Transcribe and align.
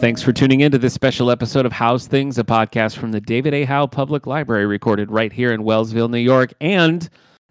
Thanks 0.00 0.22
for 0.22 0.32
tuning 0.32 0.60
in 0.60 0.72
to 0.72 0.78
this 0.78 0.94
special 0.94 1.30
episode 1.30 1.66
of 1.66 1.72
How's 1.72 2.06
Things, 2.06 2.38
a 2.38 2.44
podcast 2.44 2.96
from 2.96 3.12
the 3.12 3.20
David 3.20 3.52
A. 3.52 3.64
Howe 3.64 3.86
Public 3.86 4.26
Library, 4.26 4.64
recorded 4.64 5.10
right 5.10 5.32
here 5.32 5.52
in 5.52 5.62
Wellsville, 5.62 6.08
New 6.08 6.18
York, 6.18 6.54
and 6.60 7.08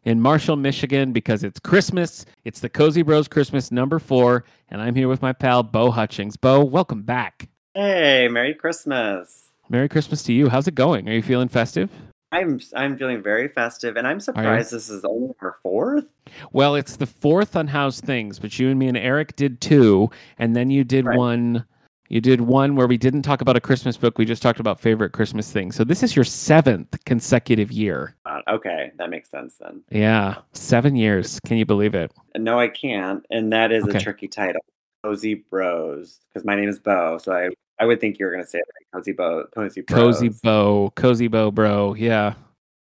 in 0.08 0.22
Marshall, 0.22 0.56
Michigan, 0.56 1.12
because 1.12 1.44
it's 1.44 1.60
Christmas. 1.60 2.26
It's 2.46 2.62
the 2.62 2.70
Cozy 2.70 3.02
Bros 3.02 3.28
Christmas 3.28 3.74
number 3.74 4.00
four, 4.00 4.46
and 4.70 4.82
I'm 4.82 4.96
here 4.96 5.10
with 5.10 5.22
my 5.22 5.34
pal, 5.34 5.64
Beau 5.64 5.92
Hutchings. 5.92 6.38
Beau, 6.38 6.64
welcome 6.64 7.02
back. 7.04 7.50
Hey, 7.74 8.30
Merry 8.30 8.54
Christmas. 8.54 9.50
Merry 9.68 9.90
Christmas 9.90 10.24
to 10.24 10.32
you. 10.32 10.48
How's 10.48 10.66
it 10.66 10.76
going? 10.76 11.10
Are 11.10 11.12
you 11.12 11.22
feeling 11.22 11.50
festive? 11.50 11.92
I'm 12.32 12.62
I'm 12.74 12.98
feeling 12.98 13.22
very 13.22 13.50
festive, 13.50 13.98
and 13.98 14.08
I'm 14.08 14.22
surprised 14.22 14.72
this 14.72 14.88
is 14.88 15.04
only 15.04 15.34
our 15.42 15.58
fourth. 15.62 16.06
Well, 16.54 16.76
it's 16.76 16.96
the 16.96 17.06
fourth 17.06 17.58
on 17.58 17.68
How's 17.68 18.00
Things, 18.00 18.40
but 18.40 18.58
you 18.58 18.70
and 18.70 18.80
me 18.80 18.88
and 18.88 18.98
Eric 18.98 19.36
did 19.36 19.60
two, 19.60 20.10
and 20.40 20.56
then 20.56 20.70
you 20.70 20.86
did 20.86 21.06
Right. 21.06 21.18
one. 21.18 21.66
You 22.10 22.22
did 22.22 22.40
one 22.40 22.78
where 22.78 22.88
we 22.88 22.98
didn't 22.98 23.24
talk 23.24 23.42
about 23.42 23.58
a 23.58 23.62
Christmas 23.62 23.98
book. 23.98 24.18
We 24.18 24.24
just 24.24 24.42
talked 24.42 24.62
about 24.62 24.80
favorite 24.80 25.12
Christmas 25.12 25.52
things. 25.52 25.76
So 25.76 25.84
this 25.84 26.02
is 26.02 26.16
your 26.16 26.24
seventh 26.24 26.96
consecutive 27.04 27.70
year. 27.74 28.16
Uh, 28.28 28.42
okay, 28.50 28.92
that 28.98 29.10
makes 29.10 29.30
sense 29.30 29.56
then. 29.60 29.82
Yeah, 29.90 30.36
seven 30.54 30.96
years. 30.98 31.40
Can 31.46 31.58
you 31.58 31.66
believe 31.66 31.96
it? 31.96 32.12
No, 32.38 32.60
I 32.60 32.68
can't, 32.68 33.26
and 33.32 33.54
that 33.54 33.72
is 33.72 33.84
Okay. 33.86 33.98
a 33.98 34.02
tricky 34.02 34.28
title, 34.28 34.62
Cozy 35.04 35.36
Bros, 35.50 36.20
because 36.28 36.46
my 36.46 36.56
name 36.56 36.68
is 36.68 36.78
Beau, 36.80 37.18
so 37.20 37.32
I 37.34 37.50
I 37.80 37.86
would 37.86 38.02
think 38.02 38.20
you 38.20 38.26
were 38.26 38.32
gonna 38.32 38.46
say 38.46 38.58
it 38.60 38.66
right. 38.76 38.88
Cozy 39.00 39.14
Bo, 39.14 39.46
Cozy 39.54 39.82
Bros. 39.82 39.98
Cozy 40.18 40.30
Bo, 40.44 40.92
Cozy 40.96 41.28
Bow 41.28 41.52
Bro. 41.52 41.94
Yeah. 41.96 42.34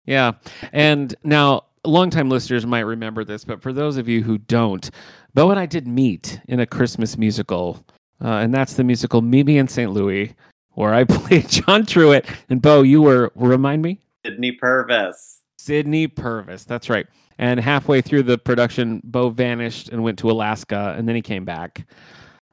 Yeah. 0.07 0.33
And 0.73 1.15
now, 1.23 1.65
longtime 1.85 2.29
listeners 2.31 2.65
might 2.67 2.81
remember 2.81 3.23
this, 3.25 3.45
but 3.45 3.61
for 3.61 3.73
those 3.73 3.97
of 3.99 4.09
you 4.09 4.23
who 4.23 4.39
don't, 4.39 4.91
Beau 5.35 5.51
and 5.51 5.61
I 5.61 5.67
did 5.67 5.87
meet 5.87 6.41
in 6.49 6.61
a 6.61 6.67
Christmas 6.67 7.19
musical, 7.19 7.85
uh, 8.25 8.29
and 8.39 8.55
that's 8.55 8.75
the 8.75 8.85
musical 8.85 9.21
Me 9.21 9.59
in 9.59 9.69
St. 9.69 9.93
Louis, 9.93 10.35
where 10.73 10.95
I 10.95 11.05
played 11.09 11.49
John 11.49 11.85
Truitt. 11.85 12.25
And 12.49 12.63
Beau, 12.63 12.83
you 12.83 13.03
were, 13.03 13.31
remind 13.35 13.83
me? 13.83 14.01
Sydney 14.25 14.53
Purvis. 14.53 15.36
Sydney 15.67 16.07
Purvis. 16.07 16.65
That's 16.65 16.89
right. 16.89 17.07
And 17.39 17.59
halfway 17.59 18.01
through 18.01 18.23
the 18.23 18.39
production, 18.39 19.01
Beau 19.05 19.31
vanished 19.31 19.89
and 19.89 20.03
went 20.05 20.17
to 20.21 20.31
Alaska, 20.31 20.95
and 20.97 21.09
then 21.09 21.17
he 21.17 21.23
came 21.23 21.45
back. 21.45 21.87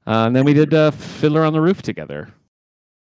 Uh, 0.08 0.26
and 0.28 0.36
then 0.36 0.44
we 0.46 0.54
did 0.54 0.74
uh, 0.74 0.90
Fiddler 0.92 1.44
on 1.46 1.54
the 1.54 1.62
Roof 1.62 1.82
together. 1.84 2.30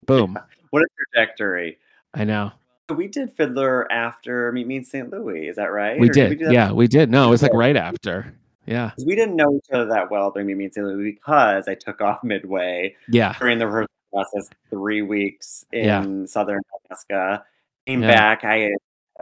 Boom. 0.07 0.39
What 0.71 0.83
a 0.83 0.87
trajectory! 1.13 1.79
I 2.15 2.25
know. 2.25 2.53
We 2.95 3.09
did 3.09 3.31
Fiddler 3.33 3.91
after 3.93 4.51
Meet 4.53 4.67
Me 4.67 4.77
in 4.77 4.85
St. 4.85 5.11
Louis. 5.11 5.49
Is 5.49 5.57
that 5.57 5.73
right? 5.73 5.99
We 6.01 6.09
Or 6.09 6.12
did. 6.12 6.39
do 6.39 6.45
that 6.47 6.53
yeah, 6.55 6.73
we 6.73 6.87
did. 6.87 7.11
No, 7.11 7.27
it 7.27 7.31
was 7.31 7.43
like 7.43 7.53
right 7.53 7.77
after. 7.77 8.33
Yeah. 8.65 8.93
We 9.05 9.15
didn't 9.15 9.37
know 9.37 9.57
each 9.57 9.71
other 9.73 9.87
that 9.87 10.11
well 10.11 10.31
during 10.31 10.47
Meet 10.47 10.57
Me 10.57 10.65
in 10.67 10.73
St. 10.73 10.87
Louis 10.87 11.12
because 11.12 11.69
I 11.69 11.75
took 11.75 12.01
off 12.01 12.23
midway 12.25 12.95
Yeah. 13.09 13.35
during 13.39 13.59
the 13.59 13.67
rehearsal 13.67 13.89
process 14.12 14.49
three 14.71 15.03
weeks 15.03 15.67
in 15.73 15.85
Yeah. 15.85 16.25
southern 16.27 16.61
Alaska. 16.89 17.45
Came 17.87 18.03
Yeah. 18.03 18.09
back. 18.15 18.45
I 18.45 18.71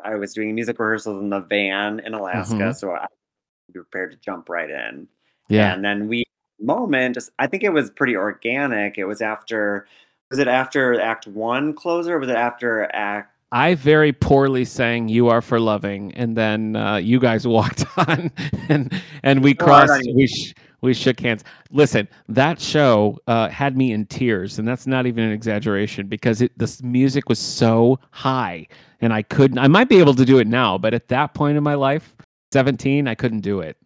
I 0.04 0.14
was 0.16 0.34
doing 0.34 0.54
music 0.54 0.78
rehearsals 0.78 1.20
in 1.22 1.30
the 1.30 1.40
van 1.40 2.00
in 2.00 2.14
Alaska, 2.14 2.54
Mhm. 2.54 2.74
so 2.76 2.90
I 2.92 3.00
was 3.02 3.72
prepared 3.74 4.12
to 4.12 4.16
jump 4.18 4.48
right 4.48 4.70
in. 4.70 5.08
Yeah. 5.48 5.72
And 5.72 5.84
then 5.84 6.08
we 6.08 6.24
moment 6.60 7.14
just 7.14 7.30
I 7.38 7.46
think 7.46 7.62
it 7.62 7.70
was 7.72 7.90
pretty 7.90 8.16
organic. 8.16 8.96
It 8.98 9.04
was 9.04 9.20
after 9.20 9.86
was 10.30 10.38
it 10.38 10.48
after 10.48 10.98
act 11.00 11.26
one 11.26 11.72
closer 11.74 12.16
or 12.16 12.18
was 12.18 12.28
it 12.28 12.36
after 12.36 12.88
act 12.94 13.32
I 13.52 13.76
very 13.76 14.12
poorly 14.12 14.64
sang 14.64 15.08
"You 15.08 15.28
Are 15.28 15.40
for 15.40 15.60
Loving," 15.60 16.12
and 16.14 16.36
then 16.36 16.74
uh, 16.74 16.96
you 16.96 17.20
guys 17.20 17.46
walked 17.58 17.84
on, 17.96 18.32
and 18.68 18.92
and 19.22 19.44
we 19.44 19.52
Oh, 19.60 19.64
crossed. 19.64 20.02
don't 20.04 20.16
we 20.16 20.26
sh- 20.26 20.52
we 20.80 20.94
shook 20.94 21.20
hands. 21.20 21.44
Listen, 21.70 22.08
that 22.28 22.60
show 22.60 23.18
uh, 23.26 23.48
had 23.48 23.76
me 23.76 23.92
in 23.92 24.06
tears, 24.06 24.58
and 24.58 24.66
that's 24.66 24.86
not 24.86 25.06
even 25.06 25.24
an 25.24 25.32
exaggeration 25.32 26.06
because 26.06 26.42
it, 26.42 26.56
the 26.58 26.80
music 26.82 27.28
was 27.28 27.38
so 27.38 27.98
high, 28.10 28.66
and 29.00 29.12
I 29.12 29.22
couldn't. 29.22 29.58
I 29.58 29.68
might 29.68 29.88
be 29.88 29.98
able 29.98 30.14
to 30.14 30.24
do 30.24 30.38
it 30.38 30.46
now, 30.46 30.78
but 30.78 30.94
at 30.94 31.08
that 31.08 31.34
point 31.34 31.56
in 31.56 31.62
my 31.62 31.74
life, 31.74 32.16
seventeen, 32.52 33.08
I 33.08 33.14
couldn't 33.14 33.40
do 33.40 33.60
it. 33.60 33.76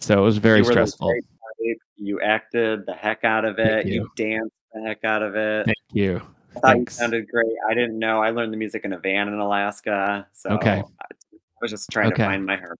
So 0.00 0.18
it 0.18 0.22
was 0.22 0.38
very 0.38 0.58
you 0.58 0.64
stressful. 0.64 1.12
You 1.96 2.20
acted 2.20 2.84
the 2.86 2.92
heck 2.92 3.24
out 3.24 3.44
of 3.44 3.58
it. 3.58 3.86
You. 3.86 3.94
you. 3.94 4.10
danced 4.16 4.54
the 4.74 4.82
heck 4.82 5.04
out 5.04 5.22
of 5.22 5.34
it. 5.34 5.64
Thank 5.64 5.76
you. 5.92 6.20
I 6.56 6.60
thought 6.60 6.72
Thanks. 6.72 6.94
you 6.94 6.98
sounded 7.00 7.28
great. 7.28 7.52
I 7.68 7.74
didn't 7.74 7.98
know. 7.98 8.22
I 8.22 8.30
learned 8.30 8.52
the 8.52 8.56
music 8.58 8.84
in 8.84 8.92
a 8.92 8.98
van 8.98 9.28
in 9.28 9.34
Alaska. 9.34 10.26
So 10.32 10.50
Okay. 10.50 10.82
I 10.82 11.06
was 11.60 11.70
just 11.70 11.90
trying 11.90 12.08
Okay. 12.08 12.22
to 12.22 12.28
find 12.28 12.44
my 12.44 12.56
herb. 12.56 12.76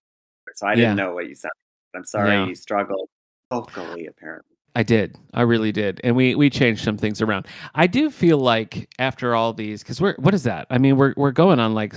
So 0.55 0.67
I 0.67 0.75
didn't 0.75 0.97
Yeah. 0.97 1.05
know 1.05 1.13
what 1.13 1.27
you 1.27 1.35
said. 1.35 1.51
I'm 1.95 2.05
sorry 2.05 2.31
Yeah. 2.31 2.45
you 2.45 2.55
struggled 2.55 3.09
vocally, 3.57 4.07
apparently. 4.07 4.55
I 4.75 4.83
did. 4.83 5.17
I 5.33 5.41
really 5.41 5.71
did. 5.71 5.99
And 6.03 6.15
we 6.15 6.35
we 6.35 6.49
changed 6.49 6.83
some 6.83 6.97
things 6.97 7.21
around. 7.21 7.47
I 7.73 7.87
do 7.87 8.11
feel 8.11 8.37
like 8.37 8.87
after 8.99 9.33
all 9.33 9.51
these 9.53 9.83
cuz 9.83 9.99
we're 9.99 10.15
what 10.17 10.33
is 10.35 10.43
that? 10.43 10.67
I 10.69 10.77
mean, 10.77 10.97
we're 10.97 11.13
we're 11.17 11.31
going 11.31 11.59
on 11.59 11.73
like 11.73 11.95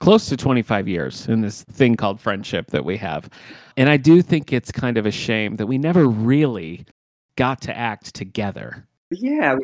close 0.00 0.26
to 0.30 0.36
25 0.36 0.88
years 0.88 1.28
in 1.28 1.42
this 1.42 1.64
thing 1.64 1.96
called 1.96 2.20
friendship 2.20 2.68
that 2.70 2.84
we 2.86 2.96
have. 2.96 3.28
And 3.76 3.90
I 3.90 3.98
do 3.98 4.22
think 4.22 4.50
it's 4.52 4.72
kind 4.72 4.96
of 4.96 5.04
a 5.04 5.10
shame 5.10 5.56
that 5.56 5.66
we 5.66 5.76
never 5.76 6.06
really 6.06 6.86
got 7.36 7.60
to 7.62 7.76
act 7.76 8.14
together. 8.14 8.86
Yeah, 9.10 9.54
we- 9.54 9.62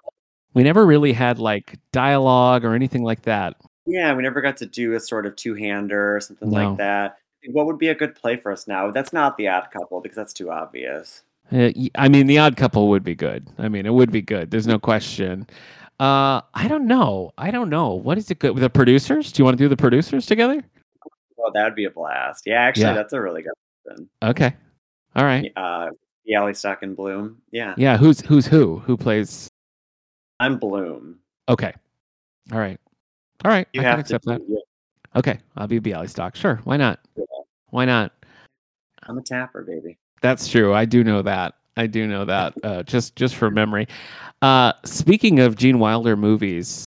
We 0.54 0.62
never 0.64 0.84
really 0.84 1.12
had 1.12 1.38
like 1.38 1.78
dialogue 1.92 2.64
or 2.64 2.74
anything 2.74 3.02
like 3.04 3.22
that. 3.22 3.54
yeah, 3.86 4.12
we 4.12 4.22
never 4.22 4.42
got 4.42 4.56
to 4.58 4.66
do 4.66 4.92
a 4.94 5.00
sort 5.00 5.24
of 5.24 5.36
two-hander 5.36 6.16
or 6.16 6.20
something 6.20 6.50
No. 6.50 6.68
like 6.70 6.78
that. 6.78 7.16
What 7.52 7.64
would 7.66 7.78
be 7.78 7.88
a 7.88 7.94
good 7.94 8.14
play 8.14 8.36
for 8.36 8.50
us 8.52 8.66
now? 8.66 8.90
That's 8.90 9.12
not 9.14 9.36
the 9.38 9.48
odd 9.48 9.70
couple 9.70 10.00
because 10.02 10.16
that's 10.16 10.34
too 10.34 10.50
obvious. 10.50 11.22
Uh, 11.52 11.70
I 11.94 12.08
mean, 12.08 12.26
the 12.26 12.38
odd 12.38 12.56
couple 12.56 12.88
would 12.88 13.02
be 13.04 13.14
good. 13.14 13.48
I 13.58 13.68
mean, 13.68 13.86
it 13.86 13.92
would 13.94 14.10
be 14.12 14.20
good. 14.22 14.50
There's 14.50 14.66
no 14.66 14.78
question. 14.78 15.46
Uh, 16.00 16.42
I 16.54 16.68
don't 16.68 16.86
know. 16.86 17.32
I 17.38 17.50
don't 17.50 17.70
know. 17.70 17.94
What 17.94 18.18
is 18.18 18.30
it 18.30 18.38
good 18.38 18.52
with 18.52 18.62
the 18.62 18.70
producers? 18.70 19.32
Do 19.32 19.40
you 19.40 19.44
want 19.44 19.56
to 19.58 19.64
do 19.64 19.68
the 19.68 19.76
producers 19.76 20.26
together? 20.26 20.62
Well, 21.36 21.50
that 21.54 21.64
would 21.64 21.74
be 21.74 21.84
a 21.86 21.90
blast. 21.90 22.44
Yeah, 22.46 22.60
actually, 22.60 22.84
Yeah. 22.84 22.94
that's 22.94 23.12
a 23.12 23.20
really 23.20 23.42
good 23.42 23.52
one. 23.84 24.08
Okay. 24.22 24.54
All 25.16 25.24
right. 25.24 25.50
Uh, 25.56 25.88
Stock 26.52 26.82
and 26.82 26.94
Bloom. 26.94 27.40
Yeah, 27.50 27.74
Yeah. 27.78 27.96
Who's 27.96 28.20
who's 28.20 28.46
who? 28.46 28.80
Who 28.80 28.96
plays? 28.96 29.48
I'm 30.40 30.58
Bloom. 30.58 31.18
Okay. 31.48 31.72
All 32.52 32.58
right. 32.58 32.78
All 33.44 33.50
right. 33.50 33.66
You 33.72 33.80
I 33.80 33.84
can 33.84 34.00
accept 34.00 34.26
that. 34.26 34.40
yeah, 34.46 34.58
Okay. 35.16 35.38
I'll 35.56 35.66
be 35.66 35.80
Bialystock. 35.80 36.34
Sure. 36.36 36.60
Why 36.64 36.76
not? 36.76 37.00
Why 37.70 37.86
not? 37.86 38.12
I'm 39.04 39.16
a 39.18 39.22
tapper, 39.22 39.62
baby. 39.62 39.96
That's 40.20 40.48
true. 40.48 40.74
I 40.74 40.84
do 40.84 41.04
know 41.04 41.22
that. 41.22 41.54
I 41.76 41.86
do 41.86 42.06
know 42.06 42.24
that. 42.24 42.54
Uh, 42.62 42.82
just 42.82 43.16
just 43.16 43.36
for 43.36 43.50
memory. 43.50 43.86
Uh, 44.42 44.72
speaking 44.84 45.40
of 45.40 45.56
Gene 45.56 45.78
Wilder 45.78 46.16
movies, 46.16 46.84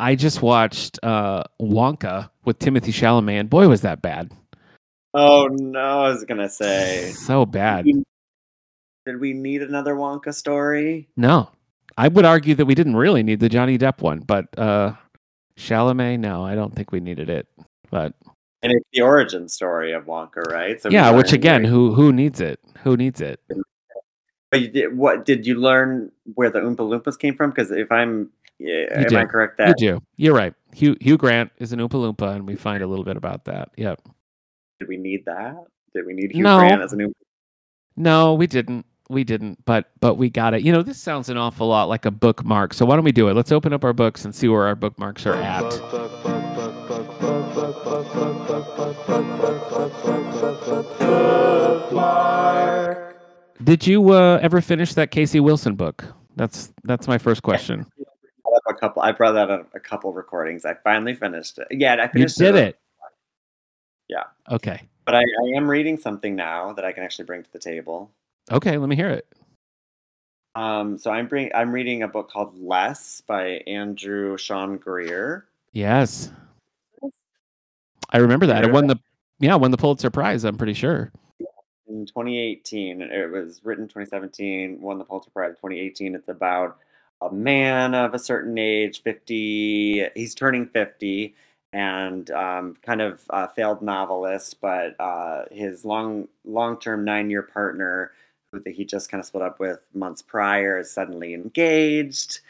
I 0.00 0.14
just 0.14 0.42
watched 0.42 0.98
uh, 1.02 1.44
Wonka 1.60 2.30
with 2.44 2.58
Timothée 2.58 2.92
Chalamet, 2.92 3.40
and 3.40 3.50
boy, 3.50 3.68
was 3.68 3.80
that 3.82 4.00
bad. 4.00 4.32
Oh 5.14 5.48
no, 5.50 6.04
I 6.04 6.08
was 6.10 6.24
gonna 6.24 6.48
say. 6.48 7.12
So 7.12 7.46
bad. 7.46 7.84
Did 9.06 9.20
we 9.20 9.32
need 9.32 9.62
another 9.62 9.94
Wonka 9.94 10.34
story? 10.34 11.08
No, 11.16 11.50
I 11.96 12.08
would 12.08 12.24
argue 12.24 12.54
that 12.54 12.66
we 12.66 12.74
didn't 12.74 12.96
really 12.96 13.22
need 13.22 13.40
the 13.40 13.48
Johnny 13.48 13.78
Depp 13.78 14.02
one, 14.02 14.20
but 14.20 14.46
uh, 14.58 14.92
Chalamet, 15.56 16.20
no, 16.20 16.44
I 16.44 16.54
don't 16.54 16.74
think 16.74 16.92
we 16.92 17.00
needed 17.00 17.28
it. 17.28 17.48
But 17.90 18.14
And 18.62 18.72
it's 18.72 18.84
the 18.92 19.02
origin 19.02 19.48
story 19.48 19.92
of 19.92 20.06
Wonka, 20.06 20.44
right? 20.50 20.80
So 20.80 20.88
yeah, 20.90 21.10
which 21.10 21.32
again, 21.32 21.62
where- 21.62 21.70
who 21.72 21.94
who 21.94 22.12
needs 22.12 22.40
it? 22.40 22.58
Who 22.82 22.96
needs 22.96 23.20
it? 23.20 23.40
But 24.50 24.62
you 24.62 24.68
did, 24.68 24.96
what 24.96 25.24
did 25.26 25.46
you 25.46 25.56
learn 25.60 26.10
where 26.34 26.50
the 26.50 26.60
Oompa 26.60 26.76
Loompas 26.78 27.18
came 27.18 27.36
from? 27.36 27.50
Because 27.50 27.70
if 27.70 27.92
I'm, 27.92 28.30
yeah, 28.58 28.86
am 28.90 29.00
I 29.00 29.04
did. 29.04 29.28
correct 29.28 29.58
You 29.60 29.66
that 29.66 29.76
do. 29.78 30.00
You're 30.16 30.34
right. 30.34 30.54
Hugh 30.72 30.96
Hugh 31.00 31.18
Grant 31.18 31.50
is 31.58 31.72
an 31.72 31.80
Oompa 31.80 31.90
Loompa, 32.16 32.34
and 32.34 32.46
we 32.46 32.56
find 32.56 32.82
a 32.82 32.86
little 32.86 33.04
bit 33.04 33.16
about 33.16 33.44
that. 33.44 33.68
Yep. 33.76 34.00
did 34.80 34.88
we 34.88 34.96
need 34.96 35.24
that? 35.26 35.54
Did 35.94 36.06
we 36.06 36.14
need 36.14 36.32
Hugh 36.32 36.42
No. 36.44 36.58
Grant 36.58 36.82
as 36.82 36.92
an 36.92 37.00
Oompa? 37.00 37.12
No, 37.96 38.34
we 38.34 38.46
didn't. 38.46 38.86
We 39.10 39.22
didn't. 39.24 39.64
But 39.66 39.90
but 40.00 40.14
we 40.16 40.30
got 40.30 40.54
it. 40.54 40.62
You 40.62 40.72
know, 40.72 40.82
this 40.82 41.00
sounds 41.00 41.28
an 41.28 41.36
awful 41.36 41.68
lot 41.68 41.88
like 41.88 42.06
a 42.06 42.10
bookmark. 42.10 42.72
So 42.74 42.86
why 42.86 42.96
don't 42.96 43.04
we 43.04 43.12
do 43.12 43.28
it? 43.28 43.34
Let's 43.34 43.52
open 43.52 43.72
up 43.72 43.84
our 43.84 43.92
books 43.92 44.24
and 44.24 44.34
see 44.34 44.48
where 44.48 44.66
our 44.66 44.74
bookmarks 44.74 45.26
are 45.26 45.34
at. 45.34 45.64
Did 53.64 53.86
you 53.86 54.12
uh, 54.12 54.38
ever 54.40 54.60
finish 54.60 54.94
that 54.94 55.10
Casey 55.10 55.40
Wilson 55.40 55.74
book? 55.74 56.04
That's 56.36 56.72
that's 56.84 57.08
my 57.08 57.18
first 57.18 57.42
question. 57.42 57.86
A 58.68 58.74
couple. 58.74 59.02
I 59.02 59.12
brought 59.12 59.32
that 59.32 59.50
up 59.50 59.68
a 59.74 59.80
couple 59.80 60.12
recordings. 60.12 60.64
I 60.64 60.74
finally 60.74 61.14
finished 61.14 61.58
it. 61.58 61.66
Yeah, 61.70 61.96
I 62.00 62.08
finished. 62.08 62.38
You 62.38 62.46
did 62.46 62.54
uh, 62.54 62.58
it. 62.58 62.78
Yeah. 64.08 64.24
Okay. 64.50 64.82
But 65.04 65.14
I, 65.14 65.20
I 65.20 65.56
am 65.56 65.68
reading 65.68 65.96
something 65.96 66.36
now 66.36 66.72
that 66.72 66.84
I 66.84 66.92
can 66.92 67.02
actually 67.02 67.24
bring 67.24 67.42
to 67.42 67.52
the 67.52 67.58
table. 67.58 68.10
Okay. 68.50 68.78
Let 68.78 68.88
me 68.88 68.96
hear 68.96 69.10
it. 69.10 69.26
Um, 70.54 70.98
so 70.98 71.10
I'm 71.10 71.28
bring 71.28 71.50
I'm 71.54 71.72
reading 71.72 72.02
a 72.02 72.08
book 72.08 72.30
called 72.30 72.58
Less 72.60 73.20
by 73.20 73.62
Andrew 73.66 74.36
Sean 74.36 74.76
Greer. 74.76 75.46
Yes. 75.72 76.30
I 78.10 78.18
remember 78.18 78.46
that. 78.46 78.64
It 78.64 78.72
won 78.72 78.86
the 78.86 78.98
yeah, 79.40 79.54
won 79.54 79.70
the 79.70 79.76
Pulitzer 79.76 80.10
Prize, 80.10 80.44
I'm 80.44 80.56
pretty 80.56 80.74
sure. 80.74 81.12
in 81.88 82.06
2018. 82.06 83.02
It 83.02 83.30
was 83.30 83.60
written 83.64 83.84
2017, 83.84 84.80
won 84.80 84.98
the 84.98 85.04
Pulitzer 85.04 85.30
Prize 85.30 85.54
2018. 85.56 86.14
It's 86.14 86.28
about 86.28 86.78
a 87.20 87.30
man 87.32 87.94
of 87.94 88.14
a 88.14 88.18
certain 88.18 88.58
age, 88.58 89.02
50. 89.02 90.08
He's 90.14 90.34
turning 90.34 90.66
50 90.66 91.34
and 91.72 92.30
um, 92.30 92.76
kind 92.82 93.00
of 93.00 93.20
a 93.30 93.48
failed 93.48 93.82
novelist, 93.82 94.60
but 94.60 94.98
uh, 95.00 95.44
his 95.50 95.84
long 95.84 96.28
long 96.44 96.78
term 96.78 97.04
nine 97.04 97.30
year 97.30 97.42
partner, 97.42 98.12
who 98.52 98.62
he 98.66 98.84
just 98.84 99.10
kind 99.10 99.20
of 99.20 99.26
split 99.26 99.42
up 99.42 99.60
with 99.60 99.80
months 99.94 100.22
prior, 100.22 100.78
is 100.78 100.90
suddenly 100.90 101.34
engaged. 101.34 102.40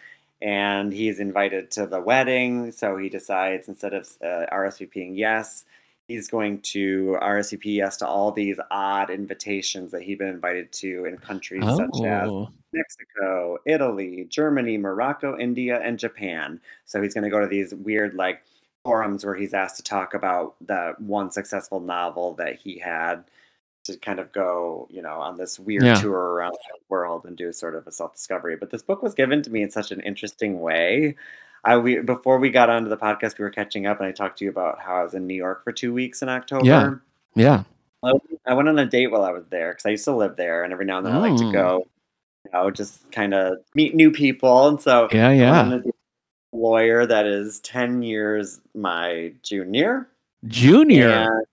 And 0.41 0.93
he's 0.93 1.19
invited 1.19 1.71
to 1.73 1.87
the 1.87 2.01
wedding, 2.01 2.71
so 2.71 2.97
he 2.97 3.09
decides 3.09 3.69
instead 3.69 3.93
of 3.93 4.09
uh, 4.23 4.47
RSVPing 4.53 5.17
yes, 5.17 5.65
he's 6.07 6.29
going 6.29 6.61
to 6.61 7.19
RSVP 7.21 7.65
yes 7.77 7.97
to 7.99 8.07
all 8.07 8.31
these 8.33 8.59
odd 8.71 9.11
invitations 9.11 9.91
that 9.93 10.03
he'd 10.03 10.19
been 10.19 10.29
invited 10.29 10.73
to 10.73 11.05
in 11.07 11.19
countries 11.19 11.65
such 11.65 12.05
as 12.05 12.29
Oh. 12.29 12.49
Mexico, 12.73 13.59
Italy, 13.65 14.27
Germany, 14.29 14.77
Morocco, 14.79 15.37
India, 15.39 15.81
and 15.83 15.99
Japan. 15.99 16.61
So 16.85 17.03
he's 17.03 17.15
going 17.15 17.25
to 17.25 17.31
go 17.31 17.41
to 17.41 17.47
these 17.47 17.75
weird 17.75 18.15
like 18.15 18.43
forums 18.85 19.25
where 19.25 19.35
he's 19.35 19.55
asked 19.55 19.77
to 19.77 19.83
talk 19.83 20.15
about 20.15 20.55
the 20.65 20.95
one 20.99 21.31
successful 21.31 21.81
novel 21.81 22.35
that 22.35 22.57
he 22.57 22.79
had 22.79 23.25
to 23.89 23.99
kind 23.99 24.19
of 24.21 24.33
go, 24.33 24.87
you 24.91 25.03
know, 25.03 25.21
on 25.21 25.37
this 25.37 25.59
weird 25.59 25.83
Yeah. 25.83 25.95
tour 25.97 26.35
around 26.35 26.53
the 26.53 26.79
world 26.89 27.25
and 27.27 27.37
do 27.37 27.53
sort 27.53 27.75
of 27.75 27.87
a 27.87 27.93
self-discovery. 27.93 28.57
But 28.57 28.71
this 28.71 28.83
book 28.83 29.03
was 29.03 29.15
given 29.15 29.43
to 29.43 29.51
me 29.51 29.63
in 29.63 29.71
such 29.71 29.91
an 29.91 30.01
interesting 30.01 30.61
way. 30.61 31.17
I 31.65 31.77
we 31.77 31.99
before 31.99 32.39
we 32.39 32.51
got 32.51 32.71
onto 32.71 32.89
the 32.89 32.97
podcast, 32.97 33.37
we 33.39 33.43
were 33.45 33.51
catching 33.51 33.87
up, 33.87 33.99
and 33.99 34.07
I 34.09 34.13
talked 34.13 34.39
to 34.39 34.45
you 34.45 34.51
about 34.51 34.81
how 34.81 34.95
I 35.01 35.03
was 35.03 35.15
in 35.15 35.27
New 35.27 35.35
York 35.35 35.65
for 35.65 35.73
two 35.73 35.93
weeks 35.93 36.23
in 36.23 36.29
October. 36.29 37.03
Yeah. 37.35 37.65
I 38.05 38.13
I 38.47 38.55
went 38.55 38.69
on 38.69 38.79
a 38.79 38.87
date 38.87 39.09
while 39.11 39.25
I 39.25 39.33
was 39.33 39.45
there 39.51 39.73
because 39.73 39.85
I 39.85 39.91
used 39.91 40.05
to 40.05 40.15
live 40.15 40.37
there, 40.37 40.63
and 40.63 40.73
every 40.73 40.85
now 40.87 40.99
and 40.99 41.07
then 41.07 41.15
I 41.15 41.19
like 41.19 41.37
to 41.39 41.45
Mm. 41.45 41.53
go, 41.53 41.87
you 42.45 42.51
know, 42.53 42.71
just 42.71 43.11
kind 43.11 43.35
of 43.35 43.59
meet 43.75 43.95
new 43.95 44.11
people. 44.13 44.69
And 44.69 44.81
so 44.81 45.09
Yeah, 45.13 45.27
I 45.27 45.29
went 45.31 45.41
yeah. 45.41 45.61
on 45.61 45.73
a 45.73 45.77
date 45.79 45.87
with 45.87 45.95
a 46.53 46.57
lawyer 46.57 47.07
that 47.07 47.27
is 47.27 47.59
ten 47.61 48.03
years 48.05 48.61
my 48.75 49.33
junior. 49.43 50.07
Junior. 50.47 51.09
And 51.11 51.47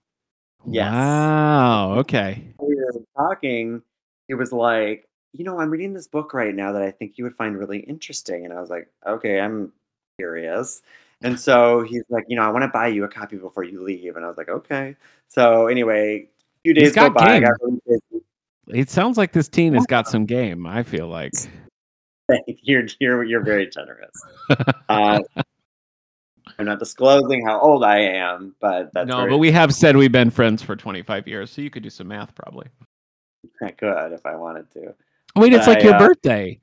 yes. 0.66 0.92
Wow. 0.92 1.94
Okay. 1.98 2.42
we 2.58 2.74
were 2.76 2.92
talking, 3.16 3.82
he 4.28 4.34
was 4.34 4.52
like, 4.52 5.08
you 5.32 5.44
know, 5.44 5.60
I'm 5.60 5.70
reading 5.70 5.92
this 5.92 6.08
book 6.08 6.32
right 6.34 6.54
now 6.54 6.72
that 6.72 6.82
I 6.82 6.90
think 6.90 7.18
you 7.18 7.24
would 7.24 7.34
find 7.34 7.58
really 7.58 7.80
interesting. 7.80 8.44
And 8.44 8.54
I 8.54 8.60
was 8.60 8.70
like, 8.70 8.88
okay, 9.06 9.40
I'm 9.40 9.72
curious. 10.18 10.82
And 11.22 11.38
so 11.46 11.82
he's 11.82 12.04
like, 12.08 12.24
you 12.28 12.36
know, 12.36 12.42
I 12.42 12.50
want 12.50 12.62
to 12.62 12.68
buy 12.68 12.88
you 12.88 13.04
a 13.04 13.08
copy 13.08 13.36
before 13.36 13.64
you 13.64 13.82
leave. 13.82 14.16
And 14.16 14.24
I 14.24 14.28
was 14.28 14.36
like, 14.36 14.48
okay. 14.48 14.96
So 15.28 15.66
anyway, 15.66 16.22
a 16.22 16.28
few 16.64 16.74
days 16.74 16.94
go 16.94 17.10
by. 17.10 17.36
I 17.36 17.40
got 17.40 17.52
really 17.60 17.80
busy. 17.86 18.24
It 18.68 18.90
sounds 18.90 19.16
like 19.16 19.32
this 19.32 19.48
teen 19.48 19.74
has 19.74 19.86
got 19.86 20.08
some 20.08 20.26
game, 20.26 20.66
I 20.66 20.82
feel 20.82 21.08
like. 21.08 21.32
You're 22.46 22.86
you're 22.98 23.22
you're 23.22 23.44
very 23.44 23.68
generous. 23.68 24.10
Uh, 24.88 25.20
I'm 26.58 26.66
not 26.66 26.78
disclosing 26.78 27.44
how 27.46 27.60
old 27.60 27.84
I 27.84 27.98
am, 27.98 28.54
but 28.60 28.90
that's 28.92 29.08
no, 29.08 29.18
very 29.18 29.30
but 29.30 29.38
we 29.38 29.50
have 29.52 29.74
said 29.74 29.96
we've 29.96 30.12
been 30.12 30.30
friends 30.30 30.62
for 30.62 30.74
25 30.74 31.28
years, 31.28 31.50
so 31.50 31.60
you 31.60 31.70
could 31.70 31.82
do 31.82 31.90
some 31.90 32.08
math 32.08 32.34
probably. 32.34 32.66
good 33.78 34.12
if 34.12 34.24
I 34.24 34.36
wanted 34.36 34.70
to. 34.72 34.94
Wait, 35.34 35.52
it's 35.52 35.68
I, 35.68 35.74
like 35.74 35.82
your 35.82 35.94
uh, 35.94 35.98
birthday. 35.98 36.60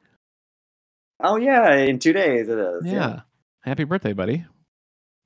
Oh 1.20 1.38
yeah, 1.38 1.76
in 1.76 2.00
two 2.00 2.14
days 2.14 2.50
it 2.50 2.58
is. 2.58 2.86
Yeah. 2.86 3.22
Happy 3.62 3.86
birthday, 3.86 4.14
buddy. 4.14 4.46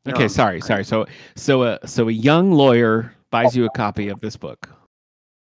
Okay, 0.08 0.24
I'm 0.24 0.30
sorry, 0.30 0.62
sorry. 0.62 0.84
So 0.84 1.06
so 1.36 1.63
a 1.63 1.80
so 1.86 2.08
a 2.08 2.12
young 2.12 2.52
lawyer 2.52 3.13
buys 3.31 3.56
you 3.56 3.66
a 3.66 3.70
copy 3.72 4.10
of 4.10 4.20
this 4.20 4.38
book. 4.38 4.70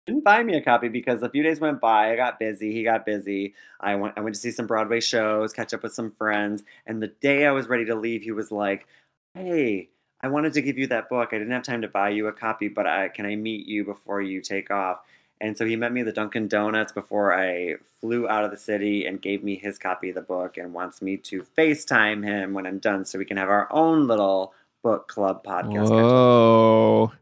didn't 0.06 0.22
buy 0.22 0.42
me 0.42 0.56
a 0.56 0.60
copy 0.60 0.88
because 0.88 1.22
a 1.22 1.30
few 1.30 1.42
days 1.42 1.60
went 1.60 1.80
by. 1.80 2.12
I 2.12 2.16
got 2.16 2.38
busy. 2.38 2.72
He 2.72 2.84
got 2.84 3.06
busy. 3.06 3.54
I 3.80 3.94
went. 3.96 4.14
I 4.16 4.20
went 4.20 4.34
to 4.34 4.40
see 4.40 4.50
some 4.50 4.66
Broadway 4.66 5.00
shows, 5.00 5.52
catch 5.52 5.72
up 5.72 5.82
with 5.82 5.94
some 5.94 6.12
friends. 6.12 6.62
And 6.86 7.02
the 7.02 7.08
day 7.08 7.46
I 7.46 7.52
was 7.52 7.68
ready 7.68 7.86
to 7.86 7.94
leave, 7.94 8.22
he 8.22 8.32
was 8.32 8.52
like, 8.52 8.86
"Hey, 9.34 9.88
I 10.20 10.28
wanted 10.28 10.52
to 10.54 10.62
give 10.62 10.78
you 10.78 10.86
that 10.88 11.08
book. 11.08 11.30
I 11.32 11.38
didn't 11.38 11.52
have 11.52 11.62
time 11.62 11.82
to 11.82 11.88
buy 11.88 12.10
you 12.10 12.28
a 12.28 12.32
copy, 12.32 12.68
but 12.68 12.86
I, 12.86 13.08
can 13.08 13.26
I 13.26 13.36
meet 13.36 13.66
you 13.66 13.84
before 13.84 14.22
you 14.22 14.40
take 14.40 14.70
off?" 14.70 15.00
And 15.40 15.58
so 15.58 15.66
he 15.66 15.76
met 15.76 15.92
me 15.92 16.00
at 16.00 16.06
the 16.06 16.12
Dunkin' 16.12 16.48
Donuts 16.48 16.92
before 16.92 17.38
I 17.38 17.74
flew 18.00 18.28
out 18.28 18.44
of 18.44 18.50
the 18.50 18.56
city 18.56 19.06
and 19.06 19.20
gave 19.20 19.42
me 19.42 19.56
his 19.56 19.78
copy 19.78 20.08
of 20.08 20.14
the 20.14 20.22
book 20.22 20.56
and 20.56 20.72
wants 20.72 21.02
me 21.02 21.16
to 21.18 21.44
FaceTime 21.58 22.24
him 22.24 22.54
when 22.54 22.66
I'm 22.66 22.78
done 22.78 23.04
so 23.04 23.18
we 23.18 23.24
can 23.24 23.36
have 23.36 23.48
our 23.50 23.70
own 23.72 24.06
little 24.06 24.54
book 24.82 25.08
club 25.08 25.44
podcast. 25.44 25.90
Whoa. 25.90 27.12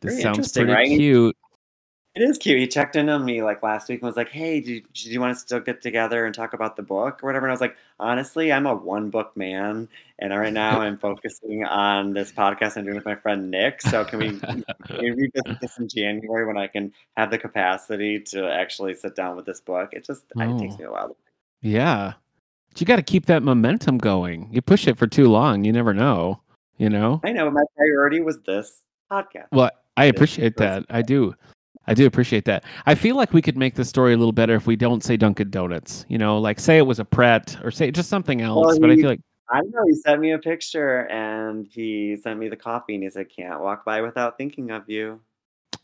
This 0.00 0.22
sounds 0.22 0.52
pretty 0.52 0.72
right? 0.72 0.86
cute. 0.86 1.36
It 2.14 2.22
is 2.22 2.38
cute. 2.38 2.58
He 2.60 2.68
checked 2.68 2.94
in 2.94 3.08
on 3.08 3.24
me 3.24 3.42
like 3.42 3.60
last 3.64 3.88
week 3.88 4.00
and 4.00 4.06
was 4.06 4.16
like, 4.16 4.28
"Hey, 4.28 4.60
do 4.60 4.74
you, 4.74 4.82
do 4.92 5.10
you 5.10 5.20
want 5.20 5.34
to 5.34 5.40
still 5.40 5.58
get 5.58 5.82
together 5.82 6.24
and 6.26 6.32
talk 6.34 6.52
about 6.52 6.76
the 6.76 6.82
book 6.82 7.22
or 7.22 7.26
whatever?" 7.26 7.46
And 7.46 7.50
I 7.50 7.54
was 7.54 7.60
like, 7.60 7.76
"Honestly, 7.98 8.52
I'm 8.52 8.66
a 8.66 8.74
one 8.74 9.10
book 9.10 9.36
man, 9.36 9.88
and 10.20 10.32
right 10.32 10.52
now 10.52 10.80
I'm 10.82 10.96
focusing 10.96 11.64
on 11.64 12.12
this 12.12 12.30
podcast 12.30 12.76
I'm 12.76 12.84
doing 12.84 12.94
with 12.94 13.04
my 13.04 13.16
friend 13.16 13.50
Nic. 13.50 13.82
So 13.82 14.04
can 14.04 14.20
we, 14.20 14.38
can 14.38 14.64
we 15.00 15.10
revisit 15.10 15.60
this 15.60 15.76
in 15.78 15.88
January 15.88 16.46
when 16.46 16.56
I 16.56 16.68
can 16.68 16.92
have 17.16 17.32
the 17.32 17.38
capacity 17.38 18.20
to 18.20 18.48
actually 18.48 18.94
sit 18.94 19.16
down 19.16 19.34
with 19.34 19.46
this 19.46 19.60
book? 19.60 19.90
It 19.92 20.04
just 20.04 20.22
it 20.36 20.58
takes 20.60 20.74
Oh. 20.74 20.78
me 20.78 20.84
a 20.84 20.90
while. 20.92 21.16
Yeah. 21.62 22.12
But 22.70 22.80
you 22.80 22.86
got 22.86 22.96
to 22.96 23.02
keep 23.02 23.26
that 23.26 23.42
momentum 23.42 23.98
going. 23.98 24.48
You 24.52 24.62
push 24.62 24.86
it 24.86 24.96
for 24.98 25.08
too 25.08 25.26
long, 25.28 25.64
you 25.64 25.72
never 25.72 25.92
know, 25.92 26.40
you 26.76 26.90
know? 26.90 27.20
I 27.24 27.32
know 27.32 27.50
my 27.50 27.62
priority 27.76 28.20
was 28.20 28.40
this 28.42 28.82
podcast. 29.10 29.46
Well, 29.50 29.70
I 29.96 30.04
appreciate 30.04 30.56
that. 30.58 30.84
I 30.90 31.02
do. 31.02 31.34
I 31.86 31.94
do 31.94 32.06
appreciate 32.06 32.44
that. 32.46 32.64
I 32.86 32.94
feel 32.94 33.16
like 33.16 33.32
we 33.32 33.42
could 33.42 33.56
make 33.58 33.74
the 33.74 33.84
story 33.84 34.14
a 34.14 34.16
little 34.16 34.32
better 34.32 34.54
if 34.54 34.66
we 34.66 34.76
don't 34.76 35.04
say 35.04 35.16
Dunkin' 35.16 35.50
Donuts. 35.50 36.06
You 36.08 36.18
know, 36.18 36.38
like 36.38 36.58
say 36.58 36.78
it 36.78 36.86
was 36.86 36.98
a 36.98 37.04
Pret 37.04 37.58
or 37.62 37.70
say 37.70 37.90
just 37.90 38.08
something 38.08 38.40
else. 38.40 38.78
but 38.78 38.90
I 38.90 38.96
feel 38.96 39.08
like 39.10 39.20
I 39.50 39.60
know 39.60 39.84
he 39.86 39.94
sent 39.94 40.20
me 40.20 40.32
a 40.32 40.38
picture 40.38 41.06
and 41.08 41.66
he 41.66 42.16
sent 42.16 42.38
me 42.38 42.48
the 42.48 42.56
coffee 42.56 42.94
and 42.94 43.04
he 43.04 43.10
said, 43.10 43.28
"Can't 43.28 43.60
walk 43.60 43.84
by 43.84 44.00
without 44.00 44.38
thinking 44.38 44.70
of 44.70 44.88
you." 44.88 45.20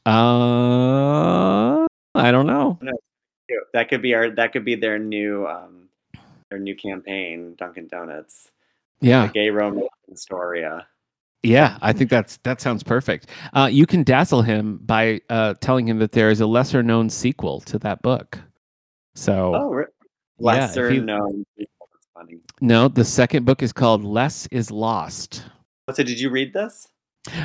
uh 0.06 1.86
I 2.14 2.30
don't 2.32 2.46
know. 2.46 2.78
That 3.74 3.88
could 3.88 4.02
be 4.02 4.14
our 4.14 4.30
that 4.30 4.52
could 4.52 4.64
be 4.64 4.76
their 4.76 4.98
new 4.98 5.46
um 5.46 5.88
their 6.50 6.58
new 6.58 6.74
campaign, 6.74 7.54
Dunkin' 7.56 7.88
Donuts. 7.88 8.50
Yeah. 9.00 9.26
The 9.26 9.32
gay 9.32 9.50
romance 9.50 9.88
in 10.08 10.14
Astoria. 10.14 10.86
Yeah, 11.42 11.78
I 11.80 11.92
think 11.94 12.10
that's 12.10 12.36
that 12.38 12.60
sounds 12.60 12.82
perfect. 12.82 13.28
Uh, 13.54 13.68
you 13.72 13.86
can 13.86 14.02
dazzle 14.02 14.42
him 14.42 14.78
by 14.84 15.20
uh, 15.30 15.54
telling 15.60 15.88
him 15.88 15.98
that 16.00 16.12
there 16.12 16.30
is 16.30 16.40
a 16.40 16.46
lesser 16.46 16.82
known 16.82 17.08
sequel 17.08 17.60
to 17.62 17.78
that 17.78 18.02
book. 18.02 18.38
So 19.14 19.54
Oh, 19.54 19.70
re- 19.70 19.84
yeah, 20.38 20.44
lesser 20.44 20.92
you- 20.92 21.02
known 21.02 21.44
funny. 22.14 22.40
no, 22.60 22.88
the 22.88 23.04
second 23.04 23.46
book 23.46 23.62
is 23.62 23.72
called 23.72 24.04
Less 24.04 24.46
is 24.50 24.70
Lost. 24.70 25.44
So 25.94 26.02
did 26.02 26.20
you 26.20 26.28
read 26.30 26.52
this? 26.52 26.86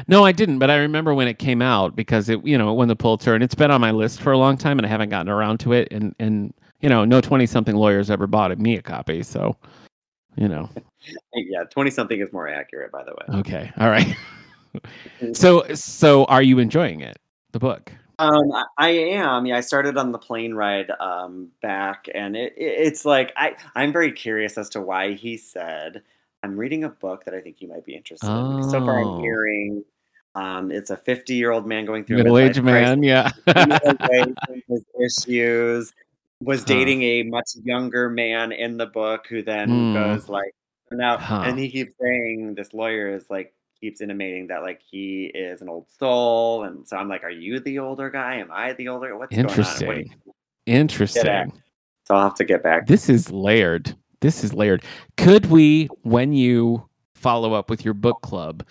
No, 0.07 0.23
I 0.23 0.31
didn't, 0.31 0.59
but 0.59 0.69
I 0.69 0.77
remember 0.77 1.13
when 1.13 1.27
it 1.27 1.37
came 1.39 1.61
out 1.61 1.95
because 1.95 2.29
it, 2.29 2.45
you 2.45 2.57
know, 2.57 2.71
it 2.71 2.75
won 2.75 2.87
the 2.87 2.95
Pulitzer, 2.95 3.33
and 3.33 3.43
it's 3.43 3.55
been 3.55 3.71
on 3.71 3.81
my 3.81 3.91
list 3.91 4.21
for 4.21 4.31
a 4.31 4.37
long 4.37 4.55
time, 4.57 4.77
and 4.79 4.85
I 4.85 4.89
haven't 4.89 5.09
gotten 5.09 5.29
around 5.29 5.59
to 5.61 5.73
it. 5.73 5.87
And 5.91 6.13
and 6.19 6.53
you 6.81 6.89
know, 6.89 7.05
no 7.05 7.21
twenty 7.21 7.45
something 7.45 7.75
lawyers 7.75 8.09
ever 8.11 8.27
bought 8.27 8.57
me 8.59 8.75
a 8.77 8.81
copy, 8.81 9.23
so 9.23 9.55
you 10.35 10.47
know, 10.47 10.69
Yeah, 11.33 11.63
twenty 11.65 11.91
something 11.91 12.19
is 12.19 12.31
more 12.33 12.47
accurate, 12.47 12.91
by 12.91 13.03
the 13.03 13.11
way. 13.11 13.39
okay, 13.39 13.71
all 13.77 13.89
right. 13.89 14.15
so 15.33 15.65
so, 15.75 16.25
are 16.25 16.41
you 16.41 16.59
enjoying 16.59 17.01
it? 17.01 17.17
The 17.51 17.59
book? 17.59 17.91
Um, 18.17 18.51
I, 18.77 18.89
am. 18.89 19.45
Yeah, 19.45 19.57
I 19.57 19.61
started 19.61 19.97
on 19.97 20.11
the 20.13 20.17
plane 20.17 20.53
ride 20.53 20.89
um, 21.01 21.49
back, 21.61 22.07
and 22.13 22.35
it, 22.35 22.53
it, 22.57 22.63
it's 22.87 23.03
like 23.05 23.33
I 23.35 23.55
I'm 23.75 23.91
very 23.91 24.11
curious 24.11 24.57
as 24.57 24.69
to 24.69 24.81
why 24.81 25.13
he 25.13 25.35
said 25.37 26.01
I'm 26.43 26.57
reading 26.57 26.83
a 26.83 26.89
book 26.89 27.25
that 27.25 27.33
I 27.33 27.41
think 27.41 27.61
you 27.61 27.67
might 27.67 27.85
be 27.85 27.95
interested 27.95 28.27
in. 28.29 28.63
So 28.63 28.79
far, 28.79 28.99
Oh. 28.99 29.15
I'm 29.17 29.21
hearing 29.21 29.83
um, 30.35 30.69
it's 30.71 30.89
a 30.89 30.97
50 30.97 31.33
year 31.33 31.51
old 31.51 31.65
man 31.65 31.85
going 31.85 32.03
through 32.03 32.17
Middle 32.17 32.37
aged 32.37 32.61
crisis. 32.61 32.97
man, 32.97 33.03
yeah. 33.03 33.31
his 34.67 34.83
issues. 35.01 35.93
Was 36.45 36.61
Huh. 36.61 36.65
dating 36.67 37.01
a 37.03 37.23
much 37.23 37.49
younger 37.63 38.09
man 38.09 38.51
in 38.51 38.77
the 38.77 38.85
book 38.85 39.25
who 39.27 39.41
then 39.41 39.69
Hmm. 39.69 39.93
goes 39.93 40.29
like 40.29 40.53
now, 40.91 41.17
Huh. 41.17 41.41
and 41.45 41.57
he 41.59 41.69
keeps 41.69 41.93
saying 41.99 42.53
this 42.55 42.73
lawyer 42.73 43.09
is 43.15 43.29
like 43.29 43.53
keeps 43.81 43.99
intimating 44.01 44.47
that 44.47 44.61
like 44.61 44.79
he 44.81 45.25
is 45.25 45.61
an 45.61 45.69
old 45.69 45.89
soul, 45.91 46.63
and 46.63 46.87
so 46.87 46.95
I'm 46.97 47.09
like, 47.09 47.23
are 47.23 47.29
you 47.29 47.59
the 47.59 47.79
older 47.79 48.09
guy? 48.09 48.35
Am 48.35 48.49
I 48.51 48.73
the 48.73 48.87
older? 48.87 49.17
What's 49.17 49.35
going 49.35 49.45
on? 49.45 49.51
What 49.51 49.57
Interesting. 49.59 50.15
Interesting. 50.65 51.51
So 52.07 52.15
I'll 52.15 52.23
have 52.23 52.35
to 52.35 52.43
get 52.45 52.63
back. 52.63 52.87
This 52.87 53.09
is 53.09 53.31
layered. 53.31 53.95
This 54.21 54.43
is 54.43 54.53
layered. 54.53 54.83
Could 55.17 55.47
we, 55.47 55.87
when 56.03 56.33
you 56.33 56.87
follow 57.15 57.53
up 57.53 57.69
with 57.69 57.83
your 57.83 57.93
book 57.93 58.21
club, 58.21 58.63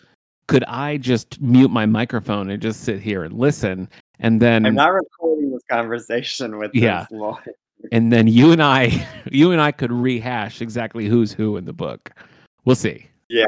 could 0.47 0.65
I 0.65 0.97
just 0.97 1.41
mute 1.41 1.71
my 1.71 1.87
microphone 1.87 2.51
and 2.51 2.63
just 2.63 2.81
sit 2.85 3.01
here 3.01 3.25
and 3.25 3.35
listen? 3.37 3.89
And 4.21 4.41
then 4.41 4.65
I'm 4.67 4.75
not 4.75 4.93
recording 4.93 5.51
this 5.51 5.63
conversation 5.71 6.59
with 6.59 6.71
Yeah. 6.75 7.01
this 7.01 7.11
lawyer. 7.11 7.43
And 7.93 8.13
then 8.13 8.27
you 8.27 8.53
and 8.53 8.63
I, 8.63 9.07
you 9.31 9.53
and 9.53 9.61
I 9.61 9.73
could 9.73 9.93
rehash 9.93 10.61
exactly 10.61 11.07
who's 11.07 11.33
who 11.33 11.57
in 11.57 11.65
the 11.65 11.73
book. 11.73 12.11
We'll 12.65 12.77
see. 12.77 13.07
Yeah. 13.29 13.45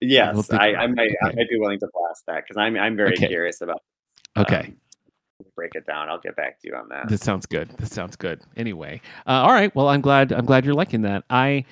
Yes, 0.00 0.48
think 0.48 0.60
I, 0.60 0.74
I 0.74 0.86
might 0.86 1.10
I 1.22 1.28
might 1.28 1.48
be 1.48 1.56
willing 1.58 1.78
to 1.80 1.88
blast 1.92 2.24
that 2.26 2.42
because 2.44 2.58
I'm 2.58 2.76
I'm 2.76 2.94
very 2.94 3.12
Okay. 3.12 3.26
curious 3.28 3.62
about. 3.62 3.82
Okay. 4.36 4.74
um, 5.40 5.46
break 5.56 5.74
it 5.74 5.86
down. 5.86 6.10
I'll 6.10 6.20
get 6.20 6.36
back 6.36 6.60
to 6.60 6.68
you 6.68 6.74
on 6.74 6.88
that. 6.90 7.08
That 7.08 7.22
sounds 7.22 7.46
good. 7.46 7.70
That 7.78 7.90
sounds 7.90 8.14
good. 8.16 8.42
Anyway, 8.56 9.00
uh, 9.26 9.30
all 9.30 9.52
right. 9.52 9.74
Well, 9.74 9.88
I'm 9.88 10.02
glad. 10.02 10.30
I'm 10.32 10.44
glad 10.44 10.64
you're 10.66 10.74
liking 10.74 11.02
that. 11.02 11.24
I 11.30 11.64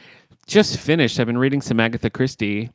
just 0.47 0.79
finished. 0.79 1.21
I've 1.21 1.27
been 1.27 1.37
reading 1.37 1.61
some 1.61 1.79
Agatha 1.79 2.09
Christie, 2.09 2.71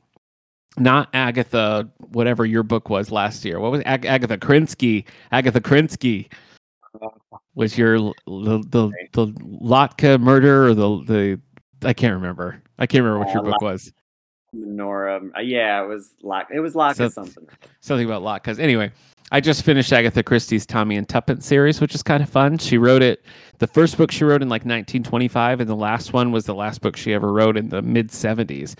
not 0.77 1.09
Agatha, 1.13 1.89
whatever 2.11 2.45
your 2.45 2.61
book 2.63 2.89
was 2.89 3.09
last 3.11 3.43
year. 3.43 3.59
What 3.59 3.71
was 3.71 3.81
Ag- 3.85 4.05
Agatha 4.05 4.37
Krinsky? 4.37 5.05
Agatha 5.31 5.61
Krinsky 5.61 6.27
was 7.57 7.77
your 7.77 7.97
the 7.99 8.13
the, 8.69 8.91
the 9.13 9.27
Lotka 9.43 10.17
murder 10.19 10.67
or 10.67 10.73
the 10.73 11.03
the 11.05 11.41
I 11.87 11.93
can't 11.93 12.13
remember. 12.13 12.61
I 12.79 12.85
can't 12.85 13.03
remember 13.03 13.25
what 13.25 13.33
your 13.33 13.45
Uh, 13.45 13.51
book 13.51 13.61
was. 13.61 13.91
Nora, 14.53 15.19
uh, 15.35 15.39
yeah, 15.41 15.83
it 15.83 15.87
was 15.87 16.13
lock. 16.23 16.47
It 16.53 16.59
was 16.61 16.75
lock 16.75 16.95
So- 16.95 17.09
something. 17.09 17.47
something 17.81 18.05
about. 18.09 18.41
Because 18.41 18.59
anyway, 18.59 18.91
I 19.31 19.41
just 19.41 19.63
finished 19.63 19.91
Agatha 19.91 20.23
Christie's 20.23 20.65
Tommy 20.65 20.95
and 20.95 21.07
Tuppence 21.09 21.45
series, 21.45 21.81
which 21.81 21.93
is 21.93 22.01
kind 22.03 22.23
of 22.23 22.29
fun. 22.29 22.57
She 22.57 22.77
wrote 22.77 23.01
it. 23.01 23.25
The 23.57 23.67
first 23.67 23.97
book 23.97 24.11
she 24.11 24.23
wrote 24.23 24.41
in 24.41 24.49
like 24.49 24.61
1925, 24.61 25.59
and 25.61 25.69
the 25.69 25.75
last 25.75 26.13
one 26.13 26.31
was 26.31 26.45
the 26.45 26.55
last 26.55 26.81
book 26.81 26.95
she 26.95 27.13
ever 27.13 27.33
wrote 27.33 27.57
in 27.57 27.69
the 27.69 27.81
mid 27.81 28.09
70s. 28.09 28.75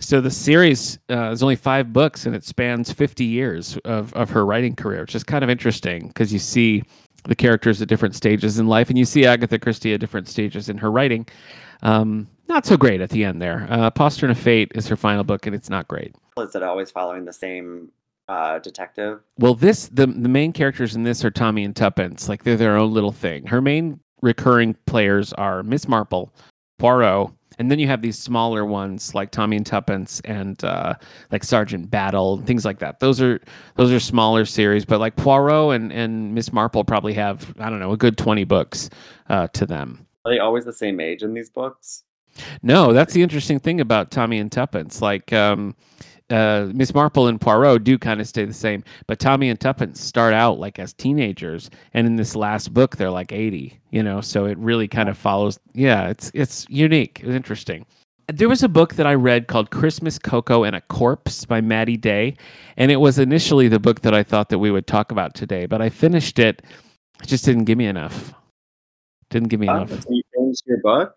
So 0.00 0.20
the 0.20 0.30
series 0.30 0.98
uh, 1.10 1.30
is 1.30 1.42
only 1.42 1.56
five 1.56 1.92
books, 1.92 2.24
and 2.26 2.34
it 2.34 2.42
spans 2.44 2.90
50 2.92 3.24
years 3.24 3.76
of 3.84 4.12
of 4.14 4.30
her 4.30 4.44
writing 4.46 4.74
career, 4.74 5.02
which 5.02 5.14
is 5.14 5.22
kind 5.24 5.44
of 5.44 5.50
interesting 5.50 6.08
because 6.08 6.32
you 6.32 6.38
see 6.38 6.82
the 7.24 7.34
characters 7.34 7.80
at 7.80 7.88
different 7.88 8.14
stages 8.14 8.58
in 8.58 8.66
life, 8.66 8.88
and 8.88 8.98
you 8.98 9.04
see 9.04 9.26
Agatha 9.26 9.58
Christie 9.58 9.94
at 9.94 10.00
different 10.00 10.28
stages 10.28 10.68
in 10.68 10.78
her 10.78 10.90
writing. 10.90 11.26
Um, 11.82 12.28
not 12.48 12.66
so 12.66 12.76
great 12.76 13.00
at 13.00 13.10
the 13.10 13.24
end 13.24 13.40
there. 13.40 13.66
Uh, 13.70 13.90
Postern 13.90 14.30
of 14.30 14.38
Fate 14.38 14.72
is 14.74 14.88
her 14.88 14.96
final 14.96 15.24
book, 15.24 15.46
and 15.46 15.54
it's 15.54 15.70
not 15.70 15.88
great. 15.88 16.14
Is 16.38 16.54
it 16.54 16.62
always 16.62 16.90
following 16.90 17.24
the 17.24 17.32
same 17.32 17.90
uh, 18.28 18.58
detective? 18.58 19.20
Well, 19.38 19.54
this 19.54 19.88
the 19.88 20.06
the 20.06 20.28
main 20.28 20.52
characters 20.52 20.94
in 20.94 21.02
this 21.02 21.24
are 21.24 21.30
Tommy 21.30 21.64
and 21.64 21.74
Tuppence. 21.74 22.28
Like 22.28 22.44
they're 22.44 22.56
their 22.56 22.76
own 22.76 22.92
little 22.92 23.12
thing. 23.12 23.46
Her 23.46 23.60
main 23.60 24.00
recurring 24.22 24.76
players 24.86 25.32
are 25.34 25.62
Miss 25.62 25.88
Marple, 25.88 26.32
Poirot, 26.78 27.30
and 27.60 27.70
then 27.70 27.78
you 27.78 27.86
have 27.86 28.00
these 28.00 28.18
smaller 28.18 28.64
ones 28.64 29.14
like 29.14 29.30
Tommy 29.30 29.54
and 29.54 29.66
Tuppence 29.66 30.20
and 30.24 30.64
uh, 30.64 30.94
like 31.30 31.44
Sergeant 31.44 31.90
Battle 31.90 32.38
and 32.38 32.46
things 32.46 32.64
like 32.64 32.78
that. 32.78 33.00
Those 33.00 33.20
are 33.20 33.38
those 33.76 33.92
are 33.92 34.00
smaller 34.00 34.46
series, 34.46 34.86
but 34.86 34.98
like 34.98 35.14
Poirot 35.16 35.76
and 35.76 35.92
and 35.92 36.34
Miss 36.34 36.54
Marple 36.54 36.84
probably 36.84 37.12
have 37.12 37.54
I 37.60 37.68
don't 37.68 37.78
know 37.78 37.92
a 37.92 37.98
good 37.98 38.16
twenty 38.16 38.44
books 38.44 38.88
uh, 39.28 39.48
to 39.48 39.66
them. 39.66 40.06
Are 40.24 40.32
they 40.32 40.38
always 40.38 40.64
the 40.64 40.72
same 40.72 41.00
age 41.00 41.22
in 41.22 41.34
these 41.34 41.50
books? 41.50 42.04
No, 42.62 42.94
that's 42.94 43.12
the 43.12 43.22
interesting 43.22 43.60
thing 43.60 43.78
about 43.78 44.10
Tommy 44.10 44.38
and 44.38 44.50
Tuppence. 44.50 45.02
Like 45.02 45.30
um, 45.34 45.76
uh, 46.30 46.70
Miss 46.74 46.94
Marple 46.94 47.26
and 47.28 47.40
Poirot 47.40 47.84
do 47.84 47.98
kind 47.98 48.20
of 48.20 48.26
stay 48.28 48.44
the 48.44 48.52
same, 48.52 48.84
but 49.06 49.18
Tommy 49.18 49.48
and 49.48 49.58
Tuppence 49.58 50.00
start 50.00 50.32
out 50.34 50.58
like 50.58 50.78
as 50.78 50.92
teenagers, 50.92 51.70
and 51.94 52.06
in 52.06 52.16
this 52.16 52.34
last 52.36 52.72
book 52.72 52.96
they're 52.96 53.10
like 53.10 53.32
eighty. 53.32 53.78
You 53.90 54.02
know, 54.02 54.20
so 54.20 54.44
it 54.46 54.56
really 54.58 54.86
kind 54.88 55.08
of 55.08 55.18
follows. 55.18 55.58
Yeah, 55.74 56.08
it's 56.08 56.30
it's 56.34 56.66
unique. 56.68 57.20
It's 57.22 57.30
interesting. 57.34 57.84
There 58.28 58.48
was 58.48 58.62
a 58.62 58.68
book 58.68 58.94
that 58.94 59.08
I 59.08 59.14
read 59.14 59.48
called 59.48 59.70
Christmas 59.70 60.16
Cocoa 60.16 60.62
and 60.62 60.76
a 60.76 60.80
Corpse 60.82 61.44
by 61.44 61.60
Maddie 61.60 61.96
Day, 61.96 62.36
and 62.76 62.92
it 62.92 62.96
was 62.96 63.18
initially 63.18 63.66
the 63.66 63.80
book 63.80 64.02
that 64.02 64.14
I 64.14 64.22
thought 64.22 64.50
that 64.50 64.60
we 64.60 64.70
would 64.70 64.86
talk 64.86 65.10
about 65.10 65.34
today, 65.34 65.66
but 65.66 65.82
I 65.82 65.88
finished 65.88 66.38
it. 66.38 66.62
It 67.22 67.26
just 67.26 67.44
didn't 67.44 67.64
give 67.64 67.76
me 67.76 67.86
enough. 67.86 68.32
Didn't 69.30 69.48
give 69.48 69.58
me 69.58 69.68
Oh, 69.68 69.78
enough. 69.78 69.90
so 69.90 70.08
you 70.10 70.22
changed 70.36 70.62
your 70.66 70.78
book? 70.78 71.16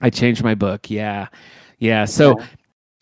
I 0.00 0.08
changed 0.10 0.42
my 0.42 0.54
book. 0.54 0.90
Yeah. 0.90 1.28
Yeah. 1.78 2.06
So 2.06 2.38
Yeah. 2.38 2.46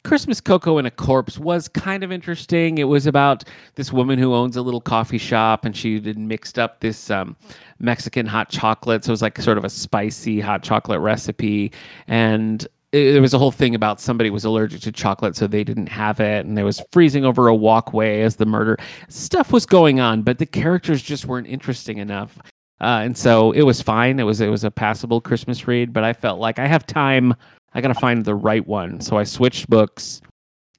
Christmas 0.05 0.41
Cocoa 0.41 0.79
in 0.79 0.87
a 0.87 0.91
Corpse 0.91 1.39
was 1.39 1.67
kind 1.67 2.05
of 2.05 2.13
interesting. 2.13 2.79
It 2.79 2.85
was 2.85 3.07
about 3.07 3.45
this 3.75 3.93
woman 3.93 4.19
who 4.19 4.35
owns 4.35 4.57
a 4.57 4.63
little 4.63 4.81
coffee 4.81 5.19
shop 5.19 5.65
and 5.65 5.75
she 5.75 5.99
had 5.99 6.19
mixed 6.19 6.59
up 6.59 6.81
this 6.81 7.11
um, 7.11 7.37
Mexican 7.79 8.27
hot 8.27 8.51
chocolate. 8.51 9.05
So 9.05 9.11
it 9.11 9.15
was 9.15 9.23
like 9.23 9.41
sort 9.41 9.59
of 9.59 9.65
a 9.65 9.71
spicy 9.71 10.41
hot 10.41 10.63
chocolate 10.63 11.01
recipe. 11.01 11.73
And 12.07 12.67
there 12.93 13.23
was 13.23 13.35
a 13.35 13.39
whole 13.39 13.51
thing 13.51 13.75
about 13.75 14.01
somebody 14.01 14.31
was 14.31 14.45
allergic 14.45 14.83
to 14.83 14.93
chocolate, 14.93 15.35
so 15.35 15.47
they 15.47 15.65
didn't 15.65 15.89
have 15.89 16.21
it. 16.21 16.47
And 16.47 16.57
there 16.57 16.65
was 16.65 16.81
freezing 16.93 17.25
over 17.25 17.49
a 17.49 17.55
walkway 17.55 18.21
as 18.21 18.37
the 18.37 18.47
murder. 18.47 18.77
Stuff 19.09 19.53
was 19.53 19.67
going 19.67 19.99
on, 19.99 20.23
but 20.23 20.39
the 20.39 20.47
characters 20.47 21.03
just 21.03 21.25
weren't 21.27 21.49
interesting 21.49 21.99
enough. 21.99 22.39
Uh, 22.81 23.01
and 23.03 23.17
so 23.17 23.53
it 23.53 23.63
was 23.63 23.81
fine. 23.81 24.21
It 24.21 24.25
was 24.25 24.41
it 24.41 24.49
was 24.49 24.63
a 24.65 24.71
passable 24.71 25.21
Christmas 25.21 25.67
read, 25.67 25.93
but 25.93 26.05
I 26.05 26.13
felt 26.13 26.39
like 26.39 26.59
I 26.59 26.67
have 26.67 26.87
time. 26.87 27.35
I 27.75 27.81
got 27.81 27.89
to 27.89 27.95
find 27.95 28.25
the 28.25 28.35
right 28.35 28.67
one. 28.67 29.01
So 29.01 29.17
I 29.19 29.25
switched 29.25 29.69
books, 29.69 30.21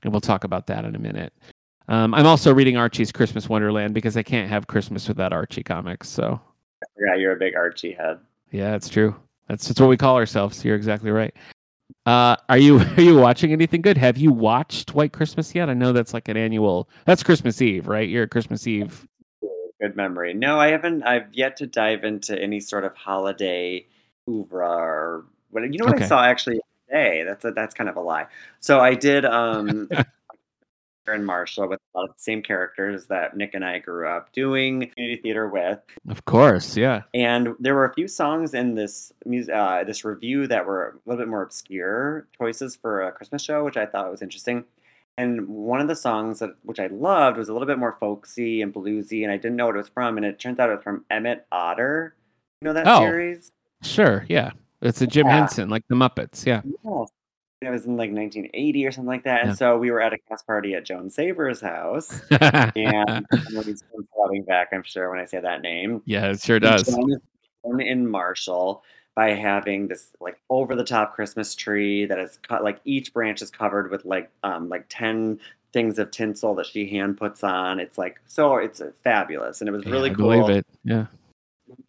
and 0.03 0.11
we'll 0.13 0.21
talk 0.21 0.43
about 0.43 0.67
that 0.67 0.85
in 0.85 0.95
a 0.95 0.99
minute. 0.99 1.33
Um, 1.87 2.13
I'm 2.13 2.25
also 2.25 2.53
reading 2.53 2.77
Archie's 2.77 3.11
Christmas 3.11 3.47
Wonderland 3.49 3.93
because 3.93 4.17
I 4.17 4.23
can't 4.23 4.49
have 4.49 4.67
Christmas 4.67 5.07
without 5.07 5.33
Archie 5.33 5.61
comics. 5.63 6.09
So 6.09 6.39
Yeah, 6.99 7.15
you're 7.15 7.33
a 7.33 7.37
big 7.39 7.55
Archie 7.55 7.91
head. 7.93 8.19
yeah, 8.51 8.75
it's 8.75 8.89
true. 8.89 9.15
That's 9.47 9.67
that's 9.67 9.79
what 9.79 9.89
we 9.89 9.97
call 9.97 10.15
ourselves. 10.15 10.65
You're 10.65 10.75
exactly 10.75 11.11
right. 11.11 11.35
Uh, 12.07 12.35
are 12.49 12.57
you 12.57 12.79
are 12.97 13.01
you 13.01 13.15
watching 13.19 13.51
anything 13.51 13.81
good? 13.81 13.97
Have 13.97 14.17
you 14.17 14.31
watched 14.31 14.95
White 14.95 15.13
Christmas 15.13 15.53
yet? 15.53 15.69
I 15.69 15.75
know 15.75 15.93
that's 15.93 16.13
like 16.15 16.27
an 16.27 16.37
annual. 16.37 16.89
That's 17.05 17.21
Christmas 17.21 17.61
Eve, 17.61 17.87
right? 17.87 18.09
You're 18.09 18.23
at 18.23 18.31
Christmas 18.31 18.65
Eve. 18.65 19.05
Good 19.79 19.95
memory. 19.95 20.33
No, 20.33 20.59
I 20.59 20.67
haven't. 20.69 21.03
I've 21.03 21.31
yet 21.33 21.57
to 21.57 21.67
dive 21.67 22.03
into 22.03 22.35
any 22.41 22.59
sort 22.59 22.85
of 22.85 22.95
holiday 22.95 23.85
oeuvre 24.27 24.65
or 24.65 25.25
what. 25.51 25.61
You 25.71 25.77
know 25.77 25.85
what 25.85 25.95
Okay. 25.95 26.05
I 26.05 26.07
saw 26.07 26.23
actually 26.23 26.59
today? 26.95 27.23
That's 27.23 27.45
a, 27.45 27.51
that's 27.51 27.73
kind 27.75 27.89
of 27.89 27.95
a 27.95 28.01
lie. 28.01 28.27
So 28.59 28.79
I 28.79 28.95
did 28.95 29.25
um 29.25 29.89
in 31.13 31.23
Marshall 31.23 31.67
with 31.67 31.79
a 31.93 31.97
lot 31.99 32.09
of 32.09 32.15
the 32.15 32.21
same 32.21 32.41
characters 32.41 33.05
that 33.07 33.37
Nic 33.37 33.53
and 33.53 33.63
I 33.63 33.77
grew 33.79 34.07
up 34.07 34.31
doing 34.33 34.89
community 34.91 35.21
theater 35.21 35.47
with. 35.47 35.79
Of 36.09 36.25
course, 36.25 36.75
yeah. 36.75 37.03
And 37.13 37.49
there 37.59 37.75
were 37.75 37.85
a 37.85 37.93
few 37.93 38.07
songs 38.07 38.53
in 38.55 38.73
this 38.75 39.13
mus- 39.25 39.49
uh, 39.49 39.83
this 39.85 40.03
review 40.03 40.47
that 40.47 40.65
were 40.65 40.99
a 41.05 41.09
little 41.09 41.23
bit 41.23 41.29
more 41.29 41.43
obscure 41.43 42.27
choices 42.37 42.75
for 42.75 43.03
a 43.03 43.11
Christmas 43.11 43.43
show, 43.43 43.63
which 43.63 43.77
I 43.77 43.85
thought 43.85 44.09
was 44.09 44.21
interesting. 44.23 44.65
And 45.17 45.47
one 45.47 45.79
of 45.79 45.87
the 45.87 45.95
songs 45.95 46.39
that 46.39 46.55
which 46.63 46.79
I 46.79 46.87
loved 46.87 47.37
was 47.37 47.47
a 47.49 47.53
little 47.53 47.67
bit 47.67 47.77
more 47.79 47.95
folksy 47.99 48.61
and 48.61 48.73
bluesy, 48.73 49.23
and 49.23 49.31
I 49.31 49.37
didn't 49.37 49.55
know 49.55 49.67
what 49.67 49.75
it 49.75 49.77
was 49.77 49.87
from. 49.89 50.17
And 50.17 50.25
it 50.25 50.39
turns 50.39 50.59
out 50.59 50.69
it 50.69 50.75
was 50.75 50.83
from 50.83 51.05
Emmet 51.09 51.45
Otter. 51.51 52.15
You 52.61 52.65
know 52.67 52.73
that 52.73 52.87
Oh. 52.87 52.99
series? 52.99 53.51
Sure, 53.83 54.25
yeah. 54.27 54.51
It's 54.85 55.01
a 55.01 55.07
Jim 55.07 55.27
Yeah. 55.27 55.37
Henson, 55.39 55.69
like 55.69 55.83
the 55.87 55.95
Muppets, 55.95 56.45
yeah. 56.45 56.61
Yes. 56.83 57.09
It 57.61 57.69
was 57.69 57.85
in 57.85 57.97
like 57.97 58.11
1980 58.11 58.85
or 58.85 58.91
something 58.91 59.07
like 59.07 59.23
that. 59.23 59.41
And 59.41 59.49
Yeah. 59.49 59.55
so 59.55 59.77
we 59.77 59.89
were 59.89 60.01
at 60.01 60.13
a 60.13 60.17
cast 60.29 60.45
party 60.45 60.75
at 60.75 60.85
Joan 60.85 61.09
Saber's 61.09 61.59
house. 61.61 62.21
And 62.29 63.25
he's 63.65 63.83
flooding 64.13 64.43
back, 64.43 64.69
I'm 64.71 64.83
sure, 64.83 65.09
when 65.09 65.19
I 65.19 65.25
say 65.25 65.39
that 65.39 65.61
name. 65.61 66.01
yeah, 66.05 66.27
it 66.31 66.41
sure 66.41 66.59
does. 66.59 66.83
Joan 67.63 67.81
in 67.81 68.07
Marshall 68.07 68.83
by 69.15 69.29
having 69.29 69.87
this 69.87 70.11
like 70.19 70.37
over 70.49 70.75
the 70.75 70.83
top 70.83 71.15
Christmas 71.15 71.55
tree 71.55 72.05
that 72.05 72.19
is 72.19 72.37
cut 72.47 72.63
like 72.63 72.79
each 72.83 73.13
branch 73.13 73.41
is 73.41 73.49
covered 73.49 73.89
with 73.89 74.03
like 74.03 74.29
um 74.43 74.67
like 74.67 74.85
10 74.89 75.39
things 75.71 75.97
of 75.97 76.11
tinsel 76.11 76.53
that 76.55 76.65
she 76.65 76.87
hand 76.89 77.17
puts 77.17 77.41
on. 77.43 77.79
It's 77.79 77.97
like 77.97 78.19
so 78.27 78.57
it's 78.57 78.81
uh, 78.81 78.91
fabulous 79.03 79.61
and 79.61 79.69
it 79.69 79.71
was 79.71 79.85
Yeah, 79.85 79.91
really 79.91 80.11
I 80.11 80.13
cool. 80.13 80.29
believe 80.29 80.49
it. 80.57 80.65
Yeah. 80.83 81.05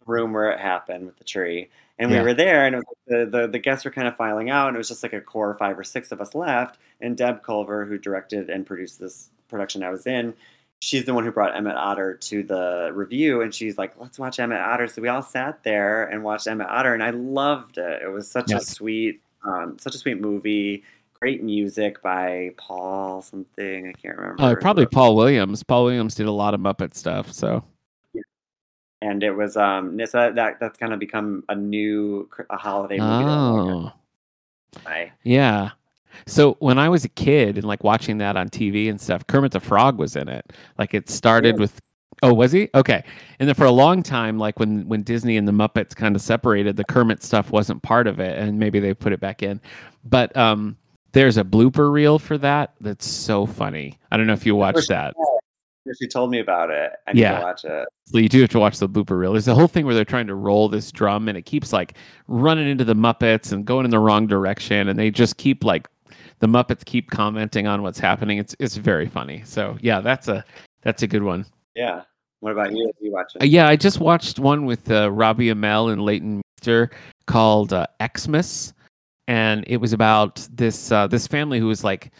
Room 0.05 0.33
where 0.33 0.51
it 0.51 0.59
happened 0.59 1.05
with 1.05 1.17
the 1.17 1.23
tree. 1.23 1.69
And 1.99 2.11
Yeah. 2.11 2.19
we 2.19 2.23
were 2.27 2.33
there 2.33 2.65
and 2.65 2.75
it 2.75 2.79
was 2.79 2.85
like 2.87 3.31
the, 3.31 3.37
the 3.37 3.47
the 3.47 3.59
guests 3.59 3.83
were 3.83 3.91
kind 3.91 4.07
of 4.07 4.15
filing 4.15 4.49
out 4.49 4.67
and 4.67 4.75
it 4.75 4.77
was 4.77 4.87
just 4.87 5.03
like 5.03 5.13
a 5.13 5.21
core 5.21 5.53
five 5.55 5.77
or 5.77 5.83
six 5.83 6.11
of 6.11 6.21
us 6.21 6.35
left 6.35 6.77
and 7.01 7.17
Deb 7.17 7.43
Culver 7.43 7.85
who 7.85 7.97
directed 7.97 8.49
and 8.49 8.65
produced 8.65 8.99
this 8.99 9.29
production 9.47 9.83
I 9.83 9.89
was 9.89 10.05
in 10.05 10.33
she's 10.79 11.05
the 11.05 11.13
one 11.13 11.23
who 11.23 11.31
brought 11.31 11.55
Emmet 11.55 11.75
Otter 11.75 12.15
to 12.15 12.43
the 12.43 12.91
review, 12.93 13.41
and 13.41 13.53
she's 13.53 13.77
like, 13.77 13.93
"Let's 13.99 14.19
watch 14.19 14.39
Emmet 14.39 14.59
Otter." 14.61 14.87
So 14.87 15.01
we 15.01 15.07
all 15.07 15.21
sat 15.21 15.63
there 15.63 16.05
and 16.05 16.23
watched 16.23 16.47
Emmet 16.47 16.67
Otter, 16.67 16.93
and 16.93 17.03
I 17.03 17.09
loved 17.11 17.77
it. 17.77 18.01
It 18.01 18.11
was 18.11 18.29
such 18.29 18.51
a 18.51 18.59
sweet, 18.59 19.21
um, 19.43 19.77
such 19.79 19.95
a 19.95 19.97
sweet 19.97 20.21
movie. 20.21 20.83
Great 21.19 21.41
music 21.41 22.01
by 22.03 22.51
Paul 22.57 23.23
something 23.23 23.87
I 23.87 23.93
can't 23.93 24.17
remember. 24.17 24.41
Uh, 24.43 24.55
probably 24.61 24.85
Paul 24.85 25.15
Williams. 25.15 25.63
Paul 25.63 25.85
Williams 25.85 26.13
did 26.13 26.27
a 26.27 26.31
lot 26.31 26.53
of 26.53 26.59
Muppet 26.59 26.93
stuff. 26.93 27.31
So 27.33 27.63
and 29.01 29.23
it 29.23 29.31
was 29.31 29.57
um 29.57 29.99
so 30.05 30.17
that, 30.19 30.35
that 30.35 30.59
that's 30.59 30.77
kind 30.77 30.93
of 30.93 30.99
become 30.99 31.43
a 31.49 31.55
new 31.55 32.29
a 32.49 32.57
holiday 32.57 32.97
movie. 32.97 33.23
that 33.23 33.29
I 33.29 34.89
like. 34.89 35.11
Oh, 35.11 35.11
yeah. 35.23 35.71
So 36.25 36.53
when 36.59 36.79
I 36.79 36.89
was 36.89 37.05
a 37.05 37.09
kid 37.09 37.57
and 37.57 37.63
like 37.65 37.83
watching 37.83 38.17
that 38.17 38.35
on 38.37 38.49
TV 38.49 38.89
and 38.89 38.99
stuff, 38.99 39.25
Kermit 39.27 39.51
the 39.51 39.59
Frog 39.59 39.97
was 39.97 40.15
in 40.15 40.27
it. 40.27 40.51
Like 40.77 40.93
it 40.93 41.09
started 41.09 41.55
Yeah. 41.55 41.61
with. 41.61 41.81
Oh, 42.23 42.33
was 42.33 42.51
he? 42.51 42.67
Okay. 42.73 43.03
And 43.39 43.47
then 43.47 43.53
for 43.53 43.65
a 43.65 43.71
long 43.71 44.01
time, 44.01 44.39
like 44.39 44.57
when 44.59 44.87
when 44.87 45.03
Disney 45.03 45.37
and 45.37 45.47
the 45.47 45.51
Muppets 45.51 45.95
kind 45.95 46.15
of 46.15 46.21
separated, 46.21 46.75
the 46.75 46.83
Kermit 46.85 47.21
stuff 47.21 47.51
wasn't 47.51 47.83
part 47.83 48.07
of 48.07 48.19
it, 48.19 48.39
and 48.39 48.57
maybe 48.57 48.79
they 48.79 48.95
put 48.95 49.13
it 49.13 49.19
back 49.19 49.43
in. 49.43 49.61
But 50.03 50.35
um, 50.35 50.75
there's 51.11 51.37
a 51.37 51.43
blooper 51.43 51.91
reel 51.91 52.17
for 52.17 52.39
that 52.39 52.73
that's 52.81 53.05
so 53.07 53.45
funny. 53.45 53.99
I 54.11 54.17
don't 54.17 54.25
know 54.25 54.33
if 54.33 54.47
you 54.47 54.55
watched 54.55 54.87
that. 54.89 55.13
She 55.99 56.07
told 56.07 56.31
me 56.31 56.39
about 56.39 56.69
it. 56.71 56.91
I 57.07 57.13
need 57.13 57.21
Yeah. 57.21 57.39
to 57.39 57.43
watch 57.43 57.65
it. 57.65 57.87
So 58.05 58.17
you 58.17 58.29
do 58.29 58.41
have 58.41 58.49
to 58.51 58.59
watch 58.59 58.79
the 58.79 58.87
blooper 58.89 59.17
reel. 59.17 59.33
There's 59.33 59.45
the 59.45 59.55
whole 59.55 59.67
thing 59.67 59.85
where 59.85 59.95
they're 59.95 60.05
trying 60.05 60.27
to 60.27 60.35
roll 60.35 60.69
this 60.69 60.91
drum 60.91 61.27
and 61.27 61.37
it 61.37 61.43
keeps 61.43 61.73
like 61.73 61.95
running 62.27 62.67
into 62.67 62.83
the 62.85 62.95
Muppets 62.95 63.51
and 63.51 63.65
going 63.65 63.85
in 63.85 63.91
the 63.91 63.99
wrong 63.99 64.27
direction, 64.27 64.87
and 64.89 64.97
they 64.97 65.11
just 65.11 65.37
keep 65.37 65.63
like 65.63 65.87
the 66.39 66.47
Muppets 66.47 66.85
keep 66.85 67.09
commenting 67.11 67.67
on 67.67 67.81
what's 67.81 67.99
happening. 67.99 68.37
It's 68.37 68.55
it's 68.59 68.75
very 68.77 69.07
funny. 69.07 69.41
So 69.45 69.77
yeah, 69.81 70.01
that's 70.01 70.27
a 70.27 70.43
that's 70.81 71.03
a 71.03 71.07
good 71.07 71.23
one. 71.23 71.45
Yeah. 71.75 72.01
What 72.39 72.51
about 72.51 72.71
you? 72.71 72.91
You 73.01 73.11
watching? 73.11 73.41
Uh, 73.41 73.45
yeah, 73.45 73.67
I 73.67 73.75
just 73.75 73.99
watched 73.99 74.37
one 74.37 74.65
with 74.65 74.91
uh, 74.91 75.11
Robbie 75.11 75.47
Amell 75.47 75.91
and 75.91 76.01
Leighton 76.03 76.41
Meester 76.59 76.91
called 77.25 77.73
uh, 77.73 77.87
EXmas, 77.99 78.73
and 79.27 79.63
it 79.67 79.77
was 79.77 79.91
about 79.91 80.47
this 80.53 80.91
uh, 80.91 81.07
this 81.07 81.25
family 81.25 81.57
who 81.59 81.65
was 81.65 81.83
like 81.83 82.11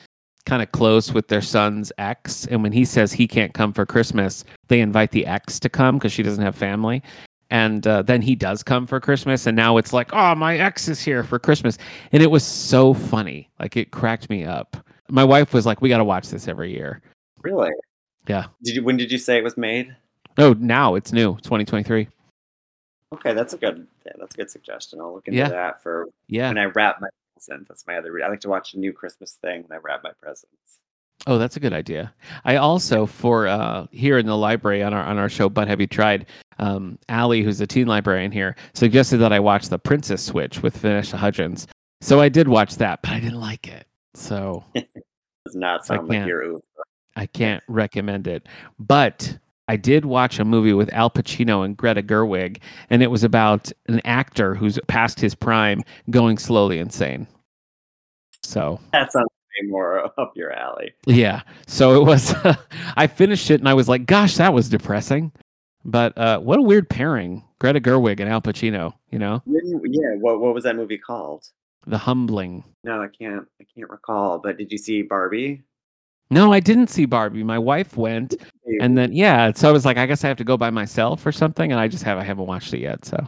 kind 0.47 0.63
of 0.63 0.71
close 0.71 1.13
with 1.13 1.27
their 1.27 1.41
son's 1.41 1.91
ex, 1.97 2.47
and 2.47 2.63
when 2.63 2.71
he 2.71 2.85
says 2.85 3.11
he 3.11 3.27
can't 3.27 3.53
come 3.53 3.73
for 3.73 3.85
Christmas, 3.85 4.45
they 4.69 4.79
invite 4.79 5.11
the 5.11 5.25
ex 5.27 5.59
to 5.59 5.69
come 5.69 5.97
because 5.97 6.11
she 6.13 6.23
doesn't 6.23 6.43
have 6.43 6.55
family. 6.55 7.03
And 7.49 7.85
uh, 7.85 8.01
then 8.01 8.21
he 8.21 8.33
does 8.35 8.63
come 8.63 8.87
for 8.87 8.99
Christmas, 8.99 9.45
and 9.45 9.55
now 9.55 9.77
it's 9.77 9.93
like, 9.93 10.09
oh, 10.13 10.35
my 10.35 10.57
ex 10.57 10.87
is 10.87 11.01
here 11.01 11.23
for 11.23 11.37
Christmas, 11.37 11.77
and 12.11 12.23
it 12.23 12.31
was 12.31 12.43
so 12.43 12.93
funny, 12.93 13.49
like 13.59 13.77
it 13.77 13.91
cracked 13.91 14.29
me 14.29 14.43
up. 14.45 14.75
My 15.09 15.23
wife 15.23 15.53
was 15.53 15.65
like, 15.65 15.81
"We 15.81 15.87
got 15.87 15.99
to 15.99 16.03
watch 16.03 16.29
this 16.29 16.47
every 16.49 16.71
year." 16.73 17.01
Really? 17.43 17.71
Yeah. 18.27 18.47
Did 18.63 18.75
you? 18.75 18.83
When 18.83 18.97
did 18.97 19.11
you 19.11 19.17
say 19.17 19.37
it 19.37 19.43
was 19.43 19.55
made? 19.57 19.95
Oh, 20.37 20.53
now 20.59 20.95
it's 20.95 21.13
new, 21.13 21.35
2023. 21.37 22.07
Okay, 23.13 23.33
that's 23.33 23.53
a 23.53 23.57
good. 23.57 23.87
Yeah, 24.05 24.11
that's 24.19 24.35
a 24.35 24.37
good 24.37 24.51
suggestion. 24.51 24.99
I'll 24.99 25.13
look 25.13 25.27
into 25.27 25.39
Yeah. 25.39 25.47
that 25.49 25.81
for 25.81 26.07
Yeah. 26.27 26.49
when 26.49 26.57
I 26.57 26.65
wrap 26.65 26.99
my 26.99 27.07
presents. 27.37 27.67
That's 27.67 27.87
my 27.87 27.97
other. 27.97 28.11
Re- 28.11 28.23
I 28.23 28.29
like 28.29 28.41
to 28.41 28.49
watch 28.49 28.73
a 28.73 28.79
new 28.79 28.93
Christmas 28.93 29.37
thing 29.41 29.63
when 29.67 29.77
I 29.77 29.81
wrap 29.81 30.03
my 30.03 30.11
presents. 30.19 30.79
Oh, 31.25 31.37
that's 31.37 31.57
a 31.57 31.59
good 31.59 31.73
idea. 31.73 32.13
I 32.45 32.57
also 32.57 33.05
for 33.05 33.47
uh, 33.47 33.87
here 33.91 34.17
in 34.17 34.25
the 34.25 34.37
library 34.37 34.83
on 34.83 34.93
our 34.93 35.03
on 35.03 35.17
our 35.17 35.29
show, 35.29 35.49
but 35.49 35.67
have 35.67 35.81
you 35.81 35.87
tried? 35.87 36.27
Um, 36.59 36.97
Allie, 37.09 37.43
who's 37.43 37.61
a 37.61 37.67
teen 37.67 37.87
librarian 37.87 38.31
here, 38.31 38.55
suggested 38.73 39.17
that 39.17 39.31
I 39.31 39.39
watch 39.39 39.69
The 39.69 39.77
Princess 39.77 40.23
Switch 40.23 40.63
with 40.63 40.77
Vanessa 40.77 41.17
Hudgens. 41.17 41.67
So 42.01 42.19
I 42.19 42.29
did 42.29 42.47
watch 42.47 42.75
that, 42.77 43.01
but 43.01 43.11
I 43.11 43.19
didn't 43.19 43.39
like 43.39 43.67
it. 43.67 43.87
So 44.13 44.63
Does 44.75 45.55
not 45.55 45.85
sound 45.85 46.07
like 46.07 46.27
your. 46.27 46.59
I 47.15 47.25
can't 47.25 47.63
recommend 47.67 48.27
it. 48.27 48.47
But 48.79 49.37
I 49.67 49.75
did 49.75 50.05
watch 50.05 50.39
a 50.39 50.45
movie 50.45 50.73
with 50.73 50.91
Al 50.93 51.09
Pacino 51.09 51.65
and 51.65 51.75
Greta 51.75 52.01
Gerwig, 52.01 52.59
and 52.89 53.03
it 53.03 53.11
was 53.11 53.23
about 53.23 53.71
an 53.87 54.01
actor 54.05 54.55
who's 54.55 54.79
past 54.87 55.19
his 55.19 55.35
prime 55.35 55.83
going 56.09 56.37
slowly 56.37 56.79
insane. 56.79 57.27
So 58.43 58.79
That 58.93 59.11
sounds 59.11 59.27
way 59.61 59.69
more 59.69 60.05
up 60.19 60.33
your 60.35 60.53
alley. 60.53 60.93
Yeah. 61.05 61.41
So 61.67 62.01
it 62.01 62.05
was, 62.05 62.33
I 62.97 63.07
finished 63.07 63.51
it 63.51 63.59
and 63.59 63.67
I 63.67 63.73
was 63.73 63.89
like, 63.89 64.05
gosh, 64.05 64.35
that 64.37 64.53
was 64.53 64.69
depressing. 64.69 65.31
But 65.83 66.17
uh, 66.17 66.39
what 66.39 66.59
a 66.59 66.61
weird 66.61 66.89
pairing. 66.89 67.43
Greta 67.59 67.79
Gerwig 67.79 68.19
and 68.19 68.29
Al 68.29 68.41
Pacino, 68.41 68.93
you 69.09 69.17
know? 69.19 69.41
Yeah. 69.45 70.15
What 70.19 70.39
What 70.39 70.53
was 70.53 70.63
that 70.65 70.75
movie 70.75 70.97
called? 70.97 71.49
The 71.87 71.97
Humbling. 71.97 72.63
No, 72.83 73.01
I 73.01 73.07
can't. 73.07 73.47
I 73.59 73.65
can't 73.73 73.89
recall. 73.89 74.39
But 74.39 74.57
did 74.57 74.71
you 74.71 74.77
see 74.77 75.01
Barbie? 75.01 75.63
No, 76.29 76.51
I 76.51 76.59
didn't 76.59 76.87
see 76.87 77.05
Barbie. 77.05 77.43
My 77.43 77.59
wife 77.59 77.95
went. 77.95 78.35
And 78.81 78.97
then, 78.97 79.13
yeah. 79.13 79.51
So 79.53 79.69
I 79.69 79.71
was 79.71 79.85
like, 79.85 79.97
I 79.97 80.05
guess 80.05 80.23
I 80.23 80.27
have 80.27 80.37
to 80.37 80.43
go 80.43 80.57
by 80.57 80.69
myself 80.69 81.25
or 81.25 81.31
something. 81.31 81.71
And 81.71 81.79
I 81.79 81.87
just 81.87 82.03
have, 82.03 82.17
I 82.17 82.23
haven't 82.23 82.47
watched 82.47 82.73
it 82.73 82.79
yet. 82.79 83.05
So 83.05 83.25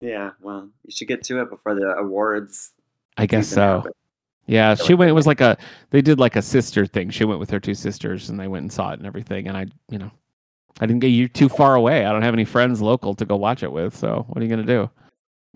yeah. 0.00 0.30
Well, 0.40 0.68
you 0.84 0.92
should 0.92 1.08
get 1.08 1.24
to 1.24 1.40
it 1.42 1.50
before 1.50 1.74
the 1.74 1.96
awards. 1.96 2.72
I 3.16 3.26
guess 3.26 3.48
so. 3.48 3.78
happens. 3.78 3.94
Yeah. 4.46 4.76
She 4.76 4.94
went, 4.94 5.08
it 5.08 5.14
was 5.14 5.26
like 5.26 5.40
a, 5.40 5.56
they 5.90 6.00
did 6.00 6.20
like 6.20 6.36
a 6.36 6.42
sister 6.42 6.86
thing. 6.86 7.10
She 7.10 7.24
went 7.24 7.40
with 7.40 7.50
her 7.50 7.58
two 7.58 7.74
sisters 7.74 8.30
and 8.30 8.38
they 8.38 8.46
went 8.46 8.62
and 8.62 8.72
saw 8.72 8.92
it 8.92 8.98
and 8.98 9.06
everything. 9.06 9.48
And 9.48 9.56
I, 9.56 9.66
you 9.90 9.98
know, 9.98 10.10
I 10.78 10.86
didn't 10.86 11.00
get 11.00 11.08
you 11.08 11.26
too 11.26 11.48
far 11.48 11.74
away. 11.74 12.06
I 12.06 12.12
don't 12.12 12.22
have 12.22 12.34
any 12.34 12.44
friends 12.44 12.80
local 12.80 13.14
to 13.14 13.24
go 13.24 13.34
watch 13.34 13.64
it 13.64 13.72
with. 13.72 13.96
So 13.96 14.24
what 14.28 14.40
are 14.40 14.44
you 14.44 14.54
going 14.54 14.64
to 14.64 14.72
do? 14.72 14.88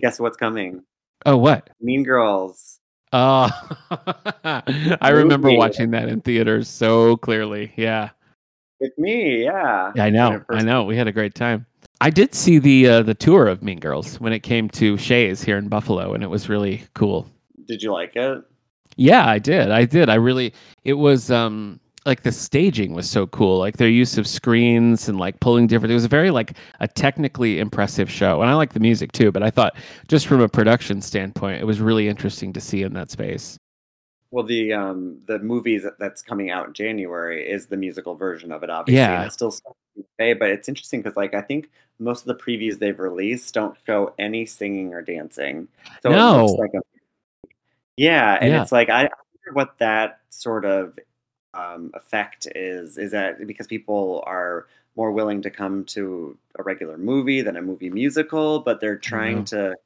Guess 0.01 0.19
what's 0.19 0.37
coming? 0.37 0.83
Oh, 1.27 1.37
what? 1.37 1.71
Mean 1.81 2.03
Girls. 2.03 2.80
Oh, 3.13 3.51
I 4.45 5.11
remember 5.11 5.49
Movie. 5.49 5.59
watching 5.59 5.91
that 5.91 6.09
in 6.09 6.21
theaters 6.21 6.69
so 6.69 7.17
clearly. 7.17 7.73
Yeah, 7.77 8.11
With 8.81 8.97
me, 8.99 9.45
yeah. 9.45 9.93
I 9.99 10.11
know. 10.11 10.43
I 10.49 10.63
know. 10.63 10.85
We 10.85 10.97
had 10.97 11.09
a 11.09 11.13
great 11.13 11.35
time. 11.35 11.67
I 12.01 12.11
did 12.11 12.35
see 12.35 12.59
the 12.59 12.87
uh, 12.89 13.03
the 13.03 13.15
tour 13.15 13.47
of 13.49 13.63
Mean 13.63 13.81
Girls 13.81 14.21
when 14.21 14.33
it 14.33 14.41
came 14.41 14.69
to 14.71 14.97
Shea's 14.97 15.43
here 15.43 15.59
in 15.59 15.69
Buffalo, 15.69 16.15
and 16.15 16.23
it 16.23 16.29
was 16.29 16.49
really 16.49 16.85
cool. 16.95 17.29
Did 17.67 17.83
you 17.83 17.93
like 17.93 18.15
it? 18.17 18.43
Yeah, 18.97 19.27
I 19.29 19.39
did. 19.39 19.71
I 19.71 19.85
did. 19.85 20.09
I 20.09 20.15
really. 20.15 20.55
It 20.85 20.95
was 20.95 21.31
um 21.31 21.81
like 22.07 22.23
the 22.23 22.33
staging 22.33 22.95
was 22.95 23.09
so 23.09 23.27
cool. 23.27 23.59
Like 23.59 23.77
their 23.77 23.89
use 23.89 24.17
of 24.19 24.27
screens 24.27 25.09
and 25.09 25.19
like 25.19 25.39
pulling 25.41 25.67
different. 25.67 25.91
It 25.91 25.95
was 25.95 26.05
a 26.05 26.09
very 26.09 26.31
like 26.31 26.57
a 26.81 26.89
technically 26.89 27.59
impressive 27.59 28.11
show, 28.11 28.41
and 28.41 28.51
I 28.51 28.55
like 28.55 28.73
the 28.73 28.81
music 28.81 29.13
too. 29.13 29.31
But 29.33 29.43
I 29.43 29.51
thought 29.51 29.77
just 30.09 30.27
from 30.27 30.41
a 30.41 30.49
production 30.49 31.03
standpoint, 31.03 31.61
it 31.61 31.65
was 31.67 31.81
really 31.81 32.09
interesting 32.09 32.53
to 32.55 32.61
see 32.61 32.83
in 32.83 32.95
that 32.95 33.11
space. 33.11 33.59
Well, 34.31 34.45
the 34.45 34.73
um 34.73 35.19
the 35.27 35.39
movies 35.41 35.83
that- 35.83 35.99
that's 35.99 36.23
coming 36.23 36.51
out 36.51 36.69
in 36.69 36.73
January 36.73 37.49
is 37.49 37.67
the 37.67 37.77
musical 37.77 38.15
version 38.15 38.53
of 38.53 38.63
it, 38.63 38.71
obviously. 38.71 38.99
Yeah. 39.01 39.25
It's 39.25 39.35
still 39.35 39.53
okay, 40.19 40.35
but 40.35 40.51
it's 40.51 40.69
interesting 40.69 41.03
because 41.03 41.17
like 41.17 41.35
I 41.35 41.43
think 41.43 41.69
most 41.99 42.27
of 42.27 42.39
the 42.39 42.43
previews 42.43 42.79
they've 42.79 42.99
released 42.99 43.53
don't 43.53 43.77
show 43.87 44.15
any 44.19 44.47
singing 44.47 44.95
or 44.95 45.03
dancing. 45.03 45.69
So 46.03 46.11
it 46.11 46.17
No. 46.17 46.47
looks 46.47 46.59
like 46.61 46.71
a 46.75 46.81
yeah, 47.97 48.39
and 48.41 48.53
Yeah. 48.53 48.63
it's 48.63 48.73
like 48.73 48.89
I 48.89 49.01
I 49.07 49.11
wonder 49.47 49.53
what 49.55 49.79
that 49.79 50.21
sort 50.31 50.65
of 50.65 50.97
um, 51.55 51.91
effect 51.95 52.47
is. 52.55 52.99
Is 52.99 53.11
that 53.13 53.47
because 53.47 53.67
people 53.67 54.23
are 54.27 54.67
more 54.97 55.13
willing 55.13 55.43
to 55.43 55.51
come 55.51 55.85
to 55.85 56.37
a 56.59 56.63
regular 56.63 56.99
movie 56.99 57.43
than 57.43 57.57
a 57.57 57.63
movie 57.63 57.91
musical, 57.91 58.61
but 58.61 58.81
they're 58.81 58.97
trying 58.97 59.39
know. 59.39 59.45
to 59.45 59.77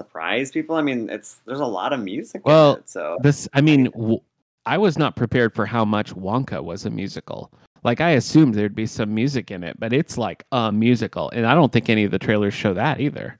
surprise 0.00 0.50
people? 0.50 0.76
I 0.76 0.82
mean, 0.82 1.10
it's 1.10 1.40
there's 1.46 1.60
a 1.60 1.66
lot 1.66 1.92
of 1.92 2.00
music 2.00 2.46
Well, 2.46 2.74
in 2.74 2.78
it, 2.80 2.90
so 2.90 3.18
This, 3.22 3.48
I 3.52 3.60
mean, 3.60 3.84
w- 3.92 4.20
I 4.64 4.78
was 4.78 4.98
not 4.98 5.16
prepared 5.16 5.54
for 5.54 5.66
how 5.66 5.84
much 5.84 6.14
Wonka 6.14 6.62
was 6.62 6.86
a 6.86 6.90
musical. 6.90 7.52
Like 7.84 8.00
I 8.00 8.10
assumed 8.10 8.54
there'd 8.54 8.74
be 8.74 8.86
some 8.86 9.14
music 9.14 9.50
in 9.50 9.62
it, 9.62 9.78
but 9.78 9.92
it's 9.92 10.18
like 10.18 10.44
a 10.50 10.72
musical, 10.72 11.30
and 11.30 11.46
I 11.46 11.54
don't 11.54 11.72
think 11.72 11.88
any 11.88 12.04
of 12.04 12.10
the 12.10 12.18
trailers 12.18 12.54
show 12.54 12.74
that 12.74 13.00
either. 13.00 13.38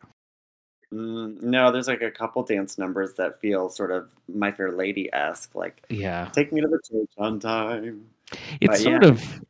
Mm, 0.92 1.42
no, 1.42 1.72
there's 1.72 1.88
like 1.88 2.02
a 2.02 2.10
couple 2.10 2.42
dance 2.42 2.78
numbers 2.78 3.14
that 3.14 3.40
feel 3.40 3.68
sort 3.68 3.90
of 3.90 4.12
My 4.32 4.52
Fair 4.52 4.72
Lady 4.72 5.12
esque, 5.12 5.54
like 5.54 5.82
Yeah, 5.88 6.28
"Take 6.32 6.52
me 6.52 6.60
to 6.60 6.68
the 6.68 6.80
church 6.88 7.10
on 7.18 7.40
time." 7.40 8.06
it's 8.60 8.66
But 8.66 8.78
sort 8.78 9.02
yeah. 9.02 9.08
of, 9.10 9.44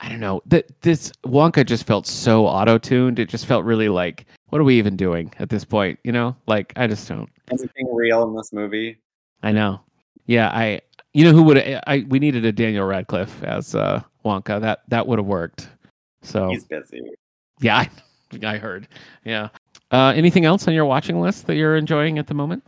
I 0.00 0.08
don't 0.10 0.20
know. 0.20 0.42
That 0.46 0.80
this 0.82 1.12
Wonka 1.24 1.64
just 1.64 1.86
felt 1.86 2.06
so 2.06 2.46
auto 2.46 2.76
tuned. 2.76 3.18
It 3.18 3.28
just 3.28 3.46
felt 3.46 3.64
really 3.64 3.88
like, 3.88 4.26
what 4.50 4.60
are 4.60 4.64
we 4.64 4.76
even 4.76 4.96
doing 4.96 5.32
at 5.38 5.48
this 5.48 5.64
point? 5.64 5.98
You 6.04 6.12
know, 6.12 6.36
like 6.46 6.72
I 6.76 6.86
just 6.86 7.08
don't. 7.08 7.30
Anything 7.50 7.88
real 7.94 8.24
in 8.24 8.36
this 8.36 8.52
movie? 8.52 8.98
I 9.42 9.52
know. 9.52 9.80
Yeah, 10.26 10.50
I. 10.50 10.80
You 11.14 11.24
know 11.24 11.32
who 11.32 11.42
would 11.44 11.56
I? 11.86 12.04
We 12.08 12.18
needed 12.18 12.44
a 12.44 12.52
Daniel 12.52 12.84
Radcliffe 12.84 13.42
as 13.44 13.74
uh, 13.74 14.02
Wonka. 14.26 14.60
That 14.60 14.82
that 14.88 15.06
would 15.06 15.18
have 15.18 15.26
worked. 15.26 15.70
So 16.20 16.50
He's 16.50 16.64
busy. 16.64 17.00
Yeah, 17.60 17.78
I, 17.78 17.90
I 18.46 18.58
heard. 18.58 18.88
Yeah. 19.24 19.48
Uh, 19.90 20.12
anything 20.16 20.44
else 20.44 20.66
on 20.66 20.74
your 20.74 20.84
watching 20.84 21.20
list 21.20 21.46
that 21.46 21.56
you're 21.56 21.76
enjoying 21.76 22.18
at 22.18 22.26
the 22.26 22.34
moment? 22.34 22.64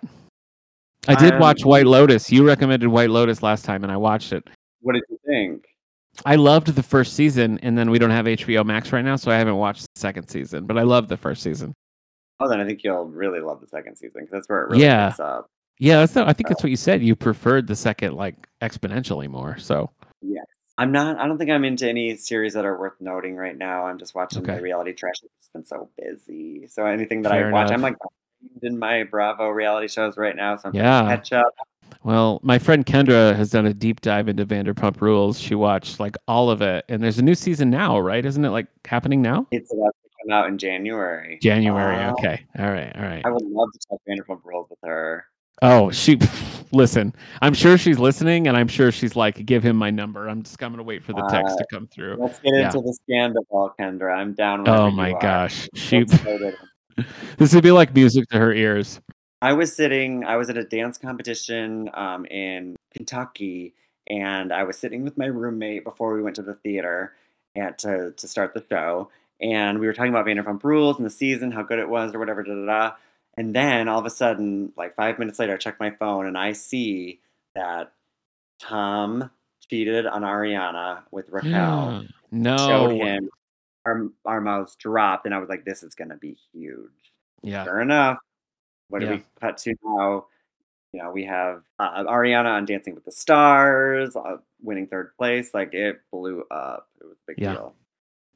I 1.09 1.15
did 1.15 1.35
Um, 1.35 1.41
watch 1.41 1.65
White 1.65 1.87
Lotus. 1.87 2.31
You 2.31 2.47
recommended 2.47 2.89
White 2.89 3.11
Lotus 3.11 3.43
last 3.43 3.65
time, 3.65 3.83
and 3.83 3.93
I 3.93 3.97
watched 3.97 4.33
it. 4.33 4.47
What 4.81 4.93
did 4.95 5.03
you 5.09 5.19
think? 5.27 5.65
I 6.27 6.37
loved 6.37 6.69
the 6.69 6.83
first 6.83 7.15
season, 7.15 7.59
and 7.63 7.77
then 7.79 7.91
we 7.91 7.99
don't 7.99 8.11
have 8.11 8.27
HBO 8.27 8.65
Max 8.65 8.93
right 8.93 9.05
now, 9.05 9.17
so 9.17 9.31
I 9.31 9.37
haven't 9.37 9.57
watched 9.57 9.83
the 9.95 10.01
second 10.01 10.29
season. 10.29 10.67
But 10.67 10.79
I 10.79 10.83
loved 10.83 11.09
the 11.09 11.17
first 11.17 11.43
season. 11.43 11.75
Oh, 12.41 12.49
then 12.49 12.61
I 12.61 12.65
think 12.67 12.83
you'll 12.85 13.07
really 13.07 13.41
love 13.41 13.61
the 13.61 13.67
second 13.69 13.97
season 13.97 14.21
because 14.21 14.31
that's 14.31 14.49
where 14.49 14.63
it 14.65 14.71
really 14.71 14.83
Yeah. 14.85 15.09
picks 15.09 15.21
up. 15.21 15.47
Yeah, 15.81 15.99
that's 16.01 16.17
I 16.17 16.33
think 16.33 16.49
that's 16.49 16.63
what 16.63 16.71
you 16.71 16.77
said. 16.77 17.03
You 17.03 17.15
preferred 17.17 17.67
the 17.69 17.77
second 17.77 18.15
like 18.15 18.49
exponentially 18.61 19.29
more. 19.29 19.57
So 19.59 19.91
I'm 20.79 20.93
not. 20.93 21.19
I 21.19 21.27
don't 21.27 21.37
think 21.39 21.51
I'm 21.51 21.65
into 21.65 21.89
any 21.89 22.17
series 22.17 22.55
that 22.55 22.65
are 22.65 22.79
worth 22.79 22.95
noting 23.01 23.35
right 23.37 23.57
now. 23.57 23.85
I'm 23.87 23.99
just 23.99 24.15
watching 24.15 24.43
Okay. 24.43 24.55
the 24.57 24.63
reality 24.63 24.93
trash. 24.93 25.17
It's 25.39 25.49
been 25.53 25.65
so 25.67 25.91
busy. 25.99 26.67
So 26.69 26.87
anything 26.87 27.23
that 27.23 27.31
Fair 27.33 27.49
I 27.49 27.53
watch, 27.53 27.67
enough. 27.67 27.75
I'm 27.75 27.83
like 27.83 27.97
in 28.63 28.79
my 28.79 29.03
Bravo 29.03 29.49
reality 29.49 29.89
shows 29.89 30.17
right 30.17 30.37
now. 30.37 30.57
So 30.57 30.69
I'm 30.69 30.75
Yeah. 30.75 31.03
to 31.03 31.09
catch 31.09 31.33
up. 31.33 31.53
Well, 32.05 32.39
my 32.45 32.59
friend 32.61 32.87
Kendra 32.87 33.35
has 33.35 33.51
done 33.51 33.67
a 33.67 33.75
deep 33.75 34.01
dive 34.03 34.29
into 34.29 34.47
Vanderpump 34.47 35.01
Rules. 35.01 35.41
She 35.41 35.55
watched 35.57 35.99
like 35.99 36.17
all 36.29 36.49
of 36.49 36.63
it, 36.63 36.85
and 36.89 37.03
there's 37.03 37.19
a 37.19 37.23
new 37.23 37.35
season 37.35 37.71
now, 37.71 37.99
right? 37.99 38.25
Isn't 38.25 38.45
it 38.45 38.51
like 38.51 38.69
happening 38.87 39.21
now? 39.21 39.47
It's 39.51 39.73
about 39.73 39.95
to 40.05 40.09
come 40.23 40.33
out 40.33 40.49
in 40.49 40.59
January. 40.59 41.39
January. 41.43 41.97
Oh, 42.05 42.13
Okay. 42.13 42.41
All 42.59 42.71
right. 42.71 42.95
All 42.97 43.03
right. 43.03 43.23
I 43.25 43.31
would 43.31 43.43
love 43.43 43.69
to 43.73 43.79
talk 43.89 44.01
Vanderpump 44.09 44.45
Rules 44.45 44.71
with 44.71 44.79
her. 44.85 45.25
Oh, 45.63 45.91
she 45.91 46.19
listen. 46.73 47.15
I'm 47.43 47.55
sure 47.55 47.77
she's 47.79 47.99
listening, 47.99 48.47
and 48.47 48.57
I'm 48.57 48.69
sure 48.69 48.93
she's 48.93 49.17
like, 49.17 49.45
"Give 49.45 49.63
him 49.63 49.77
my 49.77 49.91
number." 49.91 50.29
I'm 50.29 50.43
just 50.43 50.63
I'm 50.63 50.73
gonna 50.73 50.83
wait 50.83 51.03
for 51.03 51.13
the 51.13 51.27
text 51.31 51.55
Uh, 51.55 51.59
to 51.59 51.67
come 51.73 51.87
through. 51.87 52.17
Let's 52.19 52.39
get 52.41 52.55
Yeah. 52.55 52.67
into 52.67 52.81
the 52.81 52.93
scandal, 53.05 53.75
Kendra. 53.79 54.17
I'm 54.17 54.35
down. 54.35 54.69
Oh 54.69 54.91
my 54.91 55.13
gosh, 55.21 55.69
she. 55.75 56.01
Let's 56.01 56.19
go 56.23 56.39
to 56.39 56.49
it. 56.49 57.07
this 57.39 57.55
would 57.55 57.63
be 57.65 57.71
like 57.73 57.95
music 57.95 58.29
to 58.31 58.39
her 58.39 58.53
ears. 58.53 59.01
I 59.41 59.53
was 59.53 59.75
sitting, 59.75 60.25
I 60.25 60.37
was 60.37 60.51
at 60.51 60.57
a 60.59 60.65
dance 60.65 60.99
competition 60.99 61.91
um, 61.95 62.27
in 62.27 62.75
Kentucky, 62.97 63.75
and 64.11 64.53
I 64.53 64.65
was 64.65 64.77
sitting 64.79 65.05
with 65.05 65.17
my 65.17 65.27
roommate 65.27 65.85
before 65.85 66.13
we 66.15 66.23
went 66.23 66.35
to 66.37 66.43
the 66.43 66.55
theater. 66.55 67.15
and 67.57 67.77
to 67.79 68.13
to 68.17 68.29
start 68.29 68.55
the 68.55 68.63
show. 68.71 69.11
And 69.41 69.79
we 69.81 69.87
were 69.87 69.93
talking 69.93 70.11
about 70.13 70.27
Vanderpump 70.27 70.63
Rules 70.65 70.97
and 70.99 71.07
the 71.07 71.11
season, 71.11 71.51
how 71.53 71.63
good 71.63 71.79
it 71.79 71.89
was, 71.89 72.15
or 72.15 72.19
whatever. 72.21 72.43
Da, 72.43 72.53
da, 72.55 72.67
da. 72.67 72.93
And 73.39 73.55
then 73.55 73.89
all 73.89 74.01
of 74.01 74.05
a 74.07 74.11
sudden, 74.11 74.73
like 74.77 74.97
five 74.97 75.19
minutes 75.19 75.39
later, 75.39 75.55
I 75.55 75.57
check 75.59 75.79
my 75.79 75.91
phone 75.91 76.27
and 76.27 76.37
I 76.37 76.53
see 76.53 77.21
that 77.55 77.93
Tom 78.61 79.31
cheated 79.71 80.07
on 80.07 80.23
Ariana 80.23 81.03
with 81.13 81.29
Raquel. 81.31 82.05
no. 82.33 82.57
Showed 82.57 82.97
him. 82.97 83.31
Our 83.87 84.09
our 84.27 84.41
mouths 84.41 84.75
dropped, 84.77 85.25
and 85.25 85.35
I 85.35 85.39
was 85.39 85.49
like, 85.49 85.65
"This 85.65 85.83
is 85.83 85.95
gonna 85.95 86.17
be 86.17 86.37
huge." 86.53 86.91
Yeah. 87.43 87.65
Sure 87.65 87.81
enough, 87.81 88.19
what 88.89 89.01
Yeah. 89.01 89.09
do 89.09 89.15
we 89.15 89.25
cut 89.41 89.57
to 89.59 89.75
now? 89.83 90.27
You 90.93 91.03
know, 91.03 91.11
we 91.13 91.25
have 91.25 91.63
uh, 91.79 92.03
Ariana 92.05 92.47
on 92.57 92.65
Dancing 92.67 92.95
with 92.95 93.05
the 93.05 93.13
Stars, 93.13 94.17
uh, 94.17 94.39
winning 94.63 94.89
third 94.89 95.17
place. 95.17 95.55
Like 95.55 95.73
it 95.75 96.01
blew 96.11 96.45
up. 96.51 96.89
It 97.01 97.05
was 97.07 97.17
a 97.19 97.27
big 97.29 97.39
Yeah. 97.39 97.53
deal. 97.53 97.75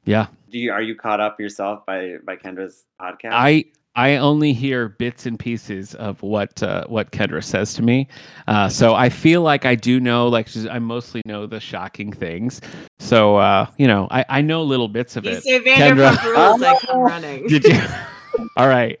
Yeah. 0.05 0.27
Do 0.49 0.57
you 0.57 0.71
are 0.71 0.81
you 0.81 0.95
caught 0.95 1.19
up 1.19 1.39
yourself 1.39 1.85
by 1.85 2.17
by 2.23 2.35
Kendra's 2.37 2.85
podcast? 2.99 3.33
I 3.33 3.65
I 3.95 4.15
only 4.17 4.53
hear 4.53 4.89
bits 4.89 5.25
and 5.25 5.37
pieces 5.37 5.93
of 5.95 6.21
what 6.23 6.63
uh, 6.63 6.85
what 6.87 7.11
Kendra 7.11 7.43
says 7.43 7.73
to 7.75 7.83
me, 7.83 8.07
uh, 8.47 8.67
so 8.67 8.95
I 8.95 9.09
feel 9.09 9.41
like 9.41 9.65
I 9.65 9.75
do 9.75 9.99
know. 9.99 10.27
Like 10.27 10.47
I 10.69 10.79
mostly 10.79 11.21
know 11.25 11.45
the 11.45 11.59
shocking 11.59 12.11
things. 12.11 12.59
So 12.99 13.35
uh, 13.37 13.67
you 13.77 13.85
know, 13.87 14.07
I, 14.09 14.25
I 14.29 14.41
know 14.41 14.63
little 14.63 14.87
bits 14.87 15.15
of 15.15 15.25
You 15.25 15.31
it. 15.31 15.43
say 15.43 15.59
Vanderpump 15.59 16.15
Kendra. 16.15 16.49
Rules, 16.49 16.61
I 16.63 16.79
come 16.79 16.99
running. 17.01 17.47
Did 17.47 17.65
you? 17.65 17.79
all 18.57 18.67
right. 18.67 18.97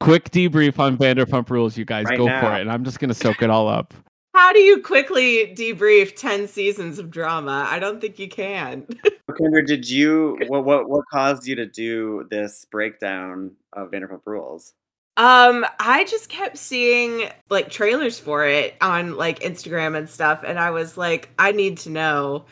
Quick 0.00 0.30
debrief 0.30 0.80
on 0.80 0.98
Vanderpump 0.98 1.48
Rules, 1.48 1.78
you 1.78 1.84
guys. 1.84 2.06
Right 2.06 2.18
go 2.18 2.26
for 2.26 2.56
it, 2.56 2.62
and 2.62 2.70
I'm 2.72 2.82
just 2.84 2.98
gonna 2.98 3.14
soak 3.14 3.42
it 3.42 3.50
all 3.50 3.68
up. 3.68 3.94
How 4.34 4.52
do 4.52 4.60
you 4.60 4.80
quickly 4.80 5.54
debrief 5.54 6.16
10 6.16 6.48
seasons 6.48 6.98
of 6.98 7.10
drama? 7.10 7.66
I 7.68 7.78
don't 7.78 8.00
think 8.00 8.18
you 8.18 8.28
can. 8.28 8.82
Kendra, 9.30 9.66
did 9.66 9.88
you 9.88 10.38
what 10.48 10.64
what 10.64 10.88
what 10.88 11.04
caused 11.10 11.46
you 11.46 11.54
to 11.56 11.66
do 11.66 12.26
this 12.30 12.64
breakdown 12.70 13.52
of 13.74 13.90
Vanderpump 13.90 14.22
Rules? 14.24 14.72
Um, 15.18 15.66
I 15.78 16.04
just 16.04 16.30
kept 16.30 16.56
seeing 16.56 17.28
like 17.50 17.68
trailers 17.70 18.18
for 18.18 18.46
it 18.46 18.74
on 18.80 19.16
like 19.16 19.40
Instagram 19.40 19.96
and 19.96 20.08
stuff, 20.08 20.42
and 20.46 20.58
I 20.58 20.70
was 20.70 20.96
like, 20.96 21.28
I 21.38 21.52
need 21.52 21.76
to 21.78 21.90
know 21.90 22.46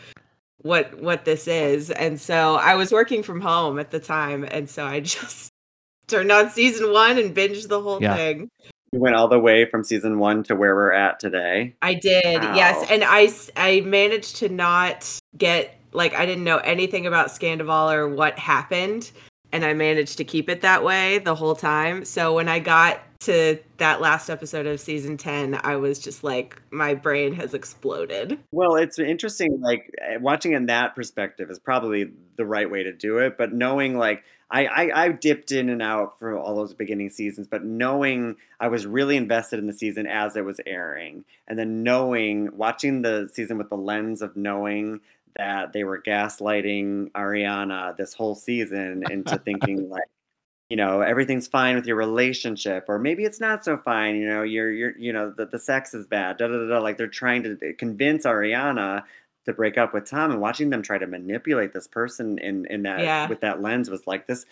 what 0.58 1.00
what 1.00 1.24
this 1.24 1.48
is. 1.48 1.90
And 1.90 2.20
so 2.20 2.56
I 2.56 2.74
was 2.74 2.92
working 2.92 3.22
from 3.22 3.40
home 3.40 3.78
at 3.78 3.90
the 3.90 4.00
time, 4.00 4.44
and 4.44 4.68
so 4.68 4.84
I 4.84 5.00
just 5.16 5.48
turned 6.08 6.30
on 6.30 6.50
season 6.50 6.92
one 6.92 7.16
and 7.18 7.34
binged 7.34 7.68
the 7.68 7.80
whole 7.80 8.02
Yeah. 8.02 8.16
thing. 8.16 8.50
You 8.92 8.98
went 8.98 9.14
all 9.14 9.28
the 9.28 9.38
way 9.38 9.66
from 9.70 9.84
season 9.84 10.18
one 10.18 10.42
to 10.44 10.56
where 10.56 10.74
we're 10.74 10.92
at 10.92 11.20
today. 11.20 11.76
I 11.80 11.94
did, 11.94 12.42
yes, 12.42 12.90
and 12.90 13.04
I 13.06 13.30
I 13.56 13.82
managed 13.82 14.36
to 14.36 14.48
not 14.48 15.20
get 15.38 15.78
like 15.92 16.12
I 16.14 16.26
didn't 16.26 16.42
know 16.42 16.58
anything 16.58 17.06
about 17.06 17.28
Scandoval 17.28 17.94
or 17.94 18.08
what 18.08 18.36
happened, 18.36 19.12
and 19.52 19.64
I 19.64 19.74
managed 19.74 20.18
to 20.18 20.24
keep 20.24 20.48
it 20.48 20.62
that 20.62 20.82
way 20.82 21.18
the 21.18 21.36
whole 21.36 21.54
time. 21.54 22.04
So 22.04 22.34
when 22.34 22.48
I 22.48 22.58
got 22.58 23.00
to 23.20 23.58
that 23.76 24.00
last 24.00 24.28
episode 24.28 24.66
of 24.66 24.80
season 24.80 25.16
ten, 25.16 25.60
I 25.62 25.76
was 25.76 26.00
just 26.00 26.24
like, 26.24 26.60
my 26.72 26.94
brain 26.94 27.32
has 27.34 27.54
exploded. 27.54 28.40
Well, 28.50 28.74
it's 28.74 28.98
interesting. 28.98 29.60
Like 29.60 29.94
eh, 30.02 30.16
watching 30.16 30.52
in 30.52 30.66
that 30.66 30.96
perspective 30.96 31.48
is 31.48 31.60
probably 31.60 32.10
the 32.36 32.44
right 32.44 32.68
way 32.68 32.82
to 32.82 32.92
do 32.92 33.18
it. 33.18 33.38
But 33.38 33.52
knowing, 33.52 33.96
like, 33.96 34.24
I, 34.50 34.64
I 34.66 35.04
I 35.04 35.08
dipped 35.12 35.52
in 35.52 35.68
and 35.68 35.80
out 35.80 36.18
for 36.18 36.36
all 36.36 36.56
those 36.56 36.74
beginning 36.74 37.10
seasons, 37.10 37.46
but 37.46 37.64
knowing 37.64 38.36
I 38.58 38.68
was 38.68 38.84
really 38.86 39.16
invested 39.16 39.60
in 39.60 39.66
the 39.66 39.72
season 39.72 40.06
as 40.06 40.36
it 40.36 40.44
was 40.44 40.60
airing, 40.66 41.24
and 41.46 41.58
then 41.58 41.82
knowing 41.82 42.56
watching 42.56 43.02
the 43.02 43.30
season 43.32 43.58
with 43.58 43.70
the 43.70 43.76
lens 43.76 44.22
of 44.22 44.36
knowing 44.36 45.00
that 45.36 45.72
they 45.72 45.84
were 45.84 46.02
gaslighting 46.02 47.12
Ariana 47.12 47.96
this 47.96 48.14
whole 48.14 48.34
season 48.34 49.04
into 49.10 49.38
thinking 49.44 49.88
like. 49.88 50.04
You 50.68 50.76
know 50.76 51.00
everything's 51.00 51.48
fine 51.48 51.74
with 51.74 51.84
your 51.84 51.96
relationship, 51.96 52.84
or 52.86 53.00
maybe 53.00 53.24
it's 53.24 53.40
not 53.40 53.64
so 53.64 53.76
fine. 53.76 54.14
You 54.14 54.28
know, 54.28 54.42
you're 54.44 54.70
you're 54.70 54.96
you 54.96 55.12
know 55.12 55.34
the, 55.36 55.46
the 55.46 55.58
sex 55.58 55.94
is 55.94 56.06
bad. 56.06 56.36
Da, 56.36 56.46
da, 56.46 56.58
da, 56.58 56.68
da. 56.68 56.78
Like 56.78 56.96
they're 56.96 57.08
trying 57.08 57.42
to 57.42 57.74
convince 57.74 58.24
Ariana 58.24 59.02
to 59.46 59.52
break 59.52 59.78
up 59.78 59.94
with 59.94 60.08
Tom, 60.08 60.30
and 60.30 60.40
watching 60.40 60.70
them 60.70 60.82
try 60.82 60.98
to 60.98 61.06
manipulate 61.06 61.72
this 61.72 61.86
person 61.88 62.38
in 62.38 62.66
in 62.66 62.82
that 62.82 63.00
Yeah. 63.00 63.28
with 63.28 63.40
that 63.40 63.60
lens 63.62 63.88
was 63.90 64.06
like 64.06 64.26
this 64.26 64.46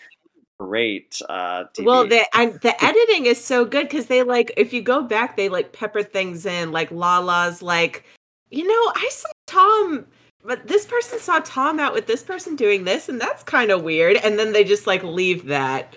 great 0.59 1.21
uh 1.29 1.65
TV. 1.73 1.85
Well, 1.85 2.07
the 2.07 2.25
and 2.37 2.53
the 2.61 2.83
editing 2.83 3.25
is 3.25 3.43
so 3.43 3.65
good 3.65 3.87
because 3.87 4.07
they 4.07 4.23
like 4.23 4.51
if 4.57 4.73
you 4.73 4.81
go 4.81 5.01
back, 5.01 5.37
they 5.37 5.49
like 5.49 5.71
pepper 5.73 6.03
things 6.03 6.45
in. 6.45 6.71
Like 6.71 6.91
Lala's 6.91 7.61
like, 7.61 8.03
you 8.49 8.67
know, 8.67 8.91
I 8.95 9.07
saw 9.11 9.29
Tom, 9.47 10.05
but 10.43 10.67
this 10.67 10.85
person 10.85 11.19
saw 11.19 11.39
Tom 11.39 11.79
out 11.79 11.93
with 11.93 12.07
this 12.07 12.23
person 12.23 12.55
doing 12.55 12.83
this, 12.83 13.07
and 13.09 13.21
that's 13.21 13.43
kind 13.43 13.71
of 13.71 13.83
weird. 13.83 14.17
And 14.17 14.37
then 14.37 14.51
they 14.51 14.63
just 14.63 14.85
like 14.87 15.03
leave 15.03 15.45
that 15.47 15.95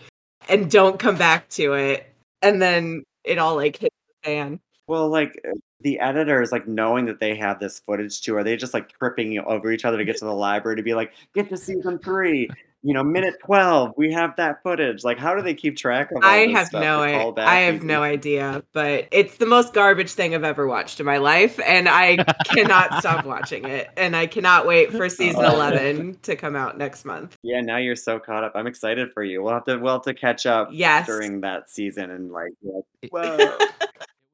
and 0.48 0.70
don't 0.70 0.98
come 0.98 1.16
back 1.16 1.48
to 1.50 1.72
it, 1.74 2.12
and 2.40 2.61
then 2.62 3.02
it 3.24 3.38
all 3.38 3.57
like 3.57 3.76
hits 3.78 3.96
the 4.22 4.28
fan. 4.31 4.61
well, 4.87 5.09
like 5.09 5.40
uh, 5.48 5.52
the 5.83 5.99
editors, 6.01 6.53
like 6.53 6.66
knowing 6.68 7.05
that 7.07 7.21
they 7.21 7.37
have 7.37 7.59
this 7.61 7.81
footage 7.81 8.21
too, 8.21 8.37
are 8.37 8.45
they 8.45 8.57
just 8.57 8.75
like 8.75 8.90
tripping 8.99 9.38
over 9.40 9.71
each 9.73 9.85
other 9.85 9.97
to 9.99 10.05
get 10.05 10.16
to 10.18 10.25
the 10.25 10.35
library 10.35 10.77
to 10.77 10.83
be 10.83 10.95
like, 10.95 11.12
get 11.35 11.49
to 11.51 11.57
season 11.57 11.99
three? 11.99 12.49
You 12.85 12.95
know, 12.95 13.05
minute 13.05 13.37
twelve, 13.45 13.92
we 13.97 14.12
have 14.12 14.35
that 14.38 14.61
footage. 14.64 15.05
Like, 15.05 15.16
how 15.16 15.37
do 15.37 15.42
they 15.42 15.55
keep 15.55 15.77
track 15.77 16.11
of? 16.11 16.16
All 16.16 16.29
I 16.29 16.47
this 16.49 16.57
have 16.57 16.66
stuff 16.66 16.83
no 16.83 16.97
to 16.99 17.05
I, 17.05 17.12
call 17.23 17.35
I 17.38 17.55
have 17.61 17.75
these- 17.77 17.85
no 17.85 18.03
idea, 18.03 18.64
but 18.73 19.07
it's 19.12 19.37
the 19.37 19.47
most 19.47 19.73
garbage 19.73 20.11
thing 20.11 20.35
I've 20.35 20.42
ever 20.42 20.66
watched 20.66 20.99
in 20.99 21.07
my 21.07 21.18
life, 21.18 21.61
and 21.64 21.88
I 21.88 22.16
cannot 22.47 22.99
stop 22.99 23.25
watching 23.35 23.66
it. 23.66 23.88
And 23.97 24.16
I 24.16 24.27
cannot 24.27 24.66
wait 24.66 24.90
for 24.90 25.09
season 25.09 25.45
Oh. 25.45 25.55
eleven 25.55 26.16
to 26.23 26.35
come 26.35 26.57
out 26.57 26.77
next 26.77 27.05
month. 27.05 27.38
Yeah, 27.45 27.61
now 27.61 27.77
you're 27.77 27.95
so 27.95 28.18
caught 28.18 28.42
up. 28.42 28.51
I'm 28.57 28.66
excited 28.66 29.12
for 29.12 29.23
you. 29.23 29.45
We'll 29.45 29.55
have 29.55 29.64
to 29.66 29.77
we'll 29.77 29.92
have 29.92 30.03
to 30.03 30.14
catch 30.14 30.45
up 30.47 30.71
Yes. 30.73 31.07
during 31.07 31.40
that 31.42 31.71
season 31.71 32.11
and 32.11 32.33
like, 32.33 32.51
like 32.64 33.12
whoa. 33.12 33.59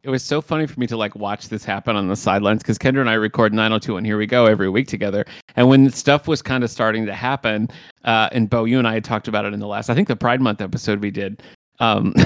It 0.05 0.11
was 0.11 0.23
so 0.23 0.41
funny 0.41 0.67
for 0.67 0.79
me 0.79 0.87
to 0.87 0.97
like 0.97 1.17
watch 1.17 1.49
this 1.49 1.65
happen 1.65 1.97
on 1.97 2.07
the 2.07 2.15
sidelines 2.15 2.63
because 2.63 2.79
Kendra 2.79 3.01
and 3.01 3.11
I 3.11 3.15
record 3.15 3.53
902 3.53 3.97
and 3.97 4.07
here 4.07 4.17
we 4.17 4.27
go 4.27 4.47
every 4.47 4.69
week 4.69 4.87
together. 4.87 5.25
And 5.57 5.69
when 5.69 5.91
stuff 5.91 6.29
was 6.29 6.41
kind 6.41 6.63
of 6.63 6.71
starting 6.71 7.05
to 7.07 7.15
happen, 7.15 7.69
uh, 8.05 8.29
and 8.31 8.49
Beau, 8.49 8.65
you 8.65 8.79
and 8.79 8.87
I 8.87 8.95
had 8.95 9.05
talked 9.05 9.27
about 9.27 9.45
it 9.45 9.53
in 9.53 9.59
the 9.59 9.67
last, 9.67 9.91
I 9.91 9.95
think 9.95 10.07
the 10.07 10.15
Pride 10.15 10.41
Month 10.41 10.61
episode 10.61 11.01
we 11.01 11.11
did. 11.11 11.43
Um, 11.81 12.13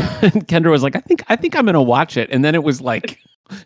Kendra 0.49 0.71
was 0.71 0.83
like, 0.83 0.97
I 0.97 1.01
think 1.01 1.23
I 1.29 1.37
think 1.37 1.57
I'm 1.57 1.65
gonna 1.65 1.83
watch 1.83 2.17
it, 2.17 2.31
and 2.31 2.45
then 2.45 2.55
it 2.55 2.63
was 2.63 2.81
like 2.81 3.19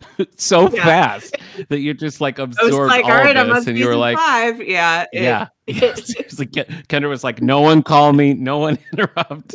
so 0.37 0.71
Yeah. 0.71 0.85
fast 0.85 1.37
that 1.69 1.81
you're 1.81 1.95
just 1.95 2.21
like 2.21 2.39
I 2.39 2.45
absorbed 2.45 2.89
like, 2.91 3.05
all 3.05 3.13
all 3.13 3.17
right, 3.19 3.37
of 3.37 3.47
I'm 3.47 3.51
on 3.51 3.57
this, 3.57 3.67
and 3.67 3.79
you 3.79 3.87
were 3.87 3.97
like, 3.97 4.17
five. 4.19 4.61
Yeah. 4.61 5.03
it- 5.13 5.23
yeah. 5.23 5.47
it- 5.67 5.83
It 6.19 6.27
was 6.27 6.39
like, 6.39 6.51
Kendra 6.53 7.09
was 7.09 7.25
like, 7.25 7.43
no 7.43 7.61
one 7.61 7.83
call 7.83 8.13
me, 8.13 8.35
no 8.35 8.59
one 8.59 8.79
interrupt. 8.93 9.55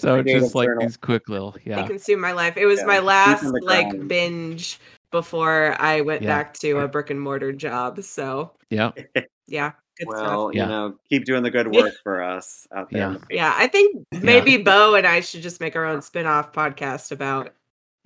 So 0.00 0.22
just 0.22 0.54
like 0.54 0.68
journal. 0.68 0.82
these 0.86 0.96
quick 0.96 1.28
little, 1.28 1.54
It 1.54 1.62
yeah, 1.66 1.86
consumed 1.86 2.20
my 2.22 2.32
life. 2.32 2.56
It 2.56 2.66
was 2.66 2.80
Yeah, 2.80 2.86
my 2.86 2.98
last 2.98 3.44
like 3.62 4.06
binge 4.08 4.78
before 5.10 5.74
I 5.78 6.00
went 6.02 6.22
Yeah. 6.22 6.28
back 6.28 6.54
to 6.60 6.80
a 6.80 6.88
brick 6.88 7.10
and 7.10 7.20
mortar 7.20 7.52
job. 7.52 8.02
So 8.02 8.52
yeah. 8.70 8.90
yeah, 9.46 9.72
good 9.98 10.08
stuff. 10.08 10.26
well, 10.26 10.50
Yeah. 10.52 10.62
you 10.64 10.68
know, 10.68 10.94
keep 11.08 11.24
doing 11.24 11.42
the 11.42 11.50
good 11.50 11.72
work 11.72 11.94
for 12.02 12.22
us 12.22 12.66
out 12.74 12.90
there. 12.90 13.12
Yeah. 13.12 13.16
the 13.28 13.34
Yeah, 13.34 13.54
I 13.56 13.66
think 13.68 14.04
maybe 14.12 14.56
Beau 14.58 14.94
and 14.94 15.06
I 15.06 15.20
should 15.20 15.42
just 15.42 15.60
make 15.60 15.74
our 15.76 15.84
own 15.86 16.02
spin-off 16.02 16.52
podcast 16.52 17.12
about 17.12 17.52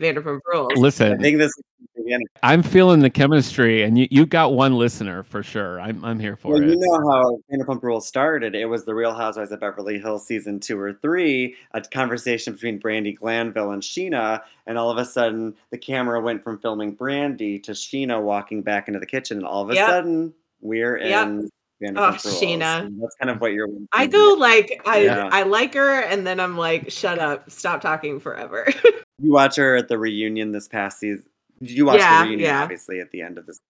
Vanderpump 0.00 0.40
Rules. 0.50 0.72
I 0.78 0.80
Listen, 0.80 1.20
think 1.20 1.38
this 1.38 1.48
is 1.50 1.62
the 1.96 2.02
beginning. 2.02 2.26
I'm 2.42 2.62
feeling 2.62 3.00
the 3.00 3.10
chemistry, 3.10 3.82
and 3.82 3.98
you, 3.98 4.08
you 4.10 4.24
got 4.26 4.54
one 4.54 4.76
listener 4.76 5.22
for 5.22 5.42
sure. 5.42 5.78
I'm 5.80 6.02
I'm 6.04 6.18
here 6.18 6.36
for 6.36 6.52
Well, 6.52 6.62
you 6.62 6.76
know 6.76 7.10
how 7.10 7.38
Vanderpump 7.52 7.82
Rules 7.82 8.06
started. 8.08 8.54
It 8.54 8.64
was 8.64 8.84
the 8.84 8.94
Real 8.94 9.12
Housewives 9.12 9.52
of 9.52 9.60
Beverly 9.60 9.98
Hills 9.98 10.26
season 10.26 10.58
two 10.58 10.78
or 10.80 10.94
three, 10.94 11.54
a 11.72 11.82
conversation 11.82 12.54
between 12.54 12.80
Brandi 12.80 13.14
Glanville 13.16 13.72
and 13.72 13.82
Scheana, 13.82 14.42
and 14.66 14.78
all 14.78 14.90
of 14.90 14.96
a 14.96 15.04
sudden 15.04 15.54
the 15.70 15.78
camera 15.78 16.20
went 16.20 16.42
from 16.42 16.58
filming 16.58 16.96
Brandi 16.96 17.62
to 17.64 17.72
Scheana 17.72 18.22
walking 18.22 18.62
back 18.62 18.88
into 18.88 19.00
the 19.00 19.06
kitchen, 19.06 19.36
and 19.38 19.46
all 19.46 19.62
of 19.62 19.70
a 19.70 19.74
Yep. 19.74 19.86
sudden 19.86 20.34
we're 20.62 20.96
Yep. 20.96 21.26
in 21.28 21.38
Vanderpump 21.42 21.48
Oh. 21.82 22.12
Scheana. 22.12 22.80
And 22.86 23.02
That's 23.02 23.14
kind 23.16 23.30
of 23.30 23.40
what 23.40 23.52
you're. 23.52 23.68
I 23.92 24.06
go 24.06 24.36
like 24.38 24.82
I 24.86 25.02
Yeah. 25.04 25.28
I 25.32 25.42
like 25.44 25.74
her 25.74 26.00
and 26.00 26.26
then 26.26 26.38
I'm 26.40 26.56
like 26.58 26.90
shut 26.90 27.18
up, 27.18 27.50
stop 27.50 27.80
talking 27.80 28.20
forever. 28.20 28.66
You 29.22 29.32
watch 29.32 29.56
her 29.56 29.76
at 29.76 29.88
the 29.88 29.98
reunion 29.98 30.50
this 30.50 30.66
past 30.66 30.98
season. 30.98 31.26
You 31.60 31.84
watch 31.84 31.98
Yeah, 31.98 32.22
the 32.22 32.28
reunion? 32.30 32.48
yeah. 32.48 32.62
Obviously, 32.62 33.00
at 33.00 33.10
the 33.10 33.20
end 33.20 33.36
of 33.36 33.44
this, 33.44 33.60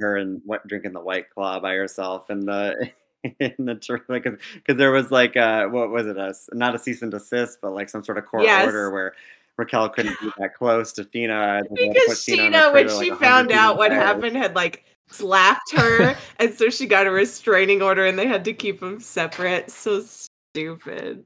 her 0.00 0.16
and 0.16 0.42
what 0.44 0.66
drinking 0.66 0.94
the 0.94 1.00
White 1.00 1.30
Claw 1.30 1.60
by 1.60 1.74
herself 1.74 2.28
and 2.28 2.42
the 2.42 2.90
in 3.38 3.54
the 3.58 3.76
church, 3.80 4.02
like 4.08 4.24
because 4.24 4.76
there 4.76 4.90
was 4.90 5.12
like 5.12 5.36
uh 5.36 5.66
what 5.68 5.90
was 5.90 6.08
it 6.08 6.16
a 6.18 6.30
s- 6.30 6.48
not 6.52 6.74
a 6.74 6.78
cease 6.80 7.02
and 7.02 7.12
desist, 7.12 7.58
but 7.62 7.70
like 7.72 7.88
some 7.88 8.02
sort 8.02 8.18
of 8.18 8.26
court 8.26 8.42
Yes. 8.42 8.66
order 8.66 8.90
where 8.90 9.14
Raquel 9.56 9.88
couldn't 9.90 10.18
be 10.20 10.28
that 10.38 10.56
close 10.56 10.92
to 10.94 11.04
Scheana. 11.04 11.58
and 11.60 11.68
they 11.76 11.86
had 11.86 11.94
to 11.94 12.00
put 12.00 12.08
because 12.08 12.18
Scheana 12.26 12.46
on 12.46 12.50
the 12.50 12.58
Scheana, 12.58 12.72
when 12.74 12.88
she 13.04 13.10
like, 13.12 13.20
found 13.20 13.52
out 13.52 13.76
what 13.76 13.92
happened, 13.92 14.36
had 14.36 14.56
like 14.56 14.82
slapped 15.10 15.72
her, 15.76 16.16
and 16.38 16.54
so 16.54 16.70
she 16.70 16.86
got 16.86 17.06
a 17.06 17.10
restraining 17.10 17.82
order, 17.82 18.06
and 18.06 18.18
they 18.18 18.26
had 18.26 18.44
to 18.46 18.52
keep 18.52 18.80
them 18.80 19.00
separate. 19.00 19.70
So 19.70 20.02
stupid. 20.02 21.24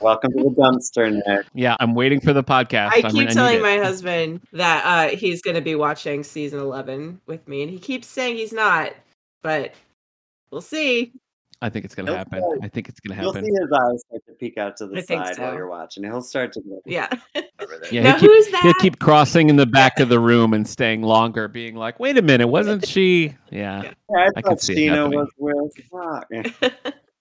Welcome 0.00 0.32
to 0.32 0.44
the 0.44 0.50
dumpster, 0.50 1.10
Nic. 1.26 1.46
Yeah, 1.54 1.76
I'm 1.80 1.94
waiting 1.94 2.20
for 2.20 2.32
the 2.32 2.44
podcast. 2.44 2.90
I 2.92 3.00
I'm- 3.04 3.10
keep 3.12 3.28
telling 3.30 3.62
my 3.62 3.78
husband 3.78 4.40
that 4.52 4.84
uh, 4.84 5.16
he's 5.16 5.40
going 5.42 5.56
to 5.56 5.62
be 5.62 5.74
watching 5.74 6.22
season 6.22 6.60
eleven 6.60 7.20
with 7.26 7.46
me, 7.48 7.62
and 7.62 7.70
he 7.70 7.78
keeps 7.78 8.06
saying 8.06 8.36
he's 8.36 8.52
not, 8.52 8.92
but 9.42 9.74
We'll 10.50 10.60
see. 10.60 11.12
I 11.62 11.68
think 11.68 11.84
it's 11.84 11.94
gonna 11.94 12.10
He'll 12.10 12.16
happen. 12.18 12.40
start- 12.40 12.58
I 12.62 12.68
think 12.68 12.88
it's 12.88 13.00
gonna 13.00 13.20
You'll 13.20 13.32
see 13.32 13.38
happen. 13.40 13.54
his 13.60 13.70
eyes 13.72 14.00
start 14.06 14.26
to 14.26 14.32
peek 14.32 14.56
out 14.58 14.76
to 14.78 14.86
the 14.86 14.98
I 14.98 15.02
think 15.02 15.26
side 15.26 15.38
while 15.38 15.54
you're 15.54 15.68
watching. 15.68 16.04
He'll 16.04 16.22
start 16.22 16.52
to 16.54 16.60
get 16.62 16.78
Yeah. 16.86 17.08
Yeah, 17.92 18.02
now 18.02 18.10
he'll 18.12 18.20
keep, 18.20 18.30
who's 18.30 18.48
that? 18.52 18.62
he'll 18.62 18.74
keep 18.74 18.98
crossing 18.98 19.48
in 19.50 19.56
the 19.56 19.66
back 19.66 20.00
of 20.00 20.08
the 20.08 20.18
room 20.20 20.54
and 20.54 20.66
staying 20.66 21.02
longer, 21.02 21.48
being 21.48 21.74
like, 21.76 21.98
"Wait 22.00 22.16
a 22.18 22.22
minute, 22.22 22.48
wasn't 22.48 22.86
she?" 22.86 23.34
Yeah. 23.50 23.82
Yeah. 23.82 23.92
I, 24.16 24.22
I 24.36 24.40
thought 24.40 24.44
could 24.44 24.60
see 24.60 24.86
it 24.86 25.08
was 25.08 25.28
with 25.38 25.72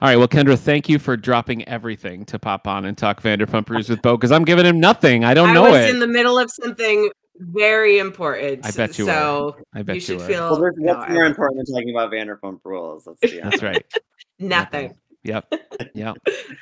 All 0.01 0.07
right. 0.07 0.15
Well, 0.15 0.27
Kendra, 0.29 0.57
thank 0.57 0.87
you 0.87 0.97
for 0.99 1.17
dropping 1.17 1.67
everything 1.67 2.23
to 2.25 2.39
pop 2.39 2.67
on 2.67 2.85
and 2.85 2.97
talk 2.97 3.21
Vanderpump 3.21 3.69
Rules 3.69 3.89
with 3.89 4.01
Beau 4.01 4.15
because 4.15 4.31
I'm 4.31 4.45
giving 4.45 4.65
him 4.65 4.79
nothing. 4.79 5.25
I 5.25 5.33
don't 5.33 5.49
I 5.49 5.53
know 5.53 5.63
was 5.63 5.75
it. 5.85 5.89
in 5.89 5.99
the 5.99 6.07
middle 6.07 6.39
of 6.39 6.49
something 6.51 7.09
very 7.39 7.99
important. 7.99 8.65
I 8.65 8.71
bet 8.71 8.97
you 8.97 9.05
were. 9.05 9.11
so 9.11 9.55
I 9.73 9.81
bet 9.81 9.95
you 9.95 10.01
should 10.01 10.19
were. 10.19 10.25
feel 10.27 10.51
Well, 10.51 10.59
there's, 10.61 10.75
no, 10.77 10.93
what's 10.95 11.09
I 11.09 11.13
more 11.13 11.25
important 11.25 11.65
than 11.65 11.75
talking 11.75 11.89
about 11.89 12.11
Vanderpump 12.11 12.59
Rules? 12.63 13.07
Let's 13.07 13.19
be 13.21 13.41
honest. 13.41 13.61
That's 13.61 13.63
right. 13.63 13.85
Nothing. 14.39 14.95
Yep. 15.23 15.53
Yep. 15.93 16.17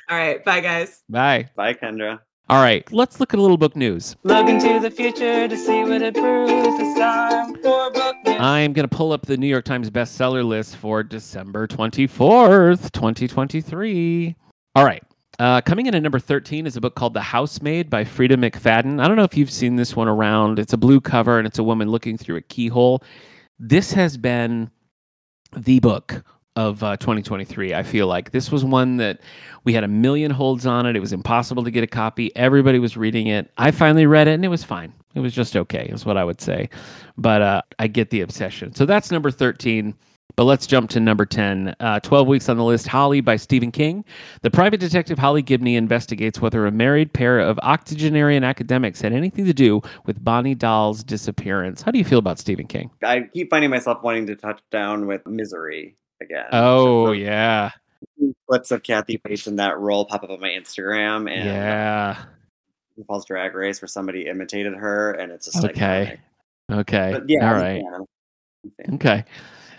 All 0.08 0.16
right, 0.16 0.44
bye 0.44 0.60
guys. 0.60 1.02
Bye. 1.08 1.50
Bye, 1.56 1.74
Kendra. 1.74 2.20
All 2.48 2.62
right. 2.62 2.90
Let's 2.92 3.18
look 3.18 3.34
at 3.34 3.40
a 3.40 3.42
little 3.42 3.58
book 3.58 3.74
news. 3.74 4.14
Look 4.22 4.48
into 4.48 4.78
the 4.78 4.90
future 4.92 5.48
to 5.48 5.56
see 5.56 5.82
what 5.82 6.00
it 6.02 6.14
proves. 6.14 6.52
It's 6.52 6.98
time 6.98 7.54
for 7.56 7.90
book 7.90 8.16
news. 8.24 8.36
I'm 8.38 8.72
going 8.72 8.88
to 8.88 8.96
pull 8.96 9.12
up 9.12 9.26
the 9.26 9.36
New 9.36 9.48
York 9.48 9.64
Times 9.64 9.90
bestseller 9.90 10.46
list 10.46 10.76
for 10.76 11.02
December 11.02 11.66
24th, 11.66 12.92
2023. 12.92 14.36
All 14.76 14.84
right. 14.84 15.02
Uh, 15.40 15.60
coming 15.60 15.86
in 15.86 15.94
at 15.94 16.02
number 16.02 16.18
13 16.18 16.66
is 16.66 16.76
a 16.76 16.80
book 16.80 16.94
called 16.94 17.14
The 17.14 17.20
Housemaid 17.20 17.90
by 17.90 18.04
Freida 18.04 18.36
McFadden. 18.36 19.02
I 19.02 19.08
don't 19.08 19.16
know 19.16 19.24
if 19.24 19.36
you've 19.36 19.50
seen 19.50 19.76
this 19.76 19.94
one 19.94 20.08
around. 20.08 20.58
It's 20.58 20.72
a 20.72 20.78
blue 20.78 21.00
cover 21.00 21.38
and 21.38 21.46
it's 21.46 21.58
a 21.58 21.64
woman 21.64 21.90
looking 21.90 22.16
through 22.16 22.36
a 22.36 22.42
keyhole. 22.42 23.02
This 23.58 23.92
has 23.92 24.16
been 24.16 24.70
the 25.56 25.80
book 25.80 26.24
of 26.58 26.82
uh, 26.82 26.96
2023. 26.96 27.72
I 27.72 27.84
feel 27.84 28.08
like 28.08 28.32
this 28.32 28.50
was 28.50 28.64
one 28.64 28.96
that 28.96 29.20
we 29.62 29.72
had 29.72 29.84
a 29.84 29.88
million 29.88 30.32
holds 30.32 30.66
on 30.66 30.86
it. 30.86 30.96
It 30.96 31.00
was 31.00 31.12
impossible 31.12 31.62
to 31.62 31.70
get 31.70 31.84
a 31.84 31.86
copy. 31.86 32.34
Everybody 32.34 32.80
was 32.80 32.96
reading 32.96 33.28
it. 33.28 33.48
I 33.58 33.70
finally 33.70 34.06
read 34.06 34.26
it 34.26 34.32
and 34.32 34.44
it 34.44 34.48
was 34.48 34.64
fine. 34.64 34.92
It 35.14 35.20
was 35.20 35.32
just 35.32 35.54
okay, 35.56 35.88
is 35.92 36.04
what 36.04 36.16
I 36.16 36.24
would 36.24 36.40
say. 36.40 36.68
But 37.16 37.42
uh, 37.42 37.62
I 37.78 37.86
get 37.86 38.10
the 38.10 38.22
obsession. 38.22 38.74
So 38.74 38.86
that's 38.86 39.12
number 39.12 39.30
13. 39.30 39.94
But 40.34 40.44
let's 40.44 40.66
jump 40.66 40.90
to 40.90 41.00
number 41.00 41.24
10. 41.24 41.76
Uh, 41.78 42.00
12 42.00 42.26
weeks 42.26 42.48
on 42.48 42.56
the 42.56 42.64
list 42.64 42.88
Holly 42.88 43.20
by 43.20 43.36
Stephen 43.36 43.70
King. 43.70 44.04
The 44.42 44.50
private 44.50 44.80
detective 44.80 45.16
Holly 45.16 45.42
Gibney 45.42 45.76
investigates 45.76 46.40
whether 46.40 46.66
a 46.66 46.72
married 46.72 47.12
pair 47.12 47.38
of 47.38 47.58
octogenarian 47.60 48.42
academics 48.42 49.00
had 49.00 49.12
anything 49.12 49.44
to 49.46 49.54
do 49.54 49.80
with 50.06 50.22
Bonnie 50.24 50.56
Dahl's 50.56 51.04
disappearance. 51.04 51.82
How 51.82 51.92
do 51.92 51.98
you 51.98 52.04
feel 52.04 52.18
about 52.18 52.40
Stephen 52.40 52.66
King? 52.66 52.90
I 53.04 53.28
keep 53.32 53.48
finding 53.50 53.70
myself 53.70 54.02
wanting 54.02 54.26
to 54.26 54.34
touch 54.34 54.60
down 54.70 55.06
with 55.06 55.24
Misery 55.24 55.96
again. 56.20 56.46
Oh, 56.52 57.12
yeah. 57.12 57.70
Clips 58.48 58.70
of 58.70 58.82
Kathy 58.82 59.20
Bates 59.22 59.46
in 59.46 59.56
that 59.56 59.78
role 59.78 60.04
pop 60.04 60.24
up 60.24 60.30
on 60.30 60.40
my 60.40 60.48
Instagram 60.48 61.30
and 61.30 61.44
Yeah. 61.44 62.16
RuPaul's 62.98 63.24
Drag 63.26 63.54
Race 63.54 63.80
where 63.80 63.88
somebody 63.88 64.26
imitated 64.26 64.74
her, 64.74 65.12
and 65.12 65.30
it's 65.32 65.46
just 65.46 65.64
Okay. 65.64 66.18
iconic. 66.70 66.80
Okay. 66.80 67.10
But 67.12 67.24
yeah, 67.28 67.48
All 67.48 67.54
right. 67.54 67.82
fan. 67.82 67.94
I'm 67.94 68.02
a 68.66 68.70
fan. 68.84 68.94
Okay. 68.94 69.24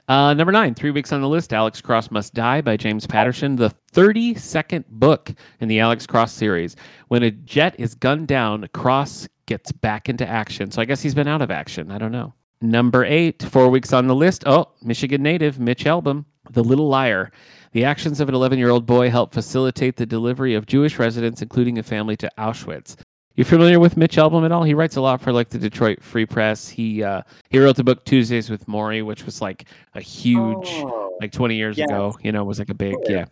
Uh, 0.07 0.33
number 0.33 0.51
nine, 0.51 0.73
three 0.73 0.89
weeks 0.89 1.11
on 1.11 1.21
the 1.21 1.29
list 1.29 1.53
Alex 1.53 1.81
Cross 1.81 2.09
Must 2.09 2.33
Die 2.33 2.61
by 2.61 2.75
James 2.77 3.05
Patterson, 3.05 3.55
the 3.57 3.69
32nd 3.93 4.83
book 4.89 5.31
in 5.59 5.67
the 5.67 5.79
Alex 5.79 6.07
Cross 6.07 6.31
series. 6.33 6.75
When 7.09 7.21
a 7.21 7.29
jet 7.29 7.75
is 7.77 7.93
gunned 7.93 8.27
down, 8.27 8.67
Cross 8.73 9.27
gets 9.45 9.71
back 9.71 10.09
into 10.09 10.27
action. 10.27 10.71
So 10.71 10.81
I 10.81 10.85
guess 10.85 11.01
he's 11.01 11.13
been 11.13 11.27
out 11.27 11.41
of 11.43 11.51
action. 11.51 11.91
I 11.91 11.99
don't 11.99 12.11
know. 12.11 12.33
Number 12.61 13.05
eight, 13.05 13.41
four 13.43 13.69
weeks 13.69 13.93
on 13.93 14.07
the 14.07 14.15
list. 14.15 14.43
Oh, 14.45 14.67
Michigan 14.83 15.23
native 15.23 15.59
Mitch 15.59 15.85
Albom, 15.85 16.25
The 16.51 16.63
Little 16.63 16.89
Liar. 16.89 17.31
The 17.71 17.85
actions 17.85 18.19
of 18.19 18.27
an 18.27 18.35
11 18.35 18.59
year 18.59 18.69
old 18.69 18.85
boy 18.85 19.09
help 19.09 19.33
facilitate 19.33 19.95
the 19.95 20.05
delivery 20.05 20.55
of 20.55 20.65
Jewish 20.65 20.99
residents, 20.99 21.41
including 21.41 21.77
a 21.77 21.83
family, 21.83 22.17
to 22.17 22.29
Auschwitz. 22.37 22.97
You 23.35 23.45
familiar 23.45 23.79
with 23.79 23.95
Mitch 23.95 24.17
Albom 24.17 24.43
at 24.43 24.51
all? 24.51 24.63
He 24.63 24.73
writes 24.73 24.97
a 24.97 25.01
lot 25.01 25.21
for 25.21 25.31
like 25.31 25.47
the 25.47 25.57
Detroit 25.59 26.03
Free 26.03 26.25
Press. 26.25 26.67
He 26.67 27.01
uh, 27.03 27.21
he 27.49 27.59
wrote 27.59 27.77
the 27.77 27.83
book 27.85 28.03
Tuesdays 28.03 28.49
with 28.49 28.65
Morrie, 28.65 29.05
which 29.05 29.23
was 29.25 29.41
like 29.41 29.69
a 29.93 30.01
huge, 30.01 30.67
Oh, 30.69 31.15
like 31.21 31.31
20 31.31 31.55
years 31.55 31.77
yes. 31.77 31.87
ago. 31.89 32.17
You 32.21 32.33
know, 32.33 32.43
was 32.43 32.59
like 32.59 32.69
a 32.69 32.73
big, 32.73 32.95
yeah, 33.07 33.25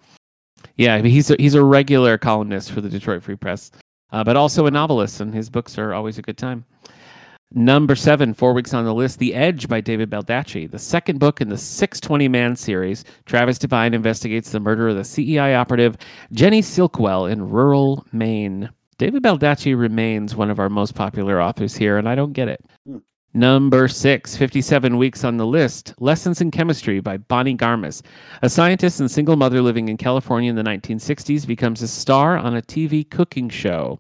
yeah. 0.78 0.96
I 0.96 1.02
mean, 1.02 1.12
he's 1.12 1.30
a, 1.32 1.36
he's 1.38 1.56
a 1.56 1.64
regular 1.64 2.18
columnist 2.18 2.72
for 2.72 2.80
the 2.80 2.88
Detroit 2.88 3.22
Free 3.22 3.36
Press, 3.36 3.72
uh, 4.14 4.24
but 4.24 4.38
also 4.38 4.68
a 4.68 4.72
novelist, 4.72 5.20
and 5.20 5.34
his 5.34 5.50
books 5.50 5.78
are 5.78 5.94
always 5.94 6.18
a 6.18 6.22
good 6.22 6.38
time. 6.38 6.64
Number 7.54 7.96
seven, 7.96 8.34
four 8.34 8.54
weeks 8.54 8.74
on 8.74 8.84
the 8.84 8.94
list, 8.94 9.20
The 9.20 9.34
Edge 9.34 9.70
by 9.70 9.80
David 9.80 10.10
Baldacci, 10.10 10.70
the 10.70 10.78
second 10.78 11.20
book 11.20 11.40
in 11.40 11.48
the 11.48 11.58
620 11.58 12.28
Man 12.28 12.58
series. 12.58 13.06
Travis 13.26 13.58
Devine 13.58 13.94
investigates 13.94 14.52
the 14.52 14.60
murder 14.60 14.90
of 14.90 14.98
the 14.98 15.06
CEI 15.06 15.56
operative 15.56 15.96
Jenny 16.34 16.62
Silkwell 16.62 17.32
in 17.32 17.50
rural 17.50 18.06
Maine. 18.12 18.70
David 18.98 19.24
Baldacci 19.24 19.80
remains 19.80 20.36
one 20.36 20.50
of 20.50 20.60
our 20.60 20.70
most 20.70 20.94
popular 20.94 21.42
authors 21.42 21.76
here, 21.76 21.98
and 21.98 22.10
I 22.10 22.16
don't 22.16 22.34
get 22.34 22.50
it. 22.50 22.66
Hmm. 22.86 22.98
Number 23.34 23.88
six, 23.88 24.36
57 24.36 24.98
weeks 24.98 25.24
on 25.24 25.38
the 25.38 25.46
list, 25.46 25.94
Lessons 26.00 26.42
in 26.42 26.50
Chemistry 26.50 27.00
by 27.00 27.18
Bonnie 27.18 27.56
Garmus. 27.56 28.02
A 28.42 28.50
scientist 28.50 29.00
and 29.00 29.12
single 29.12 29.36
mother 29.36 29.62
living 29.62 29.90
in 29.90 29.98
California 29.98 30.50
in 30.50 30.56
the 30.56 30.64
1960s 30.64 31.46
becomes 31.46 31.82
a 31.82 31.88
star 31.88 32.38
on 32.38 32.56
a 32.58 32.62
TV 32.62 33.08
cooking 33.08 33.48
show. 33.48 34.00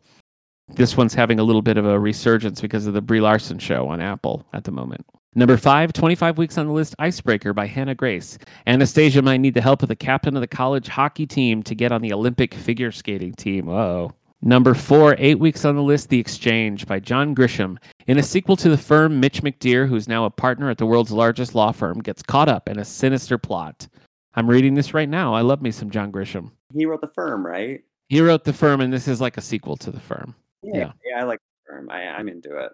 This 0.70 0.98
one's 0.98 1.14
having 1.14 1.40
a 1.40 1.44
little 1.44 1.62
bit 1.62 1.78
of 1.78 1.86
a 1.86 2.00
resurgence 2.00 2.62
because 2.62 2.88
of 2.88 2.94
the 2.94 3.02
Brie 3.02 3.22
Larson 3.22 3.58
show 3.58 3.88
on 3.88 4.02
Apple 4.02 4.46
at 4.54 4.64
the 4.66 4.72
moment. 4.72 5.06
Number 5.34 5.56
five, 5.56 5.94
25 5.94 6.38
weeks 6.38 6.58
on 6.58 6.66
the 6.66 6.74
list, 6.74 6.96
Icebreaker 7.00 7.54
by 7.54 7.68
Hannah 7.68 7.96
Grace. 7.96 8.38
Anastasia 8.66 9.22
might 9.22 9.38
need 9.38 9.54
the 9.54 9.62
help 9.62 9.84
of 9.84 9.90
the 9.90 9.96
captain 9.96 10.36
of 10.36 10.42
the 10.42 10.48
college 10.48 10.88
hockey 10.88 11.26
team 11.26 11.64
to 11.64 11.76
get 11.76 11.92
on 11.92 12.02
the 12.02 12.12
Olympic 12.12 12.54
figure 12.54 12.92
skating 12.92 13.34
team. 13.34 13.68
Whoa. 13.68 14.14
Number 14.42 14.74
four, 14.74 15.16
eight 15.18 15.40
weeks 15.40 15.64
on 15.64 15.76
the 15.76 15.82
list, 15.82 16.10
The 16.10 16.20
Exchange 16.20 16.86
by 16.86 17.00
John 17.00 17.34
Grisham. 17.34 17.78
In 18.08 18.18
a 18.18 18.24
sequel 18.24 18.56
to 18.58 18.70
the 18.70 18.78
firm, 18.78 19.20
Mitch 19.20 19.42
McDeere, 19.42 19.88
who's 19.88 20.08
now 20.08 20.26
a 20.26 20.30
partner 20.30 20.70
at 20.70 20.78
the 20.78 20.86
world's 20.86 21.12
largest 21.12 21.56
law 21.56 21.72
firm, 21.72 22.00
gets 22.00 22.22
caught 22.22 22.50
up 22.50 22.68
in 22.68 22.78
a 22.78 22.86
sinister 22.86 23.38
plot. 23.38 23.88
I'm 24.36 24.50
reading 24.50 24.76
this 24.76 24.94
right 24.94 25.10
now. 25.10 25.34
I 25.34 25.42
love 25.42 25.62
me 25.62 25.72
some 25.72 25.90
John 25.90 26.12
Grisham. 26.12 26.52
He 26.74 26.86
wrote 26.86 27.02
the 27.02 27.08
firm, 27.08 27.46
right? 27.46 27.84
He 28.10 28.22
wrote 28.22 28.44
The 28.44 28.54
Firm, 28.54 28.80
and 28.80 28.94
this 28.94 29.08
is 29.08 29.20
like 29.20 29.38
a 29.38 29.42
sequel 29.42 29.76
to 29.78 29.92
The 29.92 30.00
Firm. 30.00 30.36
Yeah. 30.64 30.92
yeah, 31.06 31.20
I 31.20 31.24
like 31.24 31.40
the 31.40 31.72
firm. 31.72 31.90
I, 31.90 32.08
I'm 32.08 32.28
into 32.28 32.58
it. 32.58 32.72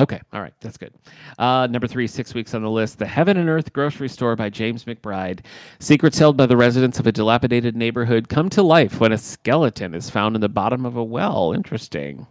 Okay, 0.00 0.20
all 0.32 0.40
right, 0.40 0.54
that's 0.60 0.78
good. 0.78 0.94
Uh, 1.38 1.66
number 1.66 1.86
three, 1.86 2.06
six 2.06 2.32
weeks 2.32 2.54
on 2.54 2.62
the 2.62 2.70
list, 2.70 2.98
The 2.98 3.06
Heaven 3.06 3.36
and 3.36 3.48
Earth 3.48 3.72
Grocery 3.72 4.08
Store 4.08 4.34
by 4.36 4.48
James 4.48 4.84
McBride. 4.84 5.40
Secrets 5.78 6.18
held 6.18 6.36
by 6.36 6.46
the 6.46 6.56
residents 6.56 6.98
of 6.98 7.06
a 7.06 7.12
dilapidated 7.12 7.76
neighborhood 7.76 8.28
come 8.28 8.48
to 8.50 8.62
life 8.62 9.00
when 9.00 9.12
a 9.12 9.18
skeleton 9.18 9.94
is 9.94 10.08
found 10.08 10.36
in 10.36 10.40
the 10.40 10.48
bottom 10.48 10.86
of 10.86 10.96
a 10.96 11.04
well. 11.04 11.52
Interesting. 11.52 12.26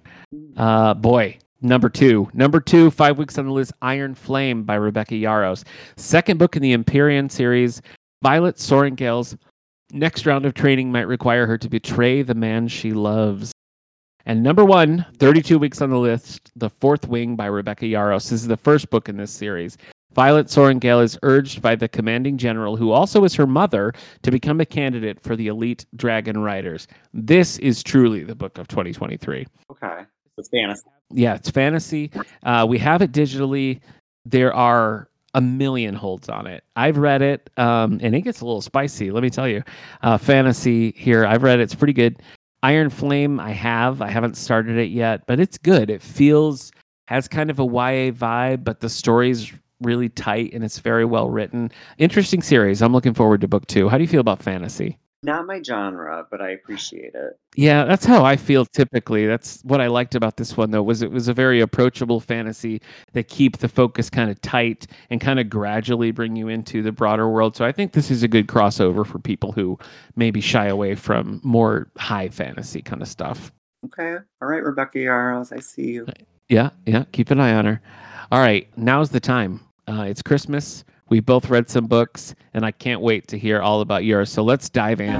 Uh, 0.57 0.93
boy, 0.95 1.37
number 1.61 1.89
two, 1.89 2.27
number 2.33 2.59
two, 2.59 2.89
five 2.89 3.17
weeks 3.19 3.37
on 3.37 3.45
the 3.45 3.51
list, 3.51 3.73
Iron 3.81 4.15
Flame 4.15 4.63
by 4.63 4.75
Rebecca 4.75 5.13
Yarros. 5.15 5.63
Second 5.97 6.39
book 6.39 6.55
in 6.55 6.63
the 6.63 6.73
Empyrean 6.73 7.29
series. 7.29 7.81
Violet 8.23 8.55
Sorrengail's 8.55 9.37
next 9.91 10.25
round 10.25 10.45
of 10.45 10.53
training 10.53 10.91
might 10.91 11.07
require 11.07 11.45
her 11.45 11.57
to 11.57 11.69
betray 11.69 12.21
the 12.21 12.35
man 12.35 12.67
she 12.67 12.93
loves. 12.93 13.51
And 14.29 14.43
number 14.43 14.63
one, 14.63 15.07
32 15.17 15.57
weeks 15.57 15.81
on 15.81 15.89
the 15.89 15.97
list, 15.97 16.51
The 16.55 16.69
Fourth 16.69 17.07
Wing 17.07 17.35
by 17.35 17.47
Rebecca 17.47 17.85
Yarros. 17.85 18.29
This 18.29 18.41
is 18.41 18.47
the 18.47 18.55
first 18.55 18.91
book 18.91 19.09
in 19.09 19.17
this 19.17 19.31
series. 19.31 19.75
Violet 20.13 20.45
Sorrengail 20.45 21.03
is 21.03 21.17
urged 21.23 21.63
by 21.63 21.75
the 21.75 21.87
commanding 21.87 22.37
general, 22.37 22.75
who 22.75 22.91
also 22.91 23.23
is 23.23 23.33
her 23.33 23.47
mother, 23.47 23.91
to 24.21 24.29
become 24.29 24.61
a 24.61 24.67
candidate 24.67 25.19
for 25.19 25.35
the 25.35 25.47
elite 25.47 25.87
dragon 25.95 26.37
riders. 26.43 26.87
This 27.11 27.57
is 27.57 27.81
truly 27.81 28.23
the 28.23 28.35
book 28.35 28.59
of 28.59 28.67
2023. 28.67 29.47
Okay. 29.71 30.01
It's 30.37 30.49
fantasy. 30.49 30.89
Yeah, 31.09 31.33
it's 31.33 31.49
fantasy. 31.49 32.11
Uh, 32.43 32.67
we 32.69 32.77
have 32.77 33.01
it 33.01 33.11
digitally. 33.11 33.79
There 34.25 34.53
are 34.53 35.09
a 35.33 35.41
million 35.41 35.95
holds 35.95 36.29
on 36.29 36.45
it. 36.45 36.63
I've 36.75 36.97
read 36.97 37.23
it, 37.23 37.49
um, 37.57 37.99
and 38.03 38.13
it 38.13 38.21
gets 38.21 38.41
a 38.41 38.45
little 38.45 38.61
spicy. 38.61 39.09
Let 39.09 39.23
me 39.23 39.31
tell 39.31 39.47
you, 39.47 39.63
uh, 40.03 40.19
fantasy 40.19 40.91
here. 40.95 41.25
I've 41.25 41.41
read 41.41 41.59
it. 41.59 41.63
It's 41.63 41.73
pretty 41.73 41.93
good. 41.93 42.21
Iron 42.61 42.89
Flame, 42.89 43.39
I 43.39 43.51
have. 43.51 44.01
I 44.01 44.09
haven't 44.09 44.35
started 44.35 44.77
it 44.77 44.89
yet, 44.89 45.25
but 45.27 45.39
it's 45.39 45.57
good. 45.57 45.89
It 45.89 46.01
feels 46.01 46.71
has 47.07 47.27
kind 47.27 47.49
of 47.49 47.59
a 47.59 47.63
YA 47.63 48.11
vibe, 48.11 48.63
but 48.63 48.81
the 48.81 48.89
story's 48.89 49.51
really 49.81 50.09
tight 50.09 50.53
and 50.53 50.63
it's 50.63 50.79
very 50.79 51.05
well 51.05 51.29
written. 51.29 51.71
Interesting 51.97 52.41
series. 52.41 52.81
I'm 52.81 52.93
looking 52.93 53.13
forward 53.13 53.41
to 53.41 53.47
book 53.47 53.65
two. 53.67 53.89
How 53.89 53.97
do 53.97 54.03
you 54.03 54.07
feel 54.07 54.19
about 54.21 54.43
fantasy? 54.43 54.97
Not 55.21 55.45
my 55.45 55.61
genre, 55.61 56.25
but 56.31 56.41
I 56.41 56.51
appreciate 56.51 57.13
it. 57.13 57.37
Yeah, 57.55 57.83
that's 57.83 58.05
how 58.05 58.23
I 58.23 58.37
feel 58.37 58.65
typically. 58.65 59.27
That's 59.27 59.61
what 59.63 59.81
I 59.81 59.87
liked 59.87 60.15
about 60.15 60.37
this 60.37 60.55
one 60.55 60.71
though 60.71 60.81
was 60.81 61.01
it 61.01 61.11
was 61.11 61.27
a 61.27 61.33
very 61.33 61.59
approachable 61.59 62.21
fantasy 62.21 62.81
that 63.11 63.27
keep 63.27 63.57
the 63.57 63.67
focus 63.67 64.09
kind 64.09 64.31
of 64.31 64.39
tight 64.39 64.87
and 65.09 65.19
kind 65.19 65.39
of 65.39 65.49
gradually 65.49 66.11
bring 66.11 66.37
you 66.37 66.47
into 66.47 66.81
the 66.81 66.93
broader 66.93 67.29
world. 67.29 67.57
So 67.57 67.65
I 67.65 67.73
think 67.73 67.91
this 67.91 68.09
is 68.09 68.23
a 68.23 68.29
good 68.29 68.47
crossover 68.47 69.05
for 69.05 69.19
people 69.19 69.51
who 69.51 69.77
maybe 70.15 70.39
shy 70.39 70.67
away 70.67 70.95
from 70.95 71.41
more 71.43 71.91
high 71.97 72.29
fantasy 72.29 72.81
kind 72.81 73.01
of 73.01 73.09
stuff. 73.09 73.51
Okay. 73.85 74.17
All 74.41 74.47
right, 74.47 74.63
Rebecca 74.63 74.99
Yarros, 74.99 75.51
I 75.51 75.59
see 75.59 75.91
you. 75.91 76.07
Yeah, 76.47 76.69
yeah, 76.85 77.03
keep 77.11 77.29
an 77.29 77.41
eye 77.41 77.53
on 77.53 77.65
her. 77.65 77.81
All 78.31 78.39
right, 78.39 78.69
now's 78.77 79.09
the 79.09 79.19
time. 79.19 79.59
Uh, 79.87 80.03
it's 80.03 80.21
Christmas. 80.21 80.85
We 81.09 81.21
both 81.21 81.49
read 81.49 81.67
some 81.69 81.87
books, 81.87 82.35
and 82.53 82.63
I 82.63 82.69
can't 82.69 83.01
wait 83.01 83.27
to 83.29 83.37
hear 83.37 83.61
all 83.61 83.81
about 83.81 84.03
yours. 84.03 84.31
So 84.31 84.43
let's 84.43 84.69
dive 84.69 85.01
in. 85.01 85.15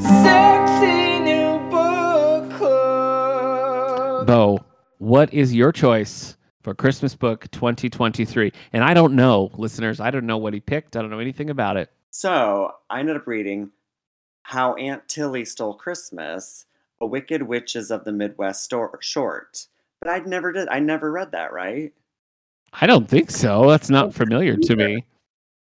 Sexy 0.00 1.18
new 1.18 1.58
book 1.68 2.48
club. 2.52 4.26
Beau, 4.28 4.60
what 4.98 5.34
is 5.34 5.52
your 5.52 5.72
choice 5.72 6.36
for 6.62 6.74
Christmas 6.74 7.16
book 7.16 7.50
2023? 7.50 8.52
And 8.72 8.84
I 8.84 8.94
don't 8.94 9.16
know, 9.16 9.50
listeners, 9.58 9.98
I 9.98 10.12
don't 10.12 10.26
know 10.26 10.38
what 10.38 10.54
he 10.54 10.60
picked. 10.60 10.96
I 10.96 11.00
don't 11.00 11.10
know 11.10 11.18
anything 11.18 11.50
about 11.50 11.76
it. 11.76 11.90
So 12.10 12.70
I 12.88 13.00
ended 13.00 13.16
up 13.16 13.26
reading 13.26 13.72
How 14.44 14.74
Aunt 14.74 15.08
Tilly 15.08 15.44
Stole 15.44 15.74
Christmas, 15.74 16.66
a 17.04 17.06
Wicked 17.06 17.42
Witches 17.42 17.90
of 17.90 18.04
the 18.04 18.12
Midwest 18.12 18.64
sto- 18.64 18.90
short. 19.00 19.66
But 20.00 20.10
I'd 20.10 20.26
never 20.26 20.52
did. 20.52 20.68
I 20.68 20.80
never 20.80 21.12
read 21.12 21.32
that, 21.32 21.52
right? 21.52 21.92
I 22.72 22.86
don't 22.86 23.08
think 23.08 23.30
so. 23.30 23.68
That's 23.68 23.90
not 23.90 24.12
familiar 24.14 24.56
to 24.56 24.76
me. 24.76 25.04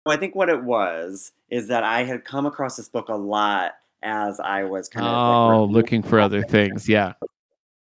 I 0.08 0.18
think 0.18 0.36
what 0.36 0.50
it 0.50 0.64
was 0.64 1.32
is 1.50 1.68
that 1.70 1.84
I 1.84 2.04
had 2.04 2.26
come 2.26 2.46
across 2.46 2.78
this 2.78 2.90
book 2.90 3.10
a 3.10 3.16
lot 3.16 3.74
as 4.04 4.40
I 4.40 4.64
was 4.64 4.88
kind 4.90 5.06
of 5.06 5.12
Oh, 5.14 5.50
reviewing 5.50 5.72
looking 5.72 6.04
for 6.04 6.20
other 6.20 6.44
things. 6.44 6.88
Yeah. 6.88 7.14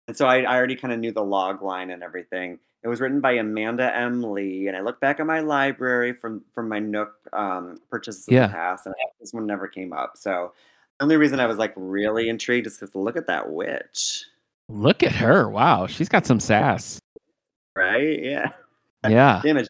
And 0.08 0.18
so 0.18 0.26
I, 0.26 0.42
I 0.42 0.56
already 0.58 0.76
kind 0.76 0.92
of 0.94 1.00
knew 1.00 1.12
the 1.12 1.24
log 1.24 1.62
line 1.62 1.92
and 1.92 2.02
everything. 2.04 2.58
It 2.84 2.88
was 2.88 3.00
written 3.02 3.20
by 3.20 3.34
Amanda 3.34 3.96
M. 3.96 4.24
Lee, 4.24 4.68
and 4.68 4.76
I 4.78 4.82
looked 4.82 5.02
back 5.02 5.20
at 5.20 5.26
my 5.28 5.42
library 5.42 6.14
from 6.14 6.44
from 6.56 6.70
my 6.70 6.80
Nook 6.80 7.12
um, 7.34 7.78
purchases 7.92 8.28
in 8.28 8.36
Yeah. 8.36 8.48
the 8.48 8.54
past, 8.54 8.86
and 8.86 8.96
this 9.20 9.34
one 9.34 9.46
never 9.46 9.68
came 9.68 9.92
up. 9.94 10.14
So 10.16 10.54
the 10.54 10.54
only 11.02 11.18
reason 11.18 11.40
I 11.40 11.46
was 11.46 11.58
like 11.58 11.74
really 11.76 12.30
intrigued 12.30 12.68
is 12.68 12.78
because 12.78 12.94
look 12.96 13.16
at 13.18 13.28
that 13.28 13.52
witch, 13.52 14.26
Look 14.72 15.02
at 15.02 15.12
her. 15.14 15.50
Wow. 15.50 15.88
She's 15.88 16.10
got 16.10 16.26
some 16.28 16.40
sass. 16.40 17.00
right? 17.76 18.22
Yeah, 18.22 18.50
Yeah. 19.08 19.42
image. 19.46 19.68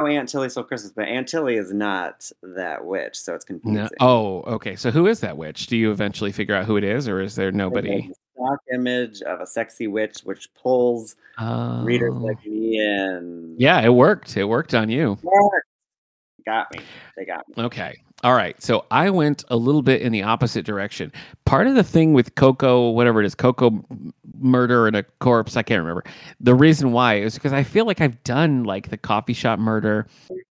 Oh, 0.00 0.06
Aunt 0.06 0.28
Tilly 0.28 0.48
stole 0.48 0.62
Christmas, 0.64 0.92
but 0.92 1.06
Aunt 1.06 1.26
Tilly 1.28 1.56
is 1.56 1.72
not 1.72 2.30
that 2.42 2.84
witch, 2.84 3.18
so 3.18 3.34
it's 3.34 3.44
confusing. 3.44 3.82
No. 3.82 3.88
Oh, 4.00 4.42
okay. 4.54 4.76
So 4.76 4.92
who 4.92 5.08
is 5.08 5.18
that 5.20 5.36
witch? 5.36 5.66
Do 5.66 5.76
you 5.76 5.90
eventually 5.90 6.30
figure 6.30 6.54
out 6.54 6.66
who 6.66 6.76
it 6.76 6.84
is, 6.84 7.08
or 7.08 7.20
is 7.20 7.34
there 7.34 7.50
nobody? 7.50 8.12
stock 8.36 8.60
image 8.72 9.20
of 9.22 9.40
a 9.40 9.46
sexy 9.46 9.88
witch, 9.88 10.20
which 10.22 10.48
pulls 10.54 11.16
readers 11.82 12.12
Oh. 12.14 12.18
like 12.20 12.46
me 12.46 12.78
in. 12.78 13.56
Yeah, 13.58 13.80
it 13.80 13.88
worked. 13.92 14.36
It 14.36 14.44
worked 14.44 14.72
on 14.74 14.88
you. 14.88 15.18
Got 16.48 16.72
me. 16.74 16.80
They 17.16 17.24
got 17.24 17.46
me. 17.48 17.64
Okay. 17.64 18.00
All 18.24 18.34
right. 18.34 18.60
So 18.62 18.84
I 18.90 19.10
went 19.10 19.44
a 19.48 19.56
little 19.56 19.82
bit 19.82 20.02
in 20.02 20.10
the 20.12 20.22
opposite 20.22 20.64
direction. 20.64 21.12
Part 21.44 21.66
of 21.66 21.74
the 21.74 21.82
thing 21.84 22.14
with 22.14 22.34
Coco, 22.34 22.90
whatever 22.90 23.20
it 23.22 23.26
is, 23.26 23.34
Coco 23.34 23.84
murder 24.40 24.86
and 24.86 24.96
a 24.96 25.02
corpse, 25.20 25.56
I 25.56 25.62
can't 25.62 25.80
remember. 25.80 26.04
The 26.40 26.54
reason 26.54 26.92
why 26.92 27.18
is 27.18 27.34
because 27.34 27.52
I 27.52 27.62
feel 27.62 27.84
like 27.86 28.00
I've 28.00 28.22
done 28.24 28.64
like 28.64 28.88
the 28.88 28.96
coffee 28.96 29.34
shop 29.34 29.58
murder. 29.58 30.06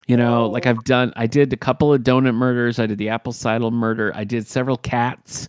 You 0.08 0.18
know, 0.18 0.48
like 0.48 0.66
I've 0.66 0.84
done, 0.84 1.14
I 1.16 1.28
did 1.28 1.54
a 1.54 1.58
couple 1.58 1.94
of 1.94 2.02
donut 2.02 2.36
murders. 2.36 2.80
I 2.80 2.86
did 2.88 2.98
the 2.98 3.08
apple 3.10 3.32
cider 3.32 3.72
murder. 3.72 4.12
I 4.14 4.26
did 4.26 4.46
several 4.48 4.76
cats. 4.78 5.48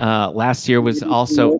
Uh, 0.00 0.30
last 0.32 0.68
year 0.68 0.80
was 0.80 1.02
also 1.04 1.58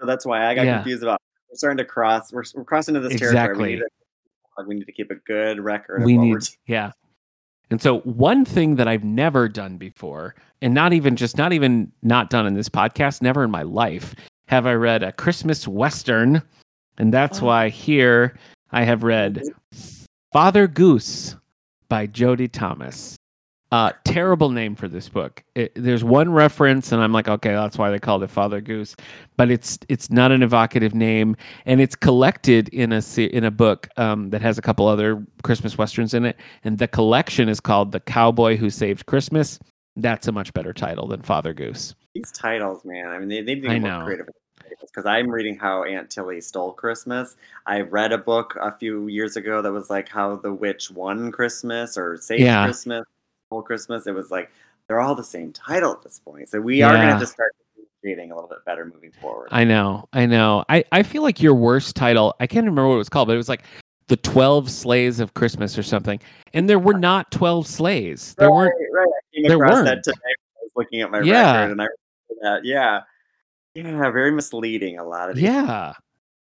So 0.00 0.06
that's 0.06 0.24
why 0.24 0.46
I 0.46 0.54
got 0.54 0.64
Yeah. 0.64 0.76
confused 0.76 1.02
about. 1.02 1.20
We're 1.50 1.56
starting 1.56 1.76
to 1.78 1.84
cross. 1.84 2.32
We're, 2.32 2.44
we're 2.54 2.64
crossing 2.64 2.96
into 2.96 3.06
this 3.06 3.20
territory. 3.20 3.34
We 3.34 3.42
Exactly. 3.42 3.74
need, 3.74 3.80
to, 3.80 4.64
we 4.68 4.74
need 4.76 4.86
to 4.86 4.92
keep 4.92 5.10
a 5.10 5.16
good 5.16 5.60
record. 5.60 6.02
we 6.04 6.16
need 6.16 6.38
yeah 6.66 6.92
and 7.72 7.80
so 7.82 7.98
one 8.00 8.44
thing 8.44 8.76
that 8.76 8.86
i've 8.86 9.02
never 9.02 9.48
done 9.48 9.76
before 9.78 10.34
and 10.60 10.72
not 10.74 10.92
even 10.92 11.16
just 11.16 11.36
not 11.38 11.52
even 11.52 11.90
not 12.02 12.30
done 12.30 12.46
in 12.46 12.54
this 12.54 12.68
podcast 12.68 13.22
never 13.22 13.42
in 13.42 13.50
my 13.50 13.62
life 13.62 14.14
have 14.46 14.66
i 14.66 14.72
read 14.74 15.02
a 15.02 15.10
christmas 15.12 15.66
western 15.66 16.40
and 16.98 17.12
that's 17.12 17.40
Oh. 17.42 17.46
why 17.46 17.68
here 17.70 18.36
i 18.70 18.84
have 18.84 19.02
read 19.02 19.42
father 20.32 20.68
goose 20.68 21.34
by 21.88 22.06
jodi 22.06 22.46
thomas 22.46 23.16
uh, 23.72 23.90
terrible 24.04 24.50
name 24.50 24.74
for 24.74 24.86
this 24.86 25.08
book. 25.08 25.42
It, 25.54 25.72
there's 25.74 26.04
one 26.04 26.30
reference, 26.30 26.92
and 26.92 27.02
I'm 27.02 27.12
like, 27.12 27.26
okay, 27.26 27.52
that's 27.52 27.78
why 27.78 27.90
they 27.90 27.98
called 27.98 28.22
it 28.22 28.28
Father 28.28 28.60
Goose, 28.60 28.94
but 29.38 29.50
it's 29.50 29.78
it's 29.88 30.10
not 30.10 30.30
an 30.30 30.42
evocative 30.42 30.94
name, 30.94 31.36
and 31.64 31.80
it's 31.80 31.96
collected 31.96 32.68
in 32.68 32.92
a 32.92 33.02
in 33.18 33.44
a 33.44 33.50
book 33.50 33.88
um, 33.96 34.28
that 34.28 34.42
has 34.42 34.58
a 34.58 34.62
couple 34.62 34.86
other 34.86 35.26
Christmas 35.42 35.78
westerns 35.78 36.12
in 36.12 36.26
it, 36.26 36.36
and 36.64 36.78
the 36.78 36.86
collection 36.86 37.48
is 37.48 37.60
called 37.60 37.92
The 37.92 38.00
Cowboy 38.00 38.56
Who 38.56 38.68
Saved 38.68 39.06
Christmas. 39.06 39.58
That's 39.96 40.28
a 40.28 40.32
much 40.32 40.52
better 40.52 40.74
title 40.74 41.08
than 41.08 41.22
Father 41.22 41.54
Goose. 41.54 41.94
These 42.14 42.30
titles, 42.32 42.84
man. 42.84 43.08
I 43.08 43.18
mean, 43.18 43.28
they, 43.28 43.40
they 43.40 43.54
need 43.54 43.62
to 43.62 43.68
be 43.70 43.80
more 43.80 44.04
creative. 44.04 44.26
Because 44.80 45.06
I'm 45.06 45.30
reading 45.30 45.56
how 45.56 45.84
Aunt 45.84 46.10
Tilly 46.10 46.40
stole 46.42 46.72
Christmas. 46.72 47.36
I 47.66 47.80
read 47.80 48.12
a 48.12 48.18
book 48.18 48.56
a 48.60 48.76
few 48.76 49.06
years 49.06 49.36
ago 49.36 49.62
that 49.62 49.72
was 49.72 49.88
like 49.88 50.08
how 50.08 50.36
the 50.36 50.52
witch 50.52 50.90
won 50.90 51.32
Christmas 51.32 51.96
or 51.96 52.18
saved 52.18 52.42
Yeah. 52.42 52.64
Christmas, 52.64 53.04
stole 53.52 53.62
Christmas. 53.62 54.06
It 54.06 54.14
was 54.14 54.30
like 54.30 54.50
they're 54.88 55.00
all 55.00 55.14
the 55.14 55.22
same 55.24 55.52
title 55.52 55.92
at 55.92 56.02
this 56.02 56.18
point. 56.18 56.48
So 56.48 56.60
we 56.60 56.82
are 56.82 56.92
going 56.94 57.08
Yeah. 57.08 57.14
to 57.14 57.20
just 57.20 57.32
start 57.32 57.52
creating 58.00 58.32
a 58.32 58.34
little 58.34 58.48
bit 58.48 58.64
better 58.64 58.84
moving 58.84 59.12
forward. 59.12 59.48
I 59.52 59.64
know, 59.64 60.08
I 60.12 60.26
know. 60.26 60.64
I, 60.68 60.84
I 60.90 61.02
feel 61.02 61.22
like 61.22 61.40
your 61.40 61.54
worst 61.54 61.94
title, 61.94 62.34
I 62.40 62.46
can't 62.46 62.64
remember 62.66 62.88
what 62.88 62.94
it 62.94 62.98
was 62.98 63.08
called, 63.08 63.28
but 63.28 63.34
it 63.34 63.36
was 63.36 63.48
like 63.48 63.62
The 64.08 64.16
12 64.16 64.70
Sleighs 64.70 65.20
of 65.20 65.34
Christmas 65.34 65.78
or 65.78 65.82
something. 65.82 66.18
And 66.54 66.68
there 66.68 66.78
were 66.80 66.94
not 66.98 67.30
12 67.30 67.66
sleighs. 67.66 68.34
There 68.36 68.50
weren't 68.50 68.74
right. 68.92 69.06
I 69.06 69.36
came 69.36 69.48
there 69.48 69.56
across 69.56 69.72
weren't. 69.74 69.84
that 69.86 70.02
today. 70.04 70.18
when 70.24 70.32
I 70.56 70.62
was 70.62 70.72
looking 70.76 71.00
at 71.02 71.10
my 71.10 71.20
Yeah. 71.20 71.52
record, 71.60 71.72
and 71.72 71.82
I 71.82 71.84
remember 71.84 71.96
that. 72.42 72.64
Yeah, 72.64 73.00
yeah, 73.74 74.10
very 74.10 74.32
misleading. 74.32 74.98
A 74.98 75.04
lot 75.04 75.30
of 75.30 75.36
these. 75.36 75.44
Yeah. 75.44 75.92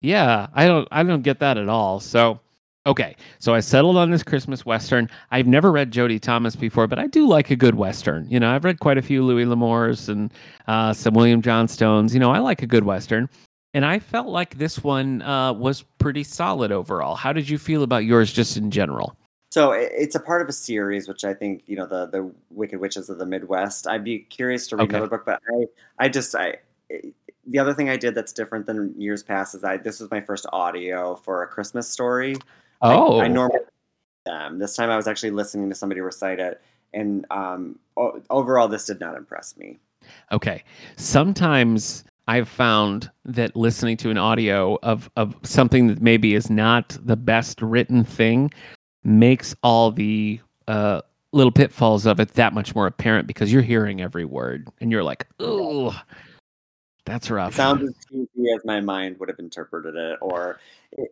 Yeah. 0.02 0.48
I 0.54 0.67
don't 0.67 0.88
I 0.91 1.02
don't 1.04 1.24
get 1.24 1.39
that 1.39 1.58
at 1.58 1.67
all. 1.70 2.00
So 2.00 2.39
okay. 2.88 3.15
So 3.39 3.54
I 3.54 3.60
settled 3.60 3.97
on 3.97 4.10
this 4.10 4.23
Christmas 4.23 4.65
Western. 4.65 5.10
I've 5.32 5.45
never 5.45 5.71
read 5.71 5.91
Jodi 5.91 6.19
Thomas 6.19 6.56
before, 6.56 6.88
but 6.88 6.97
I 6.97 7.08
do 7.08 7.28
like 7.28 7.52
a 7.52 7.56
good 7.56 7.76
Western. 7.76 8.28
You 8.30 8.39
know, 8.39 8.50
I've 8.50 8.63
read 8.63 8.80
quite 8.80 8.97
a 8.97 9.02
few 9.02 9.23
Louis 9.23 9.45
L'Amours 9.45 10.10
and 10.10 10.34
uh, 10.67 10.93
some 10.93 11.13
William 11.13 11.41
Johnstones. 11.41 12.13
You 12.13 12.19
know, 12.19 12.32
I 12.32 12.39
like 12.39 12.63
a 12.63 12.67
good 12.67 12.86
Western. 12.86 13.30
And 13.73 13.86
I 13.86 14.00
felt 14.00 14.28
like 14.28 14.58
this 14.58 14.84
one 14.84 15.21
uh, 15.21 15.54
was 15.54 15.84
pretty 16.00 16.23
solid 16.23 16.71
overall. 16.71 17.15
How 17.15 17.32
did 17.32 17.47
you 17.47 17.60
feel 17.60 17.84
about 17.84 18.06
yours 18.06 18.34
just 18.34 18.58
in 18.58 18.71
general? 18.71 19.15
So 19.52 19.71
it's 19.71 20.15
a 20.15 20.19
part 20.19 20.41
of 20.41 20.50
a 20.50 20.54
series, 20.54 21.08
which 21.08 21.23
I 21.23 21.34
think 21.34 21.63
you 21.67 21.76
know 21.78 21.86
the 21.86 22.06
the 22.08 22.32
Wicked 22.50 22.80
Witches 22.80 23.10
of 23.10 23.17
the 23.17 23.26
Midwest. 23.26 23.88
I'd 23.88 24.04
be 24.04 24.19
curious 24.19 24.67
to 24.67 24.76
read 24.76 24.86
Okay. 24.86 24.97
another 24.97 25.10
book, 25.10 25.26
but 25.26 25.41
I 25.54 26.06
I 26.06 26.10
just 26.10 26.36
I 26.36 26.58
the 27.45 27.60
other 27.60 27.73
thing 27.73 27.89
I 27.89 27.97
did 27.97 28.13
that's 28.13 28.34
different 28.34 28.65
than 28.65 28.93
years 29.00 29.23
past 29.23 29.56
is 29.56 29.63
I 29.63 29.78
this 29.78 30.00
was 30.00 30.12
my 30.12 30.21
first 30.21 30.45
audio 30.52 31.15
for 31.15 31.43
a 31.43 31.47
Christmas 31.47 31.88
story. 31.88 32.36
I- 32.81 32.93
Oh, 32.95 33.19
I, 33.19 33.27
normally 33.27 33.59
them. 34.25 34.59
This 34.59 34.75
time 34.75 34.89
I 34.89 34.97
was 34.97 35.07
actually 35.07 35.31
listening 35.31 35.69
to 35.69 35.75
somebody 35.75 36.01
recite 36.01 36.39
it, 36.39 36.61
and 36.93 37.25
um, 37.31 37.79
o- 37.95 38.21
overall 38.29 38.67
this 38.67 38.85
did 38.85 38.99
not 38.99 39.15
impress 39.15 39.55
me. 39.57 39.79
Okay. 40.31 40.63
Sometimes 40.95 42.03
I've 42.27 42.49
found 42.49 43.09
that 43.25 43.55
listening 43.55 43.95
to 43.97 44.09
an 44.09 44.17
audio 44.17 44.77
of, 44.83 45.09
of 45.15 45.35
something 45.43 45.87
that 45.87 46.01
maybe 46.01 46.33
is 46.33 46.49
not 46.49 46.97
the 47.03 47.15
best 47.15 47.61
written 47.61 48.03
thing 48.03 48.51
makes 49.03 49.55
all 49.63 49.91
the 49.91 50.39
uh, 50.67 51.01
little 51.31 51.51
pitfalls 51.51 52.05
of 52.05 52.19
it 52.19 52.33
that 52.33 52.53
much 52.53 52.75
more 52.75 52.85
apparent 52.87 53.27
because 53.27 53.51
you're 53.51 53.61
hearing 53.61 54.01
every 54.01 54.25
word 54.25 54.67
and 54.81 54.91
you're 54.91 55.03
like, 55.03 55.25
ooh, 55.41 55.91
that's 57.08 57.30
It 57.30 57.34
rough. 57.34 57.56
sounds 57.56 57.84
as 57.89 57.96
cheesy 58.10 58.52
as 58.56 58.63
my 58.65 58.82
mind 58.82 59.20
would 59.20 59.30
have 59.30 59.39
interpreted 59.39 59.96
it, 59.96 60.17
or 60.22 60.60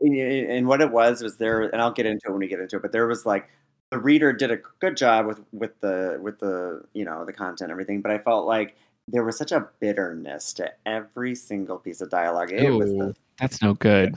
and- 0.01 0.67
what 0.67 0.81
it 0.81 0.91
was 0.91 1.23
was 1.23 1.37
there, 1.37 1.61
and 1.61 1.81
I'll 1.81 1.91
get 1.91 2.05
into 2.05 2.27
it 2.27 2.31
when 2.31 2.39
we 2.39 2.47
get 2.47 2.59
into 2.59 2.75
it. 2.75 2.81
But 2.81 2.91
there 2.91 3.07
was 3.07 3.25
like 3.25 3.49
the 3.91 3.99
reader 3.99 4.33
did 4.33 4.51
a 4.51 4.57
good 4.79 4.97
job 4.97 5.25
with 5.25 5.41
with 5.51 5.79
the 5.79 6.19
with 6.21 6.39
the 6.39 6.83
you 6.93 7.05
know 7.05 7.25
the 7.25 7.33
content 7.33 7.61
and 7.61 7.71
everything, 7.71 8.01
but 8.01 8.11
I 8.11 8.17
felt 8.19 8.45
like 8.45 8.75
there 9.07 9.23
was 9.23 9.37
such 9.37 9.51
a 9.51 9.67
bitterness 9.79 10.53
to 10.53 10.71
every 10.85 11.35
single 11.35 11.77
piece 11.77 12.01
of 12.01 12.09
dialogue. 12.09 12.51
It 12.51 12.69
was 12.71 12.89
the 12.91 13.15
that's 13.39 13.61
no 13.61 13.73
good. 13.73 14.15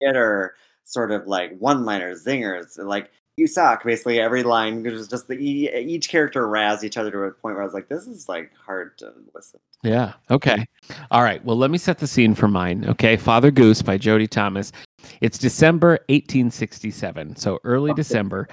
bitter 0.00 0.54
sort 0.84 1.10
of 1.12 1.26
like 1.26 1.56
one 1.58 1.84
liners, 1.84 2.24
zingers, 2.24 2.76
like 2.78 3.10
you 3.36 3.46
suck. 3.46 3.84
Basically, 3.84 4.20
every 4.20 4.42
line 4.42 4.82
was 4.82 5.08
just 5.08 5.28
the 5.28 5.36
each 5.36 6.08
character 6.08 6.46
razzed 6.46 6.84
each 6.84 6.96
other 6.96 7.10
to 7.10 7.18
a 7.22 7.30
point 7.30 7.54
where 7.54 7.62
I 7.62 7.64
was 7.64 7.74
like, 7.74 7.88
this 7.88 8.06
is 8.06 8.28
like 8.28 8.52
hard 8.54 8.98
to 8.98 9.12
listen. 9.34 9.60
Yeah. 9.82 10.12
Okay. 10.30 10.64
All 11.10 11.22
right. 11.22 11.44
Well, 11.44 11.56
let 11.56 11.70
me 11.70 11.78
set 11.78 11.98
the 11.98 12.06
scene 12.06 12.34
for 12.34 12.48
mine. 12.48 12.84
Okay. 12.88 13.16
Father 13.16 13.50
Goose 13.50 13.82
by 13.82 13.96
Jodi 13.96 14.28
Thomas. 14.28 14.72
It's 15.20 15.38
December 15.38 15.92
1867. 16.08 17.36
So 17.36 17.58
early 17.64 17.92
December. 17.94 18.48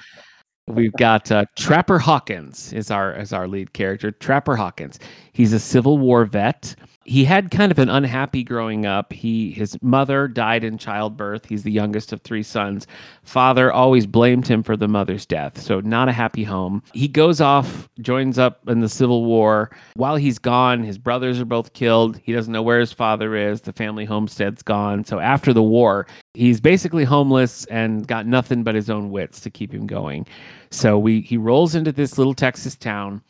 We've 0.67 0.93
got 0.93 1.31
uh, 1.31 1.45
Trapper 1.57 1.97
Hawkins 1.97 2.71
is 2.73 2.91
our 2.91 3.13
as 3.13 3.33
our 3.33 3.47
lead 3.47 3.73
character. 3.73 4.11
Trapper 4.11 4.55
Hawkins. 4.55 4.99
He's 5.33 5.51
a 5.51 5.59
Civil 5.59 5.97
War 5.97 6.25
vet. 6.25 6.75
He 7.09 7.25
had 7.25 7.49
kind 7.49 7.71
of 7.71 7.79
an 7.79 7.89
unhappy 7.89 8.43
growing 8.43 8.85
up. 8.85 9.11
He 9.11 9.51
his 9.51 9.75
mother 9.81 10.27
died 10.27 10.63
in 10.63 10.77
childbirth. 10.77 11.43
He's 11.43 11.63
the 11.63 11.71
youngest 11.71 12.13
of 12.13 12.21
three 12.21 12.43
sons. 12.43 12.85
Father 13.23 13.73
always 13.73 14.05
blamed 14.05 14.47
him 14.47 14.61
for 14.61 14.77
the 14.77 14.87
mother's 14.87 15.25
death, 15.25 15.59
so 15.59 15.79
not 15.79 16.07
a 16.07 16.11
happy 16.11 16.43
home. 16.43 16.83
He 16.93 17.07
goes 17.07 17.41
off, 17.41 17.89
joins 17.99 18.37
up 18.37 18.59
in 18.69 18.81
the 18.81 18.87
Civil 18.87 19.25
War. 19.25 19.71
While 19.95 20.17
he's 20.17 20.37
gone, 20.37 20.83
his 20.83 20.99
brothers 20.99 21.39
are 21.41 21.45
both 21.45 21.73
killed. 21.73 22.19
He 22.23 22.31
doesn't 22.31 22.53
know 22.53 22.61
where 22.61 22.79
his 22.79 22.93
father 22.93 23.35
is. 23.35 23.61
The 23.61 23.73
family 23.73 24.05
homestead's 24.05 24.61
gone. 24.61 25.03
So 25.03 25.19
after 25.19 25.51
the 25.51 25.63
war, 25.63 26.05
he's 26.35 26.61
basically 26.61 27.05
homeless 27.05 27.65
and 27.65 28.07
got 28.07 28.27
nothing 28.27 28.61
but 28.63 28.75
his 28.75 28.91
own 28.91 29.09
wits 29.09 29.39
to 29.41 29.49
keep 29.49 29.73
him 29.73 29.87
going. 29.87 30.27
So 30.69 30.99
we 30.99 31.21
he 31.21 31.37
rolls 31.37 31.73
into 31.73 31.91
this 31.91 32.19
little 32.19 32.35
Texas 32.35 32.75
town 32.75 33.23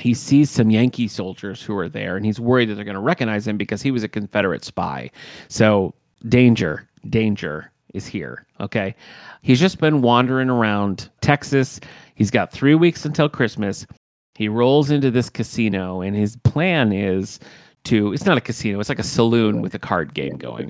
he 0.00 0.14
sees 0.14 0.50
some 0.50 0.70
Yankee 0.70 1.08
soldiers 1.08 1.62
who 1.62 1.76
are 1.76 1.88
there 1.88 2.16
and 2.16 2.24
he's 2.24 2.40
worried 2.40 2.68
that 2.68 2.74
they're 2.74 2.84
going 2.84 2.94
to 2.94 3.00
recognize 3.00 3.46
him 3.46 3.56
because 3.56 3.82
he 3.82 3.90
was 3.90 4.02
a 4.02 4.08
Confederate 4.08 4.64
spy. 4.64 5.10
So, 5.48 5.94
danger, 6.28 6.88
danger 7.08 7.70
is 7.94 8.06
here. 8.06 8.46
Okay. 8.60 8.94
He's 9.42 9.60
just 9.60 9.78
been 9.78 10.02
wandering 10.02 10.50
around 10.50 11.10
Texas. 11.20 11.80
He's 12.14 12.30
got 12.30 12.52
three 12.52 12.74
weeks 12.74 13.04
until 13.04 13.28
Christmas. 13.28 13.86
He 14.34 14.48
rolls 14.48 14.90
into 14.90 15.10
this 15.10 15.28
casino 15.28 16.00
and 16.00 16.16
his 16.16 16.36
plan 16.36 16.92
is 16.92 17.40
to, 17.84 18.12
it's 18.12 18.26
not 18.26 18.38
a 18.38 18.40
casino, 18.42 18.78
it's 18.78 18.88
like 18.88 18.98
a 18.98 19.02
saloon 19.02 19.62
with 19.62 19.74
a 19.74 19.78
card 19.78 20.14
game 20.14 20.36
going. 20.36 20.66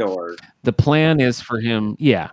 The 0.63 0.73
plan 0.73 1.21
is 1.21 1.41
for 1.41 1.61
him, 1.61 1.97
yeah, 1.99 2.31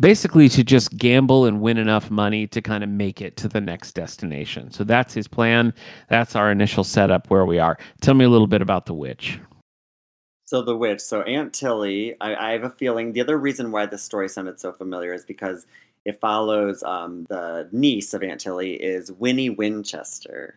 basically 0.00 0.48
to 0.48 0.64
just 0.64 0.96
gamble 0.96 1.44
and 1.44 1.60
win 1.60 1.76
enough 1.76 2.10
money 2.10 2.46
to 2.48 2.62
kind 2.62 2.82
of 2.82 2.90
make 2.90 3.20
it 3.20 3.36
to 3.36 3.48
the 3.48 3.60
next 3.60 3.92
destination. 3.92 4.70
So 4.70 4.82
that's 4.82 5.14
his 5.14 5.28
plan. 5.28 5.74
That's 6.08 6.34
our 6.34 6.50
initial 6.50 6.82
setup 6.82 7.30
where 7.30 7.44
we 7.44 7.58
are. 7.58 7.78
Tell 8.00 8.14
me 8.14 8.24
a 8.24 8.30
little 8.30 8.46
bit 8.46 8.62
about 8.62 8.86
the 8.86 8.94
witch. 8.94 9.38
So 10.46 10.62
the 10.62 10.76
witch. 10.76 11.00
So 11.00 11.22
Aunt 11.22 11.52
Tilly. 11.52 12.16
I, 12.20 12.34
I 12.34 12.52
have 12.52 12.64
a 12.64 12.70
feeling 12.70 13.12
the 13.12 13.20
other 13.20 13.38
reason 13.38 13.70
why 13.70 13.86
this 13.86 14.02
story 14.02 14.28
sounded 14.28 14.58
so 14.58 14.72
familiar 14.72 15.12
is 15.12 15.24
because 15.24 15.66
it 16.04 16.18
follows 16.18 16.82
um, 16.82 17.26
the 17.28 17.68
niece 17.70 18.14
of 18.14 18.22
Aunt 18.22 18.40
Tilly 18.40 18.72
is 18.72 19.12
Winnie 19.12 19.50
Winchester. 19.50 20.56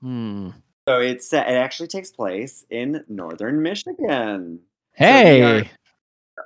Hmm. 0.00 0.50
So 0.88 1.00
it's 1.00 1.32
it 1.32 1.38
actually 1.38 1.88
takes 1.88 2.10
place 2.10 2.64
in 2.70 3.04
northern 3.08 3.62
Michigan. 3.62 4.60
Hey. 4.92 5.42
are- 5.42 5.64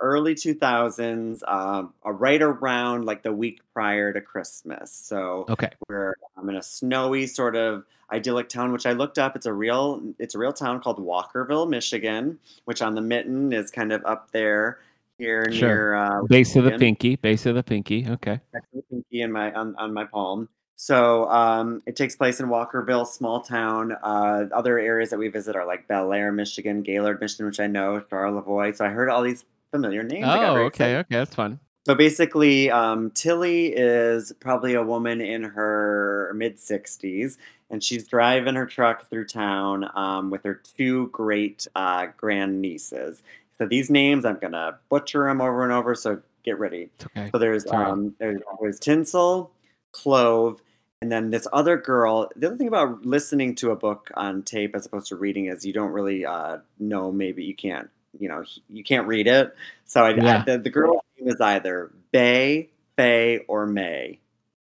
early 0.00 0.34
2000s, 0.34 1.48
um, 1.48 1.92
right 2.04 2.42
around 2.42 3.04
like 3.04 3.22
the 3.22 3.32
week 3.32 3.60
prior 3.72 4.12
to 4.12 4.20
Christmas. 4.20 4.92
So 4.92 5.46
okay. 5.48 5.70
we're 5.88 6.14
um, 6.36 6.48
in 6.48 6.56
a 6.56 6.62
snowy 6.62 7.26
sort 7.26 7.56
of 7.56 7.84
idyllic 8.12 8.48
town, 8.48 8.72
which 8.72 8.86
I 8.86 8.92
looked 8.92 9.18
up. 9.18 9.36
It's 9.36 9.46
a 9.46 9.52
real 9.52 10.02
it's 10.18 10.34
a 10.34 10.38
real 10.38 10.52
town 10.52 10.80
called 10.80 10.98
Walkerville, 10.98 11.68
Michigan, 11.68 12.38
which 12.64 12.82
on 12.82 12.94
the 12.94 13.00
mitten 13.00 13.52
is 13.52 13.70
kind 13.70 13.92
of 13.92 14.04
up 14.04 14.30
there 14.32 14.78
here 15.18 15.50
Sure. 15.52 15.68
near 15.68 15.94
uh, 15.94 16.22
Base 16.24 16.56
of 16.56 16.64
the 16.64 16.78
pinky. 16.78 17.16
Base 17.16 17.46
of 17.46 17.54
the 17.54 17.62
pinky. 17.62 18.06
Okay. 18.08 18.40
the 18.52 18.82
pinky 18.90 19.22
in 19.22 19.32
my 19.32 19.52
on, 19.52 19.74
on 19.76 19.92
my 19.92 20.04
palm. 20.04 20.48
So 20.80 21.28
um, 21.28 21.82
it 21.86 21.96
takes 21.96 22.14
place 22.14 22.38
in 22.38 22.46
Walkerville, 22.46 23.04
small 23.04 23.40
town. 23.40 23.96
Uh, 24.00 24.44
other 24.52 24.78
areas 24.78 25.10
that 25.10 25.18
we 25.18 25.26
visit 25.26 25.56
are 25.56 25.66
like 25.66 25.88
Bellaire, 25.88 26.32
Michigan, 26.32 26.82
Gaylord, 26.82 27.20
Michigan, 27.20 27.46
which 27.46 27.58
I 27.58 27.66
know, 27.66 28.00
Charlevoix. 28.08 28.76
So 28.76 28.84
I 28.84 28.90
heard 28.90 29.08
all 29.08 29.22
these 29.22 29.44
familiar 29.70 30.02
names. 30.02 30.26
Oh, 30.26 30.56
okay. 30.56 30.66
excited. 30.66 30.98
Okay. 31.00 31.16
That's 31.16 31.34
fun. 31.34 31.60
So 31.86 31.94
basically, 31.94 32.70
um, 32.70 33.10
Tilly 33.12 33.68
is 33.68 34.32
probably 34.40 34.74
a 34.74 34.82
woman 34.82 35.20
in 35.20 35.42
her 35.42 36.32
mid 36.36 36.56
60s, 36.56 37.38
and 37.70 37.82
she's 37.82 38.06
driving 38.06 38.56
her 38.56 38.66
truck 38.66 39.08
through 39.08 39.26
town 39.26 39.88
um, 39.94 40.30
with 40.30 40.44
her 40.44 40.60
two 40.76 41.08
great 41.08 41.66
uh, 41.74 42.08
grand 42.16 42.60
nieces. 42.60 43.22
So 43.56 43.66
these 43.66 43.90
names, 43.90 44.24
I'm 44.24 44.38
gonna 44.38 44.78
butcher 44.88 45.24
them 45.24 45.40
over 45.40 45.64
and 45.64 45.72
over. 45.72 45.94
So 45.94 46.20
get 46.44 46.58
ready. 46.58 46.90
Okay. 47.02 47.30
So 47.32 47.38
there's 47.38 47.66
um 47.66 48.14
there's, 48.18 48.40
there's 48.60 48.78
Tinsel, 48.78 49.50
Clove, 49.92 50.60
and 51.02 51.10
then 51.10 51.30
this 51.30 51.46
other 51.52 51.76
girl. 51.76 52.30
The 52.36 52.48
other 52.48 52.56
thing 52.56 52.68
about 52.68 53.04
listening 53.04 53.54
to 53.56 53.70
a 53.70 53.76
book 53.76 54.10
on 54.14 54.42
tape 54.42 54.74
as 54.74 54.86
opposed 54.86 55.08
to 55.08 55.16
reading 55.16 55.46
is 55.46 55.64
you 55.64 55.72
don't 55.72 55.92
really 55.92 56.24
uh, 56.24 56.58
know. 56.78 57.10
Maybe 57.10 57.44
you 57.44 57.54
can't. 57.54 57.90
You 58.18 58.28
know, 58.28 58.44
you 58.68 58.84
can't 58.84 59.06
read 59.06 59.26
it. 59.26 59.54
So 59.86 60.04
I, 60.04 60.14
Yeah. 60.14 60.40
I, 60.40 60.44
the, 60.44 60.58
the 60.58 60.70
girl's 60.70 61.02
name 61.18 61.28
is 61.28 61.40
either 61.40 61.90
Bay, 62.12 62.70
Faye, 62.96 63.38
or 63.48 63.66
May. 63.66 64.20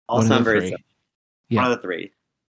All 0.07 0.17
One 0.17 0.25
of 0.25 0.29
the 0.29 0.35
sound 0.35 0.45
very 0.45 0.61
similar. 0.61 0.77
Yeah. 1.49 1.61
One 1.63 1.71
of 1.71 1.77
the 1.77 1.81
three. 1.81 2.11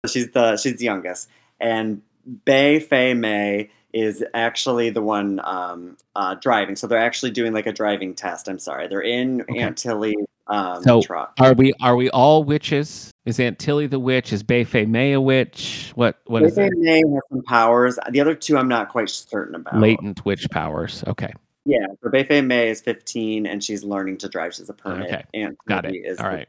She's 0.06 0.30
the 0.32 0.56
she's 0.56 0.76
the 0.76 0.84
youngest, 0.84 1.28
and 1.58 2.02
Bay 2.44 2.78
Faye 2.80 3.14
May 3.14 3.70
is 3.94 4.24
actually 4.34 4.90
the 4.90 5.00
one 5.00 5.40
um, 5.44 5.96
uh, 6.16 6.34
driving. 6.34 6.74
So 6.76 6.86
they're 6.86 6.98
actually 6.98 7.30
doing 7.30 7.52
like 7.52 7.66
a 7.66 7.72
driving 7.72 8.14
test. 8.14 8.48
I'm 8.48 8.58
sorry, 8.58 8.88
they're 8.88 9.00
in 9.00 9.42
Okay. 9.42 9.60
Aunt 9.60 9.78
Tilly's 9.78 10.26
um, 10.48 10.82
So, 10.82 11.00
truck. 11.00 11.34
Are 11.40 11.54
we 11.54 11.72
are 11.80 11.96
we 11.96 12.10
all 12.10 12.44
witches? 12.44 13.10
Is 13.24 13.40
Aunt 13.40 13.58
Tilly 13.58 13.86
the 13.86 13.98
witch? 13.98 14.32
Is 14.32 14.42
Bay 14.42 14.64
Fay 14.64 14.84
May 14.84 15.12
a 15.12 15.20
witch? 15.20 15.92
What 15.94 16.20
what 16.26 16.42
Bay 16.42 16.48
is? 16.48 16.72
May 16.76 16.98
has 16.98 17.22
some 17.30 17.42
powers. 17.44 17.98
The 18.10 18.20
other 18.20 18.34
two, 18.34 18.58
I'm 18.58 18.68
not 18.68 18.90
quite 18.90 19.08
certain 19.08 19.54
about. 19.54 19.78
Latent 19.78 20.24
witch 20.24 20.50
powers. 20.50 21.04
Okay. 21.06 21.32
Yeah, 21.66 21.86
so 22.02 22.42
May 22.42 22.68
is 22.68 22.82
15 22.82 23.46
and 23.46 23.64
she's 23.64 23.84
learning 23.84 24.18
to 24.18 24.28
drive. 24.28 24.54
She's 24.54 24.68
a 24.68 24.74
permit. 24.74 25.06
Okay. 25.06 25.24
Aunt 25.32 25.56
Got 25.66 25.84
Tilly 25.84 25.98
it. 25.98 26.10
Is 26.10 26.18
All 26.18 26.28
right. 26.28 26.48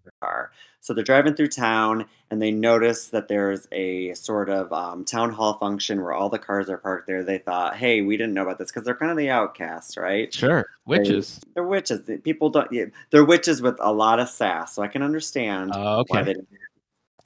User 0.00 0.08
of 0.08 0.12
the 0.20 0.26
car. 0.26 0.50
So 0.82 0.94
they're 0.94 1.04
driving 1.04 1.34
through 1.34 1.48
town 1.48 2.06
and 2.30 2.40
they 2.40 2.50
notice 2.50 3.08
that 3.08 3.28
there's 3.28 3.68
a 3.70 4.14
sort 4.14 4.48
of 4.48 4.72
um, 4.72 5.04
town 5.04 5.30
hall 5.30 5.54
function 5.58 6.00
where 6.02 6.12
all 6.12 6.28
the 6.30 6.38
cars 6.38 6.70
are 6.70 6.78
parked 6.78 7.06
there. 7.06 7.22
They 7.22 7.38
thought, 7.38 7.76
hey, 7.76 8.00
we 8.00 8.16
didn't 8.16 8.34
know 8.34 8.42
about 8.42 8.58
this 8.58 8.70
because 8.70 8.84
they're 8.84 8.94
kind 8.94 9.10
of 9.10 9.18
the 9.18 9.28
outcasts, 9.30 9.96
right? 9.96 10.32
Sure. 10.32 10.66
Witches. 10.86 11.40
They're 11.54 11.64
witches. 11.64 12.08
People 12.24 12.48
don't. 12.50 12.72
Yeah, 12.72 12.86
they're 13.10 13.24
witches 13.24 13.60
with 13.60 13.76
a 13.80 13.92
lot 13.92 14.20
of 14.20 14.28
sass, 14.28 14.74
so 14.74 14.82
I 14.82 14.88
can 14.88 15.02
understand 15.02 15.72
Oh, 15.74 16.04
why 16.08 16.22
they 16.22 16.32
didn't 16.32 16.48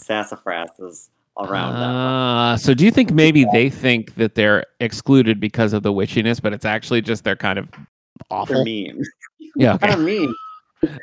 sassafras 0.01 1.11
around 1.39 1.75
them. 1.75 1.91
Uh, 1.95 2.57
so 2.57 2.75
do 2.75 2.85
you 2.85 2.91
think 2.91 3.13
maybe 3.13 3.47
they 3.53 3.71
think 3.71 4.15
that 4.17 4.35
they're 4.35 4.65
excluded 4.81 5.39
because 5.41 5.73
of 5.73 5.83
the 5.83 5.93
witchiness, 5.93 6.43
but 6.43 6.53
it's 6.53 6.65
actually 6.65 7.01
just 7.01 7.25
they're 7.25 7.37
kind 7.37 7.59
of 7.59 7.71
They're 7.71 7.83
awful? 8.31 8.65
mean. 8.65 9.03
Yeah. 9.57 9.79
kind 9.81 9.95
of 9.95 10.01
mean. 10.01 10.35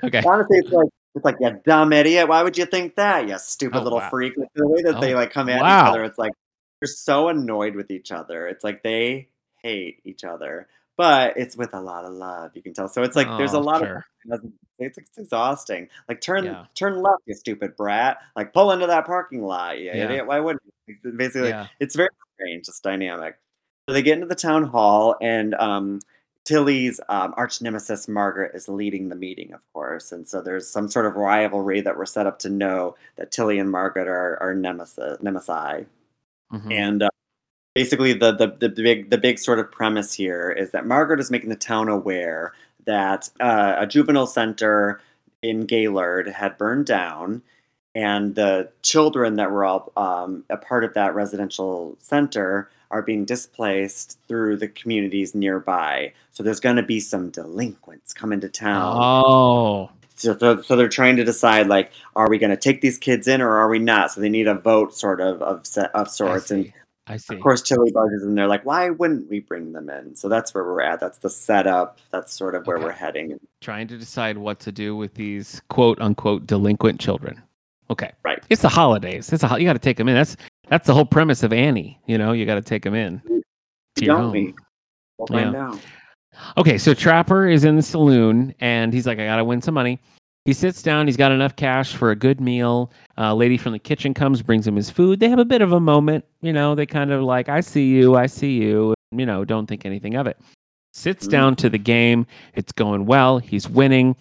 Okay. 0.04 0.22
Honestly, 0.24 0.60
it's 0.60 0.70
like 0.70 0.90
it's 1.16 1.26
like 1.26 1.36
you 1.40 1.60
dumb 1.66 1.94
idiot. 1.94 2.28
Why 2.28 2.44
would 2.44 2.58
you 2.58 2.66
think 2.66 2.96
that? 2.96 3.28
You 3.28 3.38
stupid 3.38 3.80
Oh, 3.80 3.84
little 3.84 4.00
wow. 4.00 4.10
freak. 4.10 4.38
Like, 4.38 4.50
the 4.56 4.68
way 4.68 4.82
that 4.84 5.02
they 5.02 5.14
Oh, 5.14 5.18
like 5.18 5.32
come 5.32 5.50
at 5.50 5.62
wow. 5.62 5.82
each 5.84 5.90
other, 5.90 6.04
it's 6.04 6.18
like 6.18 6.34
they're 6.80 6.88
so 6.88 7.28
annoyed 7.30 7.76
with 7.76 7.92
each 7.92 8.12
other. 8.12 8.48
It's 8.48 8.64
like 8.64 8.82
they 8.84 9.28
hate 9.62 10.00
each 10.06 10.24
other, 10.24 10.68
but 10.98 11.38
it's 11.38 11.56
with 11.56 11.74
a 11.74 11.80
lot 11.82 12.06
of 12.06 12.14
love. 12.14 12.52
You 12.56 12.62
can 12.62 12.74
tell. 12.74 12.88
So 12.88 13.04
it's 13.04 13.16
like 13.16 13.28
there's 13.38 13.54
a 13.54 13.58
Oh, 13.58 13.62
lot 13.62 13.80
sure. 13.80 14.06
of 14.32 14.42
it's, 14.80 14.98
it's 14.98 15.18
exhausting. 15.18 15.90
Like 16.10 16.22
turn 16.22 16.46
Yeah. 16.46 16.66
turn 16.76 17.02
left, 17.02 17.22
you 17.26 17.36
stupid 17.36 17.76
brat. 17.76 18.18
Like 18.36 18.54
pull 18.54 18.72
into 18.72 18.88
that 18.88 19.06
parking 19.06 19.44
lot, 19.44 19.78
you 19.78 19.86
Yeah. 19.86 20.06
idiot. 20.06 20.26
Why 20.28 20.40
wouldn't 20.40 20.64
you? 20.88 20.96
Basically, 21.12 21.50
Yeah. 21.50 21.68
it's 21.80 21.96
very 21.96 22.10
strange. 22.36 22.68
It's 22.68 22.80
dynamic. 22.80 23.38
So 23.88 23.94
they 23.94 24.02
get 24.02 24.14
into 24.16 24.28
the 24.28 24.36
town 24.36 24.64
hall, 24.64 25.16
and 25.22 25.54
um, 25.56 26.00
Tilly's 26.44 27.00
um, 27.10 27.34
arch 27.38 27.62
nemesis 27.62 28.08
Margaret 28.08 28.52
is 28.56 28.68
leading 28.68 29.10
the 29.10 29.16
meeting, 29.16 29.54
of 29.54 29.62
course, 29.74 30.12
and 30.12 30.28
so 30.28 30.42
there's 30.42 30.68
some 30.68 30.88
sort 30.90 31.06
of 31.06 31.16
rivalry 31.16 31.82
that 31.82 31.98
we're 31.98 32.06
set 32.06 32.26
up 32.26 32.40
to 32.40 32.50
know 32.50 32.96
that 33.18 33.32
Tilly 33.32 33.60
and 33.60 33.70
Margaret 33.70 34.08
are 34.08 34.42
are 34.42 34.54
nemesis 34.56 35.20
nemesi, 35.22 35.86
Mhm. 36.52 36.72
and 36.72 37.04
uh, 37.04 37.10
basically 37.76 38.14
the, 38.14 38.32
the 38.34 38.48
the 38.60 38.70
big 38.70 39.10
the 39.12 39.18
big 39.18 39.40
sort 39.40 39.60
of 39.60 39.72
premise 39.72 40.14
here 40.14 40.50
is 40.52 40.72
that 40.72 40.86
Margaret 40.86 41.20
is 41.20 41.30
making 41.32 41.50
the 41.50 41.56
town 41.56 41.88
aware 41.90 42.54
that 42.86 43.30
uh, 43.40 43.76
a 43.78 43.86
juvenile 43.88 44.28
center 44.28 45.00
in 45.44 45.66
Gaylord 45.68 46.28
had 46.28 46.58
burned 46.58 46.88
down, 46.88 47.44
and 47.94 48.34
the 48.36 48.70
children 48.82 49.36
that 49.36 49.52
were 49.52 49.64
all 49.64 49.92
um, 49.96 50.44
a 50.50 50.58
part 50.58 50.84
of 50.84 50.96
that 50.96 51.14
residential 51.14 51.96
center 52.00 52.70
are 52.92 53.02
being 53.02 53.26
displaced 53.26 54.20
through 54.28 54.58
the 54.58 54.68
communities 54.68 55.34
nearby. 55.34 56.14
So 56.32 56.44
there's 56.44 56.60
going 56.60 56.76
to 56.78 56.84
be 56.84 57.00
some 57.00 57.30
delinquents 57.30 58.14
coming 58.14 58.40
to 58.42 58.50
town. 58.50 58.98
Oh. 59.00 59.90
So, 60.16 60.38
so, 60.38 60.62
so 60.62 60.76
they're 60.76 60.88
trying 60.90 61.16
to 61.18 61.24
decide 61.24 61.68
like, 61.68 61.92
are 62.16 62.30
we 62.30 62.38
going 62.38 62.52
to 62.52 62.58
take 62.58 62.82
these 62.82 62.98
kids 63.00 63.28
in 63.28 63.42
or 63.42 63.56
are 63.58 63.70
we 63.70 63.80
not? 63.80 64.12
So 64.12 64.22
they 64.22 64.30
need 64.30 64.48
a 64.48 64.54
vote, 64.56 64.94
sort 64.96 65.20
of 65.22 65.42
of 65.42 65.66
of 65.96 66.10
sorts. 66.10 66.52
And. 66.52 66.72
I 67.08 67.18
see. 67.18 67.34
of 67.34 67.42
course, 67.42 67.64
Tilly 67.64 67.92
barges 67.92 68.24
in 68.24 68.36
there 68.36 68.48
like, 68.48 68.64
why 68.64 68.92
wouldn't 68.92 69.28
we 69.30 69.40
bring 69.40 69.74
them 69.74 69.90
in? 69.90 70.16
So 70.16 70.30
that's 70.30 70.54
where 70.54 70.64
we're 70.64 70.82
at. 70.84 71.00
That's 71.00 71.18
the 71.18 71.32
setup. 71.32 71.98
That's 72.12 72.32
sort 72.32 72.54
of 72.54 72.68
where 72.68 72.78
Okay. 72.78 72.86
we're 72.86 72.92
heading. 72.92 73.40
Trying 73.60 73.88
to 73.88 73.98
decide 73.98 74.38
what 74.38 74.60
to 74.62 74.72
do 74.72 74.96
with 74.96 75.16
these 75.16 75.62
quote 75.70 76.00
unquote 76.00 76.46
delinquent 76.46 77.00
children. 77.02 77.42
Okay. 77.90 78.12
Right. 78.24 78.42
It's 78.50 78.62
the 78.62 78.70
holidays. 78.70 79.34
It's 79.34 79.44
a 79.44 79.60
you 79.60 79.66
got 79.66 79.74
to 79.74 79.80
take 79.80 79.98
them 79.98 80.08
in. 80.08 80.16
That's 80.16 80.38
that's 80.68 80.88
the 80.88 80.94
whole 80.94 81.06
premise 81.06 81.44
of 81.44 81.52
Annie. 81.54 82.00
You 82.06 82.18
know, 82.18 82.32
you 82.32 82.46
got 82.46 82.56
to 82.56 82.62
take 82.62 82.84
them 82.84 82.96
in. 82.96 83.22
To 83.98 84.06
your 84.06 84.18
home. 84.18 84.32
we? 84.32 84.54
We'll 85.18 85.28
find 85.28 85.56
out. 85.56 85.80
Okay, 86.58 86.78
so 86.78 86.94
Trapper 86.94 87.48
is 87.48 87.64
in 87.66 87.76
the 87.76 87.82
saloon 87.82 88.56
and 88.62 88.94
he's 88.94 89.06
like, 89.06 89.20
I 89.20 89.26
gotta 89.26 89.44
win 89.44 89.62
some 89.62 89.74
money. 89.74 90.00
He 90.46 90.54
sits 90.54 90.82
down, 90.82 91.06
he's 91.06 91.18
got 91.18 91.32
enough 91.32 91.56
cash 91.56 91.94
for 91.94 92.10
a 92.12 92.16
good 92.16 92.42
meal. 92.42 92.92
A 93.18 93.36
lady 93.36 93.58
from 93.58 93.74
the 93.74 93.80
kitchen 93.80 94.14
comes, 94.14 94.42
brings 94.42 94.66
him 94.66 94.76
his 94.76 94.90
food. 94.90 95.20
They 95.20 95.30
have 95.30 95.38
a 95.40 95.46
bit 95.46 95.62
of 95.62 95.74
a 95.74 95.80
moment, 95.80 96.26
you 96.42 96.52
know, 96.54 96.74
they 96.74 96.86
kind 96.88 97.12
of 97.12 97.22
like, 97.22 97.48
I 97.50 97.60
see 97.60 97.86
you, 97.90 98.16
I 98.16 98.26
see 98.28 98.54
you. 98.54 98.96
you 99.12 99.26
know, 99.26 99.44
don't 99.44 99.68
think 99.68 99.86
anything 99.86 100.16
of 100.16 100.26
it. 100.26 100.38
Sits 100.94 101.28
Mhm. 101.28 101.32
down 101.32 101.56
to 101.58 101.70
the 101.70 101.78
game. 101.78 102.26
It's 102.56 102.72
going 102.72 103.06
well. 103.06 103.38
He's 103.40 103.68
winning. 103.70 104.16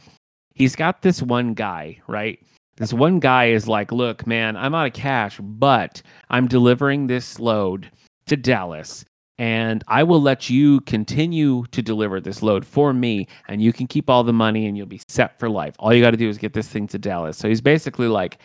He's 0.53 0.75
got 0.75 1.01
this 1.01 1.23
one 1.23 1.55
guy, 1.55 1.99
right? 2.09 2.41
This 2.81 2.95
one 2.95 3.21
guy 3.21 3.51
is 3.51 3.69
like, 3.69 3.93
look, 3.93 4.27
man, 4.27 4.57
I'm 4.57 4.75
out 4.75 4.87
of 4.87 4.95
cash, 4.95 5.39
but 5.39 6.01
I'm 6.31 6.49
delivering 6.49 7.07
this 7.07 7.39
load 7.39 7.91
to 8.25 8.39
Dallas. 8.39 9.05
And 9.37 9.85
I 9.87 10.03
will 10.03 10.23
let 10.23 10.49
you 10.49 10.81
continue 10.81 11.67
to 11.73 11.83
deliver 11.83 12.23
this 12.23 12.43
load 12.43 12.65
for 12.65 12.95
me, 12.95 13.29
and 13.49 13.61
you 13.61 13.75
can 13.75 13.87
keep 13.87 14.09
all 14.09 14.25
the 14.25 14.33
money 14.33 14.67
and 14.67 14.79
you'll 14.79 14.87
be 14.87 15.03
set 15.09 15.39
for 15.39 15.51
life. 15.51 15.75
All 15.79 15.93
you 15.93 16.03
got 16.03 16.13
to 16.13 16.17
do 16.17 16.31
is 16.31 16.39
get 16.39 16.55
this 16.55 16.69
thing 16.69 16.87
to 16.89 16.99
Dallas. 16.99 17.37
So 17.37 17.51
he's 17.51 17.61
basically 17.61 18.09
like, 18.09 18.39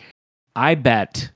I 0.54 0.74
bet, 0.74 1.30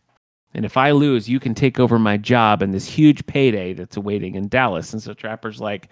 and 0.53 0.67
if 0.67 0.77
I 0.77 0.91
lose, 0.91 1.27
you 1.27 1.41
can 1.41 1.55
take 1.55 1.81
over 1.81 1.99
my 1.99 2.19
job 2.19 2.61
and 2.61 2.75
this 2.75 2.87
huge 2.87 3.25
payday 3.25 3.73
that's 3.73 3.97
awaiting 3.97 4.35
in 4.35 4.49
Dallas. 4.49 4.93
And 4.93 5.03
so 5.03 5.15
Trapper's 5.15 5.59
like, 5.59 5.89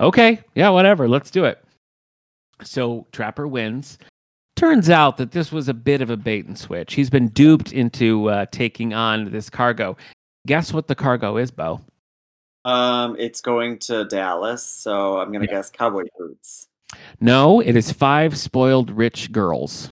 okay, 0.00 0.40
yeah, 0.54 0.70
whatever, 0.70 1.06
let's 1.06 1.30
do 1.30 1.44
it. 1.44 1.62
So 2.62 3.06
Trapper 3.12 3.46
wins. 3.46 3.98
Turns 4.56 4.88
out 4.88 5.18
that 5.18 5.32
this 5.32 5.52
was 5.52 5.68
a 5.68 5.74
bit 5.74 6.00
of 6.00 6.08
a 6.08 6.16
bait 6.16 6.46
and 6.46 6.58
switch. 6.58 6.94
He's 6.94 7.10
been 7.10 7.28
duped 7.28 7.72
into 7.72 8.30
uh, 8.30 8.46
taking 8.50 8.94
on 8.94 9.30
this 9.30 9.50
cargo. 9.50 9.96
Guess 10.46 10.72
what 10.72 10.86
the 10.86 10.94
cargo 10.94 11.36
is, 11.36 11.50
Beau? 11.50 11.80
Um, 12.64 13.16
it's 13.18 13.40
going 13.40 13.78
to 13.80 14.06
Dallas, 14.06 14.64
so 14.64 15.18
I'm 15.18 15.30
gonna 15.30 15.44
Yeah. 15.44 15.56
guess 15.56 15.70
cowboy 15.70 16.04
boots. 16.18 16.68
No, 17.20 17.60
it 17.60 17.76
is 17.76 17.92
five 17.92 18.36
spoiled 18.38 18.90
rich 18.90 19.30
girls. 19.30 19.90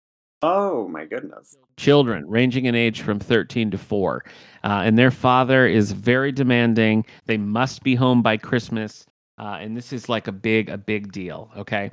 Oh 0.41 0.87
my 0.87 1.05
goodness. 1.05 1.55
children 1.77 2.27
ranging 2.27 2.65
in 2.65 2.73
age 2.75 3.01
from 3.01 3.19
13 3.19 3.69
to 3.71 3.77
4 3.77 4.23
uh, 4.63 4.81
and 4.83 4.97
their 4.97 5.11
father 5.11 5.65
is 5.67 5.91
very 5.91 6.31
demanding 6.31 7.05
they 7.27 7.37
must 7.37 7.83
be 7.83 7.93
home 7.93 8.21
by 8.23 8.35
christmas 8.37 9.05
uh, 9.39 9.57
and 9.59 9.77
this 9.77 9.93
is 9.93 10.09
like 10.09 10.27
a 10.27 10.31
big 10.31 10.69
a 10.69 10.77
big 10.77 11.11
deal 11.11 11.51
okay 11.55 11.91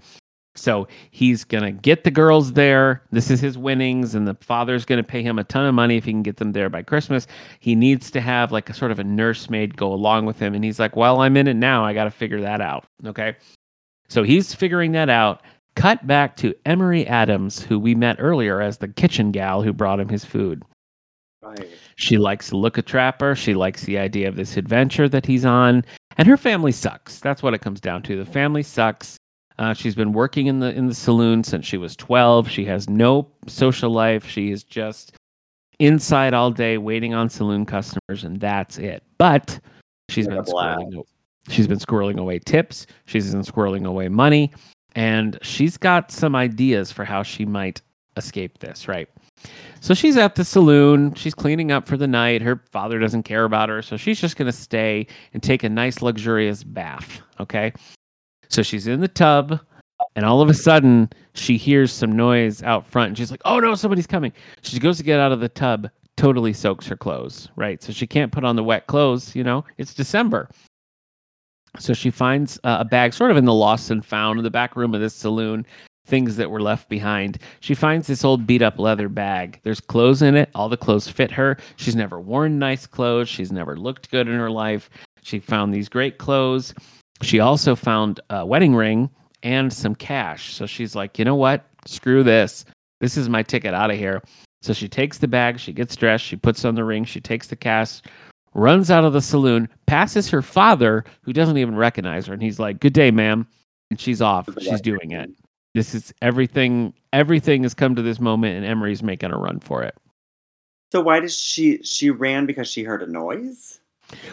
so 0.56 0.86
he's 1.10 1.44
gonna 1.44 1.72
get 1.72 2.04
the 2.04 2.10
girls 2.10 2.52
there 2.52 3.02
this 3.10 3.30
is 3.30 3.40
his 3.40 3.58
winnings 3.58 4.14
and 4.14 4.26
the 4.26 4.34
father's 4.40 4.84
gonna 4.84 5.02
pay 5.02 5.22
him 5.22 5.38
a 5.38 5.44
ton 5.44 5.66
of 5.66 5.74
money 5.74 5.96
if 5.96 6.04
he 6.04 6.12
can 6.12 6.22
get 6.22 6.36
them 6.36 6.52
there 6.52 6.68
by 6.68 6.82
christmas 6.82 7.26
he 7.60 7.74
needs 7.74 8.10
to 8.10 8.20
have 8.20 8.52
like 8.52 8.70
a 8.70 8.74
sort 8.74 8.90
of 8.90 8.98
a 8.98 9.04
nursemaid 9.04 9.76
go 9.76 9.92
along 9.92 10.26
with 10.26 10.38
him 10.38 10.54
and 10.54 10.64
he's 10.64 10.78
like 10.78 10.96
well 10.96 11.20
i'm 11.20 11.36
in 11.36 11.48
it 11.48 11.54
now 11.54 11.84
i 11.84 11.92
gotta 11.92 12.10
figure 12.10 12.40
that 12.40 12.60
out 12.60 12.86
okay 13.06 13.36
so 14.08 14.22
he's 14.22 14.54
figuring 14.54 14.92
that 14.92 15.08
out 15.08 15.42
cut 15.74 16.06
back 16.06 16.36
to 16.36 16.54
Emery 16.64 17.06
Adams, 17.06 17.62
who 17.62 17.78
we 17.78 17.94
met 17.94 18.16
earlier 18.18 18.60
as 18.60 18.78
the 18.78 18.88
kitchen 18.88 19.30
gal 19.32 19.62
who 19.62 19.72
brought 19.72 20.00
him 20.00 20.08
his 20.08 20.24
food. 20.24 20.62
Right. 21.42 21.68
She 21.96 22.16
likes 22.16 22.48
to 22.48 22.56
look 22.56 22.78
at 22.78 22.86
Trapper. 22.86 23.34
She 23.34 23.54
likes 23.54 23.82
the 23.84 23.98
idea 23.98 24.28
of 24.28 24.36
this 24.36 24.56
adventure 24.56 25.08
that 25.08 25.26
he's 25.26 25.44
on, 25.44 25.84
and 26.16 26.26
her 26.26 26.36
family 26.36 26.72
sucks. 26.72 27.20
That's 27.20 27.42
what 27.42 27.54
it 27.54 27.60
comes 27.60 27.80
down 27.80 28.02
to. 28.04 28.16
The 28.16 28.30
family 28.30 28.62
sucks. 28.62 29.16
Uh, 29.58 29.72
she's 29.72 29.94
been 29.94 30.12
working 30.12 30.46
in 30.46 30.58
the 30.58 30.74
in 30.74 30.86
the 30.86 30.94
saloon 30.94 31.44
since 31.44 31.64
she 31.64 31.76
was 31.76 31.94
twelve. 31.94 32.48
She 32.50 32.64
has 32.64 32.88
no 32.88 33.28
social 33.46 33.90
life. 33.90 34.26
She 34.26 34.50
is 34.50 34.64
just 34.64 35.12
inside 35.78 36.34
all 36.34 36.50
day 36.50 36.78
waiting 36.78 37.14
on 37.14 37.30
saloon 37.30 37.64
customers, 37.64 38.24
and 38.24 38.40
that's 38.40 38.78
it. 38.78 39.02
But 39.18 39.58
she's 40.08 40.26
been 40.26 40.42
squirreling. 40.44 41.04
She's 41.48 41.66
been 41.66 41.78
squirreling 41.78 42.18
away 42.18 42.38
tips. 42.38 42.86
She's 43.06 43.30
been 43.32 43.42
squirreling 43.42 43.86
away 43.86 44.08
money, 44.08 44.52
and 44.94 45.38
she's 45.42 45.76
got 45.76 46.10
some 46.10 46.34
ideas 46.34 46.90
for 46.90 47.04
how 47.04 47.22
she 47.22 47.44
might 47.44 47.80
escape 48.16 48.58
this. 48.58 48.88
Right. 48.88 49.08
So 49.80 49.92
she's 49.92 50.16
at 50.16 50.36
the 50.36 50.44
saloon. 50.44 51.14
She's 51.14 51.34
cleaning 51.34 51.70
up 51.70 51.86
for 51.86 51.96
the 51.96 52.06
night. 52.06 52.40
Her 52.40 52.62
father 52.70 52.98
doesn't 52.98 53.24
care 53.24 53.44
about 53.44 53.68
her, 53.68 53.82
so 53.82 53.96
she's 53.96 54.20
just 54.20 54.36
going 54.36 54.46
to 54.46 54.52
stay 54.52 55.06
and 55.34 55.42
take 55.42 55.62
a 55.62 55.68
nice, 55.68 56.00
luxurious 56.00 56.64
bath. 56.64 57.20
Okay. 57.38 57.72
So 58.54 58.62
she's 58.62 58.86
in 58.86 59.00
the 59.00 59.08
tub, 59.08 59.58
and 60.14 60.24
all 60.24 60.40
of 60.40 60.48
a 60.48 60.54
sudden, 60.54 61.10
she 61.34 61.56
hears 61.56 61.90
some 61.92 62.12
noise 62.12 62.62
out 62.62 62.86
front, 62.86 63.08
and 63.08 63.18
she's 63.18 63.32
like, 63.32 63.42
"Oh 63.44 63.58
no, 63.58 63.74
somebody's 63.74 64.06
coming!" 64.06 64.32
She 64.62 64.78
goes 64.78 64.96
to 64.98 65.02
get 65.02 65.18
out 65.18 65.32
of 65.32 65.40
the 65.40 65.48
tub, 65.48 65.90
totally 66.16 66.52
soaks 66.52 66.86
her 66.86 66.96
clothes. 66.96 67.48
Right. 67.56 67.82
So 67.82 67.92
she 67.92 68.06
can't 68.06 68.30
put 68.30 68.44
on 68.44 68.54
the 68.54 68.62
wet 68.62 68.86
clothes. 68.86 69.34
You 69.34 69.42
know, 69.42 69.64
it's 69.76 69.92
December. 69.92 70.48
So 71.80 71.94
she 71.94 72.10
finds 72.10 72.60
uh, 72.62 72.76
a 72.78 72.84
bag, 72.84 73.12
sort 73.12 73.32
of 73.32 73.36
in 73.36 73.44
the 73.44 73.52
lost 73.52 73.90
and 73.90 74.06
found 74.06 74.38
in 74.38 74.44
the 74.44 74.50
back 74.50 74.76
room 74.76 74.94
of 74.94 75.00
this 75.00 75.14
saloon 75.14 75.66
things 76.06 76.36
that 76.36 76.48
were 76.48 76.62
left 76.62 76.88
behind. 76.88 77.38
She 77.58 77.74
finds 77.74 78.06
this 78.06 78.24
old 78.24 78.46
beat 78.46 78.62
up 78.62 78.78
leather 78.78 79.08
bag. 79.08 79.58
There's 79.64 79.80
clothes 79.80 80.22
in 80.22 80.36
it. 80.36 80.48
All 80.54 80.68
the 80.68 80.76
clothes 80.76 81.08
fit 81.08 81.32
her. 81.32 81.56
She's 81.74 81.96
never 81.96 82.20
worn 82.20 82.60
nice 82.60 82.86
clothes. 82.86 83.28
She's 83.28 83.50
never 83.50 83.76
looked 83.76 84.12
good 84.12 84.28
in 84.28 84.38
her 84.38 84.50
life. 84.50 84.90
She 85.22 85.40
found 85.40 85.74
these 85.74 85.88
great 85.88 86.18
clothes. 86.18 86.72
She 87.22 87.40
also 87.40 87.74
found 87.74 88.20
a 88.30 88.44
wedding 88.44 88.74
ring 88.74 89.10
and 89.42 89.72
some 89.72 89.94
cash. 89.94 90.52
So 90.54 90.66
she's 90.66 90.94
like, 90.94 91.18
you 91.18 91.24
know 91.24 91.34
what? 91.34 91.64
Screw 91.86 92.22
this. 92.22 92.64
This 93.00 93.16
is 93.16 93.28
my 93.28 93.42
ticket 93.42 93.74
out 93.74 93.90
of 93.90 93.96
here. 93.96 94.22
So 94.62 94.72
she 94.72 94.88
takes 94.88 95.18
the 95.18 95.28
bag, 95.28 95.60
she 95.60 95.72
gets 95.72 95.94
dressed, 95.94 96.24
she 96.24 96.36
puts 96.36 96.64
on 96.64 96.74
the 96.74 96.84
ring, 96.84 97.04
she 97.04 97.20
takes 97.20 97.48
the 97.48 97.56
cash, 97.56 98.00
runs 98.54 98.90
out 98.90 99.04
of 99.04 99.12
the 99.12 99.20
saloon, 99.20 99.68
passes 99.86 100.30
her 100.30 100.40
father, 100.40 101.04
who 101.22 101.34
doesn't 101.34 101.58
even 101.58 101.76
recognize 101.76 102.26
her, 102.26 102.32
and 102.32 102.42
he's 102.42 102.58
like, 102.58 102.80
Good 102.80 102.94
day, 102.94 103.10
ma'am. 103.10 103.46
And 103.90 104.00
she's 104.00 104.22
off. 104.22 104.48
She's 104.58 104.80
doing 104.80 105.10
it. 105.10 105.30
This 105.74 105.94
is 105.94 106.14
everything 106.22 106.94
everything 107.12 107.64
has 107.64 107.74
come 107.74 107.94
to 107.96 108.02
this 108.02 108.20
moment 108.20 108.56
and 108.56 108.64
Emery's 108.64 109.02
making 109.02 109.32
a 109.32 109.36
run 109.36 109.60
for 109.60 109.82
it. 109.82 109.94
So 110.92 111.00
why 111.00 111.20
does 111.20 111.36
she 111.36 111.82
she 111.82 112.10
ran 112.10 112.46
because 112.46 112.68
she 112.68 112.84
heard 112.84 113.02
a 113.02 113.06
noise? 113.06 113.80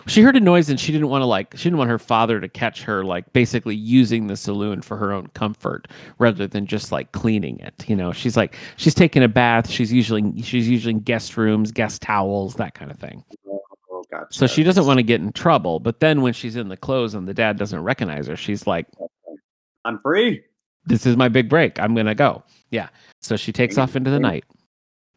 She 0.07 0.21
heard 0.21 0.35
a 0.35 0.39
noise 0.39 0.69
and 0.69 0.79
she 0.79 0.91
didn't 0.91 1.07
want 1.07 1.21
to 1.21 1.25
like 1.25 1.55
she 1.55 1.63
didn't 1.63 1.77
want 1.77 1.89
her 1.89 1.99
father 1.99 2.39
to 2.39 2.49
catch 2.49 2.83
her 2.83 3.03
like 3.03 3.31
basically 3.33 3.75
using 3.75 4.27
the 4.27 4.35
saloon 4.35 4.81
for 4.81 4.97
her 4.97 5.11
own 5.11 5.27
comfort 5.27 5.87
rather 6.17 6.47
than 6.47 6.65
just 6.65 6.91
like 6.91 7.11
cleaning 7.11 7.59
it. 7.59 7.87
You 7.87 7.95
know, 7.95 8.11
she's 8.11 8.35
like 8.35 8.55
she's 8.77 8.93
taking 8.93 9.23
a 9.23 9.27
bath, 9.27 9.69
she's 9.69 9.91
usually 9.91 10.41
she's 10.41 10.67
using 10.67 10.99
guest 10.99 11.37
rooms, 11.37 11.71
guest 11.71 12.01
towels, 12.01 12.55
that 12.55 12.73
kind 12.73 12.91
of 12.91 12.99
thing. 12.99 13.23
Oh 13.47 14.03
gotcha. 14.11 14.27
So 14.33 14.47
she 14.47 14.63
doesn't 14.63 14.85
want 14.85 14.97
to 14.97 15.03
get 15.03 15.21
in 15.21 15.31
trouble. 15.31 15.79
But 15.79 15.99
then 15.99 16.21
when 16.21 16.33
she's 16.33 16.55
in 16.55 16.67
the 16.67 16.77
clothes 16.77 17.13
and 17.13 17.27
the 17.27 17.33
dad 17.33 17.57
doesn't 17.57 17.81
recognize 17.81 18.27
her, 18.27 18.35
she's 18.35 18.67
like, 18.67 18.87
I'm 19.85 19.99
free. 19.99 20.43
This 20.85 21.05
is 21.05 21.15
my 21.15 21.29
big 21.29 21.49
break. 21.49 21.79
I'm 21.79 21.95
gonna 21.95 22.15
go. 22.15 22.43
Yeah. 22.71 22.89
So 23.21 23.35
she 23.35 23.51
takes 23.51 23.77
off 23.77 23.95
into 23.95 24.09
the 24.09 24.19
night. 24.19 24.45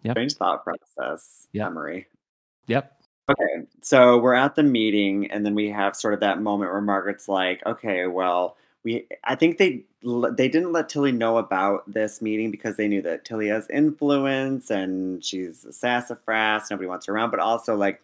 Yep. 0.02 0.12
Strange 0.12 0.34
thought 0.34 0.64
process. 0.64 1.48
Yep. 1.52 1.66
Memory. 1.66 2.07
Yep. 2.66 2.92
Okay, 3.31 3.66
so 3.81 4.18
we're 4.18 4.35
at 4.35 4.55
the 4.55 4.62
meeting, 4.62 5.31
and 5.31 5.47
then 5.47 5.55
we 5.55 5.70
have 5.70 5.97
sort 5.97 6.12
of 6.12 6.20
that 6.20 6.43
moment 6.43 6.70
where 6.70 6.81
Margaret's 6.83 7.27
like, 7.29 7.64
"Okay, 7.64 8.07
well, 8.07 8.57
we." 8.83 9.07
I 9.25 9.35
think 9.35 9.57
they 9.57 9.85
they 10.03 10.49
didn't 10.49 10.72
let 10.72 10.91
Tilly 10.91 11.12
know 11.12 11.39
about 11.39 11.91
this 11.91 12.20
meeting 12.20 12.51
because 12.51 12.77
they 12.77 12.87
knew 12.89 13.01
that 13.03 13.25
Tilly 13.25 13.49
has 13.49 13.66
influence 13.70 14.70
and 14.70 15.25
she's 15.25 15.64
a 15.64 15.72
sassafras. 15.72 16.70
Nobody 16.70 16.87
wants 16.87 17.07
her 17.07 17.14
around, 17.14 17.31
but 17.31 17.41
also 17.41 17.75
like 17.77 18.03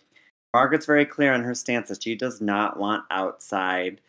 Margaret's 0.54 0.86
very 0.86 1.04
clear 1.04 1.34
on 1.34 1.42
her 1.44 1.54
stance 1.54 1.90
that 1.90 2.02
she 2.02 2.14
does 2.14 2.40
not 2.40 2.78
want 2.78 3.04
outside, 3.10 4.00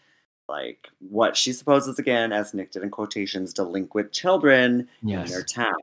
like 0.49 0.87
what 0.99 1.37
she 1.37 1.53
supposes 1.53 1.99
again, 1.99 2.33
as 2.33 2.53
Nic 2.53 2.71
did 2.71 2.83
in 2.83 2.91
quotations, 2.91 3.53
delinquent 3.53 4.11
children 4.13 4.89
in 5.09 5.21
Yes. 5.21 5.29
their 5.31 5.43
town. 5.43 5.75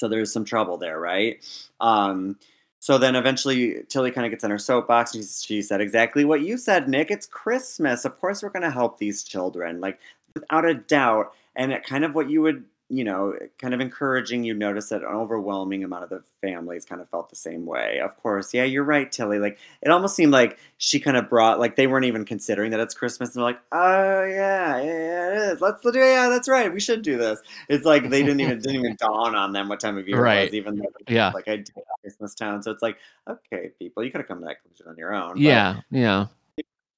So 0.00 0.08
there's 0.08 0.32
some 0.32 0.44
trouble 0.44 0.78
there, 0.78 0.98
right? 1.00 1.44
Um, 1.80 2.38
so 2.80 2.96
then 2.96 3.14
eventually 3.14 3.84
Tilly 3.90 4.10
kind 4.10 4.24
of 4.24 4.30
gets 4.30 4.42
on 4.42 4.50
her 4.50 4.58
soapbox. 4.58 5.14
And 5.14 5.22
she, 5.22 5.30
she 5.30 5.62
said 5.62 5.82
exactly 5.82 6.24
what 6.24 6.40
you 6.40 6.56
said, 6.56 6.88
Nic. 6.88 7.10
It's 7.10 7.26
Christmas. 7.26 8.06
Of 8.06 8.18
course, 8.18 8.42
we're 8.42 8.48
going 8.48 8.62
to 8.62 8.70
help 8.70 8.98
these 8.98 9.22
children, 9.22 9.80
like 9.80 9.98
without 10.34 10.64
a 10.64 10.74
doubt. 10.74 11.34
And 11.56 11.72
it 11.72 11.84
kind 11.84 12.04
of 12.04 12.14
what 12.14 12.30
you 12.30 12.40
would, 12.40 12.64
you 12.90 13.04
know, 13.04 13.34
kind 13.58 13.72
of 13.72 13.80
encouraging. 13.80 14.44
You 14.44 14.52
notice 14.52 14.88
that 14.90 15.02
an 15.02 15.06
overwhelming 15.08 15.84
amount 15.84 16.04
of 16.04 16.10
the 16.10 16.22
families 16.42 16.84
kind 16.84 17.00
of 17.00 17.08
felt 17.08 17.30
the 17.30 17.36
same 17.36 17.64
way. 17.64 18.00
Of 18.00 18.16
course, 18.20 18.52
yeah, 18.52 18.64
you're 18.64 18.84
right, 18.84 19.10
Tilly. 19.10 19.38
Like 19.38 19.58
it 19.80 19.90
almost 19.90 20.16
seemed 20.16 20.32
like 20.32 20.58
she 20.78 20.98
kind 21.00 21.16
of 21.16 21.30
brought, 21.30 21.60
like 21.60 21.76
they 21.76 21.86
weren't 21.86 22.06
even 22.06 22.24
considering 22.24 22.72
that 22.72 22.80
it's 22.80 22.92
Christmas, 22.94 23.30
and 23.30 23.36
they're 23.36 23.44
like, 23.44 23.60
oh 23.72 24.24
yeah, 24.24 24.82
yeah, 24.82 25.28
it 25.30 25.52
is. 25.52 25.60
Let's 25.60 25.80
do. 25.82 25.98
Yeah, 25.98 26.28
that's 26.28 26.48
right. 26.48 26.72
We 26.72 26.80
should 26.80 27.02
do 27.02 27.16
this. 27.16 27.40
It's 27.68 27.84
like 27.86 28.10
they 28.10 28.22
didn't 28.22 28.40
even 28.40 28.58
didn't 28.60 28.76
even 28.76 28.96
dawn 28.96 29.34
on 29.34 29.52
them 29.52 29.68
what 29.68 29.80
time 29.80 29.96
of 29.96 30.08
year 30.08 30.26
it 30.26 30.44
was, 30.46 30.54
even 30.54 30.76
though 30.76 30.84
Yeah. 31.08 31.30
like 31.32 31.48
I 31.48 31.56
did 31.56 31.70
Christmas 32.02 32.34
Town. 32.34 32.62
So 32.62 32.70
it's 32.72 32.82
like, 32.82 32.96
okay, 33.28 33.70
people, 33.78 34.02
you 34.04 34.10
could 34.10 34.18
have 34.20 34.28
come 34.28 34.40
to 34.40 34.44
that 34.46 34.62
conclusion 34.62 34.88
on 34.88 34.96
your 34.96 35.14
own. 35.14 35.34
but 35.34 35.40
Yeah. 35.40 35.80
Yeah. 35.90 36.26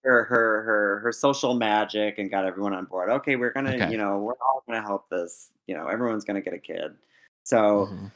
Her 0.04 0.24
her 0.24 0.62
her 0.62 0.98
her 1.00 1.12
social 1.12 1.54
magic 1.54 2.18
and 2.18 2.30
got 2.30 2.44
everyone 2.44 2.74
on 2.74 2.84
board. 2.86 3.08
Okay, 3.10 3.36
we're 3.36 3.52
gonna, 3.52 3.74
Okay. 3.74 3.90
you 3.90 3.96
know, 3.98 4.18
we're 4.18 4.34
all 4.34 4.62
gonna 4.66 4.82
help 4.82 5.08
this. 5.08 5.50
You 5.66 5.76
know, 5.76 5.86
everyone's 5.88 6.24
gonna 6.24 6.40
get 6.40 6.54
a 6.54 6.58
kid. 6.58 6.94
So 7.44 7.88
Mhm. 7.92 8.10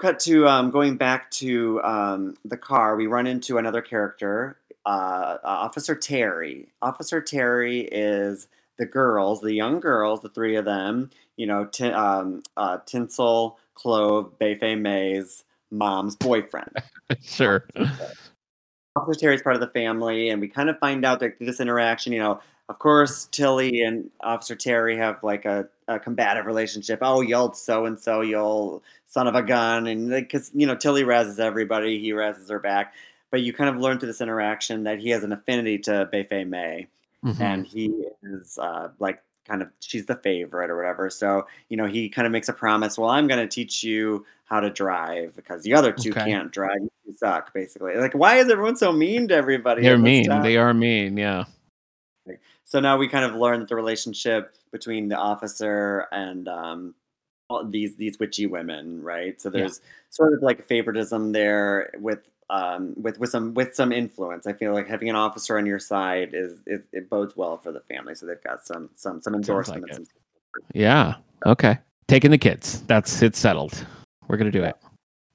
cut 0.00 0.18
to 0.20 0.46
um, 0.48 0.70
going 0.70 0.96
back 0.96 1.30
to 1.32 1.82
um, 1.82 2.36
the 2.44 2.56
car. 2.56 2.96
We 2.96 3.06
run 3.06 3.26
into 3.26 3.58
another 3.58 3.80
character, 3.82 4.58
uh, 4.84 4.88
uh, 4.88 5.38
Officer 5.44 5.94
Terry. 5.94 6.68
Officer 6.82 7.20
Terry 7.20 7.80
is 7.82 8.48
the 8.78 8.86
girls, 8.86 9.40
the 9.40 9.54
young 9.54 9.80
girls, 9.80 10.20
the 10.20 10.28
three 10.28 10.56
of 10.56 10.64
them. 10.64 11.10
You 11.36 11.46
know, 11.46 11.64
tin 11.66 11.94
um, 11.94 12.42
uh, 12.56 12.78
Tinsel, 12.86 13.58
Clove, 13.74 14.38
Bayfay 14.38 14.78
May's 14.80 15.44
mom's 15.70 16.16
boyfriend. 16.16 16.70
Sure. 17.22 17.64
Officer 18.96 19.20
Terry's 19.20 19.42
part 19.42 19.54
of 19.54 19.60
the 19.60 19.68
family, 19.68 20.30
and 20.30 20.40
we 20.40 20.48
kind 20.48 20.70
of 20.70 20.78
find 20.78 21.04
out 21.04 21.20
that 21.20 21.38
through 21.38 21.46
this 21.46 21.60
interaction, 21.60 22.12
you 22.12 22.18
know, 22.18 22.40
of 22.68 22.78
course, 22.78 23.26
Tilly 23.26 23.82
and 23.82 24.10
Officer 24.22 24.56
Terry 24.56 24.96
have 24.96 25.22
like 25.22 25.44
a, 25.44 25.68
a 25.86 26.00
combative 26.00 26.46
relationship. 26.46 26.98
Oh, 27.02 27.20
you 27.20 27.52
so 27.54 27.86
and 27.86 27.98
so, 27.98 28.22
you 28.22 28.82
son 29.06 29.28
of 29.28 29.34
a 29.34 29.42
gun, 29.42 29.86
and 29.86 30.10
because 30.10 30.50
you 30.54 30.66
know 30.66 30.74
Tilly 30.74 31.04
razzes 31.04 31.38
everybody, 31.38 32.00
he 32.00 32.10
razzes 32.10 32.50
her 32.50 32.58
back. 32.58 32.94
But 33.30 33.42
you 33.42 33.52
kind 33.52 33.68
of 33.70 33.80
learn 33.80 33.98
through 33.98 34.08
this 34.08 34.20
interaction 34.20 34.84
that 34.84 34.98
he 34.98 35.10
has 35.10 35.22
an 35.24 35.32
affinity 35.32 35.78
to 35.80 36.08
Bei 36.10 36.24
Fei 36.24 36.44
Mei, 36.44 36.86
Mhm. 37.24 37.40
and 37.40 37.66
he 37.66 37.92
is 38.22 38.58
uh, 38.58 38.88
like 38.98 39.22
kind 39.46 39.62
of 39.62 39.70
she's 39.80 40.06
the 40.06 40.16
favorite 40.16 40.70
or 40.70 40.76
whatever. 40.76 41.08
So 41.10 41.46
you 41.68 41.76
know 41.76 41.86
he 41.86 42.08
kind 42.08 42.26
of 42.26 42.32
makes 42.32 42.48
a 42.48 42.52
promise. 42.52 42.98
Well, 42.98 43.10
I'm 43.10 43.26
going 43.26 43.40
to 43.40 43.48
teach 43.48 43.82
you 43.82 44.24
how 44.44 44.60
to 44.60 44.70
drive 44.70 45.34
because 45.36 45.62
the 45.62 45.74
other 45.74 45.92
two 45.92 46.10
Okay. 46.10 46.24
can't 46.24 46.52
drive. 46.52 46.78
You 47.04 47.12
suck, 47.14 47.52
basically. 47.54 47.96
Like, 47.96 48.14
why 48.14 48.36
is 48.36 48.48
everyone 48.50 48.76
so 48.76 48.92
mean 48.92 49.28
to 49.28 49.34
everybody? 49.34 49.82
They're 49.82 49.98
mean. 49.98 50.26
time? 50.26 50.42
They 50.42 50.56
are 50.56 50.72
mean. 50.74 51.16
Yeah. 51.16 51.44
So 52.64 52.80
now 52.80 52.96
we 52.96 53.06
kind 53.08 53.24
of 53.24 53.36
learn 53.36 53.60
that 53.60 53.68
the 53.68 53.76
relationship 53.76 54.56
between 54.72 55.08
the 55.08 55.14
officer 55.16 56.08
and 56.10 56.48
um, 56.48 56.94
all 57.48 57.64
these 57.64 57.94
these 57.96 58.18
witchy 58.18 58.46
women, 58.46 59.00
right? 59.02 59.40
So 59.40 59.48
Yeah. 59.48 59.58
there's 59.60 59.80
sort 60.10 60.32
of 60.32 60.42
like 60.42 60.64
favoritism 60.64 61.30
there 61.32 61.90
with 62.00 62.28
um, 62.50 62.94
with 62.96 63.18
with 63.18 63.30
some 63.30 63.54
with 63.54 63.74
some 63.74 63.92
influence. 63.92 64.46
I 64.46 64.52
feel 64.52 64.72
like 64.72 64.86
having 64.86 65.08
an 65.08 65.16
officer 65.16 65.58
on 65.58 65.66
your 65.66 65.78
side 65.78 66.30
is, 66.32 66.60
is 66.66 66.80
it 66.92 67.10
bodes 67.10 67.36
well 67.36 67.58
for 67.58 67.72
the 67.72 67.80
family. 67.80 68.14
So 68.14 68.26
they've 68.26 68.42
got 68.42 68.66
some 68.66 68.90
some 68.96 69.20
some 69.20 69.32
like 69.32 69.40
endorsement. 69.40 69.94
some 69.94 70.06
Yeah. 70.74 71.14
Okay. 71.44 71.78
Taking 72.08 72.30
the 72.30 72.38
kids. 72.38 72.82
That's 72.82 73.22
it's 73.22 73.38
settled. 73.38 73.84
We're 74.28 74.36
gonna 74.36 74.50
do 74.50 74.64
it. 74.64 74.76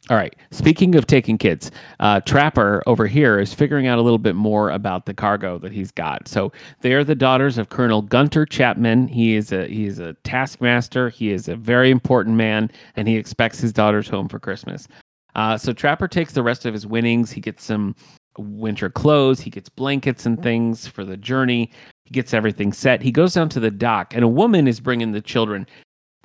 All 0.09 0.17
right. 0.17 0.35
Speaking 0.49 0.95
of 0.95 1.05
taking 1.05 1.37
kids, 1.37 1.69
uh, 1.99 2.21
Trapper 2.21 2.81
over 2.87 3.05
here 3.05 3.39
is 3.39 3.53
figuring 3.53 3.85
out 3.85 3.99
a 3.99 4.01
little 4.01 4.17
bit 4.17 4.35
more 4.35 4.71
about 4.71 5.05
the 5.05 5.13
cargo 5.13 5.59
that 5.59 5.71
he's 5.71 5.91
got. 5.91 6.27
So 6.27 6.51
they 6.81 6.93
are 6.93 7.03
the 7.03 7.13
daughters 7.13 7.59
of 7.59 7.69
Colonel 7.69 8.01
Gunter 8.01 8.45
Chapman. 8.45 9.07
He 9.07 9.35
is 9.35 9.51
a 9.51 9.67
he 9.67 9.85
is 9.85 9.99
a 9.99 10.13
taskmaster. 10.23 11.09
He 11.09 11.31
is 11.31 11.47
a 11.47 11.55
very 11.55 11.91
important 11.91 12.35
man, 12.35 12.71
and 12.95 13.07
he 13.07 13.15
expects 13.15 13.59
his 13.59 13.71
daughters 13.71 14.09
home 14.09 14.27
for 14.27 14.39
Christmas. 14.39 14.87
Uh, 15.35 15.57
so 15.57 15.73
Trapper 15.73 16.07
takes 16.07 16.33
the 16.33 16.43
rest 16.43 16.65
of 16.65 16.73
his 16.73 16.85
winnings. 16.85 17.31
He 17.31 17.41
gets 17.41 17.63
some 17.63 17.95
winter 18.37 18.89
clothes. 18.89 19.39
He 19.39 19.49
gets 19.49 19.69
blankets 19.69 20.25
and 20.25 20.41
things 20.41 20.87
for 20.87 21.03
the 21.03 21.17
journey. 21.17 21.71
He 22.05 22.11
gets 22.11 22.33
everything 22.33 22.73
set. 22.73 23.01
He 23.01 23.11
goes 23.11 23.33
down 23.33 23.49
to 23.49 23.59
the 23.59 23.71
dock, 23.71 24.13
and 24.13 24.23
a 24.23 24.27
woman 24.27 24.67
is 24.67 24.79
bringing 24.79 25.11
the 25.11 25.21
children. 25.21 25.67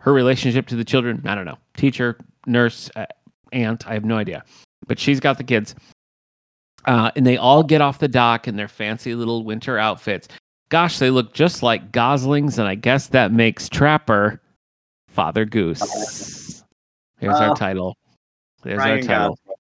Her 0.00 0.12
relationship 0.12 0.66
to 0.68 0.76
the 0.76 0.84
children, 0.84 1.22
I 1.26 1.34
don't 1.34 1.44
know. 1.44 1.59
Teacher, 1.76 2.18
nurse, 2.46 2.90
uh, 2.96 3.07
aunt, 3.52 3.86
I 3.88 3.94
have 3.94 4.04
no 4.04 4.16
idea. 4.16 4.44
But 4.86 4.98
she's 4.98 5.20
got 5.20 5.38
the 5.38 5.44
kids. 5.44 5.74
Uh, 6.84 7.11
and 7.16 7.26
they 7.26 7.36
all 7.36 7.64
get 7.64 7.80
off 7.80 7.98
the 7.98 8.09
dock 8.09 8.46
in 8.46 8.57
their 8.57 8.68
fancy 8.68 9.14
little 9.14 9.42
winter 9.42 9.78
outfits. 9.78 10.28
Gosh, 10.68 10.98
they 10.98 11.11
look 11.11 11.32
just 11.32 11.62
like 11.62 11.92
goslings, 11.92 12.59
and 12.59 12.68
I 12.68 12.76
guess 12.76 13.09
that 13.09 13.32
makes 13.32 13.68
Trapper 13.68 14.40
Father 15.09 15.44
Goose. 15.44 16.62
Here's 17.18 17.34
our 17.34 17.57
title. 17.57 17.96
There's 18.66 18.80
our 18.80 18.88
Ryan 18.88 19.06
title. 19.06 19.38
Gosling. 19.46 19.56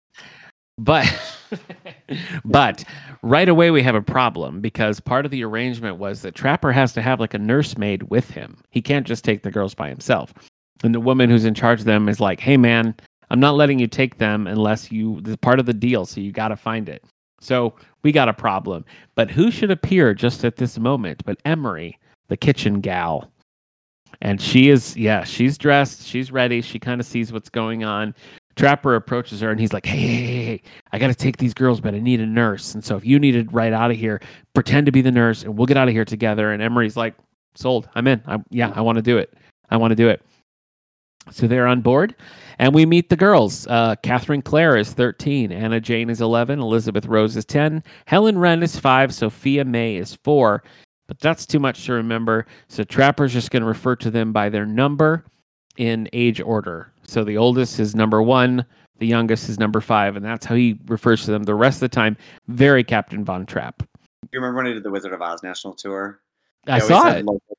But 0.78 1.36
but 2.44 2.84
right 3.22 3.48
away 3.48 3.70
we 3.70 3.82
have 3.82 3.94
a 3.94 4.02
problem 4.02 4.60
because 4.60 5.00
part 5.00 5.24
of 5.24 5.30
the 5.30 5.44
arrangement 5.44 5.96
was 5.96 6.22
that 6.22 6.34
Trapper 6.34 6.72
has 6.72 6.92
to 6.94 7.02
have 7.02 7.20
like 7.20 7.34
a 7.34 7.38
nursemaid 7.38 8.04
with 8.04 8.30
him. 8.30 8.58
He 8.70 8.82
can't 8.82 9.06
just 9.06 9.24
take 9.24 9.42
the 9.42 9.50
girls 9.50 9.74
by 9.74 9.88
himself. 9.88 10.34
And 10.84 10.94
the 10.94 11.00
woman 11.00 11.30
who's 11.30 11.46
in 11.46 11.54
charge 11.54 11.80
of 11.80 11.86
them 11.86 12.08
is 12.08 12.20
like, 12.20 12.40
"Hey 12.40 12.56
man, 12.56 12.94
I'm 13.30 13.40
not 13.40 13.56
letting 13.56 13.78
you 13.78 13.86
take 13.86 14.18
them 14.18 14.46
unless 14.46 14.92
you 14.92 15.20
this 15.22 15.36
part 15.36 15.58
of 15.58 15.66
the 15.66 15.72
deal, 15.72 16.04
so 16.04 16.20
you 16.20 16.32
got 16.32 16.48
to 16.48 16.56
find 16.56 16.88
it." 16.88 17.02
So, 17.40 17.74
we 18.02 18.12
got 18.12 18.28
a 18.30 18.34
problem. 18.34 18.84
But 19.14 19.30
who 19.30 19.50
should 19.50 19.70
appear 19.70 20.14
just 20.14 20.44
at 20.44 20.56
this 20.56 20.78
moment 20.78 21.22
but 21.24 21.38
Emery, 21.44 21.98
the 22.28 22.36
kitchen 22.36 22.80
gal. 22.80 23.30
And 24.22 24.40
she 24.40 24.70
is 24.70 24.96
yeah, 24.96 25.24
she's 25.24 25.58
dressed, 25.58 26.06
she's 26.06 26.32
ready, 26.32 26.60
she 26.60 26.78
kind 26.78 27.00
of 27.00 27.06
sees 27.06 27.32
what's 27.32 27.50
going 27.50 27.84
on. 27.84 28.14
Trapper 28.56 28.94
approaches 28.94 29.40
her 29.40 29.50
and 29.50 29.60
he's 29.60 29.72
like, 29.72 29.84
hey, 29.84 29.98
hey, 29.98 30.24
hey, 30.24 30.44
hey, 30.44 30.62
I 30.92 30.98
got 30.98 31.08
to 31.08 31.14
take 31.14 31.36
these 31.36 31.52
girls, 31.52 31.80
but 31.80 31.94
I 31.94 32.00
need 32.00 32.20
a 32.20 32.26
nurse. 32.26 32.74
And 32.74 32.82
so 32.82 32.96
if 32.96 33.04
you 33.04 33.18
need 33.18 33.32
to 33.32 33.44
right 33.54 33.72
out 33.72 33.90
of 33.90 33.98
here, 33.98 34.20
pretend 34.54 34.86
to 34.86 34.92
be 34.92 35.02
the 35.02 35.12
nurse 35.12 35.42
and 35.42 35.56
we'll 35.56 35.66
get 35.66 35.76
out 35.76 35.88
of 35.88 35.94
here 35.94 36.06
together. 36.06 36.52
And 36.52 36.62
Emery's 36.62 36.96
like, 36.96 37.14
sold. 37.54 37.88
I'm 37.94 38.06
in. 38.06 38.22
I, 38.26 38.38
yeah, 38.50 38.72
I 38.74 38.80
want 38.80 38.96
to 38.96 39.02
do 39.02 39.18
it. 39.18 39.34
I 39.70 39.76
want 39.76 39.92
to 39.92 39.96
do 39.96 40.08
it. 40.08 40.22
So 41.30 41.46
they're 41.46 41.66
on 41.66 41.80
board 41.80 42.14
and 42.58 42.74
we 42.74 42.86
meet 42.86 43.10
the 43.10 43.16
girls. 43.16 43.66
Uh, 43.66 43.96
Catherine 44.02 44.42
Clare 44.42 44.76
is 44.76 44.92
13. 44.92 45.52
Anna 45.52 45.80
Jane 45.80 46.08
is 46.08 46.20
11. 46.20 46.60
Elizabeth 46.60 47.06
Rose 47.06 47.36
is 47.36 47.44
10. 47.44 47.82
Helen 48.06 48.38
Wren 48.38 48.62
is 48.62 48.78
5. 48.78 49.12
Sophia 49.12 49.64
May 49.64 49.96
is 49.96 50.14
4. 50.14 50.62
But 51.08 51.20
that's 51.20 51.46
too 51.46 51.58
much 51.58 51.84
to 51.86 51.92
remember. 51.92 52.46
So 52.68 52.84
Trapper's 52.84 53.32
just 53.32 53.50
going 53.50 53.62
to 53.62 53.68
refer 53.68 53.96
to 53.96 54.10
them 54.10 54.32
by 54.32 54.48
their 54.48 54.66
number 54.66 55.24
in 55.76 56.08
age 56.12 56.40
order. 56.40 56.92
So 57.04 57.24
the 57.24 57.36
oldest 57.36 57.78
is 57.80 57.94
number 57.94 58.22
one, 58.22 58.64
the 58.98 59.06
youngest 59.06 59.48
is 59.48 59.58
number 59.58 59.80
five, 59.80 60.16
and 60.16 60.24
that's 60.24 60.46
how 60.46 60.54
he 60.54 60.78
refers 60.86 61.24
to 61.24 61.30
them 61.30 61.44
the 61.44 61.54
rest 61.54 61.76
of 61.76 61.90
the 61.90 61.94
time. 61.94 62.16
Very 62.48 62.84
Captain 62.84 63.24
Von 63.24 63.46
Trapp. 63.46 63.78
Do 63.78 63.86
you 64.32 64.40
remember 64.40 64.56
when 64.56 64.66
I 64.66 64.72
did 64.72 64.82
the 64.82 64.90
Wizard 64.90 65.12
of 65.12 65.22
Oz 65.22 65.42
national 65.42 65.74
tour? 65.74 66.20
I 66.66 66.78
saw 66.80 67.10
it. 67.10 67.24
Local, 67.24 67.56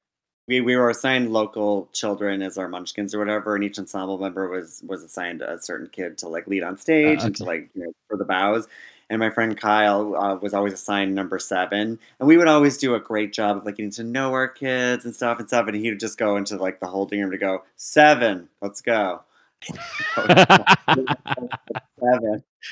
we, 0.47 0.61
we 0.61 0.75
were 0.75 0.89
assigned 0.89 1.31
local 1.31 1.89
children 1.93 2.41
as 2.41 2.57
our 2.57 2.67
munchkins 2.67 3.13
or 3.13 3.19
whatever, 3.19 3.55
and 3.55 3.63
each 3.63 3.77
ensemble 3.77 4.17
member 4.17 4.49
was 4.49 4.81
was 4.85 5.03
assigned 5.03 5.41
a 5.41 5.61
certain 5.61 5.87
kid 5.87 6.17
to 6.19 6.27
like 6.27 6.47
lead 6.47 6.63
on 6.63 6.77
stage 6.77 7.19
ah, 7.21 7.25
and 7.25 7.35
to 7.37 7.43
like 7.43 7.69
you 7.75 7.83
know 7.83 7.93
for 8.07 8.17
the 8.17 8.25
bows. 8.25 8.67
And 9.09 9.19
my 9.19 9.29
friend 9.29 9.57
Kyle 9.57 10.15
uh, 10.15 10.35
was 10.35 10.53
always 10.53 10.73
assigned 10.73 11.15
number 11.15 11.39
seven, 11.39 11.97
and 12.19 12.27
we 12.27 12.35
would 12.35 12.47
always 12.47 12.77
do 12.77 12.95
a 12.95 12.99
great 12.99 13.31
job 13.31 13.57
of 13.57 13.65
like 13.65 13.77
getting 13.77 13.91
to 13.91 14.03
know 14.03 14.33
our 14.33 14.49
kids 14.49 15.05
and 15.05 15.15
stuff 15.15 15.39
and 15.39 15.47
stuff. 15.47 15.67
And 15.67 15.77
he 15.77 15.89
would 15.89 15.99
just 15.99 16.17
go 16.17 16.35
into 16.35 16.57
like 16.57 16.81
the 16.81 16.87
holding 16.87 17.21
room 17.21 17.31
to 17.31 17.37
go 17.37 17.63
seven, 17.77 18.49
let's 18.61 18.81
go. 18.81 19.21
seven. 20.15 20.65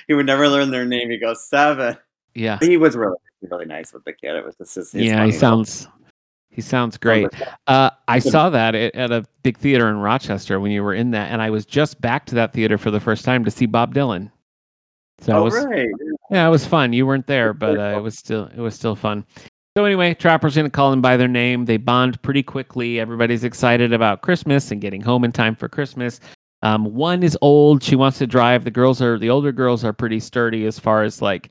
He 0.08 0.14
would 0.14 0.26
never 0.26 0.50
learn 0.50 0.72
their 0.72 0.86
name. 0.86 1.10
He 1.10 1.18
goes 1.18 1.44
seven. 1.46 1.98
yeah. 2.34 2.58
He 2.62 2.78
was 2.78 2.96
really 2.96 3.18
really 3.50 3.66
nice 3.66 3.94
with 3.94 4.04
the 4.06 4.14
kid. 4.14 4.36
It 4.36 4.46
was 4.46 4.56
just 4.56 4.76
his, 4.76 4.92
his 4.92 5.04
Yeah, 5.04 5.26
he 5.26 5.32
sounds 5.32 5.88
he 6.50 6.62
sounds 6.62 6.98
great. 6.98 7.28
Uh, 7.68 7.90
I 8.08 8.20
saw 8.20 8.50
that 8.50 8.76
at, 8.76 8.96
at 8.96 9.12
a 9.12 9.26
big 9.44 9.58
theater 9.58 9.90
in 9.90 9.98
Rochester 9.98 10.60
when 10.60 10.72
you 10.72 10.84
were 10.84 10.94
in 10.94 11.12
that, 11.12 11.32
and 11.32 11.42
I 11.42 11.50
was 11.50 11.66
just 11.66 12.00
back 12.00 12.26
to 12.28 12.36
that 12.36 12.54
theater 12.54 12.78
for 12.78 12.92
the 12.92 13.00
first 13.00 13.26
time 13.26 13.44
to 13.44 13.52
see 13.52 13.66
Bob 13.66 13.94
Dylan. 13.94 14.32
So 15.22 15.36
it 15.38 15.40
Oh, 15.40 15.44
was 15.44 15.66
right. 15.66 15.90
Yeah, 16.30 16.48
it 16.48 16.52
was 16.52 16.66
fun. 16.66 16.94
You 16.94 17.06
weren't 17.06 17.28
there, 17.28 17.54
but 17.54 17.80
uh, 17.80 17.98
it 17.98 18.02
was 18.02 18.18
still 18.18 18.46
it 18.46 18.60
was 18.60 18.76
still 18.76 18.96
fun. 18.96 19.26
So 19.78 19.84
anyway, 19.86 20.14
Trapper's 20.14 20.56
gonna 20.56 20.70
call 20.70 20.92
them 20.92 21.02
by 21.02 21.18
their 21.18 21.28
name. 21.28 21.66
They 21.66 21.78
bond 21.78 22.22
pretty 22.22 22.44
quickly. 22.44 23.00
Everybody's 23.00 23.44
excited 23.44 23.94
about 23.94 24.22
Christmas 24.22 24.72
and 24.72 24.82
getting 24.82 25.02
home 25.02 25.24
in 25.24 25.32
time 25.32 25.56
for 25.56 25.68
Christmas. 25.70 26.20
Um, 26.62 26.86
one 26.86 27.24
is 27.24 27.38
old; 27.42 27.84
she 27.84 27.96
wants 27.96 28.18
to 28.20 28.28
drive. 28.28 28.64
The 28.64 28.72
girls 28.72 29.02
are 29.02 29.18
the 29.20 29.30
older 29.30 29.52
girls 29.52 29.84
are 29.84 29.94
pretty 29.94 30.20
sturdy 30.20 30.66
as 30.66 30.80
far 30.80 31.04
as 31.04 31.22
like 31.22 31.50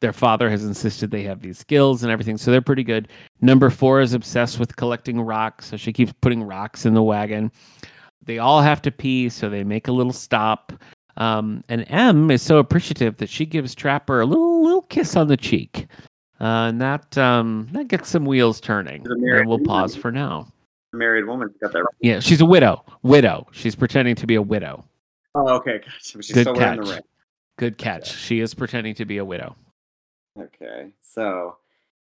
their 0.00 0.12
father 0.14 0.48
has 0.48 0.64
insisted 0.64 1.10
they 1.10 1.22
have 1.22 1.40
these 1.42 1.58
skills 1.58 2.02
and 2.02 2.10
everything, 2.10 2.38
so 2.38 2.50
they're 2.50 2.62
pretty 2.62 2.82
good. 2.84 3.08
Number 3.42 3.68
four 3.68 4.00
is 4.00 4.14
obsessed 4.14 4.58
with 4.58 4.76
collecting 4.76 5.20
rocks, 5.20 5.66
so 5.66 5.76
she 5.76 5.92
keeps 5.92 6.12
putting 6.22 6.42
rocks 6.42 6.86
in 6.86 6.94
the 6.94 7.02
wagon. 7.02 7.52
They 8.24 8.38
all 8.38 8.62
have 8.62 8.80
to 8.82 8.90
pee, 8.90 9.28
so 9.28 9.50
they 9.50 9.62
make 9.62 9.88
a 9.88 9.92
little 9.92 10.12
stop. 10.12 10.72
Um, 11.20 11.62
and 11.68 11.84
M 11.88 12.30
is 12.30 12.40
so 12.40 12.58
appreciative 12.58 13.18
that 13.18 13.28
she 13.28 13.44
gives 13.44 13.74
Trapper 13.74 14.22
a 14.22 14.26
little 14.26 14.64
little 14.64 14.82
kiss 14.82 15.16
on 15.16 15.28
the 15.28 15.36
cheek, 15.36 15.86
uh, 16.40 16.68
and 16.68 16.80
that 16.80 17.16
um, 17.18 17.68
that 17.72 17.88
gets 17.88 18.08
some 18.08 18.24
wheels 18.24 18.58
turning. 18.58 19.02
She's 19.02 19.12
a 19.12 19.16
married 19.18 19.40
And 19.40 19.48
we'll 19.50 19.58
pause 19.58 19.94
for 19.94 20.10
now. 20.10 20.48
A 20.94 20.96
married 20.96 21.26
woman 21.26 21.54
got 21.60 21.72
that. 21.72 21.80
Right. 21.80 21.94
Yeah, 22.00 22.20
she's 22.20 22.40
a 22.40 22.46
widow. 22.46 22.82
Widow. 23.02 23.46
She's 23.52 23.74
pretending 23.74 24.14
to 24.16 24.26
be 24.26 24.34
a 24.34 24.42
widow. 24.42 24.82
Oh, 25.34 25.56
okay. 25.56 25.78
Gotcha. 25.84 26.22
She's 26.22 26.32
Good 26.32 26.40
still 26.44 26.54
wearing 26.54 26.80
the 26.80 26.86
catch. 26.86 26.94
ring. 26.94 27.02
Good 27.58 27.76
catch. 27.78 28.16
She 28.16 28.40
is 28.40 28.54
pretending 28.54 28.94
to 28.94 29.04
be 29.04 29.18
a 29.18 29.24
widow. 29.24 29.54
Okay. 30.38 30.88
So, 31.02 31.58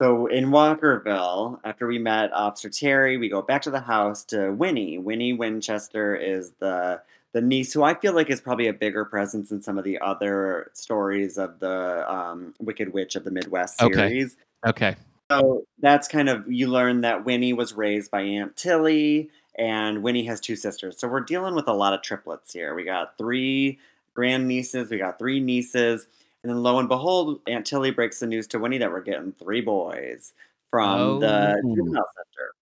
so 0.01 0.27
in 0.27 0.47
Walkerville, 0.47 1.59
after 1.65 1.89
we 1.89 1.99
met 1.99 2.33
Officer 2.33 2.71
Terry, 2.71 3.17
we 3.17 3.29
go 3.29 3.43
back 3.43 3.63
to 3.63 3.71
the 3.73 3.81
house 3.81 4.25
to 4.27 4.53
Winnie. 4.53 4.99
Winnie 4.99 5.33
Winchester 5.33 6.15
is 6.15 6.53
the 6.61 7.03
the 7.33 7.41
niece 7.41 7.73
who 7.73 7.83
I 7.83 7.95
feel 7.95 8.13
like 8.15 8.31
is 8.31 8.41
probably 8.41 8.69
a 8.69 8.73
bigger 8.73 9.05
presence 9.05 9.51
in 9.51 9.63
some 9.63 9.79
of 9.79 9.85
the 9.85 9.99
other 10.01 10.71
stories 10.75 11.39
of 11.39 11.61
the 11.61 12.11
um, 12.13 12.55
Wicked 12.61 12.93
Witch 12.93 13.17
of 13.17 13.25
the 13.25 13.31
Midwest 13.31 13.79
series. 13.79 14.37
Okay. 14.67 14.89
okay. 14.91 14.97
So 15.31 15.65
that's 15.81 16.09
kind 16.09 16.29
of 16.29 16.51
you 16.51 16.67
learn 16.67 17.01
that 17.03 17.25
Winnie 17.25 17.55
was 17.55 17.73
raised 17.73 18.11
by 18.11 18.21
Aunt 18.21 18.55
Tilly, 18.57 19.31
and 19.59 20.03
Winnie 20.03 20.25
has 20.27 20.41
two 20.41 20.57
sisters. 20.57 20.99
So 20.99 21.09
we're 21.09 21.21
dealing 21.21 21.55
with 21.55 21.69
a 21.69 21.73
lot 21.73 21.95
of 21.95 22.03
triplets 22.03 22.53
here. 22.53 22.75
We 22.75 22.85
got 22.85 23.17
three 23.17 23.79
grandnieces, 24.15 24.91
we 24.91 24.99
got 24.99 25.19
three 25.19 25.41
nieces, 25.41 26.07
and 26.43 26.51
then 26.51 26.63
lo 26.63 26.79
and 26.79 26.89
behold, 26.89 27.41
Aunt 27.47 27.67
Tilly 27.67 27.93
breaks 27.93 28.21
the 28.21 28.27
news 28.27 28.47
to 28.49 28.59
Winnie 28.59 28.79
that 28.79 28.91
we're 28.91 29.01
getting 29.01 29.33
three 29.33 29.63
boys 29.63 30.35
from 30.69 31.21
the 31.21 31.57
Oh. 31.65 31.75
juvenile 31.75 32.05
center. 32.15 32.53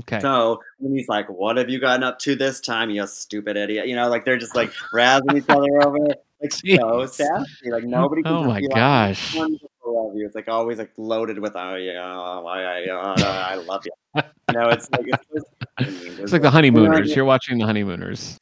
Okay. 0.00 0.20
So 0.20 0.60
Winnie's 0.78 1.08
like, 1.08 1.28
"What 1.28 1.56
have 1.56 1.68
you 1.68 1.80
gotten 1.80 2.02
up 2.02 2.18
to 2.20 2.36
this 2.36 2.60
time, 2.60 2.90
you 2.90 3.06
stupid 3.06 3.56
idiot?" 3.56 3.86
You 3.88 3.96
know, 3.96 4.08
like 4.08 4.24
they're 4.24 4.36
just 4.38 4.54
like 4.54 4.70
razzing 4.94 5.38
each 5.38 5.48
other 5.48 5.82
over, 5.82 5.98
like 6.40 6.52
so 6.52 7.06
sassy. 7.06 7.70
Like 7.70 7.84
nobody. 7.84 8.22
Can 8.22 8.32
Oh 8.32 8.38
just 8.40 8.48
my 8.48 8.60
be 8.60 8.66
like, 8.68 8.76
gosh. 8.76 9.34
Love 9.36 10.14
you. 10.14 10.26
It's 10.26 10.34
like 10.34 10.48
always 10.48 10.78
like 10.78 10.92
loaded 10.98 11.38
with 11.38 11.52
oh 11.56 11.74
yeah, 11.76 12.02
oh, 12.04 12.46
I, 12.46 12.84
I, 12.88 13.52
I 13.52 13.54
love 13.54 13.84
you. 13.86 14.22
No, 14.52 14.68
it's 14.68 14.90
like 14.90 15.06
it's, 15.06 15.24
it's, 15.80 16.18
It's 16.20 16.32
like 16.32 16.42
the 16.42 16.50
honeymooners. 16.50 17.16
You're 17.16 17.24
watching 17.24 17.58
the 17.58 17.64
honeymooners. 17.66 18.36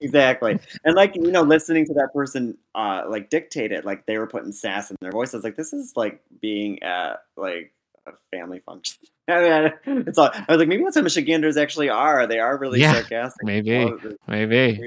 exactly 0.00 0.58
and 0.84 0.96
like 0.96 1.14
you 1.14 1.30
know 1.30 1.42
listening 1.42 1.86
to 1.86 1.94
that 1.94 2.12
person 2.12 2.58
uh 2.74 3.04
like 3.08 3.30
dictate 3.30 3.70
it 3.70 3.84
like 3.84 4.04
they 4.06 4.18
were 4.18 4.26
putting 4.26 4.50
sass 4.50 4.90
in 4.90 4.96
their 5.00 5.12
voices 5.12 5.44
like 5.44 5.54
this 5.56 5.72
is 5.72 5.92
like 5.94 6.20
being 6.40 6.82
at 6.82 7.22
like 7.36 7.72
a 8.06 8.12
family 8.36 8.60
function. 8.60 8.98
I 9.28 9.72
mean, 9.86 10.04
it's 10.06 10.18
all, 10.18 10.30
I 10.32 10.44
was 10.48 10.58
like 10.58 10.68
maybe 10.68 10.82
that's 10.84 10.96
what 10.96 11.04
Michiganders 11.04 11.56
actually 11.56 11.88
are. 11.88 12.26
They 12.26 12.38
are 12.38 12.56
really 12.58 12.80
Yeah, 12.80 12.94
sarcastic. 12.94 13.44
maybe. 13.44 13.68
Maybe. 14.26 14.80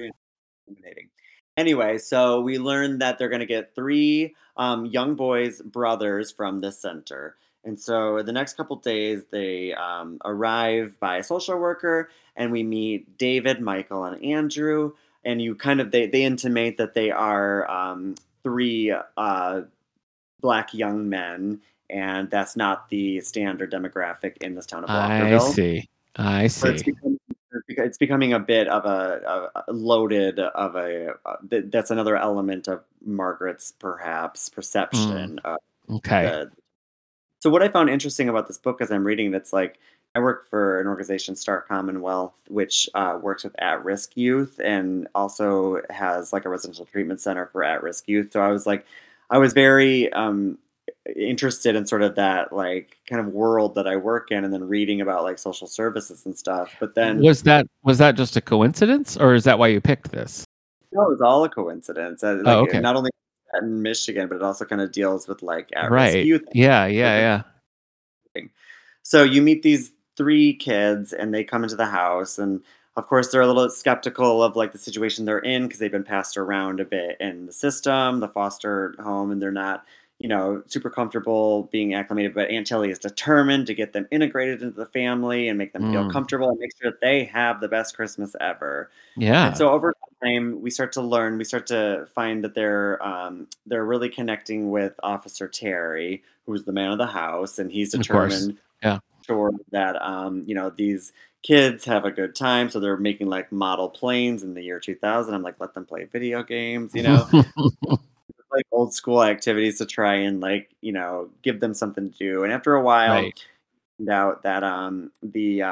anyway 1.57 1.97
so 1.97 2.41
we 2.41 2.57
learned 2.57 3.01
that 3.01 3.17
they're 3.17 3.29
going 3.29 3.39
to 3.39 3.45
get 3.45 3.73
three 3.75 4.35
um, 4.57 4.85
young 4.85 5.15
boys 5.15 5.61
brothers 5.61 6.31
from 6.31 6.59
this 6.59 6.79
center. 6.81 7.35
And 7.63 7.79
so 7.79 8.21
the 8.21 8.31
next 8.33 8.57
couple 8.57 8.75
days 8.77 9.23
they 9.31 9.73
um, 9.73 10.19
arrive 10.25 10.99
by 10.99 11.17
a 11.17 11.23
social 11.23 11.57
worker 11.57 12.09
and 12.35 12.51
we 12.51 12.63
meet 12.63 13.17
david 13.17 13.61
michael 13.61 14.03
and 14.03 14.23
andrew. 14.23 14.93
And 15.23 15.41
you 15.41 15.55
kind 15.55 15.79
of 15.81 15.91
they, 15.91 16.07
they 16.07 16.23
intimate 16.23 16.77
that 16.77 16.93
they 16.93 17.09
are 17.09 17.69
um, 17.71 18.15
three 18.43 18.93
uh, 19.17 19.61
black 20.41 20.73
young 20.73 21.09
men 21.09 21.61
and 21.89 22.29
that's 22.29 22.55
not 22.55 22.89
the 22.89 23.21
standard 23.21 23.71
demographic 23.71 24.37
in 24.37 24.55
this 24.55 24.65
town 24.65 24.83
of 24.83 24.89
Walkerville. 24.89 25.49
I 25.49 25.51
see. 25.51 25.89
I 26.15 26.47
So 26.47 26.69
it's 26.69 26.83
see. 26.83 26.91
becoming, 26.91 27.19
it's 27.67 27.97
becoming 27.97 28.33
a 28.33 28.39
bit 28.39 28.67
of 28.67 28.85
a, 28.85 29.51
a- 29.67 29.71
loaded 29.71 30.39
of 30.39 30.75
a 30.75 31.13
uh, 31.25 31.35
th- 31.49 31.65
that's 31.67 31.91
another 31.91 32.17
element 32.17 32.67
of 32.67 32.83
Margaret's 33.05 33.71
perhaps 33.73 34.49
perception 34.49 35.39
of 35.43 35.57
Okay. 35.89 36.23
the 36.25 36.51
so 37.41 37.49
what 37.49 37.61
I 37.61 37.67
found 37.69 37.89
interesting 37.89 38.27
about 38.27 38.47
this 38.47 38.57
book 38.57 38.81
as 38.81 38.91
I'm 38.91 39.03
reading 39.05 39.33
it's 39.33 39.53
like 39.53 39.77
I 40.15 40.19
work 40.19 40.49
for 40.49 40.79
an 40.79 40.87
organization, 40.87 41.35
Starr 41.35 41.61
Commonwealth, 41.61 42.33
which 42.47 42.89
uh, 42.93 43.19
works 43.21 43.43
with 43.43 43.53
at-risk 43.59 44.15
youth 44.15 44.61
and 44.63 45.09
also 45.13 45.81
has 45.89 46.31
like 46.31 46.45
a 46.45 46.49
residential 46.49 46.85
treatment 46.85 47.19
center 47.19 47.47
for 47.47 47.63
at-risk 47.65 48.07
youth. 48.07 48.31
So 48.31 48.41
I 48.41 48.47
was 48.47 48.65
like, 48.65 48.85
I 49.29 49.37
was 49.39 49.51
very 49.51 50.11
um, 50.13 50.57
interested 51.15 51.75
in 51.75 51.85
sort 51.85 52.01
of 52.01 52.15
that 52.15 52.53
like 52.53 52.97
kind 53.07 53.19
of 53.19 53.33
world 53.33 53.75
that 53.75 53.87
I 53.87 53.95
work 53.95 54.31
in, 54.31 54.43
and 54.43 54.53
then 54.53 54.63
reading 54.67 55.01
about 55.01 55.23
like 55.23 55.37
social 55.37 55.67
services 55.67 56.25
and 56.25 56.37
stuff. 56.37 56.75
But 56.79 56.95
then 56.95 57.19
was 57.19 57.43
that 57.43 57.67
was 57.83 57.97
that 57.99 58.15
just 58.15 58.35
a 58.35 58.41
coincidence, 58.41 59.17
or 59.17 59.33
is 59.33 59.43
that 59.43 59.59
why 59.59 59.67
you 59.67 59.81
picked 59.81 60.11
this? 60.11 60.45
no, 60.91 61.03
it 61.03 61.09
was 61.09 61.21
all 61.21 61.43
a 61.43 61.49
coincidence. 61.49 62.23
Uh, 62.23 62.39
Like, 62.41 62.55
Oh, 62.55 62.59
okay. 62.61 62.79
Not 62.79 62.95
only 62.95 63.11
in 63.61 63.81
Michigan, 63.81 64.29
but 64.29 64.35
it 64.35 64.41
also 64.41 64.63
kind 64.63 64.81
of 64.81 64.93
deals 64.93 65.27
with 65.27 65.43
like 65.43 65.69
at-risk 65.75 65.91
Right. 65.91 66.25
youth 66.25 66.43
Yeah. 66.53 66.85
Yeah. 66.85 67.43
Yeah. 68.35 68.41
So 69.03 69.21
you 69.23 69.41
meet 69.41 69.61
these 69.61 69.91
three 70.17 70.53
kids 70.53 71.13
and 71.13 71.33
they 71.33 71.43
come 71.43 71.63
into 71.63 71.75
the 71.75 71.85
house 71.85 72.39
and 72.39 72.61
of 72.95 73.07
course 73.07 73.29
they're 73.31 73.41
a 73.41 73.47
little 73.47 73.69
skeptical 73.69 74.41
of 74.41 74.55
like 74.55 74.71
the 74.71 74.77
situation 74.77 75.25
they're 75.25 75.39
in 75.39 75.63
because 75.63 75.79
they've 75.79 75.91
been 75.91 76.03
passed 76.03 76.37
around 76.37 76.79
a 76.79 76.85
bit 76.85 77.17
in 77.19 77.45
the 77.45 77.51
system, 77.53 78.19
the 78.21 78.27
foster 78.29 78.95
home, 78.99 79.31
and 79.31 79.41
they're 79.41 79.51
not, 79.51 79.83
you 80.19 80.29
know, 80.29 80.63
super 80.67 80.89
comfortable 80.89 81.63
being 81.71 81.93
acclimated. 81.93 82.33
But 82.33 82.49
Aunt 82.49 82.65
Tilly 82.65 82.89
is 82.89 82.99
determined 82.99 83.67
to 83.67 83.73
get 83.73 83.91
them 83.93 84.07
integrated 84.11 84.61
into 84.61 84.75
the 84.77 84.85
family 84.85 85.49
and 85.49 85.57
make 85.57 85.73
them 85.73 85.91
feel 85.91 86.05
Mm. 86.05 86.11
comfortable 86.11 86.49
and 86.49 86.59
make 86.59 86.71
sure 86.81 86.89
that 86.91 87.01
they 87.01 87.25
have 87.25 87.59
the 87.59 87.67
best 87.67 87.95
Christmas 87.95 88.35
ever. 88.39 88.89
Yeah. 89.17 89.47
And 89.47 89.57
so 89.57 89.69
over 89.71 89.93
time, 90.23 90.61
we 90.61 90.69
start 90.71 90.93
to 90.93 91.01
learn. 91.01 91.37
We 91.37 91.43
start 91.43 91.67
to 91.67 92.07
find 92.15 92.43
that 92.45 92.55
they're 92.55 93.05
um, 93.05 93.47
they're 93.65 93.83
really 93.85 94.09
connecting 94.09 94.71
with 94.71 94.93
Officer 95.03 95.47
Terry, 95.49 96.23
who's 96.45 96.63
the 96.63 96.71
man 96.71 96.91
of 96.91 96.97
the 96.97 97.07
house, 97.07 97.59
and 97.59 97.69
he's 97.71 97.91
determined, 97.91 98.57
Yeah. 98.81 98.99
sure 99.27 99.51
that 99.71 100.01
um, 100.01 100.43
you 100.47 100.55
know 100.55 100.69
these 100.69 101.11
kids 101.43 101.83
have 101.85 102.05
a 102.05 102.11
good 102.11 102.35
time. 102.35 102.69
So 102.69 102.79
they're 102.79 102.97
making 102.97 103.27
like 103.27 103.51
model 103.51 103.89
planes 103.89 104.43
in 104.43 104.53
the 104.53 104.63
year 104.63 104.79
2000. 104.79 105.33
I'm 105.33 105.43
like, 105.43 105.59
let 105.59 105.73
them 105.73 105.85
play 105.85 106.05
video 106.05 106.41
games, 106.41 106.95
you 106.95 107.03
know, 107.03 107.27
like 108.55 108.65
old 108.71 108.93
school 108.93 109.23
activities 109.23 109.77
to 109.79 109.85
try 109.85 110.15
and 110.15 110.41
like 110.41 110.69
you 110.81 110.91
know 110.93 111.29
give 111.43 111.59
them 111.59 111.73
something 111.73 112.11
to 112.11 112.17
do. 112.17 112.43
And 112.43 112.53
after 112.53 112.75
a 112.75 112.81
while, 112.81 113.13
Right. 113.13 113.39
found 113.99 114.09
out 114.09 114.43
that 114.43 114.63
um 114.63 115.11
the 115.23 115.61
uh 115.63 115.67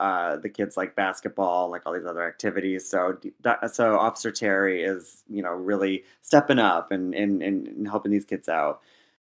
uh 0.00 0.36
the 0.38 0.48
kids 0.48 0.76
like 0.76 0.96
basketball 0.96 1.70
like 1.70 1.82
all 1.86 1.92
these 1.94 2.06
other 2.06 2.26
activities 2.26 2.88
so 2.88 3.16
that, 3.42 3.74
so 3.74 3.96
officer 3.98 4.32
terry 4.32 4.82
is 4.84 5.22
you 5.28 5.42
know 5.42 5.52
really 5.52 6.04
stepping 6.22 6.58
up 6.58 6.90
and 6.92 7.14
and, 7.14 7.42
and 7.42 7.68
and 7.68 7.88
helping 7.88 8.10
these 8.12 8.24
kids 8.24 8.48
out 8.48 8.80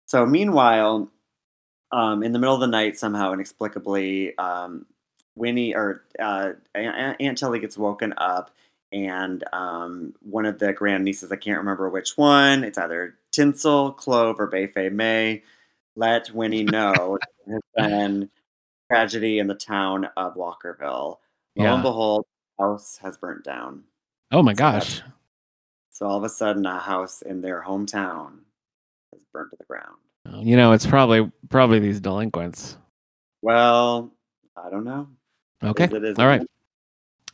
so 0.07 0.27
meanwhile 0.27 1.09
um 1.93 2.23
in 2.23 2.33
the 2.33 2.39
middle 2.39 2.55
of 2.55 2.61
the 2.61 2.67
night 2.67 2.99
somehow 2.99 3.33
inexplicably 3.33 4.37
um 4.39 4.87
winnie 5.37 5.75
or 5.75 6.05
uh 6.19 6.53
aunt, 6.75 7.17
aunt 7.21 7.39
tilly 7.39 7.59
gets 7.61 7.77
woken 7.79 8.15
up 8.17 8.51
and 8.93 9.45
um 9.53 10.15
one 10.21 10.47
of 10.47 10.59
the 10.59 10.73
grandnieces 10.73 11.31
i 11.31 11.37
can't 11.37 11.59
remember 11.59 11.89
which 11.89 12.17
one 12.17 12.65
it's 12.65 12.79
either 12.79 13.15
tinsel 13.33 13.93
clove 13.93 14.41
or 14.41 14.51
bayfay 14.51 14.91
may 14.93 15.43
let 15.97 16.31
winnie 16.35 16.65
know 16.65 17.19
there 17.47 17.61
has 17.77 17.89
been 17.89 18.31
tragedy 18.91 19.39
in 19.39 19.47
the 19.47 19.55
town 19.55 20.09
of 20.17 20.35
Walkerville. 20.35 20.81
Lo 20.83 21.19
Yeah. 21.55 21.75
and 21.75 21.83
behold, 21.83 22.25
the 22.59 22.65
house 22.65 22.99
has 23.03 23.17
burnt 23.17 23.45
down. 23.45 23.85
oh 24.33 24.43
my 24.43 24.53
So 24.53 24.57
gosh. 24.59 25.03
So 25.93 26.07
all 26.07 26.17
of 26.19 26.25
a 26.25 26.29
sudden, 26.29 26.67
a 26.67 26.79
house 26.79 27.23
in 27.23 27.41
their 27.41 27.63
hometown 27.63 28.39
is 29.15 29.23
burnt 29.33 29.51
to 29.51 29.57
the 29.59 29.65
ground. 29.65 29.97
You 30.45 30.57
know, 30.57 30.73
it's 30.73 30.87
probably 30.87 31.31
probably 31.49 31.79
these 31.79 32.01
delinquents. 32.01 32.77
Well, 33.43 34.11
I 34.57 34.71
don't 34.71 34.85
know. 34.85 35.09
Okay. 35.63 35.85
Is 35.85 35.93
it- 35.93 36.05
is 36.05 36.19
All 36.19 36.27
right. 36.27 36.43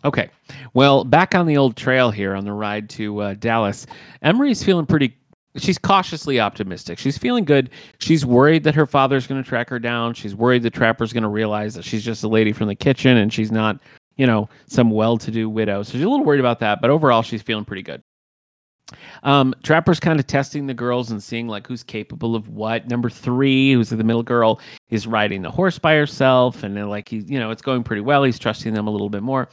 Okay. 0.05 0.31
Well, 0.75 1.05
back 1.05 1.35
on 1.35 1.47
the 1.47 1.57
old 1.57 1.77
trail 1.77 2.11
here 2.11 2.35
on 2.35 2.45
the 2.45 2.53
ride 2.53 2.89
to 2.91 3.21
uh, 3.21 3.35
Dallas, 3.35 3.87
Emery's 4.23 4.63
feeling 4.63 4.87
pretty. 4.87 5.17
She's 5.57 5.79
cautiously 5.79 6.39
optimistic. 6.39 6.99
She's 6.99 7.17
feeling 7.17 7.45
good. 7.45 7.71
She's 7.99 8.27
worried 8.27 8.63
that 8.65 8.75
her 8.75 8.87
father's 8.87 9.27
going 9.27 9.43
to 9.43 9.49
track 9.49 9.71
her 9.71 9.79
down. 9.79 10.13
She's 10.13 10.35
worried 10.35 10.63
the 10.63 10.71
trapper's 10.71 11.13
going 11.13 11.23
to 11.23 11.31
realize 11.31 11.75
that 11.75 11.85
she's 11.85 12.05
just 12.05 12.23
a 12.25 12.29
lady 12.29 12.53
from 12.53 12.69
the 12.69 12.75
kitchen 12.75 13.17
and 13.17 13.33
she's 13.33 13.51
not, 13.51 13.81
you 14.17 14.27
know, 14.27 14.51
some 14.67 14.91
well-to-do 14.91 15.49
widow. 15.49 15.83
So 15.83 15.93
she's 15.93 16.03
a 16.03 16.09
little 16.09 16.27
worried 16.27 16.41
about 16.41 16.59
that, 16.59 16.83
but 16.83 16.91
overall, 16.91 17.23
she's 17.23 17.41
feeling 17.41 17.65
pretty 17.65 17.83
good. 17.83 18.03
Um, 19.23 19.55
Trapper's 19.63 19.99
kind 19.99 20.21
of 20.21 20.27
testing 20.27 20.67
the 20.67 20.75
girls 20.75 21.11
and 21.11 21.23
seeing 21.23 21.49
like 21.49 21.67
who's 21.67 21.83
capable 21.83 22.37
of 22.37 22.49
what. 22.49 22.89
Number 22.89 23.11
three, 23.11 23.73
who's 23.73 23.89
the 23.91 23.97
middle 24.05 24.23
girl, 24.23 24.61
is 24.91 25.07
riding 25.07 25.43
the 25.43 25.51
horse 25.51 25.79
by 25.79 25.97
herself, 25.97 26.63
and 26.63 26.77
then 26.77 26.89
like 26.89 27.09
he's, 27.09 27.29
you 27.29 27.41
know, 27.41 27.51
it's 27.51 27.63
going 27.63 27.83
pretty 27.83 28.03
well. 28.03 28.23
He's 28.23 28.39
trusting 28.39 28.75
them 28.75 28.87
a 28.87 28.91
little 28.91 29.11
bit 29.11 29.23
more. 29.23 29.49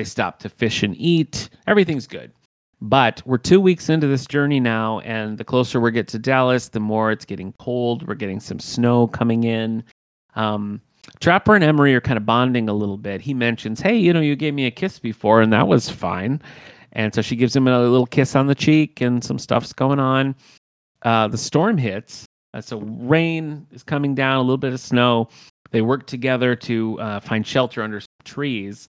They 0.00 0.04
stop 0.04 0.38
to 0.38 0.48
fish 0.48 0.82
and 0.82 0.96
eat. 0.96 1.50
Everything's 1.66 2.06
good. 2.06 2.32
But 2.80 3.20
we're 3.26 3.36
two 3.36 3.60
weeks 3.60 3.90
into 3.90 4.06
this 4.06 4.24
journey 4.24 4.58
now, 4.58 5.00
and 5.00 5.36
the 5.36 5.44
closer 5.44 5.78
we 5.78 5.90
get 5.90 6.08
to 6.08 6.18
Dallas, 6.18 6.68
the 6.68 6.80
more 6.80 7.12
it's 7.12 7.26
getting 7.26 7.52
cold. 7.58 8.08
We're 8.08 8.14
getting 8.14 8.40
some 8.40 8.58
snow 8.58 9.08
coming 9.08 9.44
in. 9.44 9.84
Um, 10.36 10.80
Trapper 11.20 11.54
and 11.54 11.62
Emery 11.62 11.94
are 11.94 12.00
kind 12.00 12.16
of 12.16 12.24
bonding 12.24 12.70
a 12.70 12.72
little 12.72 12.96
bit. 12.96 13.20
He 13.20 13.34
mentions, 13.34 13.82
"Hey, 13.82 13.98
you 13.98 14.14
know, 14.14 14.20
you 14.20 14.36
gave 14.36 14.54
me 14.54 14.64
a 14.64 14.70
kiss 14.70 14.98
before, 14.98 15.42
and 15.42 15.52
that 15.52 15.68
was 15.68 15.90
fine." 15.90 16.40
And 16.92 17.14
so 17.14 17.20
she 17.20 17.36
gives 17.36 17.54
him 17.54 17.68
a 17.68 17.78
little 17.78 18.06
kiss 18.06 18.34
on 18.34 18.46
the 18.46 18.54
cheek, 18.54 19.02
and 19.02 19.22
some 19.22 19.38
stuff's 19.38 19.74
going 19.74 20.00
on. 20.00 20.34
Uh, 21.02 21.28
the 21.28 21.36
storm 21.36 21.76
hits, 21.76 22.24
uh, 22.54 22.62
so 22.62 22.78
rain 22.80 23.66
is 23.70 23.82
coming 23.82 24.14
down, 24.14 24.38
a 24.38 24.40
little 24.40 24.56
bit 24.56 24.72
of 24.72 24.80
snow. 24.80 25.28
They 25.72 25.82
work 25.82 26.06
together 26.06 26.56
to 26.56 26.98
uh, 27.00 27.20
find 27.20 27.46
shelter 27.46 27.82
under 27.82 28.00
trees. 28.24 28.88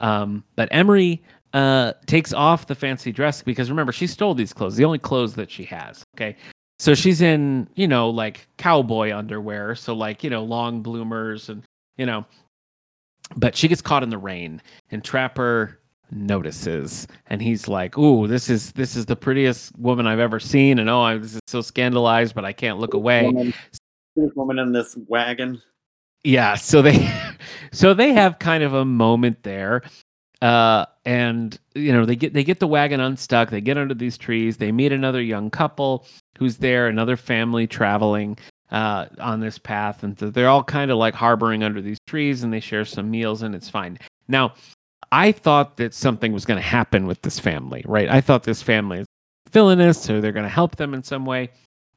Um, 0.00 0.44
but 0.56 0.68
Emery 0.70 1.22
uh, 1.52 1.92
takes 2.06 2.32
off 2.32 2.66
the 2.66 2.74
fancy 2.74 3.12
dress 3.12 3.42
because 3.42 3.70
remember, 3.70 3.92
she 3.92 4.06
stole 4.06 4.34
these 4.34 4.52
clothes, 4.52 4.76
the 4.76 4.84
only 4.84 4.98
clothes 4.98 5.34
that 5.34 5.50
she 5.50 5.64
has. 5.64 6.04
Okay. 6.14 6.36
So 6.78 6.94
she's 6.94 7.22
in, 7.22 7.68
you 7.74 7.88
know, 7.88 8.10
like 8.10 8.46
cowboy 8.58 9.14
underwear. 9.14 9.74
So, 9.74 9.94
like, 9.94 10.22
you 10.22 10.28
know, 10.28 10.44
long 10.44 10.82
bloomers 10.82 11.48
and, 11.48 11.62
you 11.96 12.04
know, 12.04 12.26
but 13.36 13.56
she 13.56 13.68
gets 13.68 13.80
caught 13.80 14.02
in 14.02 14.10
the 14.10 14.18
rain 14.18 14.60
and 14.90 15.02
Trapper 15.02 15.80
notices 16.10 17.08
and 17.28 17.40
he's 17.40 17.66
like, 17.66 17.96
Ooh, 17.96 18.26
this 18.26 18.50
is 18.50 18.72
this 18.72 18.94
is 18.94 19.06
the 19.06 19.16
prettiest 19.16 19.76
woman 19.78 20.06
I've 20.06 20.20
ever 20.20 20.38
seen. 20.38 20.78
And 20.78 20.90
oh, 20.90 21.00
I, 21.00 21.16
this 21.16 21.34
is 21.34 21.40
so 21.46 21.62
scandalized, 21.62 22.34
but 22.34 22.44
I 22.44 22.52
can't 22.52 22.78
look 22.78 22.92
away. 22.94 23.24
Woman, 23.24 23.54
this 24.14 24.30
woman 24.34 24.58
in 24.58 24.72
this 24.72 24.96
wagon. 25.08 25.60
yeah 26.24 26.54
so 26.54 26.82
they 26.82 27.10
so 27.72 27.94
they 27.94 28.12
have 28.12 28.38
kind 28.38 28.62
of 28.62 28.74
a 28.74 28.84
moment 28.84 29.42
there 29.42 29.82
uh 30.42 30.84
and 31.06 31.58
you 31.74 31.92
know 31.92 32.04
they 32.04 32.16
get 32.16 32.34
they 32.34 32.44
get 32.44 32.60
the 32.60 32.66
wagon 32.66 33.00
unstuck 33.00 33.48
they 33.48 33.60
get 33.60 33.78
under 33.78 33.94
these 33.94 34.18
trees 34.18 34.58
they 34.58 34.70
meet 34.70 34.92
another 34.92 35.22
young 35.22 35.50
couple 35.50 36.04
who's 36.38 36.58
there 36.58 36.88
another 36.88 37.16
family 37.16 37.66
traveling 37.66 38.36
uh 38.70 39.06
on 39.18 39.40
this 39.40 39.56
path 39.58 40.02
and 40.02 40.18
so 40.18 40.28
they're 40.28 40.48
all 40.48 40.62
kind 40.62 40.90
of 40.90 40.98
like 40.98 41.14
harboring 41.14 41.62
under 41.62 41.80
these 41.80 41.98
trees 42.06 42.42
and 42.42 42.52
they 42.52 42.60
share 42.60 42.84
some 42.84 43.10
meals 43.10 43.42
and 43.42 43.54
it's 43.54 43.70
fine. 43.70 43.98
Now 44.28 44.52
i 45.12 45.32
thought 45.32 45.76
that 45.78 45.94
something 45.94 46.32
was 46.32 46.44
going 46.44 46.60
to 46.60 46.66
happen 46.66 47.06
with 47.06 47.22
this 47.22 47.38
family 47.38 47.82
right? 47.86 48.10
I 48.10 48.20
thought 48.20 48.42
this 48.42 48.60
family 48.60 48.98
is 48.98 49.06
villainous 49.50 50.10
or 50.10 50.20
they're 50.20 50.32
going 50.32 50.44
to 50.44 50.50
help 50.50 50.76
them 50.76 50.92
in 50.92 51.02
some 51.02 51.24
way. 51.24 51.50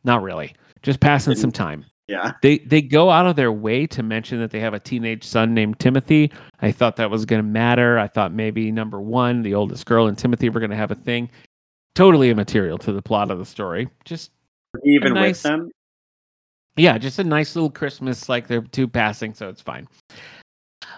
Not 0.05 0.23
really. 0.23 0.55
Just 0.81 1.01
passing 1.01 1.35
some 1.35 1.51
time. 1.51 1.85
Yeah. 2.09 2.31
They 2.41 2.57
they 2.59 2.81
go 2.81 3.11
out 3.11 3.27
of 3.27 3.35
their 3.35 3.51
way 3.51 3.85
to 3.87 4.01
mention 4.01 4.39
that 4.39 4.49
they 4.49 4.59
have 4.59 4.73
a 4.73 4.79
teenage 4.79 5.23
son 5.23 5.53
named 5.53 5.79
Timothy. 5.79 6.31
I 6.59 6.71
thought 6.71 6.95
that 6.95 7.11
was 7.11 7.23
going 7.25 7.41
to 7.41 7.47
matter. 7.47 7.99
I 7.99 8.07
thought 8.07 8.33
maybe 8.33 8.71
number 8.71 8.99
one, 8.99 9.43
the 9.43 9.53
oldest 9.53 9.85
girl, 9.85 10.07
and 10.07 10.17
Timothy 10.17 10.49
were 10.49 10.59
going 10.59 10.71
to 10.71 10.75
have 10.75 10.89
a 10.89 10.95
thing. 10.95 11.29
Totally 11.93 12.31
immaterial 12.31 12.79
to 12.79 12.91
the 12.91 13.01
plot 13.01 13.29
of 13.29 13.37
the 13.37 13.45
story. 13.45 13.89
Just 14.05 14.31
Even 14.83 15.13
nice- 15.13 15.43
with 15.43 15.51
them. 15.51 15.69
yeah, 16.77 16.97
just 16.97 17.19
a 17.19 17.23
nice 17.23 17.55
little 17.55 17.69
Christmas, 17.69 18.27
like 18.27 18.47
they're 18.47 18.61
two 18.61 18.87
passing, 18.87 19.33
so 19.35 19.47
it's 19.49 19.61
fine. 19.61 19.87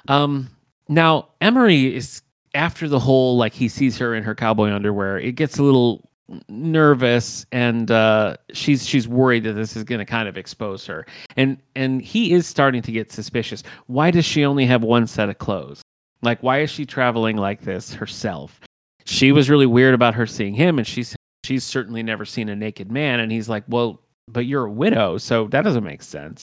Um, 0.07 0.49
now 0.87 1.29
Emery 1.41 1.93
is 1.93 2.21
after 2.55 2.87
the 2.87 2.99
whole 2.99 3.35
like 3.37 3.53
he 3.53 3.67
sees 3.67 3.97
her 3.97 4.15
in 4.15 4.23
her 4.23 4.35
cowboy 4.35 4.69
underwear. 4.71 5.17
It 5.19 5.33
gets 5.35 5.57
a 5.57 5.63
little 5.63 6.09
nervous, 6.49 7.45
and 7.51 7.91
uh, 7.91 8.37
she's 8.53 8.85
she's 8.85 9.07
worried 9.07 9.43
that 9.43 9.53
this 9.53 9.75
is 9.75 9.83
going 9.83 9.99
to 9.99 10.05
kind 10.05 10.27
of 10.27 10.37
expose 10.37 10.85
her, 10.85 11.05
and 11.37 11.57
and 11.75 12.01
he 12.01 12.33
is 12.33 12.47
starting 12.47 12.81
to 12.81 12.91
get 12.91 13.11
suspicious. 13.11 13.63
Why 13.87 14.11
does 14.11 14.25
she 14.25 14.45
only 14.45 14.65
have 14.65 14.83
one 14.83 15.07
set 15.07 15.29
of 15.29 15.37
clothes? 15.37 15.81
Like, 16.21 16.41
why 16.43 16.59
is 16.59 16.69
she 16.69 16.85
traveling 16.85 17.37
like 17.37 17.61
this 17.61 17.93
herself? 17.93 18.59
She 19.05 19.31
was 19.31 19.49
really 19.49 19.65
weird 19.65 19.93
about 19.93 20.13
her 20.13 20.27
seeing 20.27 20.53
him, 20.53 20.77
and 20.77 20.87
she's 20.87 21.15
she's 21.43 21.63
certainly 21.63 22.03
never 22.03 22.25
seen 22.25 22.49
a 22.49 22.55
naked 22.55 22.91
man. 22.91 23.19
And 23.19 23.31
he's 23.31 23.49
like, 23.49 23.63
well, 23.67 23.99
but 24.27 24.45
you're 24.45 24.65
a 24.65 24.71
widow, 24.71 25.17
so 25.17 25.47
that 25.47 25.63
doesn't 25.63 25.83
make 25.83 26.03
sense. 26.03 26.41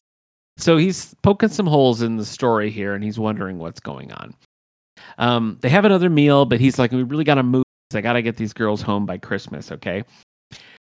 So 0.56 0.76
he's 0.76 1.14
poking 1.22 1.50
some 1.50 1.66
holes 1.66 2.02
in 2.02 2.16
the 2.16 2.24
story 2.24 2.70
here, 2.70 2.94
and 2.94 3.04
he's 3.04 3.18
wondering 3.18 3.58
what's 3.58 3.80
going 3.80 4.12
on. 4.12 4.34
Um, 5.18 5.58
they 5.60 5.68
have 5.68 5.84
another 5.84 6.10
meal, 6.10 6.44
but 6.44 6.60
he's 6.60 6.78
like, 6.78 6.90
we 6.90 7.04
really 7.04 7.24
got 7.24 7.36
to 7.36 7.42
move. 7.42 7.64
I 7.94 8.00
got 8.00 8.14
to 8.14 8.22
get 8.22 8.36
these 8.36 8.52
girls 8.52 8.82
home 8.82 9.06
by 9.06 9.18
Christmas, 9.18 9.72
okay? 9.72 10.04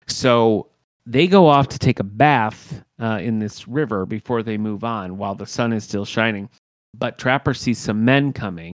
So 0.08 0.68
they 1.06 1.28
go 1.28 1.48
off 1.48 1.68
to 1.70 1.80
take 1.80 2.00
a 2.00 2.04
bath 2.04 2.84
uh, 3.02 3.20
in 3.22 3.40
this 3.40 3.68
river 3.68 4.06
before 4.06 4.44
they 4.44 4.58
move 4.58 4.84
on 4.84 5.18
while 5.18 5.36
the 5.36 5.46
sun 5.46 5.74
is 5.74 5.84
still 5.84 6.06
shining. 6.06 6.50
But 6.98 7.18
Trapper 7.18 7.54
sees 7.54 7.80
some 7.80 8.06
men 8.06 8.34
coming, 8.34 8.74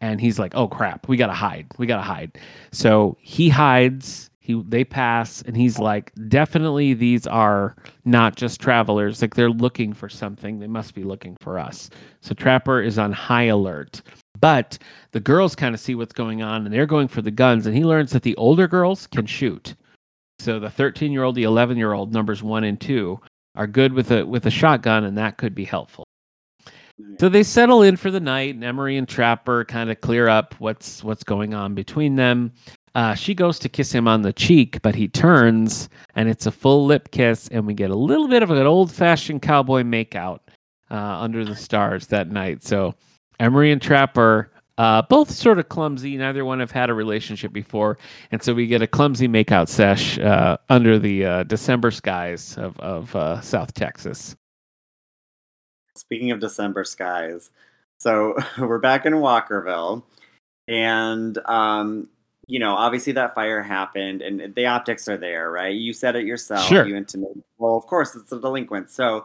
and 0.00 0.20
he's 0.20 0.38
like, 0.38 0.54
"Oh 0.54 0.68
crap, 0.68 1.08
we 1.08 1.16
gotta 1.16 1.32
hide. 1.32 1.66
We 1.78 1.86
gotta 1.86 2.02
hide." 2.02 2.38
So 2.72 3.16
he 3.20 3.48
hides. 3.48 4.28
He 4.42 4.60
they 4.66 4.82
pass, 4.82 5.40
and 5.42 5.56
he's 5.56 5.78
like, 5.78 6.12
"Definitely, 6.28 6.94
these 6.94 7.28
are 7.28 7.76
not 8.04 8.34
just 8.34 8.60
travelers. 8.60 9.22
Like 9.22 9.34
they're 9.34 9.48
looking 9.48 9.92
for 9.92 10.08
something. 10.08 10.58
They 10.58 10.66
must 10.66 10.94
be 10.94 11.04
looking 11.04 11.36
for 11.40 11.60
us." 11.60 11.88
So 12.22 12.34
Trapper 12.34 12.82
is 12.82 12.98
on 12.98 13.12
high 13.12 13.44
alert. 13.44 14.02
But 14.40 14.78
the 15.12 15.20
girls 15.20 15.54
kind 15.54 15.76
of 15.76 15.80
see 15.80 15.94
what's 15.94 16.12
going 16.12 16.42
on, 16.42 16.64
and 16.64 16.74
they're 16.74 16.86
going 16.86 17.06
for 17.06 17.22
the 17.22 17.30
guns. 17.30 17.66
And 17.66 17.76
he 17.76 17.84
learns 17.84 18.10
that 18.10 18.24
the 18.24 18.34
older 18.34 18.66
girls 18.66 19.06
can 19.06 19.26
shoot. 19.26 19.76
So 20.40 20.58
the 20.58 20.70
13 20.70 21.12
year 21.12 21.22
old, 21.22 21.36
the 21.36 21.44
11 21.44 21.76
year 21.76 21.92
old, 21.92 22.12
numbers 22.12 22.42
one 22.42 22.64
and 22.64 22.80
two, 22.80 23.20
are 23.54 23.68
good 23.68 23.92
with 23.92 24.10
a 24.10 24.26
with 24.26 24.44
a 24.46 24.50
shotgun, 24.50 25.04
and 25.04 25.16
that 25.16 25.36
could 25.36 25.54
be 25.54 25.64
helpful. 25.64 26.04
So 27.20 27.28
they 27.28 27.44
settle 27.44 27.82
in 27.82 27.96
for 27.96 28.10
the 28.10 28.18
night, 28.18 28.56
and 28.56 28.64
Emery 28.64 28.96
and 28.96 29.08
Trapper 29.08 29.64
kind 29.64 29.88
of 29.88 30.00
clear 30.00 30.26
up 30.26 30.56
what's 30.58 31.04
what's 31.04 31.22
going 31.22 31.54
on 31.54 31.76
between 31.76 32.16
them. 32.16 32.52
Uh, 32.94 33.14
she 33.14 33.34
goes 33.34 33.58
to 33.58 33.68
kiss 33.68 33.92
him 33.92 34.06
on 34.06 34.22
the 34.22 34.32
cheek, 34.32 34.80
but 34.82 34.94
he 34.94 35.08
turns, 35.08 35.88
and 36.14 36.28
it's 36.28 36.46
a 36.46 36.52
full 36.52 36.84
lip 36.84 37.10
kiss, 37.10 37.48
and 37.48 37.66
we 37.66 37.74
get 37.74 37.90
a 37.90 37.96
little 37.96 38.28
bit 38.28 38.42
of 38.42 38.50
an 38.50 38.66
old 38.66 38.92
fashioned 38.92 39.40
cowboy 39.40 39.82
makeout 39.82 40.40
uh, 40.90 40.94
under 40.94 41.44
the 41.44 41.56
stars 41.56 42.08
that 42.08 42.30
night. 42.30 42.62
So 42.62 42.94
Emery 43.40 43.72
and 43.72 43.80
Trapper, 43.80 44.52
uh, 44.76 45.02
both 45.02 45.30
sort 45.30 45.58
of 45.58 45.68
clumsy. 45.68 46.16
Neither 46.16 46.44
one 46.44 46.60
have 46.60 46.70
had 46.70 46.90
a 46.90 46.94
relationship 46.94 47.52
before, 47.52 47.98
and 48.30 48.42
so 48.42 48.52
we 48.52 48.66
get 48.66 48.82
a 48.82 48.86
clumsy 48.86 49.26
makeout 49.26 49.68
sesh 49.68 50.18
uh, 50.18 50.58
under 50.68 50.98
the 50.98 51.24
uh, 51.24 51.42
December 51.44 51.90
skies 51.90 52.56
of 52.58 52.78
of 52.80 53.14
uh, 53.16 53.40
South 53.40 53.72
Texas. 53.74 54.36
Speaking 55.94 56.30
of 56.30 56.40
December 56.40 56.84
skies, 56.84 57.50
so 57.98 58.36
we're 58.58 58.78
back 58.78 59.06
in 59.06 59.14
Walkerville, 59.14 60.02
and 60.68 61.38
um, 61.46 62.08
you 62.46 62.58
know, 62.58 62.74
obviously 62.74 63.12
that 63.14 63.34
fire 63.34 63.62
happened, 63.62 64.22
and 64.22 64.54
the 64.54 64.66
optics 64.66 65.08
are 65.08 65.16
there, 65.16 65.50
right? 65.50 65.74
You 65.74 65.92
said 65.92 66.16
it 66.16 66.24
yourself. 66.24 66.66
Sure. 66.66 66.86
You 66.86 66.96
intimated. 66.96 67.42
Well, 67.58 67.76
of 67.76 67.86
course, 67.86 68.14
it's 68.16 68.32
a 68.32 68.40
delinquent. 68.40 68.90
So 68.90 69.24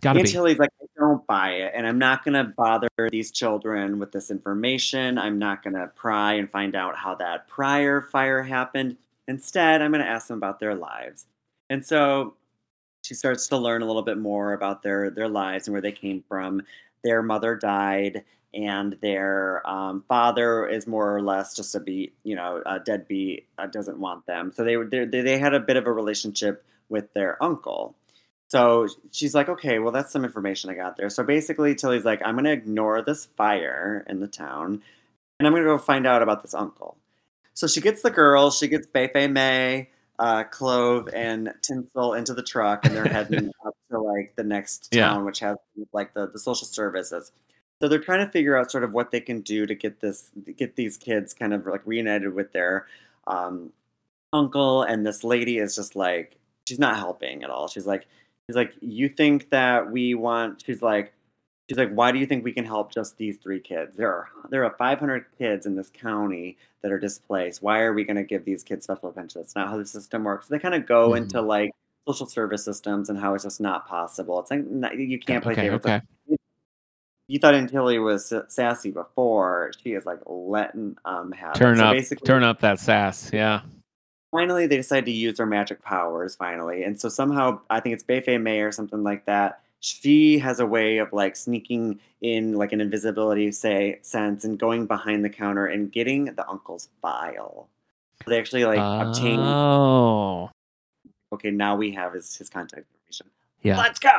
Gotta 0.00 0.20
Aunt 0.20 0.32
be. 0.32 0.54
Like, 0.54 0.70
I 0.80 0.86
don't 0.98 1.26
buy 1.26 1.50
it, 1.50 1.72
and 1.74 1.86
I'm 1.86 1.98
not 1.98 2.24
gonna 2.24 2.44
bother 2.44 2.88
these 3.10 3.30
children 3.30 3.98
with 3.98 4.12
this 4.12 4.30
information. 4.30 5.18
I'm 5.18 5.38
not 5.38 5.62
gonna 5.62 5.88
pry 5.94 6.34
and 6.34 6.50
find 6.50 6.74
out 6.74 6.96
how 6.96 7.14
that 7.16 7.48
prior 7.48 8.00
fire 8.00 8.42
happened. 8.42 8.96
Instead, 9.28 9.82
I'm 9.82 9.92
gonna 9.92 10.04
ask 10.04 10.28
them 10.28 10.38
about 10.38 10.58
their 10.58 10.74
lives. 10.74 11.26
And 11.68 11.84
so 11.84 12.34
she 13.02 13.14
starts 13.14 13.48
to 13.48 13.56
learn 13.56 13.82
a 13.82 13.86
little 13.86 14.02
bit 14.02 14.18
more 14.18 14.54
about 14.54 14.82
their 14.82 15.10
their 15.10 15.28
lives 15.28 15.66
and 15.66 15.72
where 15.72 15.82
they 15.82 15.92
came 15.92 16.24
from. 16.28 16.62
Their 17.04 17.22
mother 17.22 17.54
died, 17.54 18.24
and 18.52 18.96
their 19.00 19.68
um, 19.68 20.04
father 20.08 20.66
is 20.66 20.86
more 20.86 21.14
or 21.14 21.22
less 21.22 21.54
just 21.54 21.74
a 21.74 21.80
beat, 21.80 22.14
you 22.24 22.34
know, 22.34 22.62
a 22.66 22.80
deadbeat, 22.80 23.46
uh, 23.58 23.66
doesn't 23.66 23.98
want 23.98 24.26
them. 24.26 24.52
So 24.54 24.64
they 24.64 24.76
were 24.76 24.84
they 24.86 25.04
they 25.04 25.38
had 25.38 25.54
a 25.54 25.60
bit 25.60 25.76
of 25.76 25.86
a 25.86 25.92
relationship 25.92 26.64
with 26.88 27.12
their 27.14 27.42
uncle. 27.42 27.94
So 28.48 28.88
she's 29.12 29.32
like, 29.34 29.48
okay, 29.48 29.78
well, 29.78 29.92
that's 29.92 30.10
some 30.12 30.24
information 30.24 30.70
I 30.70 30.74
got 30.74 30.96
there. 30.96 31.08
So 31.08 31.22
basically, 31.22 31.76
Tilly's 31.76 32.04
like, 32.04 32.20
I'm 32.24 32.34
going 32.34 32.46
to 32.46 32.52
ignore 32.52 33.00
this 33.00 33.26
fire 33.36 34.04
in 34.08 34.18
the 34.18 34.26
town 34.26 34.82
and 35.38 35.46
I'm 35.46 35.52
going 35.52 35.62
to 35.62 35.68
go 35.68 35.78
find 35.78 36.04
out 36.04 36.20
about 36.20 36.42
this 36.42 36.52
uncle. 36.52 36.96
So 37.54 37.68
she 37.68 37.80
gets 37.80 38.02
the 38.02 38.10
girls, 38.10 38.58
she 38.58 38.66
gets 38.66 38.88
Fei 38.88 39.06
Fei 39.06 39.28
May, 39.28 39.90
uh, 40.18 40.42
Clove, 40.44 41.08
and 41.14 41.52
Tinsel 41.62 42.14
into 42.14 42.34
the 42.34 42.42
truck, 42.42 42.84
and 42.84 42.94
they're 42.96 43.06
heading 43.06 43.50
up 43.66 43.76
to 43.92 44.00
like 44.00 44.34
the 44.36 44.44
next 44.44 44.88
Yeah. 44.90 45.10
town, 45.10 45.24
which 45.24 45.38
has 45.40 45.56
like 45.92 46.12
the, 46.14 46.26
the 46.26 46.38
social 46.38 46.66
services. 46.66 47.30
So 47.80 47.88
they're 47.88 47.98
trying 47.98 48.24
to 48.24 48.30
figure 48.30 48.56
out 48.56 48.70
sort 48.70 48.84
of 48.84 48.92
what 48.92 49.10
they 49.10 49.20
can 49.20 49.40
do 49.40 49.64
to 49.66 49.74
get 49.74 50.00
this, 50.00 50.30
get 50.56 50.76
these 50.76 50.96
kids 50.96 51.32
kind 51.32 51.54
of 51.54 51.66
like 51.66 51.80
reunited 51.86 52.34
with 52.34 52.52
their 52.52 52.86
um, 53.26 53.72
uncle. 54.32 54.82
And 54.82 55.06
this 55.06 55.24
lady 55.24 55.58
is 55.58 55.74
just 55.74 55.96
like, 55.96 56.36
she's 56.68 56.78
not 56.78 56.96
helping 56.96 57.42
at 57.42 57.50
all. 57.50 57.68
She's 57.68 57.86
like, 57.86 58.06
she's 58.46 58.56
like, 58.56 58.74
you 58.80 59.08
think 59.08 59.48
that 59.50 59.90
we 59.90 60.14
want? 60.14 60.62
She's 60.64 60.82
like, 60.82 61.14
she's 61.70 61.78
like, 61.78 61.90
why 61.92 62.12
do 62.12 62.18
you 62.18 62.26
think 62.26 62.44
we 62.44 62.52
can 62.52 62.66
help 62.66 62.92
just 62.92 63.16
these 63.16 63.38
three 63.38 63.60
kids? 63.60 63.96
There 63.96 64.12
are 64.12 64.28
there 64.50 64.62
are 64.64 64.74
500 64.76 65.24
kids 65.38 65.64
in 65.64 65.74
this 65.74 65.90
county 65.90 66.58
that 66.82 66.92
are 66.92 66.98
displaced. 66.98 67.62
Why 67.62 67.80
are 67.80 67.94
we 67.94 68.04
going 68.04 68.16
to 68.16 68.24
give 68.24 68.44
these 68.44 68.62
kids 68.62 68.84
special 68.84 69.08
attention? 69.08 69.40
That's 69.40 69.54
not 69.56 69.68
how 69.68 69.78
the 69.78 69.86
system 69.86 70.24
works. 70.24 70.48
they 70.48 70.58
kind 70.58 70.74
of 70.74 70.84
go 70.86 71.10
Mhm. 71.12 71.18
into 71.18 71.40
like 71.40 71.70
social 72.06 72.26
service 72.26 72.64
systems 72.64 73.08
and 73.08 73.18
how 73.18 73.34
it's 73.34 73.44
just 73.44 73.60
not 73.60 73.86
possible. 73.88 74.38
It's 74.40 74.50
like 74.50 74.64
you 74.98 75.18
can't 75.18 75.42
play 75.42 75.52
okay, 75.52 75.62
favorites. 75.62 75.86
okay. 75.86 76.00
You 77.30 77.38
thought 77.38 77.54
Aunt 77.54 77.70
Tilly 77.70 77.98
was 78.00 78.32
sassy 78.48 78.90
before. 78.90 79.70
She 79.82 79.92
is 79.92 80.04
like 80.04 80.18
letting 80.26 80.96
um 81.04 81.30
have. 81.32 81.54
Turn 81.54 81.76
So 81.76 81.84
up, 81.84 81.94
basically- 81.94 82.26
turn 82.26 82.42
up 82.42 82.60
that 82.60 82.78
sass. 82.80 83.30
Yeah. 83.32 83.60
finally 84.32 84.66
they 84.66 84.76
decide 84.76 85.04
to 85.06 85.10
use 85.12 85.36
their 85.38 85.46
magic 85.46 85.82
powers 85.82 86.36
finally 86.36 86.84
and 86.84 87.00
so 87.00 87.08
somehow 87.08 87.58
i 87.68 87.80
think 87.80 87.94
it's 87.94 88.04
Beifei 88.04 88.40
may 88.40 88.60
or 88.60 88.70
something 88.70 89.02
like 89.02 89.24
that 89.26 89.60
she 89.80 90.38
has 90.38 90.60
a 90.60 90.66
way 90.66 90.98
of 90.98 91.12
like 91.12 91.34
sneaking 91.34 91.98
in 92.20 92.52
like 92.54 92.72
an 92.72 92.80
invisibility 92.80 93.50
say 93.50 93.98
sense 94.02 94.44
and 94.44 94.56
going 94.56 94.86
behind 94.86 95.24
the 95.24 95.30
counter 95.30 95.66
and 95.66 95.90
getting 95.90 96.26
the 96.26 96.48
uncle's 96.48 96.88
file 97.02 97.68
they 98.28 98.38
actually 98.38 98.64
like 98.64 98.78
obtain 98.78 99.40
Oh. 99.40 100.50
okay 101.32 101.50
now 101.50 101.74
we 101.74 101.90
have 101.92 102.12
his, 102.14 102.36
his 102.36 102.48
contact 102.48 102.86
information 102.94 103.26
Yeah. 103.62 103.78
let's 103.78 103.98
go 103.98 104.14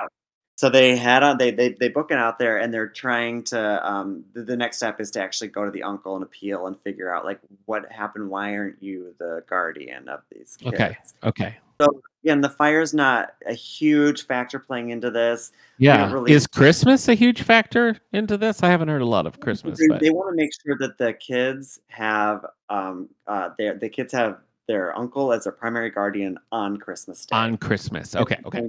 so 0.62 0.70
they 0.70 0.96
had 0.96 1.24
on 1.24 1.40
they, 1.40 1.50
they 1.50 1.70
they 1.70 1.90
book 1.90 2.12
it 2.12 2.20
out 2.20 2.38
there 2.38 2.60
and 2.60 2.72
they're 2.72 2.88
trying 2.88 3.44
to 3.44 3.60
um 3.90 4.24
the, 4.34 4.44
the 4.44 4.56
next 4.56 4.78
step 4.78 5.02
is 5.02 5.10
to 5.10 5.20
actually 5.20 5.48
go 5.48 5.66
to 5.66 5.72
the 5.72 5.82
uncle 5.82 6.14
and 6.14 6.22
appeal 6.24 6.68
and 6.68 6.80
figure 6.82 7.12
out 7.12 7.26
like 7.26 7.40
what 7.66 7.92
happened 7.92 8.30
why 8.30 8.56
aren't 8.56 8.76
you 8.80 9.16
the 9.18 9.44
guardian 9.50 10.08
of 10.08 10.22
these 10.32 10.58
kids 10.58 10.74
Okay. 10.76 10.98
Okay. 11.24 11.56
So 11.82 11.88
again, 12.24 12.42
the 12.42 12.50
fire 12.50 12.80
is 12.80 12.94
not 12.94 13.34
a 13.48 13.56
huge 13.56 14.28
factor 14.28 14.60
playing 14.60 14.92
into 14.92 15.10
this. 15.10 15.52
Yeah. 15.80 16.12
really- 16.14 16.32
Is 16.32 16.46
Christmas 16.46 17.08
a 17.08 17.16
huge 17.16 17.42
factor 17.42 17.98
into 18.14 18.38
this? 18.38 18.62
I 18.62 18.70
haven't 18.70 18.90
heard 18.90 19.02
a 19.02 19.06
lot 19.08 19.26
of 19.26 19.40
Christmas, 19.40 19.80
they, 19.80 19.88
but 19.88 20.00
they 20.00 20.12
want 20.12 20.32
to 20.32 20.36
make 20.36 20.52
sure 20.64 20.78
that 20.78 21.00
the 21.00 21.14
kids 21.14 21.80
have 21.88 22.46
um 22.70 23.10
uh 23.26 23.50
their 23.58 23.74
the 23.80 23.90
kids 23.90 24.14
have 24.14 24.38
their 24.68 24.96
uncle 24.96 25.34
as 25.34 25.46
their 25.46 25.54
primary 25.54 25.90
guardian 25.90 26.38
on 26.52 26.78
Christmas 26.78 27.26
Day. 27.26 27.36
on 27.36 27.58
Christmas. 27.58 28.16
Okay. 28.16 28.38
Okay. 28.46 28.62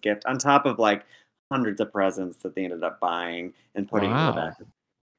Going 0.00 0.16
to 0.16 0.22
be 0.22 0.24
the 0.24 0.24
Christmas 0.24 0.24
gift 0.24 0.24
on 0.26 0.38
top 0.38 0.66
of 0.66 0.78
like 0.78 1.04
hundreds 1.50 1.80
of 1.80 1.92
presents 1.92 2.38
that 2.38 2.54
they 2.54 2.64
ended 2.64 2.82
up 2.82 2.98
buying 3.00 3.52
and 3.74 3.88
putting 3.88 4.10
in 4.10 4.16
Wow. 4.16 4.32
the 4.32 4.40
back 4.40 4.56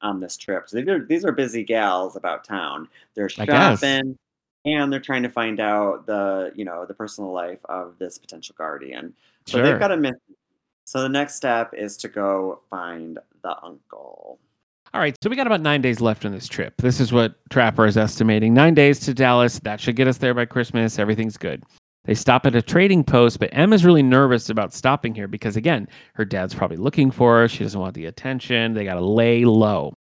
on 0.02 0.20
this 0.20 0.36
trip. 0.36 0.68
So 0.68 0.76
these 0.78 0.88
are 0.88 1.04
these 1.04 1.24
are 1.24 1.32
busy 1.32 1.64
gals 1.64 2.16
about 2.16 2.44
town. 2.44 2.88
They're 3.14 3.28
shopping 3.28 4.18
and 4.66 4.92
they're 4.92 5.00
trying 5.00 5.22
to 5.22 5.30
find 5.30 5.60
out 5.60 6.06
the 6.06 6.52
you 6.54 6.64
know 6.64 6.84
the 6.86 6.94
personal 6.94 7.32
life 7.32 7.60
of 7.66 7.96
this 7.98 8.18
potential 8.18 8.54
guardian. 8.58 9.14
So 9.46 9.58
Sure. 9.58 9.62
they've 9.66 9.78
got 9.78 9.92
a 9.92 9.96
mission. 9.96 10.18
So 10.86 11.00
the 11.02 11.08
next 11.08 11.36
step 11.36 11.72
is 11.74 11.96
to 11.98 12.08
go 12.08 12.60
find 12.68 13.18
the 13.42 13.56
uncle. 13.62 14.38
All 14.92 15.00
right, 15.00 15.16
so 15.22 15.28
we 15.30 15.34
got 15.34 15.46
about 15.48 15.60
nine 15.62 15.80
days 15.80 16.00
left 16.00 16.24
on 16.24 16.30
this 16.32 16.46
trip. 16.46 16.76
This 16.76 17.00
is 17.00 17.12
what 17.12 17.34
Trapper 17.50 17.84
is 17.86 17.96
estimating. 17.96 18.54
Nine 18.54 18.74
days 18.74 19.00
to 19.00 19.14
Dallas. 19.14 19.58
That 19.60 19.80
should 19.80 19.96
get 19.96 20.06
us 20.06 20.18
there 20.18 20.34
by 20.34 20.44
Christmas. 20.44 20.98
Everything's 21.00 21.36
good. 21.36 21.64
They 22.04 22.14
stop 22.14 22.46
at 22.46 22.54
a 22.54 22.62
trading 22.62 23.02
post, 23.04 23.38
but 23.38 23.50
Emma's 23.52 23.84
really 23.84 24.02
nervous 24.02 24.50
about 24.50 24.74
stopping 24.74 25.14
here 25.14 25.28
because, 25.28 25.56
again, 25.56 25.88
her 26.14 26.24
dad's 26.24 26.54
probably 26.54 26.76
looking 26.76 27.10
for 27.10 27.38
her. 27.38 27.48
She 27.48 27.64
doesn't 27.64 27.80
want 27.80 27.94
the 27.94 28.06
attention. 28.06 28.74
They 28.74 28.84
got 28.84 28.94
to 28.94 29.04
lay 29.04 29.44
low. 29.44 29.94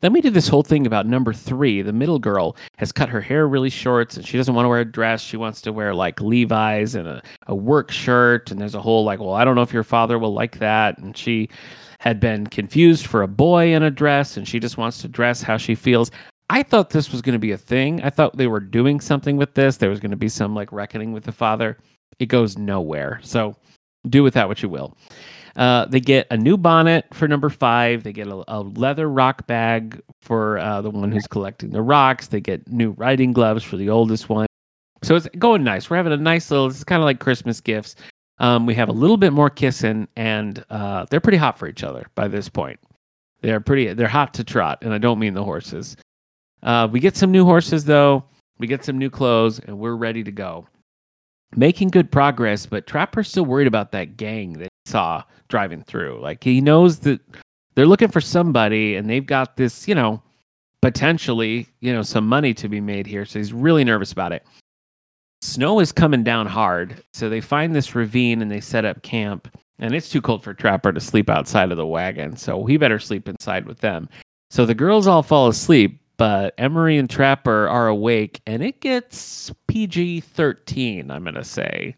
Then 0.00 0.12
we 0.12 0.20
do 0.20 0.30
this 0.30 0.48
whole 0.48 0.62
thing 0.62 0.86
about 0.86 1.06
number 1.06 1.32
three. 1.32 1.82
The 1.82 1.92
middle 1.92 2.18
girl 2.18 2.56
has 2.76 2.92
cut 2.92 3.08
her 3.08 3.20
hair 3.20 3.48
really 3.48 3.70
short 3.70 4.16
and 4.16 4.26
she 4.26 4.36
doesn't 4.36 4.54
want 4.54 4.66
to 4.66 4.68
wear 4.68 4.80
a 4.80 4.84
dress. 4.84 5.22
She 5.22 5.36
wants 5.36 5.62
to 5.62 5.72
wear 5.72 5.94
like 5.94 6.20
Levi's 6.20 6.94
and 6.94 7.08
a, 7.08 7.22
a 7.46 7.54
work 7.54 7.90
shirt. 7.90 8.50
And 8.50 8.60
there's 8.60 8.74
a 8.74 8.80
whole 8.80 9.04
like, 9.04 9.20
well, 9.20 9.32
I 9.32 9.44
don't 9.44 9.54
know 9.54 9.62
if 9.62 9.72
your 9.72 9.82
father 9.82 10.18
will 10.18 10.34
like 10.34 10.58
that. 10.58 10.98
And 10.98 11.16
she 11.16 11.48
had 11.98 12.20
been 12.20 12.46
confused 12.46 13.06
for 13.06 13.22
a 13.22 13.28
boy 13.28 13.74
in 13.74 13.82
a 13.82 13.90
dress 13.90 14.36
and 14.36 14.46
she 14.46 14.60
just 14.60 14.76
wants 14.76 14.98
to 14.98 15.08
dress 15.08 15.42
how 15.42 15.56
she 15.56 15.74
feels. 15.74 16.10
I 16.48 16.62
thought 16.62 16.90
this 16.90 17.10
was 17.10 17.22
going 17.22 17.32
to 17.34 17.40
be 17.40 17.52
a 17.52 17.58
thing. 17.58 18.02
I 18.02 18.10
thought 18.10 18.36
they 18.36 18.46
were 18.46 18.60
doing 18.60 19.00
something 19.00 19.36
with 19.36 19.54
this. 19.54 19.78
There 19.78 19.90
was 19.90 20.00
going 20.00 20.12
to 20.12 20.16
be 20.16 20.28
some 20.28 20.54
like 20.54 20.72
reckoning 20.72 21.12
with 21.12 21.24
the 21.24 21.32
father. 21.32 21.76
It 22.18 22.26
goes 22.26 22.56
nowhere. 22.56 23.20
So 23.22 23.56
do 24.08 24.22
with 24.22 24.34
that 24.34 24.48
what 24.48 24.62
you 24.62 24.68
will. 24.68 24.96
Uh, 25.56 25.86
they 25.86 26.00
get 26.00 26.26
a 26.30 26.36
new 26.36 26.56
bonnet 26.56 27.06
for 27.12 27.26
number 27.26 27.48
five. 27.48 28.02
They 28.02 28.12
get 28.12 28.28
a, 28.28 28.44
a 28.48 28.60
leather 28.60 29.08
rock 29.08 29.46
bag 29.46 30.00
for 30.20 30.58
uh, 30.58 30.82
the 30.82 30.90
one 30.90 31.10
who's 31.10 31.26
collecting 31.26 31.70
the 31.70 31.82
rocks. 31.82 32.28
They 32.28 32.40
get 32.40 32.70
new 32.70 32.90
riding 32.92 33.32
gloves 33.32 33.64
for 33.64 33.76
the 33.76 33.88
oldest 33.88 34.28
one. 34.28 34.46
So 35.02 35.16
it's 35.16 35.28
going 35.38 35.64
nice. 35.64 35.88
We're 35.88 35.96
having 35.96 36.12
a 36.12 36.18
nice 36.18 36.50
little. 36.50 36.66
It's 36.66 36.84
kind 36.84 37.02
of 37.02 37.04
like 37.04 37.20
Christmas 37.20 37.60
gifts. 37.60 37.96
Um, 38.38 38.66
we 38.66 38.74
have 38.74 38.90
a 38.90 38.92
little 38.92 39.16
bit 39.16 39.32
more 39.32 39.48
kissing, 39.48 40.06
and 40.16 40.62
uh, 40.68 41.06
they're 41.10 41.20
pretty 41.20 41.38
hot 41.38 41.58
for 41.58 41.68
each 41.68 41.82
other 41.82 42.06
by 42.14 42.28
this 42.28 42.48
point. 42.48 42.78
They're 43.40 43.60
pretty. 43.60 43.92
They're 43.94 44.08
hot 44.08 44.34
to 44.34 44.44
trot, 44.44 44.78
and 44.82 44.92
I 44.92 44.98
don't 44.98 45.18
mean 45.18 45.34
the 45.34 45.44
horses. 45.44 45.96
Uh, 46.62 46.88
we 46.90 47.00
get 47.00 47.16
some 47.16 47.30
new 47.30 47.44
horses 47.44 47.84
though. 47.84 48.24
We 48.58 48.66
get 48.66 48.84
some 48.84 48.98
new 48.98 49.10
clothes, 49.10 49.58
and 49.58 49.78
we're 49.78 49.96
ready 49.96 50.24
to 50.24 50.32
go. 50.32 50.66
Making 51.54 51.88
good 51.88 52.10
progress, 52.10 52.66
but 52.66 52.86
Trapper's 52.86 53.28
still 53.28 53.44
worried 53.44 53.66
about 53.66 53.92
that 53.92 54.16
gang 54.16 54.54
that 54.54 54.70
he 54.84 54.90
saw 54.90 55.22
driving 55.48 55.82
through. 55.82 56.20
Like 56.20 56.42
he 56.42 56.60
knows 56.60 57.00
that 57.00 57.20
they're 57.74 57.86
looking 57.86 58.08
for 58.08 58.20
somebody, 58.20 58.96
and 58.96 59.08
they've 59.08 59.26
got 59.26 59.56
this, 59.56 59.86
you 59.86 59.94
know, 59.94 60.22
potentially, 60.80 61.66
you 61.80 61.92
know, 61.92 62.02
some 62.02 62.26
money 62.26 62.54
to 62.54 62.68
be 62.68 62.80
made 62.80 63.06
here. 63.06 63.24
So 63.24 63.38
he's 63.38 63.52
really 63.52 63.84
nervous 63.84 64.12
about 64.12 64.32
it. 64.32 64.44
Snow 65.42 65.80
is 65.80 65.92
coming 65.92 66.24
down 66.24 66.46
hard, 66.46 67.02
so 67.12 67.28
they 67.28 67.40
find 67.40 67.74
this 67.74 67.94
ravine 67.94 68.40
and 68.40 68.50
they 68.50 68.60
set 68.60 68.84
up 68.84 69.02
camp. 69.02 69.54
And 69.78 69.94
it's 69.94 70.08
too 70.08 70.22
cold 70.22 70.42
for 70.42 70.54
Trapper 70.54 70.92
to 70.92 71.00
sleep 71.00 71.28
outside 71.28 71.70
of 71.70 71.76
the 71.76 71.86
wagon, 71.86 72.36
so 72.36 72.64
he 72.64 72.78
better 72.78 72.98
sleep 72.98 73.28
inside 73.28 73.66
with 73.66 73.78
them. 73.80 74.08
So 74.50 74.64
the 74.64 74.74
girls 74.74 75.06
all 75.06 75.22
fall 75.22 75.48
asleep, 75.48 76.00
but 76.16 76.54
Emery 76.58 76.96
and 76.98 77.08
Trapper 77.08 77.68
are 77.68 77.88
awake, 77.88 78.40
and 78.46 78.62
it 78.62 78.80
gets 78.80 79.52
PG 79.68 80.20
13, 80.20 81.10
I'm 81.10 81.22
going 81.22 81.34
to 81.34 81.44
say. 81.44 81.94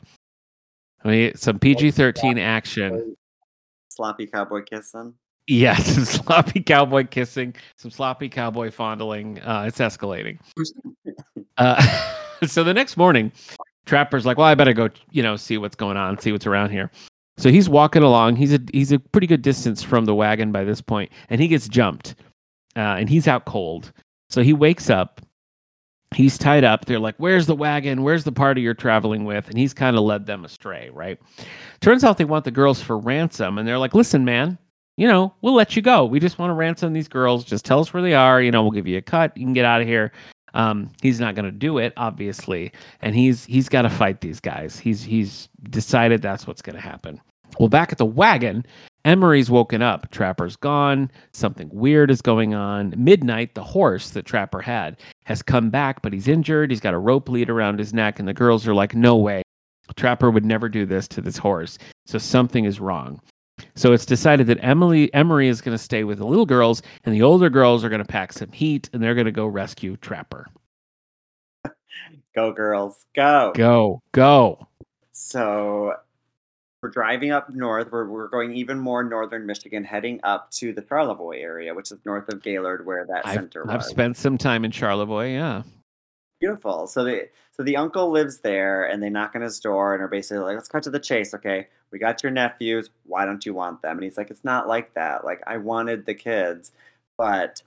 I 1.04 1.08
mean, 1.08 1.34
some 1.36 1.58
PG 1.58 1.92
13 1.92 2.38
action. 2.38 3.16
Sloppy 3.88 4.26
cowboy 4.26 4.62
kissing. 4.62 5.14
Yes, 5.46 5.86
some 5.94 6.04
sloppy 6.04 6.60
cowboy 6.60 7.06
kissing, 7.06 7.54
some 7.76 7.90
sloppy 7.90 8.28
cowboy 8.28 8.70
fondling. 8.70 9.40
Uh, 9.40 9.64
it's 9.66 9.78
escalating. 9.78 10.38
Uh, 11.56 11.82
so 12.46 12.62
the 12.62 12.72
next 12.72 12.96
morning, 12.96 13.32
Trapper's 13.84 14.24
like, 14.24 14.38
"Well, 14.38 14.46
I 14.46 14.54
better 14.54 14.72
go, 14.72 14.90
you 15.10 15.24
know, 15.24 15.34
see 15.34 15.58
what's 15.58 15.74
going 15.74 15.96
on, 15.96 16.16
see 16.18 16.30
what's 16.30 16.46
around 16.46 16.70
here." 16.70 16.88
So 17.36 17.50
he's 17.50 17.68
walking 17.68 18.04
along. 18.04 18.36
He's 18.36 18.54
a 18.54 18.60
he's 18.72 18.92
a 18.92 19.00
pretty 19.00 19.26
good 19.26 19.42
distance 19.42 19.82
from 19.82 20.04
the 20.04 20.14
wagon 20.14 20.52
by 20.52 20.62
this 20.62 20.80
point, 20.80 21.10
and 21.30 21.40
he 21.40 21.48
gets 21.48 21.66
jumped, 21.66 22.14
uh, 22.76 22.94
and 22.96 23.08
he's 23.10 23.26
out 23.26 23.44
cold. 23.44 23.92
So 24.28 24.42
he 24.42 24.52
wakes 24.52 24.90
up. 24.90 25.20
He's 26.14 26.38
tied 26.38 26.64
up. 26.64 26.86
They're 26.86 26.98
like, 26.98 27.16
"Where's 27.18 27.46
the 27.46 27.54
wagon? 27.54 28.02
Where's 28.02 28.24
the 28.24 28.32
party 28.32 28.62
you're 28.62 28.74
traveling 28.74 29.24
with?" 29.24 29.48
And 29.48 29.58
he's 29.58 29.74
kind 29.74 29.96
of 29.96 30.04
led 30.04 30.26
them 30.26 30.44
astray, 30.44 30.90
right? 30.92 31.18
Turns 31.80 32.02
out 32.02 32.16
they 32.16 32.24
want 32.24 32.44
the 32.44 32.50
girls 32.50 32.80
for 32.80 32.98
ransom, 32.98 33.58
and 33.58 33.68
they're 33.68 33.78
like, 33.78 33.94
"Listen, 33.94 34.24
man, 34.24 34.56
you 34.96 35.06
know, 35.06 35.34
we'll 35.42 35.54
let 35.54 35.76
you 35.76 35.82
go. 35.82 36.06
We 36.06 36.18
just 36.18 36.38
want 36.38 36.50
to 36.50 36.54
ransom 36.54 36.94
these 36.94 37.08
girls. 37.08 37.44
Just 37.44 37.66
tell 37.66 37.80
us 37.80 37.92
where 37.92 38.02
they 38.02 38.14
are. 38.14 38.40
You 38.40 38.50
know, 38.50 38.62
we'll 38.62 38.70
give 38.70 38.86
you 38.86 38.96
a 38.96 39.02
cut. 39.02 39.36
You 39.36 39.44
can 39.44 39.52
get 39.52 39.64
out 39.64 39.82
of 39.82 39.86
here." 39.86 40.12
Um, 40.54 40.90
he's 41.02 41.20
not 41.20 41.34
going 41.34 41.44
to 41.44 41.52
do 41.52 41.78
it, 41.78 41.92
obviously, 41.96 42.72
and 43.02 43.14
he's 43.14 43.44
he's 43.44 43.68
got 43.68 43.82
to 43.82 43.90
fight 43.90 44.20
these 44.20 44.40
guys. 44.40 44.78
He's 44.78 45.02
he's 45.02 45.48
decided 45.70 46.22
that's 46.22 46.46
what's 46.46 46.62
going 46.62 46.76
to 46.76 46.82
happen. 46.82 47.20
Well, 47.58 47.68
back 47.68 47.92
at 47.92 47.98
the 47.98 48.06
wagon, 48.06 48.64
Emery's 49.08 49.50
woken 49.50 49.80
up. 49.80 50.10
Trapper's 50.10 50.54
gone. 50.54 51.10
Something 51.32 51.70
weird 51.72 52.10
is 52.10 52.20
going 52.20 52.52
on. 52.52 52.92
Midnight, 52.94 53.54
the 53.54 53.64
horse 53.64 54.10
that 54.10 54.26
Trapper 54.26 54.60
had 54.60 54.98
has 55.24 55.40
come 55.40 55.70
back, 55.70 56.02
but 56.02 56.12
he's 56.12 56.28
injured. 56.28 56.70
He's 56.70 56.80
got 56.80 56.92
a 56.92 56.98
rope 56.98 57.30
lead 57.30 57.48
around 57.48 57.78
his 57.78 57.94
neck, 57.94 58.18
and 58.18 58.28
the 58.28 58.34
girls 58.34 58.68
are 58.68 58.74
like, 58.74 58.94
"No 58.94 59.16
way, 59.16 59.42
Trapper 59.96 60.30
would 60.30 60.44
never 60.44 60.68
do 60.68 60.84
this 60.84 61.08
to 61.08 61.22
this 61.22 61.38
horse." 61.38 61.78
So 62.04 62.18
something 62.18 62.66
is 62.66 62.80
wrong. 62.80 63.22
So 63.74 63.94
it's 63.94 64.04
decided 64.04 64.46
that 64.48 64.62
Emily 64.62 65.12
Emery 65.14 65.48
is 65.48 65.62
going 65.62 65.74
to 65.74 65.82
stay 65.82 66.04
with 66.04 66.18
the 66.18 66.26
little 66.26 66.46
girls, 66.46 66.82
and 67.04 67.14
the 67.14 67.22
older 67.22 67.48
girls 67.48 67.84
are 67.84 67.88
going 67.88 68.02
to 68.02 68.06
pack 68.06 68.34
some 68.34 68.52
heat, 68.52 68.90
and 68.92 69.02
they're 69.02 69.14
going 69.14 69.24
to 69.24 69.32
go 69.32 69.46
rescue 69.46 69.96
Trapper. 69.96 70.48
Go 72.34 72.52
girls, 72.52 73.06
go. 73.16 73.52
Go, 73.54 74.02
go. 74.12 74.68
So 75.12 75.94
we're 76.82 76.90
driving 76.90 77.32
up 77.32 77.50
north. 77.50 77.90
We're, 77.90 78.06
we're 78.06 78.28
going 78.28 78.54
even 78.54 78.78
more 78.78 79.02
northern 79.02 79.46
Michigan, 79.46 79.84
heading 79.84 80.20
up 80.22 80.50
to 80.52 80.72
the 80.72 80.82
Charlevoix 80.82 81.40
area, 81.40 81.74
which 81.74 81.90
is 81.90 81.98
north 82.04 82.28
of 82.28 82.42
Gaylord, 82.42 82.86
where 82.86 83.04
that 83.06 83.26
I've, 83.26 83.34
center 83.34 83.68
I've 83.70 83.84
spent 83.84 84.16
some 84.16 84.38
time 84.38 84.64
in 84.64 84.70
Charlevoix. 84.70 85.32
Yeah. 85.32 85.62
Beautiful. 86.40 86.86
So 86.86 87.02
the 87.02 87.28
so 87.52 87.64
the 87.64 87.76
uncle 87.76 88.10
lives 88.10 88.38
there, 88.38 88.84
and 88.84 89.02
they 89.02 89.10
knock 89.10 89.34
on 89.34 89.42
his 89.42 89.58
door 89.58 89.92
and 89.94 90.02
are 90.02 90.08
basically 90.08 90.44
like, 90.44 90.54
"Let's 90.54 90.68
cut 90.68 90.84
to 90.84 90.90
the 90.90 91.00
chase, 91.00 91.34
okay? 91.34 91.66
We 91.90 91.98
got 91.98 92.22
your 92.22 92.30
nephews. 92.30 92.90
Why 93.04 93.24
don't 93.24 93.44
you 93.44 93.54
want 93.54 93.82
them?" 93.82 93.96
And 93.96 94.04
he's 94.04 94.16
like, 94.16 94.30
"It's 94.30 94.44
not 94.44 94.68
like 94.68 94.94
that. 94.94 95.24
Like 95.24 95.42
I 95.48 95.56
wanted 95.56 96.06
the 96.06 96.14
kids, 96.14 96.70
but 97.16 97.60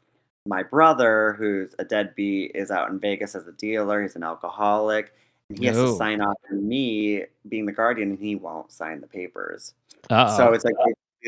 my 0.46 0.64
brother, 0.64 1.36
who's 1.38 1.76
a 1.80 1.84
deadbeat, 1.84 2.52
is 2.56 2.72
out 2.72 2.90
in 2.90 3.00
Vegas 3.00 3.36
as 3.36 3.46
a 3.46 3.52
dealer. 3.52 4.02
He's 4.02 4.16
an 4.16 4.24
alcoholic, 4.24 5.14
he 5.58 5.66
has 5.68 5.76
to 5.76 5.96
sign 5.96 6.22
off 6.22 6.38
on 6.50 6.68
me 6.68 7.26
being 7.48 7.66
the 7.66 7.72
guardian, 7.72 8.12
and 8.12 8.20
he 8.20 8.36
won't 8.36 8.72
sign 8.72 9.02
the 9.02 9.08
papers. 9.08 9.74
Uh 10.10 10.36
So 10.36 10.54
it's 10.54 10.66
like 10.66 10.76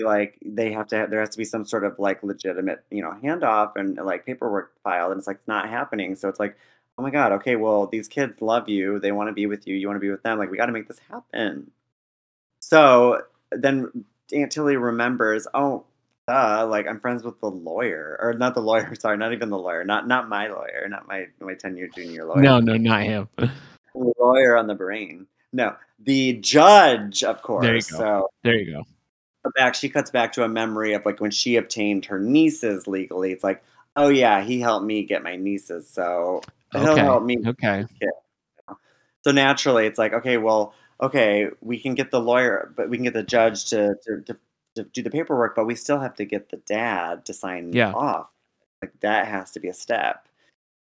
like 0.02 0.40
they 0.44 0.72
have 0.72 0.88
to 0.88 0.98
have, 0.98 1.10
there 1.10 1.20
has 1.20 1.30
to 1.30 1.38
be 1.38 1.46
some 1.46 1.66
sort 1.66 1.84
of 1.84 2.00
like 2.00 2.24
legitimate 2.24 2.84
you 2.90 3.02
know 3.02 3.16
handoff 3.24 3.74
and 3.76 3.98
like 3.98 4.26
paperwork 4.26 4.74
filed, 4.84 5.12
and 5.12 5.20
it's 5.20 5.28
like 5.28 5.38
it's 5.38 5.48
not 5.48 5.70
happening. 5.70 6.16
So 6.16 6.30
it's 6.30 6.40
like, 6.40 6.58
oh 6.98 7.04
my 7.04 7.12
god, 7.12 7.32
okay, 7.34 7.56
well 7.56 7.88
these 7.88 8.08
kids 8.08 8.42
love 8.42 8.70
you, 8.70 9.00
they 9.00 9.12
want 9.12 9.30
to 9.30 9.34
be 9.34 9.46
with 9.46 9.68
you, 9.68 9.76
you 9.76 9.88
want 9.88 9.98
to 9.98 10.02
be 10.02 10.10
with 10.10 10.24
them. 10.24 10.40
Like 10.40 10.50
we 10.50 10.58
got 10.58 10.68
to 10.68 10.72
make 10.72 10.88
this 10.88 11.00
happen. 11.12 11.72
So 12.60 13.22
then 13.52 14.06
Aunt 14.34 14.52
Tilly 14.52 14.78
remembers, 14.78 15.48
oh. 15.54 15.86
Uh, 16.26 16.66
like 16.66 16.88
I'm 16.88 17.02
friends 17.02 17.26
with 17.26 17.38
the 17.42 17.50
lawyer, 17.52 18.18
or 18.22 18.34
not 18.34 18.56
the 18.56 18.62
lawyer. 18.62 18.96
Sorry, 19.00 19.18
not 19.18 19.34
even 19.34 19.50
the 19.50 19.58
lawyer. 19.58 19.84
Not 19.84 20.08
not 20.08 20.30
my 20.30 20.48
lawyer. 20.48 20.88
Not 20.88 21.06
my 21.06 21.26
my 21.42 21.54
ten 21.54 21.76
year 21.76 21.90
junior 21.94 22.24
lawyer 22.24 22.42
no, 22.42 22.62
no, 22.62 22.78
not 22.78 23.02
him. 23.02 23.28
lawyer 23.94 24.58
on 24.58 24.68
the 24.68 24.76
brain. 24.76 25.28
No, 25.52 25.76
the 26.00 26.34
judge, 26.34 27.24
of 27.24 27.42
course. 27.42 27.64
There 27.64 27.76
you 27.76 27.82
go. 27.82 27.98
So 27.98 28.30
There 28.44 28.56
you 28.60 28.72
go. 28.74 29.52
back, 29.56 29.76
she 29.76 29.90
cuts 29.90 30.10
back 30.10 30.34
to 30.34 30.44
a 30.44 30.48
memory 30.50 30.94
of 30.94 31.06
like 31.06 31.20
when 31.20 31.32
she 31.32 31.56
obtained 31.58 32.06
her 32.06 32.20
nieces 32.20 32.88
legally. 32.88 33.32
It's 33.32 33.44
like, 33.44 33.64
oh 33.96 34.08
yeah, 34.10 34.42
he 34.44 34.60
helped 34.60 34.86
me 34.86 35.04
get 35.04 35.22
my 35.24 35.36
nieces, 35.36 35.88
so 35.88 36.42
he'll 36.72 36.96
help 37.06 37.24
me. 37.24 37.38
Okay. 37.46 37.86
So 39.24 39.32
naturally, 39.32 39.86
it's 39.86 39.98
like, 40.00 40.14
okay, 40.14 40.38
well, 40.38 40.74
okay, 41.02 41.48
we 41.62 41.80
can 41.80 41.94
get 41.96 42.12
the 42.12 42.20
lawyer, 42.20 42.74
but 42.76 42.90
we 42.90 42.98
can 42.98 43.04
get 43.06 43.14
the 43.14 43.24
judge 43.24 43.66
to 43.66 43.96
to, 44.06 44.22
to, 44.22 44.38
to 44.76 44.84
do 44.86 45.02
the 45.04 45.10
paperwork, 45.12 45.56
but 45.56 45.66
we 45.66 45.76
still 45.76 46.00
have 46.00 46.16
to 46.16 46.26
get 46.26 46.50
the 46.50 46.58
dad 46.58 47.26
to 47.26 47.34
sign 47.34 47.72
Yeah. 47.74 47.92
off. 47.94 48.28
Like 48.82 49.00
that 49.02 49.28
has 49.28 49.52
to 49.52 49.60
be 49.60 49.68
a 49.70 49.74
step. 49.74 50.28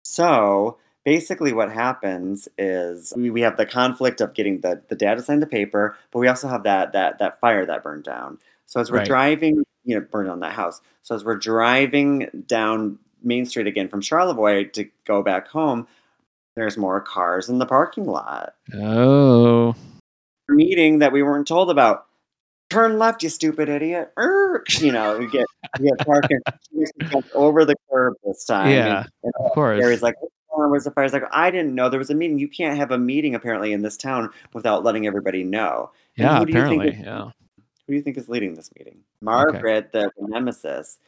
So 0.04 0.78
basically, 1.04 1.52
what 1.52 1.72
happens 1.72 2.48
is 2.58 3.12
we, 3.16 3.30
we 3.30 3.40
have 3.42 3.56
the 3.56 3.66
conflict 3.66 4.20
of 4.20 4.34
getting 4.34 4.60
the, 4.60 4.82
the 4.88 4.94
dad 4.96 5.16
to 5.16 5.22
sign 5.22 5.40
the 5.40 5.46
paper, 5.46 5.96
but 6.10 6.18
we 6.18 6.28
also 6.28 6.48
have 6.48 6.62
that 6.64 6.92
that 6.92 7.18
that 7.18 7.40
fire 7.40 7.64
that 7.66 7.82
burned 7.82 8.04
down. 8.04 8.38
So 8.66 8.80
as 8.80 8.90
we're 8.90 8.98
Right. 8.98 9.06
driving, 9.06 9.64
you 9.84 9.94
know, 9.98 10.00
burned 10.00 10.28
down 10.28 10.40
that 10.40 10.52
house. 10.52 10.80
So 11.02 11.14
as 11.14 11.24
we're 11.24 11.36
driving 11.38 12.44
down 12.46 12.98
Main 13.22 13.44
Street 13.46 13.66
again 13.66 13.88
from 13.88 14.00
Charlevoix 14.00 14.64
to 14.74 14.88
go 15.06 15.22
back 15.22 15.48
home, 15.48 15.86
there's 16.56 16.76
more 16.76 17.00
cars 17.00 17.48
in 17.48 17.58
the 17.58 17.66
parking 17.66 18.06
lot. 18.06 18.54
Oh. 18.74 19.74
Meeting 20.48 20.98
that 21.00 21.12
we 21.12 21.22
weren't 21.22 21.46
told 21.46 21.70
about. 21.70 22.06
Turn 22.70 22.98
left, 22.98 23.22
you 23.24 23.28
stupid 23.28 23.68
idiot. 23.68 24.12
Err, 24.18 24.62
You 24.78 24.92
know, 24.92 25.18
we 25.18 25.26
get 25.28 25.46
we 25.80 25.88
get 25.88 26.06
parking. 26.06 26.38
She 26.70 26.78
basically 26.78 27.06
jumped 27.08 27.32
over 27.34 27.64
the 27.64 27.74
curb 27.90 28.14
this 28.24 28.44
time. 28.44 28.70
Yeah, 28.70 29.04
and, 29.24 29.32
Of 29.40 29.52
course. 29.52 29.80
Gary's 29.80 30.02
like, 30.02 30.14
where's 30.52 30.84
the 30.84 30.90
fire? 30.90 31.08
Like, 31.08 31.24
I 31.32 31.50
didn't 31.50 31.74
know 31.74 31.88
there 31.88 31.98
was 31.98 32.10
a 32.10 32.14
meeting. 32.14 32.38
You 32.38 32.48
can't 32.48 32.76
have 32.78 32.90
a 32.90 32.98
meeting 32.98 33.34
apparently 33.34 33.72
in 33.72 33.82
this 33.82 33.96
town 33.96 34.30
without 34.52 34.84
letting 34.84 35.06
everybody 35.06 35.42
know. 35.44 35.90
And 36.18 36.24
yeah, 36.26 36.38
who 36.38 36.46
do 36.46 36.52
you 36.52 36.58
think 36.64 36.82
apparently. 36.82 36.88
is- 37.00 37.06
Yeah. 37.06 37.30
Who 37.86 37.92
do 37.94 37.96
you 37.96 38.02
think 38.02 38.18
is 38.18 38.28
leading 38.28 38.54
this 38.54 38.70
meeting? 38.78 39.00
Margaret, 39.20 39.90
the, 39.92 40.10
the 40.16 40.28
nemesis. 40.28 40.98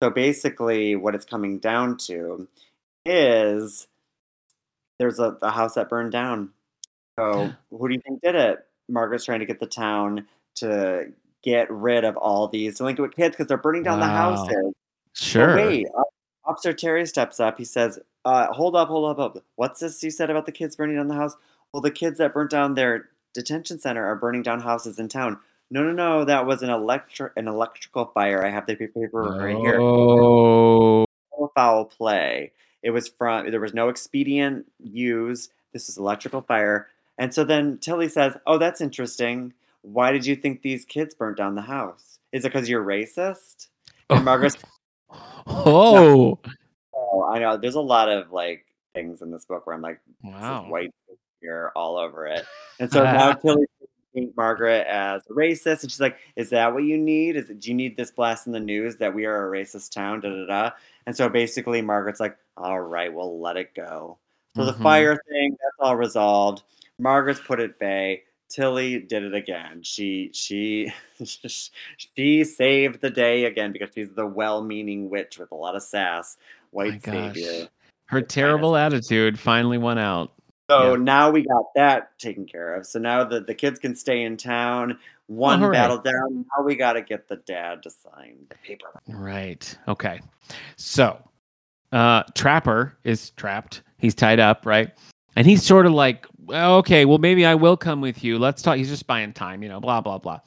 So 0.00 0.10
basically, 0.10 0.94
what 0.94 1.14
it's 1.16 1.24
coming 1.24 1.58
down 1.58 1.96
to 2.06 2.46
is 3.04 3.88
there's 4.98 5.18
a, 5.18 5.36
a 5.42 5.50
house 5.50 5.74
that 5.74 5.88
burned 5.88 6.12
down. 6.12 6.50
So 7.18 7.50
who 7.70 7.88
do 7.88 7.94
you 7.94 8.00
think 8.00 8.22
did 8.22 8.34
it? 8.36 8.64
Margaret's 8.88 9.24
trying 9.24 9.40
to 9.40 9.46
get 9.46 9.58
the 9.60 9.66
town 9.66 10.26
to 10.56 11.12
get 11.42 11.70
rid 11.70 12.04
of 12.04 12.16
all 12.16 12.46
these 12.48 12.78
delinquent 12.78 13.16
kids 13.16 13.32
because 13.34 13.46
they're 13.48 13.56
burning 13.56 13.82
down 13.82 13.98
the 14.00 14.06
Wow. 14.06 14.36
houses. 14.36 14.56
But 14.62 14.74
Sure. 15.14 15.56
wait, 15.56 15.86
Officer 16.44 16.72
Terry 16.72 17.04
steps 17.06 17.40
up. 17.40 17.58
He 17.58 17.64
says, 17.64 17.98
uh, 18.28 18.52
"Hold 18.52 18.76
up, 18.76 18.88
hold 18.88 19.10
up, 19.10 19.16
hold 19.16 19.36
up. 19.36 19.44
What's 19.56 19.80
this 19.80 20.02
you 20.02 20.10
said 20.10 20.28
about 20.30 20.46
the 20.46 20.52
kids 20.52 20.76
burning 20.76 20.96
down 20.96 21.08
the 21.08 21.14
house? 21.14 21.34
Well, 21.72 21.80
the 21.80 21.90
kids 21.90 22.18
that 22.18 22.34
burnt 22.34 22.50
down 22.50 22.74
their 22.74 23.08
detention 23.32 23.78
center 23.78 24.04
are 24.06 24.16
burning 24.16 24.42
down 24.42 24.60
houses 24.60 24.98
in 24.98 25.08
town. 25.08 25.38
No, 25.70 25.82
no, 25.82 25.92
no. 25.92 26.24
That 26.24 26.46
was 26.46 26.62
an 26.62 26.70
electric 26.70 27.32
an 27.36 27.48
electrical 27.48 28.06
fire. 28.06 28.44
I 28.44 28.50
have 28.50 28.66
the 28.66 28.74
paper 28.76 29.22
right 29.22 29.56
here. 29.56 29.80
Oh. 29.80 31.04
Foul 31.54 31.86
play. 31.86 32.52
It 32.82 32.90
was 32.90 33.08
from 33.08 33.50
there 33.50 33.60
was 33.60 33.74
no 33.74 33.88
expedient 33.88 34.70
used. 34.78 35.50
This 35.72 35.88
is 35.88 35.96
electrical 35.96 36.42
fire. 36.42 36.88
And 37.16 37.32
so 37.34 37.42
then 37.44 37.78
Tilly 37.78 38.08
says, 38.08 38.36
"Oh, 38.46 38.58
that's 38.58 38.80
interesting. 38.80 39.54
Why 39.82 40.12
did 40.12 40.26
you 40.26 40.36
think 40.36 40.62
these 40.62 40.84
kids 40.84 41.14
burnt 41.14 41.38
down 41.38 41.54
the 41.54 41.62
house? 41.62 42.18
Is 42.32 42.44
it 42.44 42.52
because 42.52 42.68
you're 42.68 42.84
racist?" 42.84 43.68
And 44.10 44.24
Margaret's 44.24 44.56
Oh. 45.46 46.38
Oh, 47.10 47.24
I 47.24 47.38
know. 47.38 47.56
There's 47.56 47.74
a 47.74 47.80
lot 47.80 48.08
of 48.08 48.32
like 48.32 48.64
things 48.94 49.22
in 49.22 49.30
this 49.30 49.44
book 49.44 49.66
where 49.66 49.74
I'm 49.74 49.82
like, 49.82 50.00
this 50.06 50.32
Wow. 50.32 50.64
is 50.64 50.70
white 50.70 50.94
here 51.40 51.72
all 51.76 51.96
over 51.96 52.26
it. 52.26 52.44
And 52.80 52.90
so 52.92 53.04
now 53.04 53.32
Tilly 53.42 53.66
paint 54.14 54.36
Margaret 54.36 54.86
as 54.86 55.22
a 55.28 55.32
racist, 55.32 55.82
and 55.82 55.90
she's 55.90 56.00
like, 56.00 56.16
"Is 56.36 56.50
that 56.50 56.72
what 56.72 56.82
you 56.84 56.96
need? 56.98 57.36
Is 57.36 57.50
it, 57.50 57.60
do 57.60 57.68
you 57.70 57.74
need 57.74 57.96
this 57.96 58.10
blast 58.10 58.46
in 58.46 58.52
the 58.52 58.60
news 58.60 58.96
that 58.96 59.14
we 59.14 59.24
are 59.26 59.46
a 59.46 59.50
racist 59.58 59.92
town?" 59.92 60.20
Da 60.20 60.30
da 60.30 60.46
da. 60.46 60.70
And 61.06 61.16
so 61.16 61.28
basically, 61.28 61.82
Margaret's 61.82 62.20
like, 62.20 62.36
"All 62.56 62.80
right, 62.80 63.12
we'll 63.12 63.40
let 63.40 63.56
it 63.56 63.74
go." 63.74 64.18
So 64.56 64.64
the 64.64 64.72
Mhm. 64.72 64.82
fire 64.82 65.22
thing, 65.28 65.50
that's 65.62 65.76
all 65.78 65.94
resolved. 65.96 66.62
Margaret's 66.98 67.40
put 67.40 67.60
at 67.60 67.78
bay. 67.78 68.24
Tilly 68.48 68.98
did 69.00 69.22
it 69.24 69.34
again. 69.34 69.82
She 69.82 70.30
she 70.32 70.90
she 72.16 72.44
saved 72.44 73.00
the 73.02 73.10
day 73.10 73.44
again 73.44 73.72
because 73.72 73.90
she's 73.94 74.10
the 74.12 74.26
well-meaning 74.26 75.10
witch 75.10 75.38
with 75.38 75.52
a 75.52 75.54
lot 75.54 75.76
of 75.76 75.82
sass, 75.82 76.38
white 76.70 77.02
gosh. 77.02 77.34
savior. 77.34 77.68
Her 78.06 78.22
terrible 78.22 78.76
attitude 78.76 79.38
finally 79.38 79.78
won 79.78 79.98
out. 79.98 80.32
So 80.70 80.94
Yeah. 80.94 81.02
now 81.02 81.30
we 81.30 81.42
got 81.42 81.64
that 81.74 82.18
taken 82.18 82.46
care 82.46 82.74
of. 82.74 82.86
So 82.86 82.98
now 82.98 83.24
the, 83.24 83.40
the 83.40 83.54
kids 83.54 83.78
can 83.78 83.94
stay 83.94 84.22
in 84.22 84.36
town. 84.36 84.98
One 85.26 85.60
hooray. 85.60 85.72
battle 85.72 85.98
down. 85.98 86.46
Now 86.56 86.64
we 86.64 86.74
got 86.74 86.94
to 86.94 87.02
get 87.02 87.28
the 87.28 87.36
dad 87.36 87.82
to 87.82 87.90
sign 87.90 88.36
the 88.48 88.54
paper. 88.56 88.88
Right. 89.08 89.76
Okay. 89.86 90.20
So, 90.76 91.18
uh, 91.92 92.22
Trapper 92.34 92.96
is 93.04 93.30
trapped. 93.30 93.82
He's 93.98 94.14
tied 94.14 94.40
up, 94.40 94.64
right? 94.64 94.90
And 95.36 95.46
he's 95.46 95.62
sort 95.62 95.86
of 95.86 95.92
like, 95.92 96.26
well, 96.46 96.76
okay, 96.76 97.04
well, 97.04 97.18
maybe 97.18 97.44
I 97.44 97.54
will 97.54 97.76
come 97.76 98.00
with 98.00 98.24
you. 98.24 98.38
Let's 98.38 98.62
talk. 98.62 98.76
He's 98.78 98.88
just 98.88 99.06
buying 99.06 99.32
time, 99.34 99.62
you 99.62 99.68
know, 99.68 99.80
blah, 99.80 100.00
blah, 100.00 100.18
blah. 100.18 100.40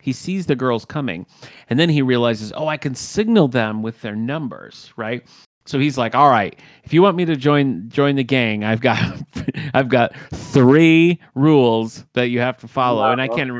He 0.00 0.12
sees 0.12 0.46
the 0.46 0.54
girls 0.54 0.84
coming, 0.84 1.26
and 1.68 1.78
then 1.78 1.88
he 1.88 2.02
realizes, 2.02 2.52
oh, 2.54 2.68
I 2.68 2.76
can 2.76 2.94
signal 2.94 3.48
them 3.48 3.82
with 3.82 4.00
their 4.00 4.14
numbers, 4.14 4.92
right? 4.96 5.26
So 5.68 5.78
he's 5.78 5.98
like, 5.98 6.14
all 6.14 6.30
right, 6.30 6.58
if 6.84 6.94
you 6.94 7.02
want 7.02 7.16
me 7.16 7.26
to 7.26 7.36
join 7.36 7.90
join 7.90 8.16
the 8.16 8.24
gang, 8.24 8.64
I've 8.64 8.80
got 8.80 8.98
I've 9.74 9.88
got 9.90 10.16
three 10.32 11.20
rules 11.34 12.06
that 12.14 12.30
you 12.30 12.40
have 12.40 12.56
to 12.58 12.68
follow, 12.68 13.04
and 13.10 13.20
I 13.20 13.28
can't 13.28 13.50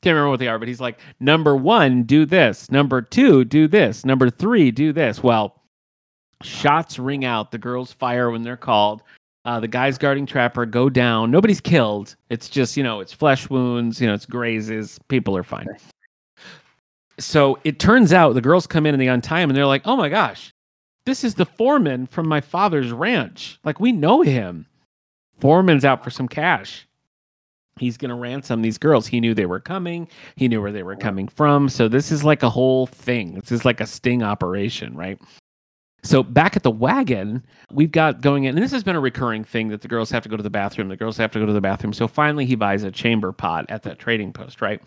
can't 0.00 0.14
remember 0.14 0.30
what 0.30 0.38
they 0.38 0.48
are, 0.48 0.58
but 0.58 0.68
he's 0.68 0.80
like, 0.80 0.98
number 1.20 1.56
one, 1.56 2.04
do 2.04 2.24
this. 2.24 2.70
Number 2.70 3.02
two, 3.02 3.44
do 3.44 3.68
this. 3.68 4.04
Number 4.04 4.30
three, 4.30 4.70
do 4.70 4.92
this. 4.92 5.22
Well, 5.22 5.60
shots 6.42 6.98
ring 6.98 7.24
out. 7.24 7.50
The 7.50 7.58
girls 7.58 7.92
fire 7.92 8.30
when 8.30 8.42
they're 8.42 8.56
called. 8.56 9.02
Uh, 9.44 9.60
the 9.60 9.68
guys 9.68 9.98
guarding 9.98 10.24
Trapper 10.24 10.66
go 10.66 10.88
down. 10.88 11.30
Nobody's 11.30 11.60
killed. 11.60 12.16
It's 12.30 12.48
just, 12.48 12.76
you 12.76 12.82
know, 12.82 13.00
it's 13.00 13.12
flesh 13.12 13.50
wounds, 13.50 14.00
you 14.00 14.06
know, 14.06 14.14
it's 14.14 14.26
grazes. 14.26 14.98
People 15.08 15.36
are 15.36 15.42
fine. 15.42 15.66
So 17.18 17.58
it 17.64 17.78
turns 17.78 18.12
out 18.12 18.34
the 18.34 18.40
girls 18.40 18.66
come 18.66 18.86
in 18.86 18.94
and 18.94 19.00
they 19.00 19.08
untie 19.08 19.40
him 19.40 19.50
and 19.50 19.56
they're 19.56 19.66
like, 19.66 19.82
oh 19.84 19.96
my 19.96 20.08
gosh, 20.08 20.52
this 21.08 21.24
is 21.24 21.34
the 21.34 21.46
foreman 21.46 22.06
from 22.06 22.28
my 22.28 22.40
father's 22.40 22.92
ranch. 22.92 23.58
Like, 23.64 23.80
we 23.80 23.92
know 23.92 24.20
him. 24.20 24.66
Foreman's 25.38 25.86
out 25.86 26.04
for 26.04 26.10
some 26.10 26.28
cash. 26.28 26.86
He's 27.78 27.96
going 27.96 28.10
to 28.10 28.14
ransom 28.14 28.60
these 28.60 28.76
girls. 28.76 29.06
He 29.06 29.18
knew 29.18 29.32
they 29.32 29.46
were 29.46 29.60
coming. 29.60 30.06
He 30.36 30.48
knew 30.48 30.60
where 30.60 30.72
they 30.72 30.82
were 30.82 30.96
coming 30.96 31.26
from. 31.26 31.70
So 31.70 31.88
this 31.88 32.12
is 32.12 32.24
like 32.24 32.42
a 32.42 32.50
whole 32.50 32.86
thing. 32.86 33.36
This 33.36 33.52
is 33.52 33.64
like 33.64 33.80
a 33.80 33.86
sting 33.86 34.22
operation, 34.22 34.94
right? 34.94 35.18
So 36.02 36.22
back 36.22 36.56
at 36.56 36.62
the 36.62 36.70
wagon, 36.70 37.42
we've 37.72 37.90
got 37.90 38.20
going 38.20 38.44
in, 38.44 38.56
and 38.56 38.62
this 38.62 38.72
has 38.72 38.84
been 38.84 38.96
a 38.96 39.00
recurring 39.00 39.44
thing 39.44 39.68
that 39.68 39.80
the 39.80 39.88
girls 39.88 40.10
have 40.10 40.22
to 40.24 40.28
go 40.28 40.36
to 40.36 40.42
the 40.42 40.50
bathroom. 40.50 40.88
The 40.88 40.96
girls 40.96 41.16
have 41.16 41.32
to 41.32 41.38
go 41.38 41.46
to 41.46 41.54
the 41.54 41.60
bathroom. 41.60 41.94
So 41.94 42.06
finally, 42.06 42.44
he 42.44 42.54
buys 42.54 42.82
a 42.82 42.90
chamber 42.90 43.32
pot 43.32 43.64
at 43.70 43.82
that 43.84 43.98
trading 43.98 44.32
post, 44.32 44.60
right? 44.60 44.82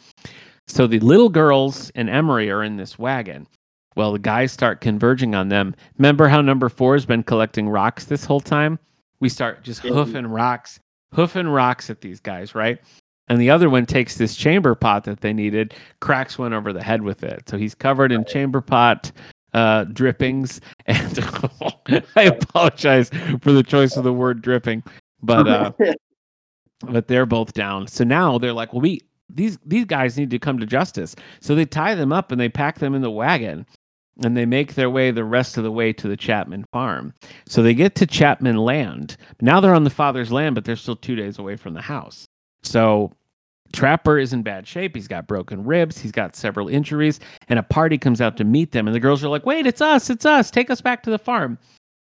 So 0.67 0.85
the 0.85 0.99
little 0.99 1.29
girls 1.29 1.89
and 1.95 2.09
Emery 2.09 2.51
are 2.51 2.63
in 2.63 2.77
this 2.77 2.99
wagon. 2.99 3.47
Well, 4.01 4.13
the 4.13 4.17
guys 4.17 4.51
start 4.51 4.81
converging 4.81 5.35
on 5.35 5.49
them. 5.49 5.75
Remember 5.99 6.27
how 6.27 6.41
number 6.41 6.69
four 6.69 6.95
has 6.95 7.05
been 7.05 7.21
collecting 7.21 7.69
rocks 7.69 8.05
this 8.05 8.25
whole 8.25 8.39
time? 8.39 8.79
We 9.19 9.29
start 9.29 9.61
just 9.63 9.83
Yeah. 9.83 9.91
hoofing 9.91 10.25
rocks, 10.25 10.79
hoofing 11.13 11.47
rocks 11.47 11.91
at 11.91 12.01
these 12.01 12.19
guys, 12.19 12.55
right? 12.55 12.79
And 13.27 13.39
the 13.39 13.51
other 13.51 13.69
one 13.69 13.85
takes 13.85 14.17
this 14.17 14.35
chamber 14.35 14.73
pot 14.73 15.03
that 15.03 15.21
they 15.21 15.33
needed, 15.33 15.75
cracks 15.99 16.39
one 16.39 16.51
over 16.51 16.73
the 16.73 16.81
head 16.81 17.03
with 17.03 17.21
it. 17.23 17.47
So 17.47 17.59
he's 17.59 17.75
covered 17.75 18.11
in 18.11 18.25
chamber 18.25 18.59
pot 18.59 19.11
uh, 19.53 19.83
drippings. 19.83 20.61
And 20.87 22.03
I 22.15 22.23
apologize 22.23 23.11
for 23.41 23.51
the 23.51 23.61
choice 23.61 23.97
of 23.97 24.03
the 24.03 24.13
word 24.13 24.41
dripping, 24.41 24.81
but 25.21 25.47
uh, 25.47 25.71
but 26.89 27.07
they're 27.07 27.27
both 27.27 27.53
down. 27.53 27.85
So 27.85 28.03
now 28.03 28.39
they're 28.39 28.51
like, 28.51 28.73
well, 28.73 28.81
we 28.81 29.01
these 29.29 29.59
these 29.63 29.85
guys 29.85 30.17
need 30.17 30.31
to 30.31 30.39
come 30.39 30.57
to 30.57 30.65
justice. 30.65 31.15
So 31.39 31.53
they 31.53 31.65
tie 31.65 31.93
them 31.93 32.11
up 32.11 32.31
and 32.31 32.41
they 32.41 32.49
pack 32.49 32.79
them 32.79 32.95
in 32.95 33.03
the 33.03 33.11
wagon, 33.11 33.67
and 34.23 34.35
they 34.35 34.45
make 34.45 34.75
their 34.75 34.89
way 34.89 35.11
the 35.11 35.23
rest 35.23 35.57
of 35.57 35.63
the 35.63 35.71
way 35.71 35.93
to 35.93 36.07
the 36.07 36.17
Chapman 36.17 36.65
farm. 36.71 37.13
So 37.47 37.61
they 37.61 37.73
get 37.73 37.95
to 37.95 38.05
Chapman 38.05 38.57
land. 38.57 39.17
Now 39.41 39.59
they're 39.59 39.73
on 39.73 39.83
the 39.83 39.89
father's 39.89 40.31
land, 40.31 40.55
but 40.55 40.65
they're 40.65 40.75
still 40.75 40.95
two 40.95 41.15
days 41.15 41.39
away 41.39 41.55
from 41.55 41.73
the 41.73 41.81
house. 41.81 42.25
So 42.63 43.11
Trapper 43.73 44.19
is 44.19 44.33
in 44.33 44.43
bad 44.43 44.67
shape. 44.67 44.95
He's 44.95 45.07
got 45.07 45.27
broken 45.27 45.63
ribs. 45.63 45.97
He's 45.97 46.11
got 46.11 46.35
several 46.35 46.67
injuries, 46.67 47.19
and 47.47 47.57
a 47.57 47.63
party 47.63 47.97
comes 47.97 48.21
out 48.21 48.37
to 48.37 48.43
meet 48.43 48.71
them. 48.71 48.87
And 48.87 48.95
the 48.95 48.99
girls 48.99 49.23
are 49.23 49.29
like, 49.29 49.45
"Wait, 49.45 49.65
it's 49.65 49.81
us! 49.81 50.09
It's 50.09 50.25
us! 50.25 50.51
Take 50.51 50.69
us 50.69 50.81
back 50.81 51.03
to 51.03 51.09
the 51.09 51.19
farm." 51.19 51.57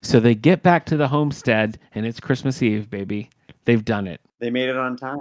So 0.02 0.20
they 0.20 0.34
get 0.34 0.62
back 0.62 0.86
to 0.86 0.96
the 0.96 1.08
homestead, 1.08 1.78
and 1.94 2.06
it's 2.06 2.20
Christmas 2.20 2.62
Eve, 2.62 2.90
baby. 2.90 3.30
They've 3.64 3.84
done 3.84 4.06
it. 4.06 4.20
they 4.38 4.50
made 4.50 4.68
it 4.68 4.76
on 4.76 4.96
time. 4.96 5.18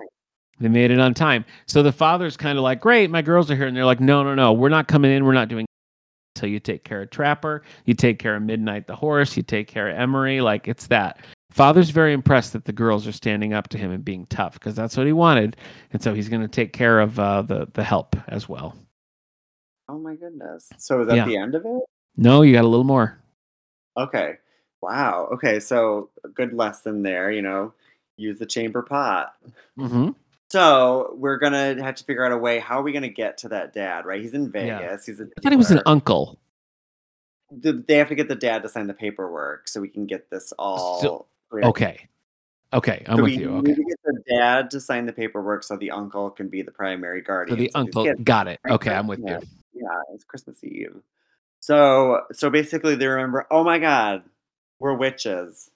They 0.59 0.69
made 0.69 0.91
it 0.91 0.99
on 0.99 1.13
time. 1.13 1.43
So 1.67 1.83
the 1.83 1.91
father's 1.91 2.37
kind 2.37 2.57
of 2.57 2.63
like, 2.63 2.79
Great, 2.79 3.09
my 3.09 3.21
girls 3.21 3.49
are 3.51 3.55
here. 3.55 3.67
And 3.67 3.75
they're 3.75 3.85
like, 3.85 3.99
No, 3.99 4.23
no, 4.23 4.35
no, 4.35 4.53
we're 4.53 4.69
not 4.69 4.87
coming 4.87 5.11
in. 5.11 5.25
We're 5.25 5.33
not 5.33 5.49
doing 5.49 5.65
so 6.45 6.49
you 6.49 6.59
take 6.59 6.83
care 6.83 7.01
of 7.01 7.09
Trapper, 7.09 7.63
you 7.85 7.95
take 7.95 8.19
care 8.19 8.35
of 8.35 8.43
Midnight 8.43 8.85
the 8.85 8.95
horse, 8.95 9.35
you 9.35 9.41
take 9.41 9.67
care 9.67 9.89
of 9.89 9.97
Emery. 9.97 10.41
Like 10.41 10.67
it's 10.67 10.85
that. 10.87 11.25
Father's 11.49 11.89
very 11.89 12.13
impressed 12.13 12.53
that 12.53 12.65
the 12.65 12.71
girls 12.71 13.07
are 13.07 13.11
standing 13.11 13.51
up 13.53 13.69
to 13.69 13.79
him 13.79 13.89
and 13.89 14.05
being 14.05 14.27
tough 14.27 14.53
because 14.53 14.75
that's 14.75 14.95
what 14.95 15.07
he 15.07 15.11
wanted. 15.13 15.57
And 15.91 16.03
so 16.03 16.13
he's 16.13 16.29
going 16.29 16.43
to 16.43 16.47
take 16.47 16.71
care 16.71 16.99
of 16.99 17.17
uh, 17.19 17.41
the, 17.41 17.67
the 17.73 17.83
help 17.83 18.15
as 18.27 18.47
well. 18.47 18.77
Oh 19.89 19.97
my 19.97 20.13
goodness. 20.15 20.69
So 20.77 21.01
is 21.01 21.07
that 21.07 21.15
Yeah. 21.15 21.25
the 21.25 21.37
end 21.37 21.55
of 21.55 21.65
it? 21.65 21.81
No, 22.15 22.43
you 22.43 22.53
got 22.53 22.63
a 22.65 22.67
little 22.67 22.83
more. 22.83 23.17
Okay. 23.97 24.35
Wow. 24.83 25.29
Okay. 25.33 25.59
So 25.59 26.11
a 26.23 26.27
good 26.27 26.53
lesson 26.53 27.01
there, 27.01 27.31
you 27.31 27.41
know, 27.41 27.73
use 28.17 28.37
the 28.37 28.45
chamber 28.45 28.83
pot. 28.83 29.33
hmm 29.77 30.09
So 30.55 31.13
we're 31.17 31.37
gonna 31.37 31.83
have 31.83 31.95
to 31.95 32.03
figure 32.05 32.25
out 32.25 32.31
a 32.31 32.37
way. 32.37 32.59
How 32.59 32.79
are 32.79 32.81
we 32.81 32.93
gonna 32.93 33.09
get 33.09 33.37
to 33.39 33.49
that 33.49 33.73
dad? 33.73 34.05
Right? 34.05 34.21
He's 34.21 34.33
in 34.33 34.45
Yeah. 34.55 34.79
Vegas. 34.79 35.05
He's 35.05 35.19
a 35.19 35.25
I 35.25 35.41
thought 35.41 35.51
he 35.51 35.57
was 35.57 35.69
an 35.71 35.81
uncle. 35.85 36.39
Th- 37.61 37.75
They 37.85 37.95
have 37.97 38.07
to 38.07 38.15
get 38.15 38.29
the 38.29 38.35
dad 38.35 38.63
to 38.63 38.69
sign 38.69 38.87
the 38.87 38.93
paperwork 38.93 39.67
so 39.67 39.81
we 39.81 39.89
can 39.89 40.05
get 40.05 40.29
this 40.29 40.53
all. 40.57 41.27
cleared. 41.49 41.65
Okay. 41.65 42.07
Okay. 42.71 43.03
I'm 43.05 43.17
So 43.17 43.23
with 43.23 43.31
we 43.33 43.37
you. 43.37 43.49
need 43.49 43.57
Okay. 43.57 43.73
to 43.75 43.83
get 43.83 43.97
the 44.05 44.21
dad 44.29 44.71
to 44.71 44.79
sign 44.79 45.05
the 45.05 45.11
paperwork 45.11 45.63
so 45.63 45.75
the 45.75 45.91
uncle 45.91 46.29
can 46.29 46.47
be 46.47 46.61
the 46.61 46.71
primary 46.71 47.19
So 47.19 47.25
guardian. 47.27 47.59
the 47.59 47.67
of 47.67 47.75
uncle 47.75 48.13
got 48.23 48.47
it. 48.47 48.61
Okay. 48.69 48.93
I'm 48.93 49.07
with 49.07 49.19
yeah. 49.19 49.39
you. 49.41 49.47
Yeah, 49.81 50.01
it's 50.13 50.23
Christmas 50.23 50.63
Eve. 50.63 51.01
So 51.59 52.21
so 52.31 52.49
basically 52.49 52.95
they 52.95 53.07
remember, 53.07 53.45
oh 53.51 53.65
my 53.65 53.77
god, 53.79 54.23
we're 54.79 54.93
witches. 54.95 55.69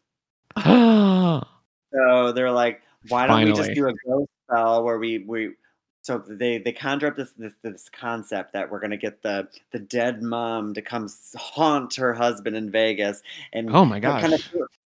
So 1.92 2.32
they're 2.34 2.52
like, 2.52 2.82
why 3.08 3.28
don't 3.28 3.44
we 3.44 3.54
just 3.54 3.74
do 3.74 3.88
a 3.88 3.94
ghost 4.06 4.30
spell 4.48 4.84
where 4.84 4.98
we 4.98 5.20
we 5.20 5.54
so 6.02 6.24
they 6.28 6.58
they 6.58 6.72
conjure 6.72 7.08
up 7.08 7.16
this 7.16 7.32
this, 7.38 7.54
this 7.62 7.90
concept 7.90 8.54
that 8.54 8.72
we're 8.72 8.80
gonna 8.80 8.98
get 8.98 9.22
the 9.22 9.48
the 9.72 9.80
dead 9.80 10.22
mom 10.22 10.74
to 10.74 10.82
come 10.82 11.10
haunt 11.36 11.96
her 11.96 12.14
husband 12.14 12.56
in 12.56 12.72
Vegas 12.72 13.22
and 13.54 13.70
oh 13.74 13.86
my 13.86 14.00
kind 14.00 14.34
of 14.34 14.42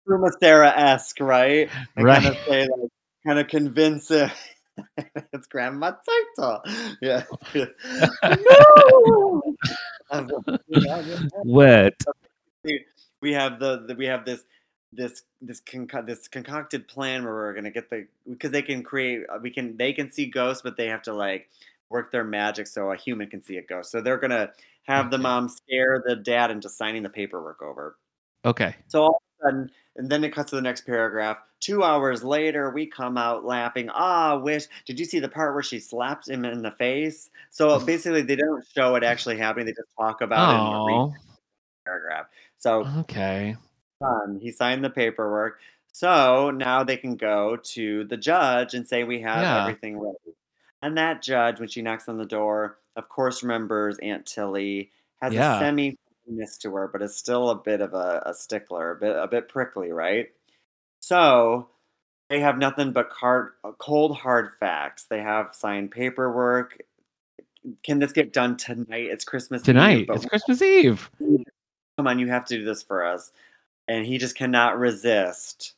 gosh. 0.07 0.33
Sarah 0.39 0.73
esque, 0.75 1.19
right? 1.19 1.69
And 1.95 2.05
kind 2.05 2.25
of 2.25 2.33
Right. 2.33 2.45
say 2.47 2.67
like 2.67 2.89
kind 3.25 3.39
of 3.39 3.47
convince 3.47 4.11
it. 4.11 4.31
it's 5.33 5.47
Grandma 5.47 5.93
Turtle. 6.37 6.61
Yeah. 7.01 7.23
Oh. 8.53 9.41
no! 10.13 11.01
What? 11.43 11.93
we 13.21 13.33
have 13.33 13.59
the, 13.59 13.85
the 13.87 13.95
we 13.95 14.05
have 14.05 14.25
this 14.25 14.43
this 14.95 15.23
this 15.41 15.61
conco- 15.61 16.05
this 16.05 16.27
concocted 16.27 16.87
plan 16.87 17.23
where 17.23 17.33
we're 17.33 17.53
gonna 17.53 17.71
get 17.71 17.89
the 17.89 18.07
because 18.29 18.51
they 18.51 18.61
can 18.61 18.83
create 18.83 19.21
uh, 19.29 19.37
we 19.41 19.49
can 19.49 19.77
they 19.77 19.93
can 19.93 20.11
see 20.11 20.25
ghosts 20.25 20.61
but 20.61 20.77
they 20.77 20.87
have 20.87 21.01
to 21.01 21.13
like 21.13 21.49
work 21.89 22.11
their 22.11 22.23
magic 22.23 22.67
so 22.67 22.91
a 22.91 22.95
human 22.95 23.29
can 23.29 23.41
see 23.41 23.57
a 23.57 23.61
ghost. 23.61 23.91
So 23.91 24.01
they're 24.01 24.17
gonna 24.17 24.51
have 24.83 25.11
the 25.11 25.17
mom 25.17 25.47
scare 25.49 26.03
the 26.05 26.15
dad 26.15 26.51
into 26.51 26.69
signing 26.69 27.03
the 27.03 27.09
paperwork 27.09 27.61
over. 27.61 27.97
Okay. 28.45 28.75
so 28.87 29.03
all 29.03 29.21
of 29.41 29.45
a 29.45 29.45
sudden 29.45 29.71
and 29.95 30.09
then 30.09 30.23
it 30.23 30.33
cuts 30.33 30.49
to 30.49 30.55
the 30.55 30.61
next 30.61 30.85
paragraph. 30.85 31.37
Two 31.59 31.83
hours 31.83 32.23
later 32.23 32.71
we 32.71 32.87
come 32.87 33.17
out 33.17 33.45
laughing 33.45 33.89
ah 33.89 34.37
wish 34.37 34.65
did 34.85 34.99
you 34.99 35.05
see 35.05 35.19
the 35.19 35.29
part 35.29 35.53
where 35.53 35.63
she 35.63 35.79
slapped 35.79 36.27
him 36.27 36.45
in 36.45 36.61
the 36.61 36.71
face? 36.71 37.29
So 37.51 37.79
basically 37.85 38.23
they 38.23 38.35
don't 38.35 38.65
show 38.75 38.95
it 38.95 39.03
actually 39.03 39.37
happening 39.37 39.67
they 39.67 39.73
just 39.73 39.95
talk 39.97 40.21
about 40.21 40.49
it 40.49 40.57
in 40.57 40.63
the 40.65 41.13
paragraph. 41.85 42.25
So 42.57 42.87
Okay. 42.99 43.55
Done. 43.99 44.39
He 44.41 44.51
signed 44.51 44.83
the 44.83 44.89
paperwork. 44.89 45.59
So 45.91 46.49
now 46.51 46.83
they 46.83 46.97
can 46.97 47.15
go 47.15 47.55
to 47.57 48.03
the 48.05 48.17
judge 48.17 48.73
and 48.73 48.87
say 48.87 49.03
we 49.03 49.21
have 49.21 49.43
Yeah. 49.43 49.61
everything 49.61 49.99
ready. 49.99 50.17
And 50.81 50.97
that 50.97 51.21
judge, 51.21 51.59
when 51.59 51.69
she 51.69 51.81
knocks 51.81 52.09
on 52.09 52.17
the 52.17 52.25
door, 52.25 52.79
of 52.95 53.09
course 53.09 53.43
remembers 53.43 53.97
Aunt 53.99 54.25
Tilly, 54.25 54.91
has 55.21 55.33
Yeah. 55.33 55.55
a 55.57 55.59
semi 55.59 55.97
miss 56.27 56.57
to 56.59 56.73
her, 56.75 56.87
but 56.87 57.01
is 57.01 57.15
still 57.15 57.49
a 57.49 57.55
bit 57.55 57.81
of 57.81 57.93
a, 57.93 58.23
a 58.25 58.33
stickler, 58.33 58.91
a 58.91 58.95
bit 58.95 59.15
a 59.15 59.27
bit 59.27 59.49
prickly, 59.49 59.91
right? 59.91 60.31
So 60.99 61.69
they 62.29 62.39
have 62.39 62.57
nothing 62.57 62.91
but 62.93 63.09
hard, 63.11 63.53
uh, 63.63 63.73
cold 63.73 64.17
hard 64.17 64.53
facts. 64.59 65.03
They 65.05 65.21
have 65.21 65.53
signed 65.53 65.91
paperwork. 65.91 66.81
Can 67.83 67.99
this 67.99 68.11
get 68.13 68.33
done 68.33 68.57
tonight? 68.57 69.07
It's 69.11 69.25
Christmas 69.25 69.61
Eve, 69.61 69.65
Tonight. 69.65 70.07
but 70.07 70.15
It's 70.17 70.25
Christmas 70.25 70.61
Eve. 70.61 71.09
come 71.97 72.07
on, 72.07 72.19
you 72.19 72.27
have 72.29 72.45
to 72.45 72.57
do 72.57 72.65
this 72.65 72.81
for 72.83 73.05
us. 73.05 73.31
And 73.87 74.05
he 74.05 74.17
just 74.17 74.35
cannot 74.35 74.77
resist 74.79 75.73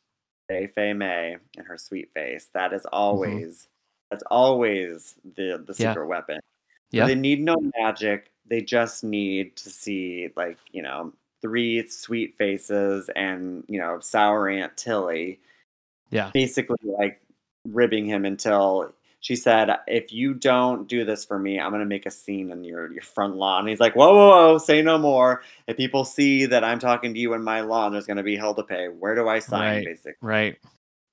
Fei 0.48 0.68
Fei 0.68 0.92
May 0.92 1.36
and 1.56 1.66
her 1.66 1.76
sweet 1.78 2.10
face. 2.14 2.48
That 2.54 2.72
is 2.72 2.86
always 2.92 3.66
that's 4.10 4.22
always 4.30 5.14
the 5.36 5.62
the 5.66 5.72
Mm-hmm. 5.72 5.82
Yeah. 5.82 5.90
secret 5.92 6.06
weapon. 6.06 6.36
So 6.36 6.98
Yeah. 6.98 7.06
They 7.06 7.14
need 7.16 7.40
no 7.42 7.56
magic. 7.78 8.30
They 8.48 8.60
just 8.60 9.02
need 9.02 9.56
to 9.56 9.70
see 9.70 10.30
like, 10.36 10.58
you 10.70 10.82
know, 10.82 11.12
three 11.42 11.86
sweet 11.88 12.36
faces 12.38 13.10
and, 13.16 13.64
you 13.68 13.80
know, 13.80 13.98
sour 14.00 14.48
Aunt 14.48 14.76
Tilly 14.76 15.40
Yeah. 16.10 16.30
basically 16.32 16.78
like 16.84 17.20
ribbing 17.68 18.06
him 18.06 18.24
until 18.24 18.92
she 19.26 19.34
said, 19.34 19.70
"If 19.88 20.12
you 20.12 20.34
don't 20.34 20.86
do 20.86 21.04
this 21.04 21.24
for 21.24 21.36
me, 21.36 21.58
I'm 21.58 21.72
gonna 21.72 21.84
make 21.84 22.06
a 22.06 22.12
scene 22.12 22.52
in 22.52 22.62
your 22.62 22.92
your 22.92 23.02
front 23.02 23.34
lawn." 23.34 23.60
And 23.62 23.68
he's 23.68 23.80
like, 23.80 23.96
"Whoa, 23.96 24.14
whoa, 24.14 24.28
whoa! 24.52 24.58
Say 24.58 24.82
no 24.82 24.98
more. 24.98 25.42
If 25.66 25.76
people 25.76 26.04
see 26.04 26.46
that 26.46 26.62
I'm 26.62 26.78
talking 26.78 27.12
to 27.12 27.18
you 27.18 27.34
in 27.34 27.42
my 27.42 27.62
lawn, 27.62 27.90
there's 27.90 28.06
gonna 28.06 28.22
be 28.22 28.36
hell 28.36 28.54
to 28.54 28.62
pay. 28.62 28.86
Where 28.86 29.16
do 29.16 29.26
I 29.28 29.40
sign?" 29.40 29.78
Right. 29.78 29.84
Basically, 29.84 30.12
Right. 30.20 30.56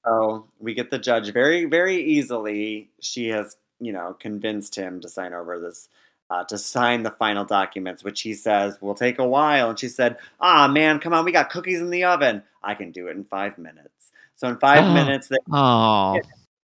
so 0.06 0.46
we 0.60 0.76
get 0.76 0.92
the 0.92 1.00
judge 1.00 1.34
very, 1.34 1.66
very 1.66 2.04
easily. 2.04 2.92
She 3.02 3.30
has, 3.30 3.58
you 3.80 3.92
know, 3.94 4.16
convinced 4.20 4.76
him 4.76 5.02
to 5.02 5.10
sign 5.10 5.34
over 5.34 5.60
this. 5.60 5.90
Uh, 6.30 6.44
to 6.46 6.58
sign 6.58 7.02
the 7.04 7.12
final 7.12 7.46
documents, 7.46 8.04
which 8.04 8.22
he 8.22 8.34
says 8.36 8.80
will 8.82 8.96
take 8.96 9.18
a 9.20 9.28
while. 9.28 9.70
And 9.72 9.78
she 9.80 9.88
said, 9.88 10.18
Ah, 10.40 10.68
man, 10.68 11.00
come 11.00 11.14
on, 11.14 11.26
we 11.26 11.32
got 11.32 11.50
cookies 11.50 11.80
in 11.82 11.90
the 11.90 12.04
oven. 12.06 12.44
I 12.64 12.76
can 12.76 12.92
do 12.92 13.08
it 13.08 13.16
in 13.18 13.24
five 13.24 13.58
minutes. 13.58 14.12
So, 14.36 14.48
in 14.48 14.58
five 14.58 14.84
Oh. 14.86 14.94
minutes, 14.94 15.28
they 15.30 15.38
Oh. 15.52 16.20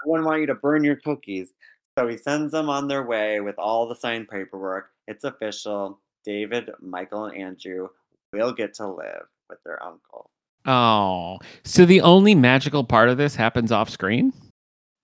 Wouldn't 0.07 0.27
want 0.27 0.41
you 0.41 0.47
to 0.47 0.55
burn 0.55 0.85
your 0.85 0.97
cookies. 0.97 1.53
So 1.99 2.09
he 2.09 2.17
sends 2.17 2.53
them 2.53 2.69
on 2.69 2.89
their 2.89 3.05
way 3.05 3.41
with 3.41 3.59
all 3.59 3.87
the 3.89 3.95
signed 3.95 4.29
paperwork. 4.29 4.91
It's 5.07 5.25
official. 5.25 6.01
David, 6.25 6.71
Michael, 6.81 7.27
and 7.27 7.37
Andrew 7.37 7.89
will 8.33 8.53
get 8.53 8.75
to 8.75 8.89
live 8.89 9.27
with 9.49 9.59
their 9.65 9.83
uncle. 9.83 10.31
Oh. 10.67 11.39
So 11.65 11.85
the 11.85 12.01
only 12.01 12.35
magical 12.35 12.83
part 12.83 13.11
of 13.11 13.19
this 13.19 13.37
happens 13.37 13.71
off 13.71 13.91
screen? 13.91 14.33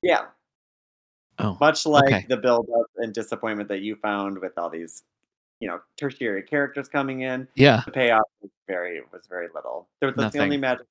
Yeah, 0.02 0.26
Oh. 1.38 1.56
much 1.60 1.84
like 1.86 2.04
Okay. 2.06 2.26
the 2.28 2.38
build-up 2.38 2.86
and 2.96 3.12
disappointment 3.12 3.68
that 3.68 3.80
you 3.80 3.96
found 3.96 4.38
with 4.38 4.56
all 4.58 4.70
these, 4.70 5.02
you 5.60 5.68
know, 5.68 5.80
tertiary 5.98 6.42
characters 6.42 6.88
coming 6.88 7.20
in. 7.20 7.46
Yeah. 7.54 7.82
The 7.84 7.92
payoff 7.92 8.26
was 8.40 8.50
very 8.66 9.02
was 9.12 9.26
very 9.26 9.48
little. 9.54 9.88
There, 10.00 10.10
that's 10.12 10.32
the 10.32 10.40
only 10.40 10.56
Nothing. 10.56 10.86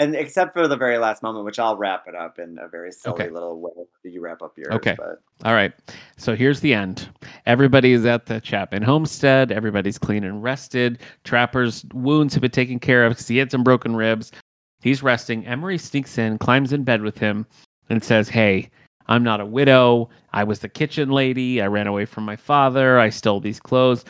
And 0.00 0.16
except 0.16 0.54
for 0.54 0.66
the 0.66 0.76
very 0.76 0.96
last 0.98 1.22
moment, 1.22 1.44
which 1.44 1.58
I'll 1.58 1.76
wrap 1.76 2.08
it 2.08 2.14
up 2.16 2.38
in 2.38 2.58
a 2.58 2.66
very 2.68 2.90
silly 2.90 3.14
Okay. 3.24 3.30
little 3.30 3.60
way. 3.60 3.70
That 4.02 4.10
you 4.10 4.22
wrap 4.22 4.40
up 4.42 4.54
yours, 4.56 4.72
Okay. 4.72 4.96
but 4.98 5.20
All 5.44 5.52
right. 5.52 5.72
So 6.16 6.34
here's 6.34 6.58
the 6.60 6.72
end. 6.74 7.08
Everybody 7.46 7.92
is 7.92 8.06
at 8.06 8.24
the 8.26 8.40
Chapman 8.40 8.82
homestead. 8.82 9.52
Everybody's 9.52 9.98
clean 9.98 10.24
and 10.24 10.42
rested. 10.42 11.00
Trapper's 11.24 11.84
wounds 11.92 12.32
have 12.34 12.40
been 12.40 12.50
taken 12.50 12.78
care 12.80 13.04
of 13.04 13.10
because 13.12 13.28
he 13.28 13.36
had 13.36 13.50
some 13.50 13.62
broken 13.62 13.94
ribs. 13.94 14.32
He's 14.80 15.02
resting. 15.02 15.46
Emery 15.46 15.76
sneaks 15.76 16.16
in, 16.16 16.38
climbs 16.38 16.72
in 16.72 16.82
bed 16.82 17.02
with 17.02 17.18
him, 17.18 17.46
and 17.90 18.02
says, 18.02 18.28
Hey, 18.30 18.70
I'm 19.06 19.22
not 19.22 19.40
a 19.40 19.46
widow. 19.46 20.08
I 20.32 20.44
was 20.44 20.60
the 20.60 20.68
kitchen 20.70 21.10
lady. 21.10 21.60
I 21.60 21.66
ran 21.66 21.86
away 21.86 22.06
from 22.06 22.24
my 22.24 22.36
father. 22.36 22.98
I 22.98 23.10
stole 23.10 23.40
these 23.40 23.60
clothes. 23.60 24.06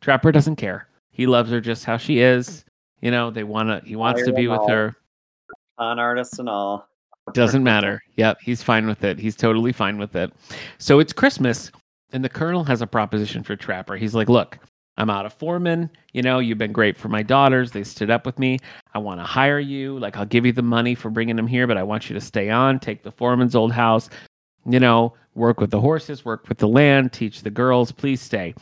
Trapper 0.00 0.32
doesn't 0.32 0.56
care. 0.56 0.88
He 1.10 1.26
loves 1.26 1.50
her 1.50 1.60
just 1.60 1.84
how 1.84 1.98
she 1.98 2.20
is. 2.20 2.64
You 3.02 3.10
know, 3.10 3.30
they 3.30 3.44
want 3.44 3.68
to, 3.68 3.86
he 3.86 3.96
wants 3.96 4.22
to 4.24 4.32
be 4.32 4.48
with 4.48 4.60
all. 4.60 4.68
her. 4.70 4.96
Con 5.78 5.98
artist 5.98 6.38
and 6.38 6.48
all. 6.48 6.88
Doesn't 7.32 7.64
matter. 7.64 8.02
Yep, 8.16 8.38
he's 8.40 8.62
fine 8.62 8.86
with 8.86 9.02
it. 9.02 9.18
He's 9.18 9.36
totally 9.36 9.72
fine 9.72 9.98
with 9.98 10.14
it. 10.14 10.32
So 10.78 11.00
it's 11.00 11.12
Christmas, 11.12 11.72
and 12.12 12.24
the 12.24 12.28
colonel 12.28 12.64
has 12.64 12.82
a 12.82 12.86
proposition 12.86 13.42
for 13.42 13.56
Trapper. 13.56 13.96
He's 13.96 14.14
like, 14.14 14.28
Look, 14.28 14.58
I'm 14.96 15.10
out 15.10 15.26
of 15.26 15.32
foreman. 15.32 15.90
You 16.12 16.22
know, 16.22 16.38
you've 16.38 16.58
been 16.58 16.72
great 16.72 16.96
for 16.96 17.08
my 17.08 17.22
daughters. 17.22 17.72
They 17.72 17.84
stood 17.84 18.10
up 18.10 18.24
with 18.24 18.38
me. 18.38 18.58
I 18.94 18.98
want 18.98 19.20
to 19.20 19.24
hire 19.24 19.58
you. 19.58 19.98
Like, 19.98 20.16
I'll 20.16 20.24
give 20.24 20.46
you 20.46 20.52
the 20.52 20.62
money 20.62 20.94
for 20.94 21.10
bringing 21.10 21.36
them 21.36 21.46
here, 21.46 21.66
but 21.66 21.76
I 21.76 21.82
want 21.82 22.08
you 22.08 22.14
to 22.14 22.20
stay 22.20 22.48
on, 22.50 22.78
take 22.78 23.02
the 23.02 23.10
foreman's 23.10 23.54
old 23.54 23.72
house, 23.72 24.08
you 24.64 24.80
know, 24.80 25.12
work 25.34 25.60
with 25.60 25.70
the 25.70 25.80
horses, 25.80 26.24
work 26.24 26.48
with 26.48 26.58
the 26.58 26.68
land, 26.68 27.12
teach 27.12 27.42
the 27.42 27.50
girls. 27.50 27.92
Please 27.92 28.20
stay. 28.20 28.54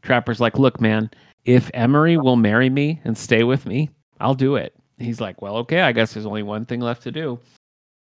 Trapper's 0.00 0.40
like, 0.40 0.58
Look, 0.58 0.80
man, 0.80 1.10
if 1.44 1.70
Emery 1.74 2.16
will 2.16 2.36
marry 2.36 2.70
me 2.70 3.00
and 3.04 3.18
stay 3.18 3.42
with 3.42 3.66
me, 3.66 3.90
I'll 4.20 4.34
do 4.34 4.56
it. 4.56 4.74
He's 4.98 5.20
like, 5.20 5.42
Well, 5.42 5.56
okay, 5.58 5.80
I 5.80 5.92
guess 5.92 6.14
there's 6.14 6.26
only 6.26 6.42
one 6.42 6.64
thing 6.64 6.80
left 6.80 7.02
to 7.02 7.12
do. 7.12 7.38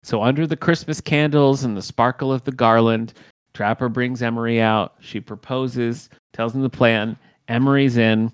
So, 0.02 0.22
under 0.22 0.46
the 0.46 0.56
Christmas 0.56 1.00
candles 1.00 1.64
and 1.64 1.76
the 1.76 1.82
sparkle 1.82 2.32
of 2.32 2.44
the 2.44 2.52
garland, 2.52 3.12
Trapper 3.54 3.88
brings 3.88 4.22
Emery 4.22 4.60
out. 4.60 4.94
She 5.00 5.20
proposes, 5.20 6.08
tells 6.32 6.54
him 6.54 6.62
the 6.62 6.70
plan. 6.70 7.16
Emery's 7.48 7.96
in. 7.96 8.32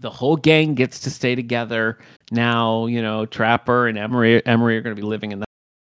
The 0.00 0.10
whole 0.10 0.36
gang 0.36 0.74
gets 0.74 0.98
to 1.00 1.10
stay 1.10 1.34
together. 1.34 1.98
Now, 2.32 2.86
you 2.86 3.00
know, 3.00 3.26
Trapper 3.26 3.86
and 3.86 3.96
Emery, 3.96 4.44
Emery 4.46 4.76
are 4.76 4.80
going 4.80 4.96
to 4.96 5.00
be 5.00 5.06
living 5.06 5.30
in 5.30 5.38
the 5.38 5.46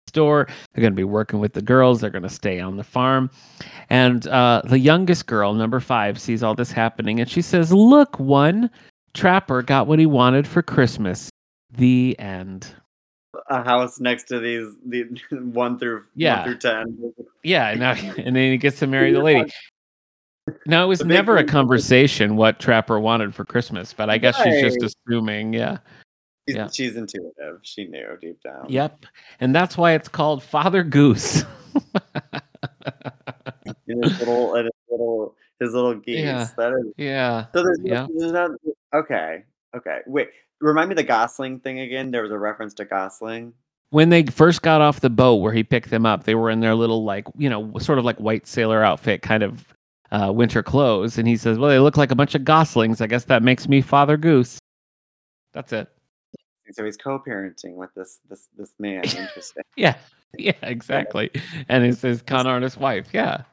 store. 0.08 0.46
They're 0.48 0.82
going 0.82 0.94
to 0.94 0.98
be 0.98 1.04
working 1.04 1.40
with 1.40 1.54
the 1.54 1.62
girls. 1.62 2.02
They're 2.02 2.12
going 2.12 2.22
to 2.22 2.30
stay 2.30 2.60
on 2.60 2.78
the 2.78 2.84
farm. 2.84 3.32
And 3.90 4.28
uh, 4.28 4.62
the 4.66 4.78
youngest 4.78 5.26
girl, 5.26 5.54
number 5.54 5.80
five, 5.80 6.20
sees 6.20 6.44
all 6.44 6.54
this 6.54 6.72
happening 6.72 7.20
and 7.20 7.30
she 7.30 7.42
says, 7.42 7.74
Look, 7.74 8.20
one, 8.20 8.70
Trapper 9.16 9.64
got 9.64 9.88
what 9.88 9.98
he 9.98 10.06
wanted 10.06 10.48
for 10.48 10.62
Christmas. 10.62 11.30
The 11.76 12.16
end. 12.20 12.68
a 13.50 13.64
house 13.64 14.00
next 14.00 14.26
to 14.26 14.40
these 14.40 14.68
the 14.86 15.04
one 15.32 15.80
through 15.80 16.04
Yeah. 16.16 16.38
one 16.42 16.46
through 16.46 16.58
ten. 16.60 17.14
Yeah, 17.44 17.70
and, 17.70 17.80
now, 17.80 17.92
and 18.18 18.36
then 18.36 18.52
he 18.52 18.58
gets 18.58 18.80
to 18.80 18.88
marry 18.88 19.12
the 19.12 19.22
lady. 19.22 19.52
Now 20.66 20.84
it 20.84 20.88
was 20.88 21.04
never 21.06 21.38
a 21.38 21.44
conversation 21.44 22.36
what 22.36 22.60
Trapper 22.60 23.00
wanted 23.00 23.34
for 23.34 23.46
Christmas, 23.46 23.94
but 23.94 24.10
I 24.10 24.18
guess 24.18 24.36
she's 24.44 24.76
just 24.78 24.98
assuming, 25.08 25.54
yeah. 25.54 25.78
She's, 26.48 26.56
Yeah. 26.58 26.68
she's 26.70 26.96
intuitive. 26.98 27.60
She 27.62 27.86
knew 27.86 28.18
deep 28.22 28.42
down. 28.44 28.66
Yep. 28.68 29.06
And 29.40 29.56
that's 29.56 29.78
why 29.78 29.94
it's 29.94 30.10
called 30.10 30.44
Father 30.44 30.84
Goose. 30.84 31.46
His 33.88 34.20
little 34.20 34.54
his 34.56 34.70
little 34.90 35.36
his 35.60 35.74
little 35.74 35.96
geese. 35.96 36.20
Yeah. 36.20 36.48
That 36.58 36.74
is 36.74 36.94
yeah. 36.98 37.46
so 37.54 37.64
there's, 37.64 37.80
Yeah. 37.82 38.08
there's 38.16 38.32
not 38.34 38.52
okay. 38.94 39.44
Okay. 39.76 40.00
Wait. 40.08 40.30
Remind 40.64 40.90
me 40.90 40.96
the 40.96 41.04
Gosling 41.04 41.60
thing 41.60 41.80
again. 41.80 42.12
There 42.12 42.22
was 42.22 42.32
a 42.32 42.40
reference 42.40 42.74
to 42.76 42.86
Gosling. 42.86 43.54
When 43.90 44.10
they 44.10 44.24
first 44.24 44.62
got 44.62 44.82
off 44.82 45.02
the 45.02 45.10
boat 45.10 45.36
where 45.36 45.54
he 45.54 45.64
picked 45.64 45.90
them 45.90 46.06
up, 46.06 46.24
they 46.24 46.36
were 46.36 46.50
in 46.50 46.62
their 46.62 46.74
little 46.74 47.04
like, 47.04 47.26
you 47.38 47.50
know, 47.50 47.72
sort 47.80 48.00
of 48.00 48.06
like 48.06 48.18
white 48.18 48.48
sailor 48.48 48.84
outfit 48.84 49.22
kind 49.22 49.44
of 49.44 49.68
uh, 50.12 50.32
winter 50.32 50.64
clothes 50.64 51.18
and 51.18 51.28
he 51.28 51.36
says, 51.36 51.58
"Well, 51.58 51.70
they 51.70 51.80
look 51.80 51.98
like 51.98 52.12
a 52.12 52.16
bunch 52.16 52.34
of 52.34 52.46
goslings. 52.46 53.02
I 53.02 53.08
guess 53.08 53.26
that 53.26 53.44
makes 53.44 53.68
me 53.68 53.82
Father 53.82 54.16
Goose." 54.16 54.58
That's 55.54 55.74
it. 55.74 55.90
So 56.72 56.86
he's 56.86 56.98
co-parenting 56.98 57.76
with 57.76 57.94
this 57.94 58.20
this 58.30 58.48
this 58.58 58.74
man. 58.80 59.04
Interesting. 59.04 59.64
Yeah. 59.76 59.96
Yeah, 60.38 60.54
exactly. 60.64 61.30
And 61.70 61.84
it's 61.84 62.02
his 62.02 62.22
con 62.22 62.48
artist 62.48 62.78
wife. 62.78 63.10
Yeah. 63.14 63.44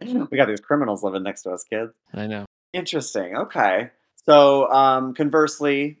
we 0.00 0.36
got 0.36 0.48
these 0.48 0.60
criminals 0.60 1.04
living 1.04 1.22
next 1.22 1.42
to 1.42 1.50
us, 1.50 1.62
kids. 1.62 1.92
I 2.12 2.26
know. 2.26 2.46
Interesting. 2.72 3.36
Okay. 3.36 3.90
So, 4.26 4.70
um, 4.70 5.14
conversely, 5.14 5.98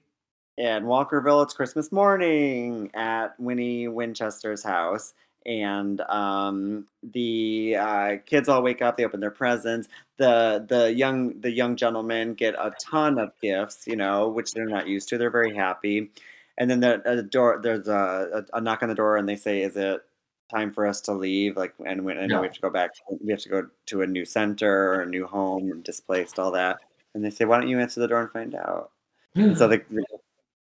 in 0.58 0.84
Walkerville, 0.84 1.44
it's 1.44 1.54
Christmas 1.54 1.92
morning 1.92 2.90
at 2.94 3.38
Winnie 3.40 3.88
Winchester's 3.88 4.62
house, 4.62 5.14
and 5.46 6.00
um, 6.02 6.86
the 7.02 7.76
uh, 7.78 8.16
kids 8.26 8.48
all 8.48 8.62
wake 8.62 8.82
up. 8.82 8.96
They 8.96 9.04
open 9.04 9.20
their 9.20 9.30
presents. 9.30 9.88
the 10.18 10.64
the 10.68 10.92
young 10.94 11.40
The 11.40 11.50
young 11.50 11.76
gentlemen 11.76 12.34
get 12.34 12.54
a 12.54 12.72
ton 12.80 13.18
of 13.18 13.32
gifts, 13.42 13.86
you 13.86 13.96
know, 13.96 14.28
which 14.28 14.52
they're 14.52 14.66
not 14.66 14.88
used 14.88 15.08
to. 15.10 15.18
They're 15.18 15.30
very 15.30 15.54
happy, 15.56 16.10
and 16.58 16.70
then 16.70 16.80
the, 16.80 17.02
uh, 17.08 17.16
the 17.16 17.22
door 17.22 17.60
there's 17.62 17.88
a, 17.88 18.44
a, 18.52 18.58
a 18.58 18.60
knock 18.60 18.82
on 18.82 18.88
the 18.88 18.94
door 18.94 19.16
and 19.16 19.28
they 19.28 19.36
say 19.36 19.62
is 19.62 19.76
it 19.76 20.02
time 20.50 20.72
for 20.72 20.86
us 20.86 21.00
to 21.02 21.12
leave 21.12 21.56
like 21.56 21.74
and 21.86 22.04
we, 22.04 22.12
I 22.12 22.26
know 22.26 22.36
Yeah. 22.36 22.40
we 22.40 22.46
have 22.48 22.54
to 22.54 22.60
go 22.60 22.70
back 22.70 22.90
we 23.22 23.30
have 23.32 23.40
to 23.40 23.48
go 23.48 23.68
to 23.86 24.02
a 24.02 24.06
new 24.06 24.24
center 24.26 24.92
or 24.94 25.00
a 25.02 25.06
new 25.06 25.26
home 25.26 25.80
displaced 25.82 26.38
all 26.38 26.52
that 26.52 26.80
and 27.14 27.24
they 27.24 27.30
say 27.30 27.44
why 27.44 27.58
don't 27.58 27.68
you 27.68 27.78
answer 27.80 28.00
the 28.00 28.08
door 28.08 28.20
and 28.22 28.30
find 28.30 28.54
out 28.54 28.90
and 29.34 29.56
so 29.56 29.66
the, 29.68 29.82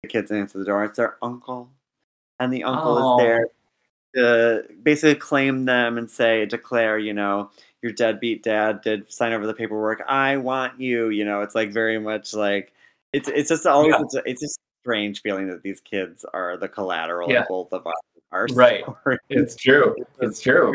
the 0.03 0.09
kids 0.09 0.31
answer 0.31 0.59
the 0.59 0.65
door 0.65 0.85
it's 0.85 0.97
their 0.97 1.17
uncle 1.23 1.69
and 2.41 2.53
the 2.53 2.65
uncle 2.65 2.99
Oh. 2.99 3.19
is 3.19 3.23
there 3.25 3.47
to 4.15 4.65
basically 4.83 5.15
claim 5.17 5.65
them 5.67 5.99
and 5.99 6.11
say 6.11 6.47
declare 6.47 6.99
you 6.99 7.13
know 7.13 7.51
your 7.83 7.93
deadbeat 7.93 8.43
dad 8.43 8.81
did 8.83 9.11
sign 9.13 9.33
over 9.33 9.47
the 9.47 9.55
paperwork 9.55 10.03
i 10.09 10.37
want 10.37 10.81
you 10.81 11.11
you 11.11 11.25
know 11.25 11.43
it's 11.43 11.55
like 11.55 11.71
very 11.73 11.99
much 11.99 12.33
like 12.35 12.73
it's 13.13 13.29
it's 13.29 13.49
just 13.51 13.67
always 13.67 13.95
Yeah. 13.97 14.03
it's, 14.03 14.15
a, 14.15 14.23
it's 14.31 14.41
just 14.41 14.61
strange 14.83 15.21
feeling 15.23 15.49
that 15.49 15.63
these 15.63 15.81
kids 15.81 16.25
are 16.33 16.57
the 16.57 16.69
collateral 16.69 17.31
Yeah. 17.31 17.43
of 17.43 17.49
both 17.49 17.73
of 17.73 17.87
us. 17.87 17.93
our 18.33 18.47
Right. 18.53 18.85
stories. 19.01 19.19
It's 19.29 19.57
true. 19.57 19.95
It's 20.21 20.41
true. 20.41 20.73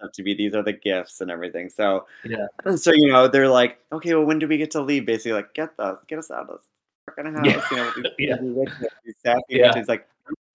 Very 0.00 0.10
to 0.12 0.22
be 0.22 0.34
these 0.34 0.54
are 0.54 0.62
the 0.62 0.72
gifts 0.72 1.20
and 1.20 1.30
everything. 1.30 1.68
So 1.70 2.06
Yeah. 2.24 2.46
so 2.76 2.92
you 2.92 3.08
know 3.08 3.28
they're 3.28 3.48
like 3.48 3.78
okay 3.92 4.14
well 4.14 4.24
when 4.24 4.38
do 4.38 4.48
we 4.48 4.56
get 4.58 4.70
to 4.72 4.80
leave? 4.82 5.06
Basically 5.06 5.32
like 5.32 5.52
get 5.54 5.70
us 5.78 5.98
get 6.08 6.18
us 6.18 6.30
out 6.30 6.48
of 6.48 6.58
this 6.58 6.66
fucking 7.16 7.34
house 7.34 7.46
Yeah. 7.46 7.62
you 7.70 7.76
know 7.76 7.92
these, 7.96 8.12
Yeah. 8.18 8.36
rich- 8.40 8.90
these 9.04 9.14
sassy 9.24 9.42
Yeah. 9.50 9.72
bitches, 9.72 9.88
like 9.88 10.08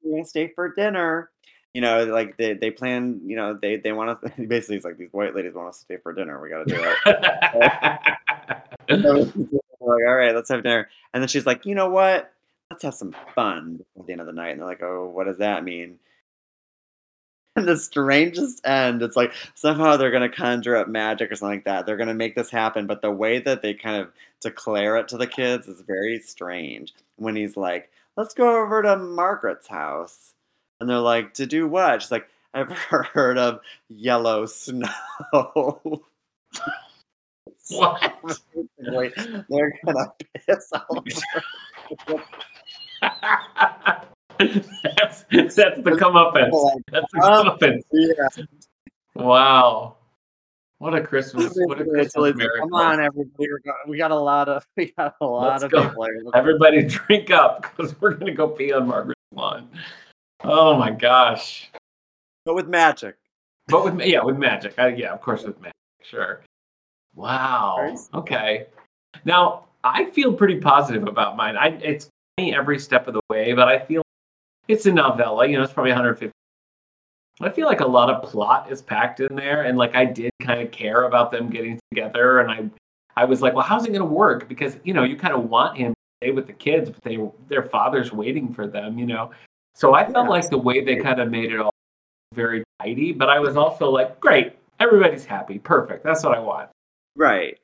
we're 0.03 0.11
gonna 0.11 0.25
stay 0.25 0.47
for 0.49 0.73
dinner. 0.73 1.29
You 1.73 1.81
know 1.81 2.05
like 2.05 2.37
they, 2.37 2.53
they 2.53 2.71
plan 2.71 3.19
you 3.25 3.35
know 3.35 3.53
they 3.53 3.75
they 3.77 3.91
want 3.91 4.09
us 4.11 4.31
basically 4.47 4.77
it's 4.77 4.85
like 4.85 4.97
these 4.97 5.11
white 5.11 5.35
ladies 5.35 5.53
want 5.53 5.67
us 5.69 5.79
to 5.79 5.81
stay 5.83 5.97
for 5.97 6.13
dinner 6.13 6.41
we 6.41 6.49
gotta 6.49 6.65
do 6.65 6.75
it. 6.77 7.99
So 8.89 9.91
like 9.91 10.03
all 10.07 10.15
right 10.15 10.33
let's 10.33 10.49
have 10.49 10.63
dinner. 10.63 10.89
And 11.13 11.21
then 11.21 11.27
she's 11.27 11.45
like 11.45 11.65
you 11.65 11.75
know 11.75 11.89
what? 11.89 12.31
Let's 12.71 12.83
have 12.83 12.93
some 12.95 13.13
fun 13.35 13.83
at 13.99 14.05
the 14.07 14.11
end 14.13 14.21
of 14.21 14.27
the 14.27 14.33
night. 14.33 14.49
And 14.51 14.59
they're 14.61 14.67
like 14.67 14.81
oh 14.81 15.07
what 15.13 15.25
does 15.25 15.37
that 15.39 15.63
mean 15.63 15.99
the 17.65 17.77
strangest 17.77 18.65
end. 18.65 19.01
It's 19.01 19.15
like 19.15 19.31
somehow 19.53 19.95
they're 19.95 20.11
going 20.11 20.29
to 20.29 20.35
conjure 20.35 20.75
up 20.75 20.89
magic 20.89 21.31
or 21.31 21.35
something 21.35 21.57
like 21.57 21.65
that. 21.65 21.85
They're 21.85 21.97
going 21.97 22.09
to 22.09 22.13
make 22.13 22.35
this 22.35 22.49
happen. 22.49 22.85
But 22.85 23.01
the 23.01 23.11
way 23.11 23.39
that 23.39 23.61
they 23.61 23.73
kind 23.73 24.01
of 24.01 24.11
declare 24.41 24.97
it 24.97 25.07
to 25.09 25.17
the 25.17 25.27
kids 25.27 25.67
is 25.67 25.81
very 25.81 26.19
strange. 26.19 26.93
When 27.17 27.35
he's 27.35 27.55
like 27.55 27.89
let's 28.17 28.33
go 28.33 28.61
over 28.61 28.81
to 28.81 28.97
margaret's 28.97 29.67
house. 29.67 30.33
And 30.79 30.89
they're 30.89 30.99
like 30.99 31.33
to 31.35 31.45
do 31.45 31.67
what? 31.67 32.01
She's 32.01 32.11
like 32.11 32.27
i've 32.53 32.71
heard 32.71 33.37
of 33.37 33.59
yellow 33.89 34.45
snow. 34.45 34.89
What? 37.69 38.39
Wait, 38.77 39.13
they're 39.49 39.79
gonna 39.83 40.13
piss 40.47 40.71
all 40.71 41.03
over 42.11 42.21
that's 44.39 45.23
that's 45.31 45.55
the 45.55 45.91
comeuppance. 45.99 46.81
That's 46.91 47.05
the 47.13 47.21
Um, 47.21 47.47
comeuppance. 47.57 47.81
yeah 47.91 48.45
Wow. 49.15 49.95
What 50.79 50.93
a 50.93 51.01
Christmas! 51.01 51.53
What 51.55 51.79
a 51.79 51.85
Christmas 51.85 52.35
miracle! 52.35 52.67
Come 52.67 52.73
on, 52.73 52.99
everybody. 52.99 53.47
We 53.87 53.97
got, 53.97 54.11
a 54.11 54.15
lot 54.15 54.49
of 54.49 54.65
we 54.77 54.91
got 54.97 55.15
a 55.21 55.25
lot 55.25 55.47
Let's 55.61 55.63
of 55.63 55.71
go. 55.71 55.87
people. 55.87 56.31
Everybody, 56.33 56.83
drink 56.87 57.31
up 57.31 57.61
because 57.61 57.99
we're 58.01 58.13
gonna 58.13 58.33
go 58.33 58.49
pee 58.49 58.73
on 58.73 58.87
Margaret's 58.87 59.19
lawn. 59.33 59.69
Oh 60.43 60.75
my 60.77 60.91
gosh! 60.91 61.71
But 62.43 62.55
with 62.55 62.67
magic. 62.67 63.15
But 63.67 63.85
with 63.85 64.01
yeah, 64.05 64.21
with 64.21 64.37
magic. 64.37 64.73
Uh, 64.77 64.87
yeah, 64.87 65.13
of 65.13 65.21
course 65.21 65.43
with 65.43 65.59
magic. 65.61 65.73
Sure. 66.03 66.41
Wow. 67.15 67.95
Okay. 68.13 68.67
Now 69.23 69.65
I 69.83 70.05
feel 70.11 70.33
pretty 70.33 70.59
positive 70.59 71.07
about 71.07 71.37
mine. 71.37 71.55
I 71.55 71.69
it's 71.81 72.09
every 72.37 72.79
step 72.79 73.07
of 73.07 73.13
the 73.13 73.21
way, 73.29 73.53
but 73.53 73.69
I 73.69 73.79
feel 73.79 74.03
it's 74.67 74.85
a 74.85 74.91
novella. 74.91 75.47
You 75.47 75.57
know, 75.57 75.63
it's 75.63 75.73
probably 75.73 75.91
150. 75.91 76.31
I 77.41 77.49
feel 77.49 77.67
like 77.67 77.81
a 77.81 77.87
lot 77.87 78.09
of 78.09 78.23
plot 78.23 78.71
is 78.71 78.81
packed 78.81 79.19
in 79.19 79.35
there, 79.35 79.63
and 79.63 79.77
like 79.77 79.93
I 79.95 80.05
did 80.05 80.31
kind 80.41 80.61
of 80.61 80.71
care 80.71 81.03
about 81.03 81.31
them 81.31 81.49
getting 81.49 81.79
together, 81.91 82.39
and 82.39 82.49
I, 82.49 83.21
I 83.21 83.25
was 83.25 83.41
like, 83.41 83.53
well, 83.53 83.65
how's 83.65 83.83
it 83.85 83.89
going 83.89 83.99
to 83.99 84.05
work? 84.05 84.47
Because 84.47 84.77
you 84.83 84.93
know, 84.93 85.03
you 85.03 85.17
kind 85.17 85.33
of 85.33 85.49
want 85.49 85.77
him 85.77 85.91
to 85.93 85.97
stay 86.25 86.31
with 86.31 86.47
the 86.47 86.53
kids, 86.53 86.89
but 86.89 87.03
they 87.03 87.19
their 87.49 87.63
father's 87.63 88.13
waiting 88.13 88.53
for 88.53 88.67
them. 88.67 88.97
You 88.97 89.05
know, 89.05 89.31
so 89.73 89.93
I 89.93 90.03
felt 90.03 90.25
Yeah. 90.25 90.29
like 90.29 90.49
the 90.49 90.57
way 90.57 90.83
they 90.83 90.95
kind 90.95 91.19
of 91.19 91.29
made 91.29 91.51
it 91.51 91.59
all 91.59 91.73
very 92.33 92.63
tidy, 92.81 93.11
but 93.11 93.29
I 93.29 93.39
was 93.39 93.57
also 93.57 93.89
like, 93.89 94.19
great, 94.19 94.53
everybody's 94.79 95.25
happy, 95.25 95.59
perfect. 95.59 96.03
That's 96.05 96.23
what 96.23 96.35
I 96.35 96.39
want. 96.39 96.69
Right. 97.17 97.57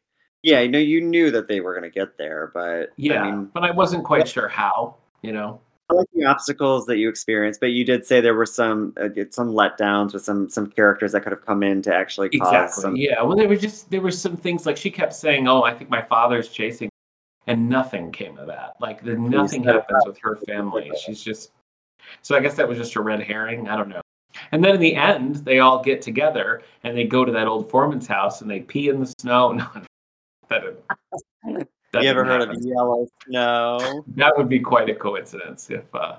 Yeah, 0.43 0.65
no, 0.67 0.79
you 0.79 1.01
knew 1.01 1.29
that 1.31 1.47
they 1.47 1.59
were 1.61 1.73
gonna 1.73 1.89
get 1.89 2.17
there, 2.17 2.51
but 2.53 2.89
Yeah, 2.97 3.21
I 3.23 3.31
mean 3.31 3.45
but 3.53 3.63
I 3.63 3.71
wasn't 3.71 4.03
quite 4.03 4.27
sure 4.27 4.49
how. 4.49 4.95
You 5.21 5.31
know. 5.31 5.61
I 5.91 5.93
like 5.93 6.07
the 6.13 6.25
obstacles 6.25 6.85
that 6.85 6.97
you 6.97 7.09
experienced, 7.09 7.59
but 7.59 7.67
you 7.67 7.83
did 7.83 8.05
say 8.05 8.21
there 8.21 8.33
were 8.33 8.45
some 8.45 8.93
uh, 9.01 9.09
some 9.29 9.49
letdowns 9.49 10.13
with 10.13 10.23
some 10.23 10.49
some 10.49 10.67
characters 10.67 11.11
that 11.11 11.21
could 11.21 11.31
have 11.33 11.45
come 11.45 11.63
in 11.63 11.81
to 11.83 11.93
actually 11.93 12.29
cause 12.29 12.47
Exactly. 12.47 12.81
some 12.81 12.95
Yeah. 12.95 13.21
Well, 13.21 13.35
there 13.35 13.47
were 13.49 13.57
just 13.57 13.89
there 13.91 14.01
were 14.01 14.11
some 14.11 14.37
things 14.37 14.65
like 14.65 14.77
she 14.77 14.89
kept 14.89 15.13
saying, 15.13 15.47
"Oh, 15.47 15.63
I 15.63 15.73
think 15.73 15.89
my 15.89 16.01
father's 16.01 16.49
chasing," 16.49 16.89
and 17.47 17.67
nothing 17.67 18.11
came 18.11 18.37
of 18.37 18.47
that. 18.47 18.75
Like 18.79 19.03
the 19.03 19.15
nothing 19.15 19.63
happens 19.63 20.03
with 20.05 20.17
her 20.21 20.37
family. 20.47 20.91
She's 21.03 21.21
just. 21.21 21.51
So 22.21 22.35
I 22.35 22.39
guess 22.39 22.55
that 22.55 22.67
was 22.67 22.77
just 22.77 22.95
a 22.95 23.01
red 23.01 23.21
herring. 23.21 23.67
I 23.67 23.75
don't 23.75 23.89
know. 23.89 24.01
And 24.51 24.63
then 24.63 24.75
in 24.75 24.81
the 24.81 24.95
end, 24.95 25.35
they 25.37 25.59
all 25.59 25.83
get 25.83 26.01
together 26.01 26.61
and 26.83 26.97
they 26.97 27.03
go 27.03 27.25
to 27.25 27.31
that 27.31 27.47
old 27.47 27.69
foreman's 27.69 28.07
house 28.07 28.41
and 28.41 28.49
they 28.49 28.61
pee 28.61 28.89
in 28.89 28.99
the 28.99 29.13
snow. 29.19 29.51
No, 30.53 30.65
that. 31.53 31.67
That 31.93 32.03
you 32.03 32.09
ever 32.09 32.23
heard 32.23 32.41
of 32.41 32.49
happen. 32.49 32.67
yellow 32.67 33.07
snow? 33.25 34.05
That 34.15 34.37
would 34.37 34.47
be 34.47 34.59
quite 34.59 34.89
a 34.89 34.95
coincidence 34.95 35.69
if 35.69 35.83
uh, 35.93 36.17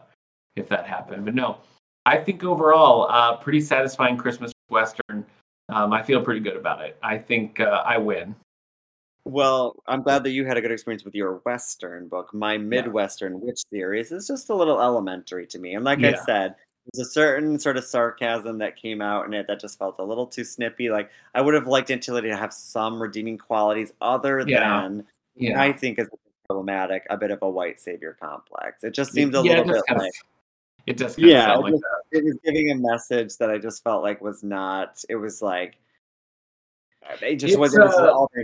if 0.56 0.68
that 0.68 0.86
happened. 0.86 1.24
But 1.24 1.34
no, 1.34 1.58
I 2.04 2.18
think 2.18 2.44
overall, 2.44 3.06
uh, 3.10 3.36
pretty 3.36 3.60
satisfying 3.60 4.16
Christmas 4.16 4.52
western. 4.68 5.24
Um, 5.70 5.92
I 5.92 6.02
feel 6.02 6.20
pretty 6.22 6.40
good 6.40 6.56
about 6.56 6.82
it. 6.82 6.98
I 7.02 7.16
think 7.16 7.60
uh, 7.60 7.82
I 7.86 7.96
win. 7.96 8.34
Well, 9.24 9.76
I'm 9.86 10.02
glad 10.02 10.24
that 10.24 10.30
you 10.30 10.44
had 10.44 10.56
a 10.56 10.60
good 10.60 10.72
experience 10.72 11.04
with 11.04 11.14
your 11.14 11.40
Western 11.46 12.08
book. 12.08 12.34
My 12.34 12.58
Midwestern 12.58 13.40
witch 13.40 13.62
series 13.70 14.10
is 14.10 14.26
just 14.26 14.50
a 14.50 14.54
little 14.54 14.80
elementary 14.82 15.46
to 15.46 15.58
me. 15.60 15.74
And 15.76 15.84
like 15.84 16.00
I 16.02 16.14
said, 16.26 16.56
there's 16.92 17.06
a 17.06 17.10
certain 17.12 17.56
sort 17.60 17.76
of 17.76 17.84
sarcasm 17.84 18.58
that 18.58 18.74
came 18.76 19.00
out 19.00 19.24
in 19.24 19.32
it 19.32 19.46
that 19.46 19.60
just 19.60 19.78
felt 19.78 19.94
a 20.00 20.04
little 20.04 20.26
too 20.26 20.42
snippy. 20.42 20.90
Like 20.90 21.08
I 21.34 21.40
would 21.40 21.54
have 21.54 21.68
liked 21.68 21.92
Aunt 21.92 22.02
Tilly 22.02 22.22
to 22.22 22.36
have 22.36 22.52
some 22.52 23.00
redeeming 23.00 23.38
qualities 23.38 23.92
other 24.00 24.44
Yeah. 24.44 24.80
than 24.82 25.06
Yeah, 25.34 25.60
I 25.60 25.72
think 25.72 25.98
is 25.98 26.08
problematic, 26.46 27.06
a 27.10 27.16
bit 27.16 27.30
of 27.30 27.38
a 27.42 27.48
white 27.48 27.80
savior 27.80 28.16
complex. 28.20 28.84
It 28.84 28.92
just 28.92 29.12
seems 29.12 29.34
a 29.34 29.42
yeah, 29.42 29.60
little 29.60 29.74
bit 29.74 29.82
like 29.96 30.12
it 30.86 30.96
does 30.96 31.16
kind 31.16 31.28
yeah, 31.28 31.38
of 31.38 31.56
sound 31.56 31.68
it 31.68 31.72
like 31.72 31.80
that. 31.80 32.18
it 32.18 32.24
was 32.24 32.38
giving 32.44 32.70
a 32.70 32.74
message 32.74 33.36
that 33.38 33.50
I 33.50 33.58
just 33.58 33.82
felt 33.84 34.02
like 34.02 34.20
was 34.20 34.42
not. 34.42 35.02
It 35.08 35.16
was 35.16 35.40
like 35.40 35.76
it 37.20 37.36
just 37.36 37.52
It's, 37.52 37.58
was. 37.58 37.74
It 37.74 37.80
was 37.80 37.94
uh, 37.94 38.42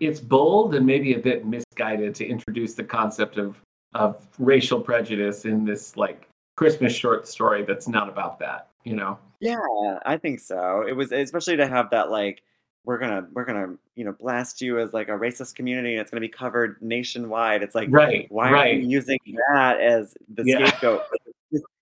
It's 0.00 0.20
bold 0.20 0.74
and 0.74 0.86
maybe 0.86 1.14
a 1.14 1.18
bit 1.18 1.46
misguided 1.46 2.14
to 2.16 2.26
introduce 2.26 2.74
the 2.74 2.84
concept 2.84 3.38
of 3.38 3.56
of 3.94 4.26
racial 4.38 4.80
prejudice 4.80 5.44
in 5.46 5.64
this 5.64 5.96
like 5.96 6.28
Christmas 6.56 6.92
short 6.92 7.26
story 7.26 7.64
that's 7.64 7.88
not 7.88 8.08
about 8.08 8.38
that. 8.40 8.68
You 8.84 8.96
know? 8.96 9.18
Yeah, 9.40 9.58
I 10.04 10.16
think 10.16 10.40
so. 10.40 10.84
It 10.86 10.92
was 10.92 11.12
especially 11.12 11.56
to 11.56 11.66
have 11.66 11.90
that 11.90 12.10
like 12.10 12.42
we're 12.88 12.96
gonna 12.96 13.26
we're 13.34 13.44
gonna 13.44 13.74
you 13.96 14.04
know 14.06 14.12
blast 14.12 14.62
you 14.62 14.78
as 14.80 14.94
like 14.94 15.08
a 15.08 15.12
racist 15.12 15.54
community 15.54 15.92
and 15.92 16.00
it's 16.00 16.10
gonna 16.10 16.22
be 16.22 16.28
covered 16.28 16.80
nationwide. 16.80 17.62
It's 17.62 17.74
like 17.74 17.88
Right. 17.92 18.26
why 18.30 18.48
are 18.50 18.66
you 18.68 18.88
using 18.88 19.18
that 19.52 19.78
as 19.78 20.16
the 20.34 20.42
Yeah. 20.46 20.66
scapegoat? 20.68 21.02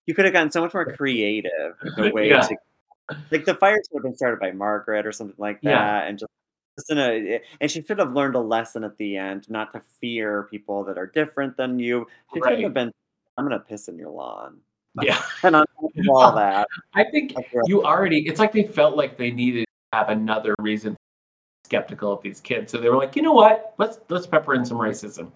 You 0.05 0.13
could 0.13 0.25
have 0.25 0.33
gotten 0.33 0.51
so 0.51 0.59
much 0.61 0.73
more 0.73 0.83
creative 0.93 1.75
the 1.95 2.11
way 2.13 2.27
Yeah. 2.27 2.41
to 2.41 2.57
like 3.31 3.45
the 3.45 3.55
fire 3.55 3.77
should 3.77 3.95
have 3.95 4.03
been 4.03 4.17
started 4.17 4.41
by 4.41 4.51
Margaret 4.51 5.05
or 5.05 5.13
something 5.13 5.35
like 5.37 5.61
that, 5.61 5.69
Yeah. 5.69 6.03
and 6.07 6.19
just. 6.19 6.29
just 6.77 6.91
in 6.91 6.97
a, 6.99 7.35
eh, 7.35 7.39
and 7.61 7.71
she 7.71 7.81
should 7.81 7.99
have 7.99 8.13
learned 8.13 8.35
a 8.35 8.39
lesson 8.39 8.83
at 8.83 8.97
the 8.97 9.15
end, 9.17 9.49
not 9.49 9.71
to 9.73 9.79
fear 10.01 10.43
people 10.51 10.83
that 10.83 10.97
are 10.97 11.07
different 11.07 11.55
than 11.57 11.79
you. 11.79 12.05
She 12.33 12.39
Right. 12.41 12.49
shouldn't 12.49 12.63
have 12.65 12.73
been. 12.73 12.91
I'm 13.37 13.45
gonna 13.45 13.59
piss 13.59 13.87
in 13.87 13.97
your 13.97 14.09
lawn, 14.11 14.59
Yeah. 15.01 15.17
and 15.43 15.55
on 15.55 15.65
top 15.79 15.91
of 15.97 16.05
all 16.09 16.31
that, 16.35 16.67
I 16.93 17.05
think 17.05 17.33
you 17.65 17.83
already 17.85 18.27
it's 18.27 18.39
like 18.39 18.51
they 18.51 18.63
felt 18.63 18.97
like 18.97 19.17
they 19.17 19.31
needed 19.31 19.66
have 19.93 20.09
another 20.09 20.55
reason 20.59 20.95
skeptical 21.65 22.13
of 22.13 22.21
these 22.21 22.39
kids 22.39 22.71
so 22.71 22.77
they 22.79 22.89
were 22.89 22.97
like 22.97 23.15
you 23.15 23.21
know 23.21 23.33
what 23.33 23.73
let's 23.77 23.99
let's 24.09 24.25
pepper 24.25 24.53
in 24.53 24.63
some 24.65 24.77
racism 24.77 25.29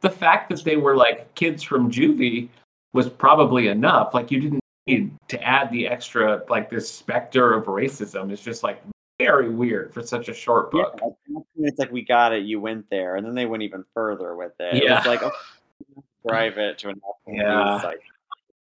the 0.00 0.10
fact 0.10 0.48
that 0.48 0.62
they 0.64 0.76
were 0.76 0.96
like 0.96 1.32
kids 1.34 1.62
from 1.62 1.90
juvie 1.90 2.48
was 2.92 3.08
probably 3.08 3.68
enough 3.68 4.14
like 4.14 4.30
you 4.30 4.40
didn't 4.40 4.60
need 4.86 5.10
to 5.28 5.42
add 5.42 5.70
the 5.72 5.86
extra 5.88 6.42
like 6.48 6.70
this 6.70 6.88
specter 6.88 7.52
of 7.54 7.64
racism 7.64 8.30
it's 8.30 8.42
just 8.42 8.62
like 8.62 8.80
very 9.18 9.48
weird 9.48 9.92
for 9.92 10.02
such 10.02 10.28
a 10.28 10.34
short 10.34 10.70
book 10.70 10.98
point, 10.98 11.16
it's 11.56 11.78
like 11.78 11.90
we 11.90 12.02
got 12.02 12.32
it. 12.32 12.44
You 12.44 12.60
went 12.60 12.88
there, 12.90 13.16
and 13.16 13.26
then 13.26 13.34
they 13.34 13.46
went 13.46 13.62
even 13.62 13.84
further 13.94 14.36
with 14.36 14.52
it. 14.60 14.82
Yeah. 14.82 14.98
was 14.98 15.06
like 15.06 15.22
oh, 15.22 15.26
okay, 15.98 16.02
drive 16.28 16.58
it 16.58 16.78
to 16.78 16.90
an 16.90 17.00
Yeah. 17.26 17.80
site. 17.80 17.98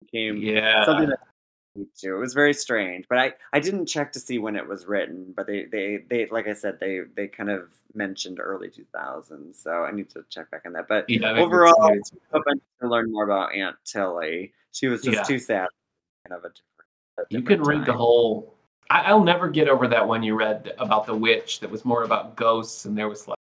Became 0.01 0.37
yeah 0.37 0.85
something 0.85 1.09
that 1.09 1.19
Me 1.75 1.87
too. 1.97 2.15
It 2.15 2.19
was 2.19 2.35
very 2.35 2.53
strange, 2.53 3.05
but 3.09 3.17
I 3.17 3.33
I 3.51 3.59
didn't 3.59 3.87
check 3.87 4.11
to 4.13 4.19
see 4.19 4.37
when 4.37 4.55
it 4.55 4.67
was 4.67 4.85
written. 4.85 5.33
But 5.35 5.47
they 5.47 5.65
they 5.65 6.05
they 6.07 6.27
like 6.27 6.47
I 6.47 6.53
said 6.53 6.79
they 6.79 7.01
they 7.15 7.27
kind 7.27 7.49
of 7.49 7.69
mentioned 7.95 8.39
early 8.39 8.69
2000s, 8.69 9.55
so 9.55 9.83
I 9.83 9.91
need 9.91 10.09
to 10.11 10.23
check 10.29 10.51
back 10.51 10.63
on 10.65 10.73
that. 10.73 10.87
But 10.87 11.09
Yeah, 11.09 11.31
overall, 11.31 11.81
I 11.83 11.99
hope 12.31 12.43
I 12.47 12.53
to 12.81 12.87
learn 12.87 13.11
more 13.11 13.23
about 13.23 13.55
Aunt 13.55 13.75
Tilly. 13.85 14.53
She 14.71 14.87
was 14.87 15.01
just 15.01 15.17
Yeah. 15.17 15.23
too 15.23 15.39
sad. 15.39 15.67
Kind 16.27 16.37
of 16.37 16.45
a 16.45 16.49
different. 16.49 16.89
a 17.17 17.21
you 17.29 17.39
different 17.39 17.63
can 17.63 17.77
read 17.79 17.85
the 17.87 17.93
whole. 17.93 18.53
I, 18.91 19.01
I'll 19.03 19.23
never 19.23 19.49
get 19.49 19.67
over 19.67 19.87
that 19.87 20.07
one 20.07 20.21
you 20.21 20.35
read 20.35 20.73
about 20.77 21.07
the 21.07 21.15
witch 21.15 21.59
that 21.61 21.71
was 21.71 21.83
more 21.85 22.03
about 22.03 22.35
ghosts, 22.35 22.85
and 22.85 22.95
there 22.95 23.09
was 23.09 23.27
like 23.27 23.37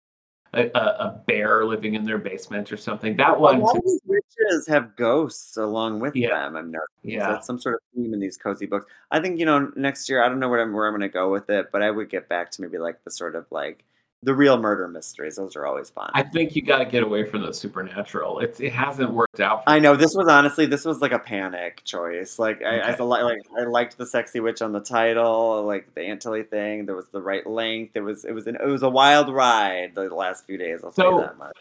a, 0.54 0.66
a, 0.74 1.22
bear 1.26 1.64
living 1.64 1.94
in 1.94 2.04
their 2.04 2.18
basement 2.18 2.72
or 2.72 2.76
something. 2.76 3.16
That 3.16 3.38
one, 3.38 3.60
of 3.60 3.82
these 3.84 4.00
witches 4.06 4.66
have 4.68 4.96
ghosts 4.96 5.56
along 5.56 6.00
with 6.00 6.16
Yeah. 6.16 6.28
them. 6.30 6.56
I'm. 6.56 6.72
So 6.72 6.78
yeah, 7.02 7.28
that's 7.28 7.46
some 7.46 7.60
sort 7.60 7.76
of 7.76 7.80
theme 7.94 8.14
in 8.14 8.20
these 8.20 8.36
cozy 8.36 8.66
books. 8.66 8.86
I 9.10 9.20
think 9.20 9.38
you 9.38 9.46
know 9.46 9.70
next 9.76 10.08
year. 10.08 10.22
I 10.22 10.28
don't 10.28 10.40
know 10.40 10.48
where 10.48 10.62
I'm 10.62 10.72
where 10.72 10.86
I'm 10.86 10.92
going 10.92 11.02
to 11.02 11.08
go 11.08 11.30
with 11.30 11.50
it, 11.50 11.70
but 11.70 11.82
I 11.82 11.90
would 11.90 12.10
get 12.10 12.28
back 12.28 12.50
to 12.52 12.62
maybe 12.62 12.78
like 12.78 13.04
the 13.04 13.10
sort 13.10 13.36
of 13.36 13.46
like 13.50 13.84
the 14.22 14.34
real 14.34 14.58
murder 14.58 14.88
mysteries. 14.88 15.36
Those 15.36 15.54
are 15.54 15.66
always 15.66 15.90
fun. 15.90 16.10
I 16.14 16.22
think 16.22 16.56
you 16.56 16.62
got 16.62 16.78
to 16.78 16.84
get 16.84 17.02
away 17.02 17.24
from 17.24 17.42
the 17.42 17.52
supernatural. 17.52 18.40
It's 18.40 18.58
it 18.60 18.72
hasn't 18.72 19.12
worked 19.12 19.40
out. 19.40 19.64
For 19.64 19.70
I 19.70 19.78
know 19.78 19.94
this 19.94 20.14
was 20.14 20.26
honestly 20.28 20.66
this 20.66 20.84
was 20.84 21.00
like 21.00 21.12
a 21.12 21.18
panic 21.18 21.82
choice. 21.84 22.38
Like 22.38 22.62
I, 22.62 22.80
I 22.80 22.92
Okay. 22.92 23.02
like 23.02 23.38
I 23.56 23.62
liked 23.64 23.96
the 23.96 24.06
sexy 24.06 24.40
witch 24.40 24.60
on 24.60 24.72
the 24.72 24.80
title, 24.80 25.62
like 25.64 25.94
the 25.94 26.02
Aunt 26.02 26.20
Tilly 26.20 26.42
thing. 26.42 26.86
There 26.86 26.96
was 26.96 27.08
the 27.08 27.22
right 27.22 27.46
length. 27.46 27.92
It 27.96 28.00
was 28.00 28.24
it 28.24 28.32
was 28.32 28.46
an, 28.46 28.56
it 28.56 28.66
was 28.66 28.82
a 28.82 28.90
wild 28.90 29.32
ride 29.32 29.94
the 29.94 30.08
last 30.14 30.46
few 30.46 30.58
days. 30.58 30.80
I'll 30.82 30.92
So, 30.92 31.20
that 31.20 31.38
much. 31.38 31.56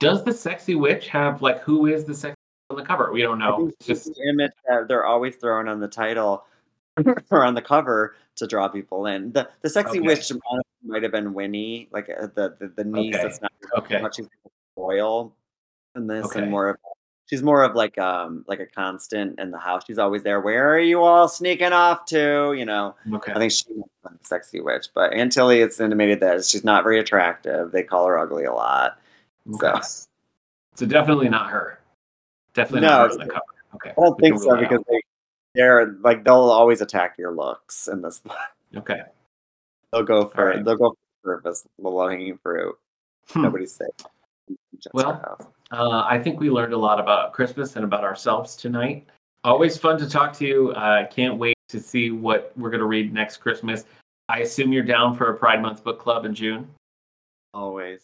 Does 0.00 0.24
the 0.24 0.32
sexy 0.32 0.74
witch 0.74 1.08
have 1.08 1.42
like 1.42 1.60
who 1.60 1.86
is 1.86 2.04
the 2.04 2.14
sexy 2.14 2.34
on 2.70 2.76
the 2.76 2.84
cover? 2.84 3.12
We 3.12 3.22
don't 3.22 3.38
know. 3.38 3.68
It's 3.68 3.86
just 3.86 4.04
the 4.06 4.28
image 4.30 4.52
that 4.66 4.88
they're 4.88 5.04
always 5.06 5.36
throwing 5.36 5.68
on 5.68 5.78
the 5.78 5.88
title 5.88 6.44
or 7.30 7.44
on 7.44 7.54
the 7.54 7.62
cover 7.62 8.14
to 8.36 8.46
draw 8.46 8.68
people 8.68 9.06
in. 9.06 9.32
The 9.32 9.48
the 9.62 9.70
sexy 9.70 9.98
Okay. 9.98 10.06
witch 10.06 10.30
might 10.84 11.02
have 11.02 11.12
been 11.12 11.34
Winnie, 11.34 11.88
like 11.92 12.08
uh, 12.10 12.28
the 12.34 12.56
the, 12.58 12.68
the 12.76 12.84
niece 12.84 13.14
Okay. 13.16 13.22
that's 13.22 13.40
not 13.40 13.52
okay. 13.78 14.00
much 14.00 14.16
she's 14.16 14.28
royal 14.76 15.34
in 15.96 16.06
this 16.06 16.24
Okay. 16.26 16.40
and 16.40 16.50
more 16.50 16.68
of 16.70 16.76
she's 17.26 17.42
more 17.42 17.62
of 17.62 17.74
like 17.74 17.98
um 17.98 18.44
like 18.48 18.60
a 18.60 18.66
constant 18.66 19.38
in 19.38 19.50
the 19.50 19.58
house. 19.58 19.82
She's 19.86 19.98
always 19.98 20.22
there. 20.22 20.40
Where 20.40 20.72
are 20.74 20.80
you 20.80 21.02
all 21.02 21.28
sneaking 21.28 21.72
off 21.72 22.04
to? 22.06 22.54
You 22.56 22.64
know. 22.64 22.94
Okay. 23.12 23.32
I 23.32 23.38
think 23.38 23.52
she's 23.52 23.66
the 23.66 24.10
sexy 24.22 24.60
witch, 24.60 24.86
but 24.94 25.12
Aunt 25.12 25.32
Tilly 25.32 25.60
it's 25.60 25.80
intimated 25.80 26.20
that 26.20 26.44
she's 26.44 26.64
not 26.64 26.82
very 26.82 26.98
attractive. 26.98 27.72
They 27.72 27.82
call 27.82 28.06
her 28.06 28.18
ugly 28.18 28.44
a 28.44 28.52
lot. 28.52 28.98
Okay. 29.54 29.80
So 29.82 30.06
So 30.76 30.86
definitely 30.86 31.28
not 31.28 31.50
her. 31.50 31.78
Definitely 32.54 32.88
No, 32.88 33.06
not 33.06 33.06
her 33.06 33.12
on 33.12 33.18
the 33.18 33.26
cover. 33.26 33.44
Okay. 33.74 33.90
I 33.90 33.94
don't 34.00 34.16
we 34.20 34.28
think 34.28 34.40
so 34.42 34.56
because 34.56 34.82
they 34.88 35.00
they're 35.54 35.96
like 36.00 36.24
they'll 36.24 36.34
always 36.34 36.80
attack 36.80 37.16
your 37.18 37.32
looks 37.32 37.88
in 37.88 38.02
this 38.02 38.22
okay. 38.76 39.02
They'll 39.92 40.04
go 40.04 40.28
for 40.28 40.46
right. 40.46 40.64
they'll 40.64 40.76
go 40.76 40.96
for 41.22 41.40
the 41.44 41.54
low 41.78 42.08
hanging 42.08 42.38
fruit. 42.38 42.76
Hmm. 43.28 43.42
Nobody's 43.42 43.74
safe. 43.74 43.88
Well. 44.92 45.38
Uh, 45.72 46.04
I 46.04 46.18
think 46.18 46.40
we 46.40 46.50
learned 46.50 46.72
a 46.72 46.76
lot 46.76 46.98
about 46.98 47.32
Christmas 47.32 47.76
and 47.76 47.84
about 47.84 48.02
ourselves 48.02 48.56
tonight. 48.56 49.06
Always 49.44 49.78
fun 49.78 49.98
to 49.98 50.08
talk 50.08 50.32
to 50.34 50.46
you. 50.46 50.72
I 50.74 51.02
uh, 51.02 51.06
can't 51.06 51.38
wait 51.38 51.56
to 51.68 51.78
see 51.78 52.10
what 52.10 52.52
we're 52.56 52.70
going 52.70 52.80
to 52.80 52.86
read 52.86 53.14
next 53.14 53.36
Christmas. 53.36 53.84
I 54.28 54.40
assume 54.40 54.72
you're 54.72 54.82
down 54.82 55.16
for 55.16 55.30
a 55.30 55.36
Pride 55.36 55.62
Month 55.62 55.84
book 55.84 56.00
club 56.00 56.24
in 56.24 56.34
June. 56.34 56.68
always. 57.54 58.02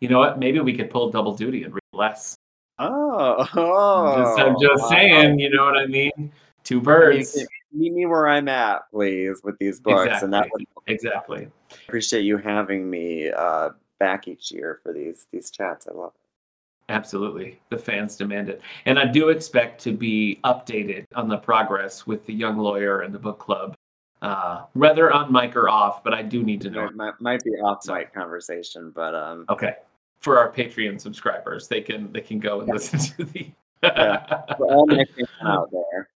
You 0.00 0.08
know 0.08 0.18
what? 0.18 0.40
Maybe 0.40 0.58
we 0.58 0.76
could 0.76 0.90
pull 0.90 1.10
double 1.10 1.36
duty 1.36 1.62
and 1.62 1.72
read 1.72 1.80
less. 1.92 2.34
Oh, 2.80 3.46
oh 3.54 4.16
just, 4.18 4.40
I'm 4.40 4.56
just 4.60 4.82
wow. 4.82 4.88
saying, 4.88 5.38
you 5.38 5.50
know 5.50 5.64
what 5.64 5.78
I 5.78 5.86
mean? 5.86 6.32
Two 6.72 6.80
birds. 6.80 7.36
Meet 7.74 7.92
me 7.92 8.06
where 8.06 8.28
I'm 8.28 8.48
at, 8.48 8.90
please, 8.90 9.40
with 9.44 9.58
these 9.58 9.80
books, 9.80 10.22
and 10.22 10.32
that 10.32 10.46
Exactly. 10.46 10.66
would 10.74 10.94
Exactly. 10.94 11.48
appreciate 11.86 12.22
you 12.22 12.36
having 12.38 12.88
me 12.88 13.30
uh, 13.30 13.70
back 13.98 14.26
each 14.28 14.50
year 14.50 14.80
for 14.82 14.92
these 14.92 15.26
these 15.32 15.50
chats. 15.50 15.86
I 15.86 15.92
love 15.92 16.12
it. 16.14 16.92
Absolutely. 16.92 17.60
The 17.70 17.78
fans 17.78 18.16
demand 18.16 18.48
it. 18.48 18.60
And 18.86 18.98
I 18.98 19.06
do 19.06 19.28
expect 19.28 19.80
to 19.84 19.92
be 19.92 20.40
updated 20.44 21.04
on 21.14 21.28
the 21.28 21.38
progress 21.38 22.06
with 22.06 22.26
the 22.26 22.34
young 22.34 22.58
lawyer 22.58 23.00
and 23.02 23.14
the 23.14 23.18
book 23.18 23.38
club, 23.38 23.74
uh, 24.20 24.64
whether 24.72 25.12
on 25.12 25.32
mic 25.32 25.54
or 25.56 25.68
off, 25.68 26.02
but 26.04 26.12
I 26.12 26.22
do 26.22 26.42
need 26.42 26.60
to 26.62 26.70
know. 26.70 26.84
Might, 26.86 26.94
might, 26.96 27.20
might 27.20 27.44
be 27.44 27.50
off 27.52 27.86
mic 27.86 28.12
conversation, 28.14 28.90
but 28.94 29.14
um, 29.14 29.44
Okay. 29.50 29.74
For 30.20 30.38
our 30.38 30.50
Patreon 30.52 31.00
subscribers, 31.00 31.68
they 31.68 31.80
can 31.80 32.12
they 32.12 32.20
can 32.20 32.38
go 32.38 32.60
and 32.60 32.68
listen 32.72 32.98
to 32.98 33.24
the 33.24 33.50
Yeah. 33.82 34.26
for 34.56 34.66
all 34.72 34.86
my 34.86 35.04
fans 35.16 35.28
out 35.42 35.70
there, 35.72 36.08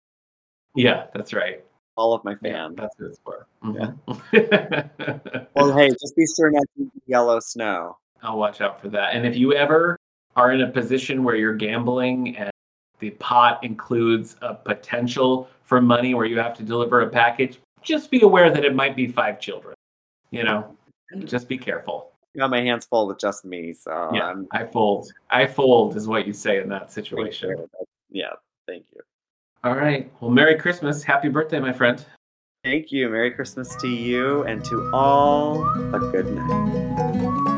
Yeah, 0.75 1.07
that's 1.13 1.33
right. 1.33 1.63
all 1.97 2.13
of 2.13 2.23
my 2.25 2.35
Yeah, 2.41 2.67
fans. 2.67 2.75
that's 2.75 2.95
what 2.99 3.07
it's 3.07 3.19
for. 3.19 3.47
Yeah. 3.63 3.91
Mhm. 4.07 5.47
Well, 5.55 5.75
hey, 5.77 5.89
just 5.89 6.13
be 6.17 6.25
sure 6.35 6.51
not 6.51 6.63
to 6.77 6.91
yellow 7.07 7.39
snow. 7.39 7.97
I'll 8.21 8.37
watch 8.37 8.59
out 8.59 8.81
for 8.81 8.89
that. 8.89 9.15
And 9.15 9.25
if 9.25 9.37
you 9.37 9.53
ever 9.53 9.97
are 10.35 10.51
in 10.51 10.61
a 10.61 10.67
position 10.69 11.23
where 11.23 11.35
you're 11.37 11.55
gambling 11.55 12.35
and 12.35 12.51
the 12.99 13.11
pot 13.11 13.63
includes 13.63 14.35
a 14.41 14.53
potential 14.53 15.47
for 15.63 15.79
money 15.81 16.13
where 16.13 16.25
you 16.25 16.37
have 16.37 16.53
to 16.57 16.63
deliver 16.63 17.01
a 17.01 17.09
package, 17.09 17.59
just 17.81 18.11
be 18.11 18.21
aware 18.21 18.49
that 18.51 18.65
it 18.65 18.75
might 18.75 18.95
be 18.97 19.07
five 19.07 19.39
children. 19.39 19.73
You 20.31 20.43
know, 20.43 20.75
just 21.23 21.47
be 21.47 21.57
careful. 21.57 22.11
got 22.35 22.49
my 22.49 22.59
hands 22.61 22.85
full 22.85 23.07
with 23.07 23.19
just 23.19 23.45
me, 23.45 23.73
so 23.73 24.09
Yeah, 24.13 24.25
I'm 24.25 24.47
I 24.51 24.65
fold. 24.65 25.09
I 25.29 25.45
fold 25.47 25.95
is 25.95 26.07
what 26.09 26.27
you 26.27 26.33
say 26.33 26.59
in 26.61 26.67
that 26.69 26.91
situation. 26.91 27.65
yeah. 28.09 28.33
Thank 28.67 28.87
you. 28.93 28.99
All 29.65 29.75
right. 29.75 30.11
Well, 30.21 30.29
Merry 30.29 30.59
Christmas. 30.59 31.01
Happy 31.01 31.27
birthday, 31.27 31.59
my 31.59 31.73
friend. 31.73 32.05
Thank 32.63 32.91
you. 32.91 33.09
Merry 33.09 33.31
Christmas 33.31 33.75
to 33.77 33.87
you 33.87 34.43
and 34.43 34.63
to 34.65 34.91
all. 34.93 35.63
A 35.91 35.99
good 36.11 36.27
night. 36.27 37.54